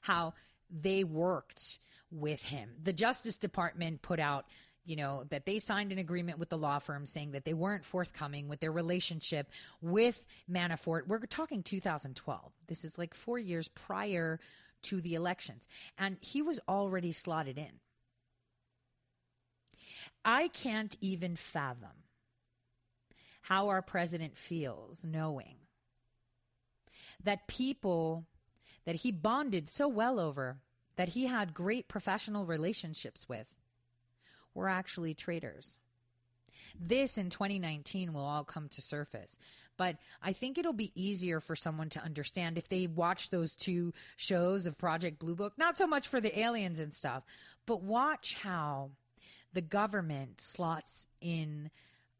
How 0.01 0.33
they 0.73 1.03
worked 1.03 1.79
with 2.11 2.41
him. 2.41 2.71
The 2.81 2.93
Justice 2.93 3.37
Department 3.37 4.01
put 4.01 4.19
out, 4.19 4.45
you 4.85 4.95
know, 4.95 5.23
that 5.29 5.45
they 5.45 5.59
signed 5.59 5.91
an 5.91 5.99
agreement 5.99 6.39
with 6.39 6.49
the 6.49 6.57
law 6.57 6.79
firm 6.79 7.05
saying 7.05 7.31
that 7.31 7.45
they 7.45 7.53
weren't 7.53 7.85
forthcoming 7.85 8.49
with 8.49 8.59
their 8.59 8.71
relationship 8.71 9.49
with 9.81 10.21
Manafort. 10.51 11.07
We're 11.07 11.19
talking 11.19 11.63
2012. 11.63 12.51
This 12.67 12.83
is 12.83 12.97
like 12.97 13.13
four 13.13 13.37
years 13.37 13.67
prior 13.67 14.39
to 14.83 15.01
the 15.01 15.15
elections. 15.15 15.67
And 15.97 16.17
he 16.19 16.41
was 16.41 16.59
already 16.67 17.11
slotted 17.11 17.57
in. 17.57 17.79
I 20.25 20.47
can't 20.49 20.95
even 21.01 21.35
fathom 21.35 21.89
how 23.41 23.69
our 23.69 23.81
president 23.81 24.37
feels 24.37 25.03
knowing 25.03 25.55
that 27.23 27.47
people 27.47 28.25
that 28.85 28.95
he 28.95 29.11
bonded 29.11 29.69
so 29.69 29.87
well 29.87 30.19
over 30.19 30.57
that 30.95 31.09
he 31.09 31.25
had 31.25 31.53
great 31.53 31.87
professional 31.87 32.45
relationships 32.45 33.27
with 33.27 33.47
were 34.53 34.69
actually 34.69 35.13
traitors. 35.13 35.79
This 36.79 37.17
in 37.17 37.29
2019 37.29 38.13
will 38.13 38.25
all 38.25 38.43
come 38.43 38.69
to 38.69 38.81
surface. 38.81 39.37
But 39.75 39.97
I 40.21 40.33
think 40.33 40.57
it'll 40.57 40.73
be 40.73 40.91
easier 40.95 41.39
for 41.39 41.55
someone 41.55 41.89
to 41.89 42.03
understand 42.03 42.57
if 42.57 42.69
they 42.69 42.85
watch 42.87 43.29
those 43.29 43.55
two 43.55 43.93
shows 44.17 44.67
of 44.67 44.77
Project 44.77 45.19
Blue 45.19 45.35
Book. 45.35 45.53
Not 45.57 45.77
so 45.77 45.87
much 45.87 46.07
for 46.07 46.21
the 46.21 46.37
aliens 46.39 46.79
and 46.79 46.93
stuff, 46.93 47.23
but 47.65 47.81
watch 47.81 48.35
how 48.35 48.91
the 49.53 49.61
government 49.61 50.41
slots 50.41 51.07
in 51.21 51.71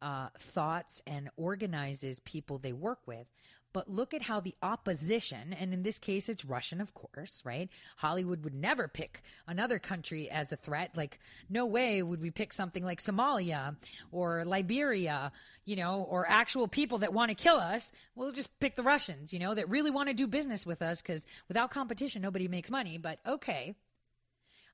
uh, 0.01 0.29
thoughts 0.37 1.01
and 1.05 1.29
organizes 1.37 2.19
people 2.21 2.57
they 2.57 2.73
work 2.73 2.99
with. 3.05 3.27
But 3.73 3.89
look 3.89 4.13
at 4.13 4.21
how 4.21 4.39
the 4.39 4.55
opposition, 4.61 5.51
and 5.51 5.73
in 5.73 5.81
this 5.81 5.97
case, 5.97 6.29
it's 6.29 6.45
Russian, 6.45 6.79
of 6.79 6.93
course, 6.93 7.41
right? 7.43 7.69
Hollywood 7.97 8.43
would 8.43 8.53
never 8.53 8.87
pick 8.87 9.23
another 9.47 9.79
country 9.79 10.29
as 10.29 10.51
a 10.51 10.55
threat. 10.55 10.91
Like, 10.95 11.19
no 11.49 11.65
way 11.65 12.03
would 12.03 12.21
we 12.21 12.29
pick 12.29 12.53
something 12.53 12.85
like 12.85 13.01
Somalia 13.01 13.75
or 14.11 14.45
Liberia, 14.45 15.31
you 15.65 15.75
know, 15.75 16.05
or 16.07 16.29
actual 16.29 16.67
people 16.67 16.99
that 16.99 17.13
want 17.13 17.29
to 17.29 17.35
kill 17.35 17.57
us. 17.57 17.91
We'll 18.15 18.31
just 18.31 18.59
pick 18.59 18.75
the 18.75 18.83
Russians, 18.83 19.33
you 19.33 19.39
know, 19.39 19.55
that 19.55 19.69
really 19.69 19.91
want 19.91 20.09
to 20.09 20.13
do 20.13 20.27
business 20.27 20.65
with 20.65 20.83
us 20.83 21.01
because 21.01 21.25
without 21.47 21.71
competition, 21.71 22.21
nobody 22.21 22.47
makes 22.47 22.69
money. 22.69 22.99
But 22.99 23.19
okay. 23.25 23.75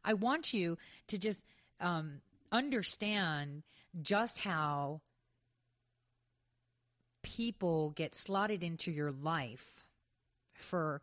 I 0.03 0.13
want 0.13 0.53
you 0.53 0.77
to 1.07 1.17
just 1.17 1.43
um, 1.79 2.21
understand 2.51 3.63
just 4.01 4.39
how 4.39 5.01
people 7.21 7.91
get 7.91 8.15
slotted 8.15 8.63
into 8.63 8.91
your 8.91 9.11
life 9.11 9.85
for 10.53 11.01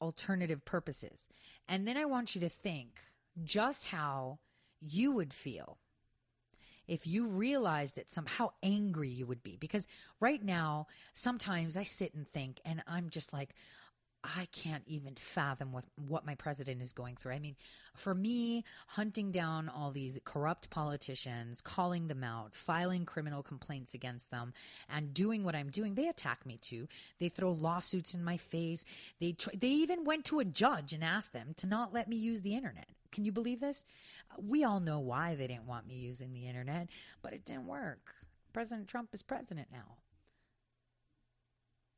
alternative 0.00 0.64
purposes. 0.64 1.26
And 1.68 1.86
then 1.86 1.96
I 1.96 2.04
want 2.04 2.34
you 2.34 2.40
to 2.42 2.48
think 2.48 3.00
just 3.42 3.86
how 3.86 4.38
you 4.80 5.12
would 5.12 5.32
feel 5.32 5.78
if 6.86 7.06
you 7.06 7.26
realized 7.26 7.96
that 7.96 8.10
somehow 8.10 8.34
how 8.34 8.52
angry 8.62 9.08
you 9.08 9.26
would 9.26 9.42
be. 9.42 9.56
Because 9.56 9.86
right 10.20 10.42
now, 10.42 10.86
sometimes 11.14 11.76
I 11.76 11.84
sit 11.84 12.14
and 12.14 12.28
think, 12.28 12.60
and 12.64 12.82
I'm 12.86 13.08
just 13.08 13.32
like, 13.32 13.54
I 14.24 14.46
can't 14.52 14.84
even 14.86 15.16
fathom 15.16 15.70
what, 15.70 15.84
what 15.96 16.24
my 16.24 16.34
president 16.34 16.80
is 16.80 16.92
going 16.92 17.16
through. 17.16 17.32
I 17.32 17.38
mean, 17.38 17.56
for 17.94 18.14
me, 18.14 18.64
hunting 18.86 19.30
down 19.30 19.68
all 19.68 19.90
these 19.90 20.18
corrupt 20.24 20.70
politicians, 20.70 21.60
calling 21.60 22.08
them 22.08 22.24
out, 22.24 22.54
filing 22.54 23.04
criminal 23.04 23.42
complaints 23.42 23.92
against 23.92 24.30
them, 24.30 24.54
and 24.88 25.12
doing 25.12 25.44
what 25.44 25.54
I'm 25.54 25.68
doing, 25.68 25.94
they 25.94 26.08
attack 26.08 26.46
me 26.46 26.56
too. 26.56 26.88
They 27.20 27.28
throw 27.28 27.52
lawsuits 27.52 28.14
in 28.14 28.24
my 28.24 28.38
face. 28.38 28.86
They 29.20 29.32
tr- 29.32 29.50
they 29.58 29.68
even 29.68 30.04
went 30.04 30.24
to 30.26 30.40
a 30.40 30.44
judge 30.44 30.94
and 30.94 31.04
asked 31.04 31.34
them 31.34 31.54
to 31.58 31.66
not 31.66 31.92
let 31.92 32.08
me 32.08 32.16
use 32.16 32.40
the 32.40 32.54
internet. 32.54 32.88
Can 33.12 33.26
you 33.26 33.32
believe 33.32 33.60
this? 33.60 33.84
We 34.40 34.64
all 34.64 34.80
know 34.80 35.00
why 35.00 35.34
they 35.34 35.46
didn't 35.46 35.66
want 35.66 35.86
me 35.86 35.96
using 35.96 36.32
the 36.32 36.46
internet, 36.46 36.88
but 37.20 37.34
it 37.34 37.44
didn't 37.44 37.66
work. 37.66 38.14
President 38.54 38.88
Trump 38.88 39.10
is 39.12 39.22
president 39.22 39.68
now. 39.70 39.98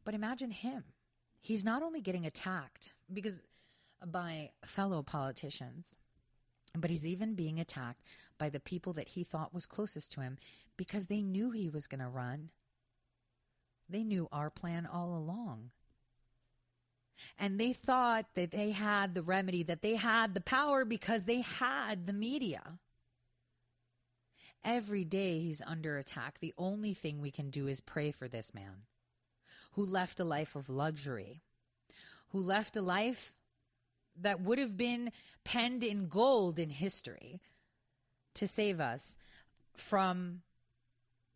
But 0.04 0.14
imagine 0.14 0.50
him 0.50 0.84
he's 1.46 1.64
not 1.64 1.82
only 1.82 2.00
getting 2.00 2.26
attacked 2.26 2.92
because 3.12 3.38
by 4.04 4.50
fellow 4.64 5.02
politicians, 5.02 5.96
but 6.74 6.90
he's 6.90 7.06
even 7.06 7.34
being 7.34 7.60
attacked 7.60 8.02
by 8.36 8.48
the 8.48 8.58
people 8.58 8.92
that 8.94 9.08
he 9.08 9.22
thought 9.22 9.54
was 9.54 9.64
closest 9.64 10.10
to 10.12 10.20
him 10.20 10.38
because 10.76 11.06
they 11.06 11.22
knew 11.22 11.52
he 11.52 11.68
was 11.68 11.86
going 11.86 12.00
to 12.00 12.08
run. 12.08 12.50
They 13.88 14.02
knew 14.02 14.28
our 14.32 14.50
plan 14.50 14.86
all 14.92 15.16
along. 15.16 15.70
And 17.38 17.60
they 17.60 17.72
thought 17.72 18.26
that 18.34 18.50
they 18.50 18.72
had 18.72 19.14
the 19.14 19.22
remedy, 19.22 19.62
that 19.62 19.82
they 19.82 19.94
had 19.94 20.34
the 20.34 20.40
power 20.40 20.84
because 20.84 21.24
they 21.24 21.42
had 21.42 22.06
the 22.06 22.12
media. 22.12 22.78
Every 24.64 25.04
day 25.04 25.38
he's 25.38 25.62
under 25.64 25.96
attack. 25.96 26.40
The 26.40 26.54
only 26.58 26.92
thing 26.92 27.20
we 27.20 27.30
can 27.30 27.50
do 27.50 27.68
is 27.68 27.80
pray 27.80 28.10
for 28.10 28.26
this 28.26 28.52
man 28.52 28.82
who 29.76 29.84
left 29.84 30.18
a 30.18 30.24
life 30.24 30.56
of 30.56 30.68
luxury, 30.70 31.42
who 32.30 32.40
left 32.40 32.76
a 32.76 32.82
life 32.82 33.34
that 34.20 34.40
would 34.40 34.58
have 34.58 34.76
been 34.76 35.12
penned 35.44 35.84
in 35.84 36.08
gold 36.08 36.58
in 36.58 36.70
history 36.70 37.40
to 38.34 38.46
save 38.46 38.80
us 38.80 39.18
from 39.76 40.40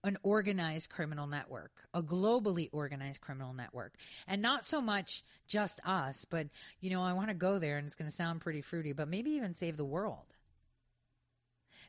an 0.03 0.17
organized 0.23 0.89
criminal 0.89 1.27
network, 1.27 1.73
a 1.93 2.03
globally 2.03 2.71
organized 2.73 3.21
criminal 3.21 3.53
network. 3.53 3.95
And 4.27 4.41
not 4.41 4.65
so 4.65 4.81
much 4.81 5.23
just 5.47 5.79
us, 5.85 6.25
but, 6.25 6.47
you 6.81 6.89
know, 6.89 7.03
I 7.03 7.12
want 7.12 7.29
to 7.29 7.35
go 7.35 7.59
there 7.59 7.77
and 7.77 7.87
it's 7.87 7.95
going 7.95 8.09
to 8.09 8.17
sound 8.17 8.41
pretty 8.41 8.62
fruity, 8.62 8.95
but 8.95 9.09
maybe 9.09 9.33
even 9.33 9.53
save 9.53 9.77
the 9.77 9.85
world. 9.85 10.35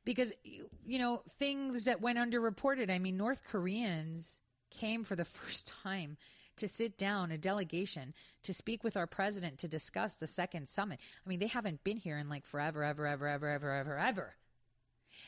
Because, 0.03 0.33
you 0.43 0.99
know, 0.99 1.23
things 1.39 1.85
that 1.85 2.01
went 2.01 2.17
underreported, 2.17 2.91
I 2.91 2.99
mean, 2.99 3.15
North 3.15 3.43
Koreans 3.49 4.41
came 4.69 5.05
for 5.05 5.15
the 5.15 5.25
first 5.25 5.71
time 5.83 6.17
to 6.61 6.67
sit 6.67 6.97
down, 6.97 7.31
a 7.31 7.37
delegation, 7.37 8.13
to 8.43 8.53
speak 8.53 8.83
with 8.83 8.95
our 8.95 9.07
president 9.07 9.57
to 9.59 9.67
discuss 9.67 10.15
the 10.15 10.27
second 10.27 10.69
summit. 10.69 10.99
I 11.25 11.29
mean, 11.29 11.39
they 11.39 11.47
haven't 11.47 11.83
been 11.83 11.97
here 11.97 12.17
in 12.17 12.29
like 12.29 12.45
forever, 12.45 12.83
ever, 12.83 13.05
ever, 13.05 13.27
ever, 13.27 13.49
ever, 13.49 13.73
ever, 13.73 13.97
ever. 13.97 14.35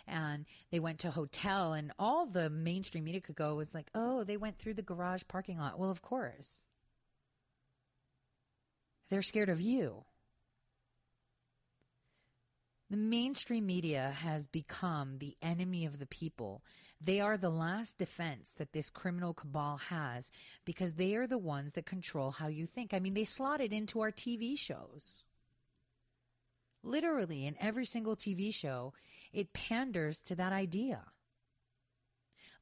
And 0.07 0.45
they 0.71 0.79
went 0.79 0.99
to 0.99 1.11
hotel, 1.11 1.73
and 1.73 1.91
all 1.97 2.27
the 2.27 2.49
mainstream 2.49 3.03
media 3.03 3.21
could 3.21 3.35
go 3.35 3.55
was 3.55 3.73
like, 3.73 3.87
oh, 3.95 4.23
they 4.23 4.37
went 4.37 4.59
through 4.59 4.75
the 4.75 4.81
garage 4.81 5.23
parking 5.27 5.57
lot. 5.57 5.79
Well, 5.79 5.89
of 5.89 6.01
course. 6.01 6.63
They're 9.09 9.21
scared 9.21 9.49
of 9.49 9.59
you. 9.59 10.05
The 12.89 12.97
mainstream 12.97 13.65
media 13.65 14.13
has 14.19 14.45
become 14.45 15.17
the 15.17 15.35
enemy 15.41 15.85
of 15.85 15.97
the 15.97 16.05
people. 16.05 16.63
They 17.05 17.19
are 17.19 17.37
the 17.37 17.49
last 17.49 17.97
defense 17.97 18.53
that 18.53 18.71
this 18.71 18.89
criminal 18.89 19.33
cabal 19.33 19.77
has 19.89 20.31
because 20.63 20.93
they 20.93 21.15
are 21.15 21.27
the 21.27 21.37
ones 21.37 21.73
that 21.73 21.85
control 21.85 22.31
how 22.31 22.47
you 22.47 22.65
think. 22.65 22.93
I 22.93 22.99
mean, 22.99 23.13
they 23.13 23.25
slot 23.25 23.59
it 23.59 23.73
into 23.73 23.99
our 23.99 24.11
TV 24.11 24.57
shows. 24.57 25.23
Literally, 26.81 27.45
in 27.45 27.55
every 27.59 27.85
single 27.85 28.15
TV 28.15 28.53
show, 28.53 28.93
it 29.33 29.53
panders 29.53 30.21
to 30.23 30.35
that 30.35 30.53
idea. 30.53 31.01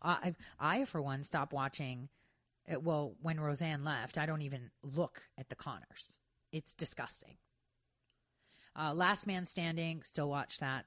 I, 0.02 0.34
I 0.60 0.86
for 0.86 1.02
one, 1.02 1.24
stopped 1.24 1.54
watching. 1.54 2.10
Uh, 2.72 2.80
well, 2.80 3.16
when 3.22 3.40
Roseanne 3.40 3.84
left, 3.84 4.18
I 4.18 4.26
don't 4.26 4.42
even 4.42 4.72
look 4.82 5.22
at 5.38 5.50
the 5.50 5.56
Conners. 5.56 6.18
It's 6.52 6.74
disgusting. 6.74 7.38
Uh, 8.76 8.94
Last 8.94 9.28
Man 9.28 9.46
Standing, 9.46 10.02
still 10.02 10.30
watch 10.30 10.60
that. 10.60 10.86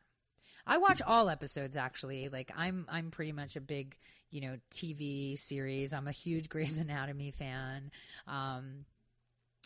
I 0.66 0.78
watch 0.78 1.02
all 1.02 1.28
episodes 1.28 1.76
actually. 1.76 2.28
Like 2.28 2.52
I'm 2.56 2.86
I'm 2.88 3.10
pretty 3.10 3.32
much 3.32 3.56
a 3.56 3.60
big, 3.60 3.96
you 4.30 4.40
know, 4.40 4.56
TV 4.70 5.38
series. 5.38 5.92
I'm 5.92 6.08
a 6.08 6.12
huge 6.12 6.48
Grey's 6.50 6.78
Anatomy 6.78 7.30
fan. 7.30 7.90
Um 8.26 8.84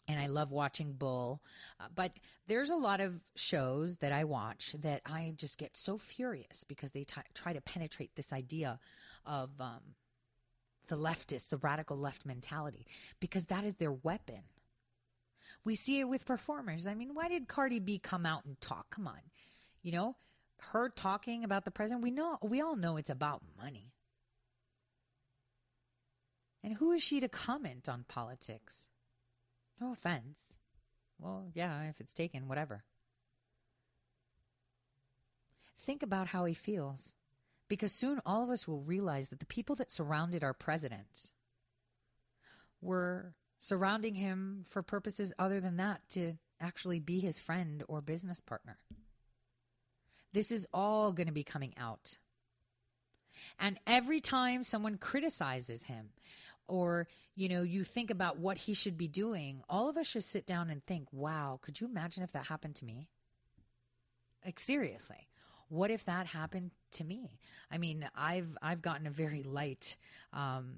and 0.08 0.18
I 0.18 0.26
love 0.26 0.50
watching 0.50 0.94
Bull. 0.94 1.42
Uh, 1.78 1.84
but 1.94 2.12
there's 2.46 2.70
a 2.70 2.76
lot 2.76 3.00
of 3.00 3.20
shows 3.36 3.98
that 3.98 4.10
I 4.10 4.24
watch 4.24 4.74
that 4.80 5.02
I 5.04 5.34
just 5.36 5.58
get 5.58 5.76
so 5.76 5.98
furious 5.98 6.64
because 6.64 6.92
they 6.92 7.04
t- 7.04 7.20
try 7.34 7.52
to 7.52 7.60
penetrate 7.60 8.16
this 8.16 8.32
idea 8.32 8.80
of 9.26 9.50
um, 9.60 9.80
the 10.88 10.96
leftist, 10.96 11.50
the 11.50 11.58
radical 11.58 11.98
left 11.98 12.24
mentality, 12.24 12.86
because 13.20 13.46
that 13.46 13.64
is 13.64 13.76
their 13.76 13.92
weapon. 13.92 14.40
We 15.64 15.74
see 15.74 16.00
it 16.00 16.08
with 16.08 16.24
performers. 16.24 16.86
I 16.86 16.94
mean, 16.94 17.10
why 17.12 17.28
did 17.28 17.46
Cardi 17.46 17.78
B 17.78 17.98
come 17.98 18.24
out 18.24 18.46
and 18.46 18.58
talk? 18.60 18.88
Come 18.90 19.06
on. 19.06 19.20
You 19.82 19.92
know, 19.92 20.16
her 20.72 20.88
talking 20.88 21.44
about 21.44 21.64
the 21.64 21.70
president, 21.70 22.02
we 22.02 22.10
know 22.10 22.38
we 22.42 22.60
all 22.60 22.76
know 22.76 22.96
it's 22.96 23.10
about 23.10 23.42
money. 23.60 23.92
And 26.62 26.74
who 26.76 26.92
is 26.92 27.02
she 27.02 27.20
to 27.20 27.28
comment 27.28 27.88
on 27.88 28.04
politics? 28.08 28.88
No 29.80 29.92
offense. 29.92 30.54
Well, 31.18 31.46
yeah, 31.54 31.84
if 31.84 32.00
it's 32.00 32.12
taken, 32.12 32.48
whatever. 32.48 32.82
Think 35.86 36.02
about 36.02 36.26
how 36.26 36.44
he 36.44 36.54
feels. 36.54 37.14
Because 37.68 37.92
soon 37.92 38.20
all 38.24 38.42
of 38.42 38.50
us 38.50 38.66
will 38.66 38.80
realize 38.80 39.28
that 39.28 39.40
the 39.40 39.46
people 39.46 39.76
that 39.76 39.92
surrounded 39.92 40.42
our 40.42 40.54
president 40.54 41.30
were 42.80 43.34
surrounding 43.58 44.14
him 44.14 44.64
for 44.68 44.82
purposes 44.82 45.32
other 45.38 45.60
than 45.60 45.76
that 45.76 46.00
to 46.10 46.34
actually 46.60 47.00
be 47.00 47.20
his 47.20 47.38
friend 47.38 47.82
or 47.88 48.00
business 48.00 48.40
partner. 48.40 48.78
This 50.32 50.50
is 50.52 50.66
all 50.72 51.12
going 51.12 51.26
to 51.26 51.32
be 51.32 51.44
coming 51.44 51.74
out. 51.76 52.18
And 53.58 53.78
every 53.86 54.20
time 54.20 54.62
someone 54.62 54.96
criticizes 54.96 55.84
him 55.84 56.10
or, 56.66 57.06
you 57.34 57.48
know, 57.48 57.62
you 57.62 57.84
think 57.84 58.10
about 58.10 58.38
what 58.38 58.58
he 58.58 58.74
should 58.74 58.98
be 58.98 59.08
doing, 59.08 59.62
all 59.68 59.88
of 59.88 59.96
us 59.96 60.06
should 60.06 60.24
sit 60.24 60.44
down 60.46 60.70
and 60.70 60.84
think, 60.84 61.08
wow, 61.12 61.58
could 61.62 61.80
you 61.80 61.86
imagine 61.86 62.22
if 62.22 62.32
that 62.32 62.46
happened 62.46 62.74
to 62.76 62.84
me? 62.84 63.08
Like 64.44 64.58
seriously. 64.58 65.28
What 65.68 65.90
if 65.90 66.04
that 66.06 66.26
happened 66.26 66.70
to 66.92 67.04
me? 67.04 67.38
I 67.70 67.78
mean, 67.78 68.08
I've 68.14 68.56
I've 68.62 68.80
gotten 68.80 69.06
a 69.06 69.10
very 69.10 69.42
light 69.42 69.96
um 70.32 70.76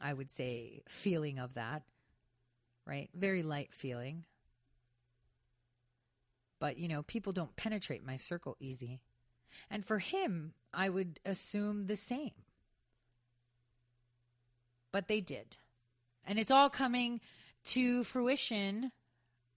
I 0.00 0.12
would 0.12 0.30
say 0.30 0.82
feeling 0.88 1.38
of 1.38 1.54
that 1.54 1.82
right? 2.86 3.10
Very 3.14 3.42
light 3.42 3.74
feeling. 3.74 4.24
But, 6.58 6.78
you 6.78 6.88
know, 6.88 7.02
people 7.02 7.32
don't 7.32 7.56
penetrate 7.56 8.04
my 8.04 8.16
circle 8.16 8.56
easy. 8.60 9.00
And 9.70 9.84
for 9.84 9.98
him, 9.98 10.52
I 10.72 10.88
would 10.88 11.20
assume 11.24 11.86
the 11.86 11.96
same. 11.96 12.32
But 14.92 15.08
they 15.08 15.20
did. 15.20 15.56
And 16.26 16.38
it's 16.38 16.50
all 16.50 16.70
coming 16.70 17.20
to 17.66 18.04
fruition, 18.04 18.92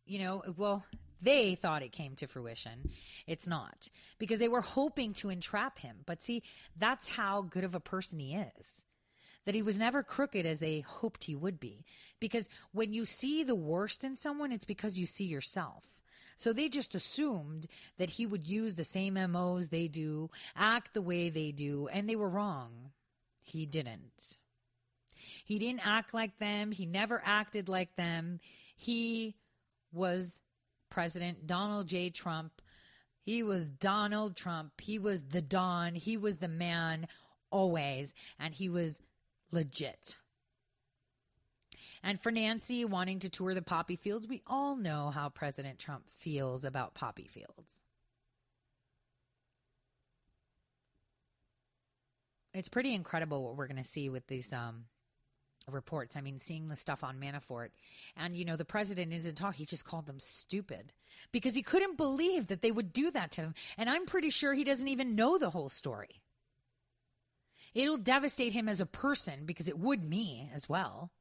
you 0.05 0.19
know, 0.19 0.43
well, 0.57 0.83
they 1.21 1.55
thought 1.55 1.83
it 1.83 1.91
came 1.91 2.15
to 2.15 2.27
fruition. 2.27 2.91
It's 3.27 3.47
not 3.47 3.89
because 4.17 4.39
they 4.39 4.47
were 4.47 4.61
hoping 4.61 5.13
to 5.15 5.29
entrap 5.29 5.79
him. 5.79 5.97
But 6.05 6.21
see, 6.21 6.43
that's 6.77 7.09
how 7.09 7.41
good 7.41 7.63
of 7.63 7.75
a 7.75 7.79
person 7.79 8.19
he 8.19 8.35
is. 8.35 8.85
That 9.45 9.55
he 9.55 9.61
was 9.61 9.79
never 9.79 10.03
crooked 10.03 10.45
as 10.45 10.59
they 10.59 10.81
hoped 10.81 11.23
he 11.23 11.35
would 11.35 11.59
be. 11.59 11.85
Because 12.19 12.47
when 12.71 12.93
you 12.93 13.05
see 13.05 13.43
the 13.43 13.55
worst 13.55 14.03
in 14.03 14.15
someone, 14.15 14.51
it's 14.51 14.65
because 14.65 14.99
you 14.99 15.05
see 15.05 15.25
yourself. 15.25 15.85
So 16.39 16.53
they 16.53 16.69
just 16.69 16.95
assumed 16.95 17.67
that 17.97 18.11
he 18.11 18.25
would 18.25 18.47
use 18.47 18.75
the 18.75 18.85
same 18.85 19.15
MOs 19.29 19.67
they 19.67 19.89
do, 19.89 20.29
act 20.55 20.93
the 20.93 21.01
way 21.01 21.29
they 21.29 21.51
do, 21.51 21.89
and 21.91 22.09
they 22.09 22.15
were 22.15 22.29
wrong. 22.29 22.91
He 23.41 23.65
didn't. 23.65 24.39
He 25.43 25.59
didn't 25.59 25.85
act 25.85 26.13
like 26.13 26.39
them. 26.39 26.71
He 26.71 26.85
never 26.85 27.21
acted 27.25 27.67
like 27.67 27.93
them. 27.97 28.39
He 28.77 29.35
was 29.91 30.39
President 30.89 31.45
Donald 31.45 31.87
J. 31.87 32.09
Trump. 32.09 32.61
He 33.21 33.43
was 33.43 33.67
Donald 33.67 34.37
Trump. 34.37 34.79
He 34.79 34.97
was 34.97 35.23
the 35.23 35.41
Don. 35.41 35.93
He 35.93 36.15
was 36.15 36.37
the 36.37 36.47
man 36.47 37.07
always. 37.51 38.13
And 38.39 38.53
he 38.53 38.69
was 38.69 39.01
legit. 39.51 40.15
And 42.03 42.21
for 42.21 42.31
Nancy 42.31 42.85
wanting 42.85 43.19
to 43.19 43.29
tour 43.29 43.53
the 43.53 43.61
poppy 43.61 43.97
fields, 43.97 44.27
we 44.27 44.41
all 44.47 44.75
know 44.75 45.09
how 45.09 45.29
President 45.29 45.79
Trump 45.79 46.03
feels 46.09 46.63
about 46.63 46.93
poppy 46.93 47.27
fields. 47.27 47.81
It's 52.53 52.69
pretty 52.69 52.93
incredible 52.95 53.43
what 53.43 53.57
we're 53.57 53.67
going 53.67 53.77
to 53.77 53.83
see 53.83 54.09
with 54.09 54.25
these 54.27 54.51
um, 54.53 54.85
reports. 55.67 56.15
I 56.15 56.21
mean, 56.21 56.39
seeing 56.39 56.67
the 56.67 56.75
stuff 56.75 57.03
on 57.03 57.19
Manafort. 57.19 57.69
And, 58.17 58.35
you 58.35 58.45
know, 58.45 58.55
the 58.55 58.65
president 58.65 59.13
isn't 59.13 59.35
talking. 59.35 59.59
He 59.59 59.65
just 59.65 59.85
called 59.85 60.07
them 60.07 60.19
stupid 60.19 60.91
because 61.31 61.53
he 61.53 61.61
couldn't 61.61 61.97
believe 61.97 62.47
that 62.47 62.61
they 62.61 62.71
would 62.71 62.91
do 62.93 63.11
that 63.11 63.31
to 63.31 63.41
him. 63.41 63.53
And 63.77 63.89
I'm 63.89 64.05
pretty 64.05 64.29
sure 64.29 64.53
he 64.53 64.63
doesn't 64.63 64.87
even 64.87 65.15
know 65.15 65.37
the 65.37 65.49
whole 65.49 65.69
story. 65.69 66.21
It'll 67.75 67.97
devastate 67.97 68.53
him 68.53 68.67
as 68.67 68.81
a 68.81 68.85
person 68.85 69.45
because 69.45 69.67
it 69.67 69.77
would 69.77 70.03
me 70.03 70.49
as 70.53 70.67
well. 70.67 71.11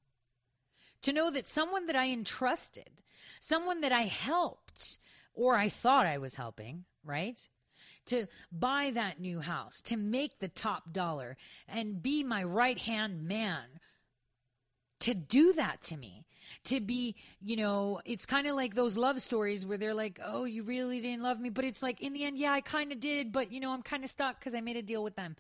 To 1.03 1.13
know 1.13 1.31
that 1.31 1.47
someone 1.47 1.87
that 1.87 1.97
I 1.97 2.09
entrusted, 2.09 3.03
someone 3.41 3.83
that 3.83 3.93
I 3.93 4.03
helped, 4.03 4.99
or 5.35 5.57
I 5.57 5.69
thought 5.69 6.07
I 6.07 6.19
was 6.19 6.35
helping, 6.35 6.85
right? 7.05 7.39
To 8.07 8.27
buy 8.51 8.91
that 8.95 9.21
new 9.21 9.41
house, 9.41 9.81
to 9.83 9.97
make 9.97 10.39
the 10.39 10.49
top 10.49 10.93
dollar 10.93 11.37
and 11.69 12.03
be 12.03 12.25
my 12.25 12.43
right 12.43 12.79
hand 12.79 13.23
man 13.23 13.65
to 15.01 15.15
do 15.15 15.53
that 15.53 15.81
to 15.83 15.97
me 15.97 16.25
to 16.65 16.81
be 16.81 17.15
you 17.41 17.57
know 17.57 18.01
it's 18.05 18.27
kind 18.27 18.47
of 18.47 18.57
like 18.57 18.75
those 18.75 18.97
love 18.97 19.21
stories 19.21 19.67
where 19.67 19.79
they're 19.79 19.95
like 19.95 20.19
oh 20.25 20.45
you 20.45 20.63
really 20.63 21.01
didn't 21.01 21.23
love 21.23 21.39
me 21.39 21.51
but 21.51 21.65
it's 21.65 21.83
like 21.83 22.01
in 22.01 22.13
the 22.13 22.25
end 22.25 22.39
yeah 22.39 22.53
i 22.53 22.61
kind 22.61 22.91
of 22.91 22.99
did 22.99 23.33
but 23.33 23.53
you 23.53 23.61
know 23.61 23.73
i'm 23.73 23.83
kind 23.83 24.03
of 24.03 24.11
stuck 24.11 24.39
because 24.39 24.55
i 24.55 24.61
made 24.61 24.77
a 24.77 24.83
deal 24.83 25.03
with 25.03 25.15
them 25.15 25.37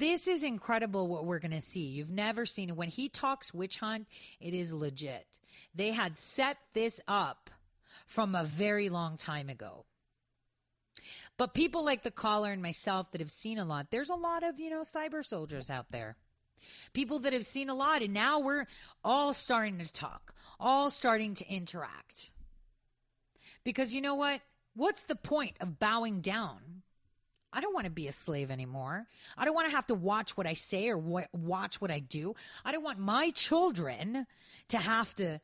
this 0.00 0.26
is 0.26 0.42
incredible 0.42 1.06
what 1.06 1.24
we're 1.24 1.38
going 1.38 1.50
to 1.50 1.60
see 1.60 1.86
you've 1.86 2.10
never 2.10 2.44
seen 2.44 2.70
it 2.70 2.76
when 2.76 2.88
he 2.88 3.08
talks 3.08 3.54
witch 3.54 3.78
hunt 3.78 4.06
it 4.40 4.54
is 4.54 4.72
legit 4.72 5.26
they 5.74 5.92
had 5.92 6.16
set 6.16 6.56
this 6.74 7.00
up 7.06 7.50
from 8.06 8.34
a 8.34 8.44
very 8.44 8.88
long 8.88 9.16
time 9.16 9.48
ago 9.48 9.84
but 11.36 11.54
people 11.54 11.84
like 11.84 12.02
the 12.02 12.10
caller 12.10 12.50
and 12.50 12.60
myself 12.60 13.10
that 13.12 13.20
have 13.20 13.30
seen 13.30 13.58
a 13.58 13.64
lot 13.64 13.86
there's 13.90 14.10
a 14.10 14.14
lot 14.14 14.42
of 14.42 14.58
you 14.58 14.70
know 14.70 14.82
cyber 14.82 15.24
soldiers 15.24 15.70
out 15.70 15.86
there 15.90 16.16
people 16.92 17.20
that 17.20 17.32
have 17.32 17.44
seen 17.44 17.68
a 17.68 17.74
lot, 17.74 18.02
and 18.02 18.14
now 18.14 18.38
we're 18.38 18.66
all 19.04 19.34
starting 19.34 19.78
to 19.78 19.92
talk, 19.92 20.34
all 20.58 20.90
starting 20.90 21.34
to 21.34 21.48
interact. 21.48 22.30
Because 23.64 23.94
you 23.94 24.00
know 24.00 24.14
what? 24.14 24.40
What's 24.74 25.02
the 25.02 25.16
point 25.16 25.56
of 25.60 25.78
bowing 25.78 26.20
down? 26.20 26.58
I 27.52 27.60
don't 27.60 27.74
want 27.74 27.84
to 27.86 27.90
be 27.90 28.08
a 28.08 28.12
slave 28.12 28.50
anymore. 28.50 29.06
I 29.36 29.44
don't 29.44 29.54
want 29.54 29.68
to 29.68 29.74
have 29.74 29.86
to 29.88 29.94
watch 29.94 30.36
what 30.36 30.46
I 30.46 30.54
say 30.54 30.88
or 30.88 30.98
wh- 30.98 31.34
watch 31.34 31.80
what 31.80 31.90
I 31.90 31.98
do. 31.98 32.34
I 32.64 32.72
don't 32.72 32.84
want 32.84 32.98
my 32.98 33.30
children 33.30 34.26
to 34.68 34.78
have 34.78 35.14
to 35.16 35.40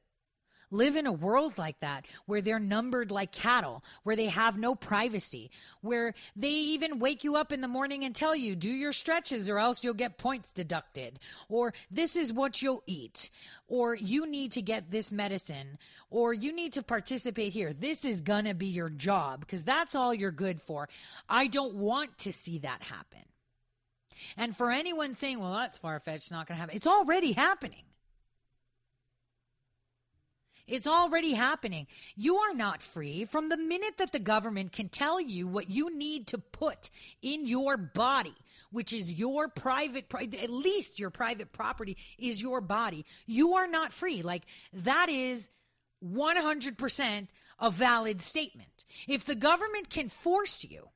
live 0.71 0.97
in 0.97 1.07
a 1.07 1.13
world 1.13 1.57
like 1.59 1.79
that 1.81 2.07
where 2.27 2.41
they're 2.41 2.59
numbered 2.59 3.11
like 3.11 3.33
cattle, 3.33 3.85
where 4.03 4.17
they 4.17 4.27
have 4.27 4.59
no 4.59 4.75
privacy, 4.75 5.51
where 5.81 6.15
they 6.35 6.51
even 6.51 6.99
wake 6.99 7.25
you 7.25 7.37
up 7.37 7.53
in 7.53 7.61
the 7.61 7.69
morning 7.69 8.05
and 8.05 8.15
tell 8.15 8.35
you, 8.35 8.57
do 8.57 8.71
your 8.71 8.93
stretches 8.93 9.49
or 9.49 9.59
else 9.59 9.83
you'll 9.83 9.95
get 9.95 10.19
points 10.19 10.53
deducted, 10.53 11.19
or 11.49 11.75
this 11.91 12.17
is 12.17 12.33
what 12.33 12.63
you'll 12.63 12.83
eat, 12.87 13.31
or 13.69 13.95
you 13.95 14.27
need 14.27 14.53
to 14.53 14.63
get 14.63 14.91
this 14.91 15.13
medicine, 15.13 15.79
or 16.11 16.33
you 16.33 16.53
need 16.53 16.73
to 16.73 16.83
participate 16.83 17.53
here. 17.53 17.73
This 17.73 18.05
is 18.05 18.21
gonna 18.21 18.55
be 18.55 18.67
your 18.67 18.91
job 18.91 19.41
because 19.41 19.65
that's 19.65 19.95
all 19.95 20.15
you're 20.15 20.31
good 20.31 20.61
for. 20.61 20.89
I 21.29 21.47
don't 21.47 21.75
want 21.75 22.19
to 22.19 22.33
see 22.33 22.59
that 22.59 22.83
happen. 22.83 23.21
And 24.37 24.57
for 24.57 24.71
anyone 24.71 25.15
saying, 25.15 25.41
well, 25.41 25.53
that's 25.53 25.79
far 25.79 26.01
fetched, 26.01 26.31
not 26.31 26.47
going 26.47 26.57
to 26.57 26.61
happen, 26.61 26.77
it's 26.77 26.87
already 26.87 27.33
happening. 27.33 27.83
It's 30.67 30.87
already 30.87 31.33
happening. 31.33 31.87
You 32.17 32.37
are 32.39 32.55
not 32.55 32.83
free 32.83 33.25
from 33.25 33.49
the 33.49 33.57
minute 33.57 33.99
that 33.99 34.13
the 34.13 34.19
government 34.19 34.73
can 34.73 34.89
tell 34.89 35.21
you 35.21 35.47
what 35.47 35.71
you 35.71 35.97
need 35.97 36.27
to 36.29 36.39
put 36.39 36.91
in 37.23 37.47
your 37.47 37.77
body, 37.77 38.35
which 38.73 38.93
is 38.93 39.13
your 39.13 39.49
private, 39.49 40.13
at 40.13 40.51
least 40.51 40.99
your 40.99 41.11
private 41.11 41.53
property 41.53 41.97
is 42.19 42.43
your 42.43 42.61
body. 42.61 43.07
You 43.27 43.55
are 43.55 43.69
not 43.69 43.93
free. 43.93 44.23
Like 44.23 44.43
that 44.73 45.09
is 45.09 45.51
100% 46.05 47.29
a 47.61 47.71
valid 47.71 48.21
statement. 48.21 48.87
If 49.07 49.25
the 49.25 49.37
government 49.37 49.89
can 49.89 50.09
force 50.09 50.65
you 50.65 50.89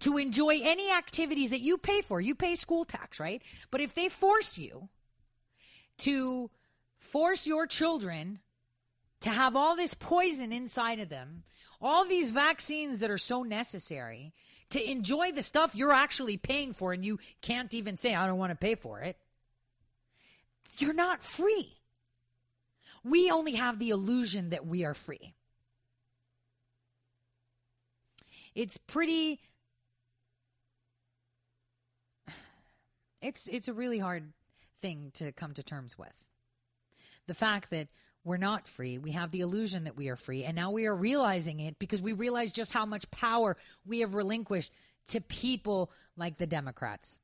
to 0.00 0.16
enjoy 0.16 0.60
any 0.62 0.92
activities 0.92 1.50
that 1.50 1.60
you 1.60 1.76
pay 1.76 2.02
for, 2.02 2.20
you 2.20 2.34
pay 2.34 2.54
school 2.54 2.84
tax, 2.84 3.18
right? 3.18 3.42
But 3.70 3.80
if 3.80 3.94
they 3.94 4.08
force 4.08 4.58
you 4.58 4.88
to 5.98 6.50
force 7.02 7.46
your 7.46 7.66
children 7.66 8.38
to 9.20 9.30
have 9.30 9.56
all 9.56 9.76
this 9.76 9.94
poison 9.94 10.52
inside 10.52 11.00
of 11.00 11.08
them, 11.08 11.42
all 11.80 12.04
these 12.04 12.30
vaccines 12.30 13.00
that 13.00 13.10
are 13.10 13.18
so 13.18 13.42
necessary 13.42 14.32
to 14.70 14.90
enjoy 14.90 15.32
the 15.32 15.42
stuff 15.42 15.74
you're 15.74 15.92
actually 15.92 16.36
paying 16.36 16.72
for 16.72 16.92
and 16.92 17.04
you 17.04 17.18
can't 17.40 17.74
even 17.74 17.98
say, 17.98 18.14
I 18.14 18.26
don't 18.26 18.38
want 18.38 18.50
to 18.50 18.56
pay 18.56 18.74
for 18.74 19.00
it. 19.00 19.16
You're 20.78 20.94
not 20.94 21.22
free. 21.22 21.72
We 23.04 23.30
only 23.30 23.52
have 23.52 23.78
the 23.78 23.90
illusion 23.90 24.50
that 24.50 24.66
we 24.66 24.84
are 24.84 24.94
free. 24.94 25.34
It's 28.54 28.78
pretty 28.78 29.40
it's 33.20 33.48
it's 33.48 33.68
a 33.68 33.72
really 33.72 33.98
hard 33.98 34.32
thing 34.80 35.10
to 35.14 35.32
come 35.32 35.52
to 35.54 35.62
terms 35.62 35.98
with 35.98 36.16
the 37.26 37.34
fact 37.34 37.70
that 37.70 37.88
we're 38.24 38.36
not 38.36 38.68
free. 38.68 38.98
We 38.98 39.12
have 39.12 39.30
the 39.30 39.40
illusion 39.40 39.84
that 39.84 39.96
we 39.96 40.08
are 40.08 40.16
free. 40.16 40.44
And 40.44 40.54
now 40.54 40.70
we 40.70 40.86
are 40.86 40.94
realizing 40.94 41.60
it 41.60 41.78
because 41.78 42.00
we 42.00 42.12
realize 42.12 42.52
just 42.52 42.72
how 42.72 42.86
much 42.86 43.10
power 43.10 43.56
we 43.84 44.00
have 44.00 44.14
relinquished 44.14 44.72
to 45.08 45.20
people 45.20 45.90
like 46.16 46.38
the 46.38 46.46
Democrats. 46.46 47.18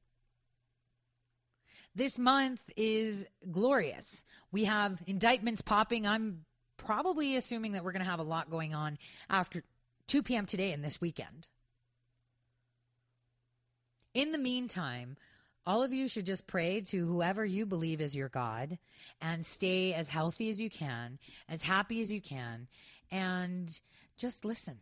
This 1.94 2.18
month 2.18 2.60
is 2.76 3.26
glorious. 3.50 4.22
We 4.50 4.64
have 4.64 5.02
indictments 5.06 5.62
popping. 5.62 6.06
I'm 6.06 6.44
probably 6.76 7.36
assuming 7.36 7.72
that 7.72 7.84
we're 7.84 7.92
going 7.92 8.04
to 8.04 8.10
have 8.10 8.20
a 8.20 8.24
lot 8.24 8.50
going 8.50 8.74
on 8.74 8.98
after 9.28 9.62
2 10.08 10.22
p.m. 10.22 10.46
today 10.46 10.72
and 10.72 10.82
this 10.82 11.00
weekend. 11.00 11.46
In 14.14 14.32
the 14.32 14.38
meantime, 14.38 15.16
all 15.68 15.82
of 15.82 15.92
you 15.92 16.08
should 16.08 16.24
just 16.24 16.46
pray 16.46 16.80
to 16.80 17.06
whoever 17.06 17.44
you 17.44 17.66
believe 17.66 18.00
is 18.00 18.16
your 18.16 18.30
God 18.30 18.78
and 19.20 19.44
stay 19.44 19.92
as 19.92 20.08
healthy 20.08 20.48
as 20.48 20.58
you 20.58 20.70
can, 20.70 21.18
as 21.46 21.62
happy 21.62 22.00
as 22.00 22.10
you 22.10 22.22
can, 22.22 22.66
and 23.12 23.78
just 24.16 24.46
listen. 24.46 24.78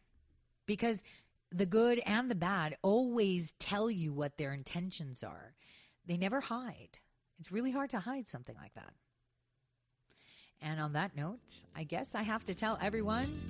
Because 0.65 1.03
the 1.51 1.67
good 1.67 2.01
and 2.07 2.31
the 2.31 2.37
bad 2.37 2.77
always 2.83 3.53
tell 3.59 3.91
you 3.91 4.13
what 4.13 4.39
their 4.39 4.53
intentions 4.53 5.25
are. 5.25 5.55
They 6.07 6.17
never 6.17 6.41
hide. 6.41 7.01
It's 7.41 7.51
really 7.51 7.73
hard 7.73 7.91
to 7.91 7.99
hide 7.99 8.29
something 8.29 8.55
like 8.55 8.75
that. 8.75 8.95
And 10.63 10.81
on 10.81 10.93
that 10.93 11.17
note, 11.17 11.65
I 11.75 11.83
guess 11.83 12.15
I 12.15 12.23
have 12.23 12.45
to 12.45 12.55
tell 12.55 12.79
everyone 12.81 13.43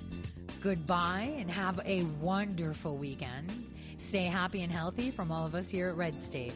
goodbye 0.59 1.35
and 1.37 1.51
have 1.51 1.79
a 1.85 2.01
wonderful 2.19 2.97
weekend. 2.97 3.51
Stay 3.97 4.23
happy 4.23 4.63
and 4.63 4.71
healthy 4.71 5.11
from 5.11 5.31
all 5.31 5.45
of 5.45 5.53
us 5.53 5.69
here 5.69 5.89
at 5.89 5.97
Red 5.97 6.19
State. 6.19 6.53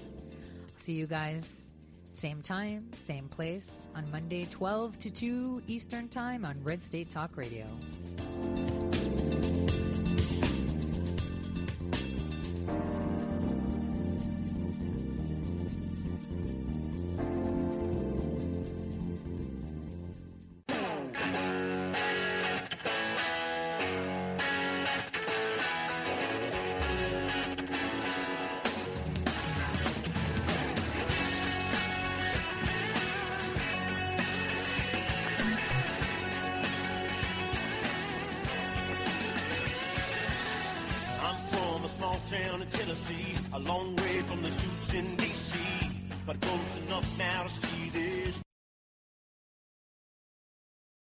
See 0.82 0.94
you 0.94 1.06
guys 1.06 1.70
same 2.10 2.42
time, 2.42 2.90
same 2.96 3.28
place 3.28 3.88
on 3.96 4.10
Monday, 4.10 4.46
12 4.46 4.98
to 4.98 5.12
2 5.12 5.62
Eastern 5.68 6.10
Time 6.10 6.44
on 6.44 6.56
Red 6.64 6.82
State 6.82 7.08
Talk 7.08 7.38
Radio. 7.38 7.68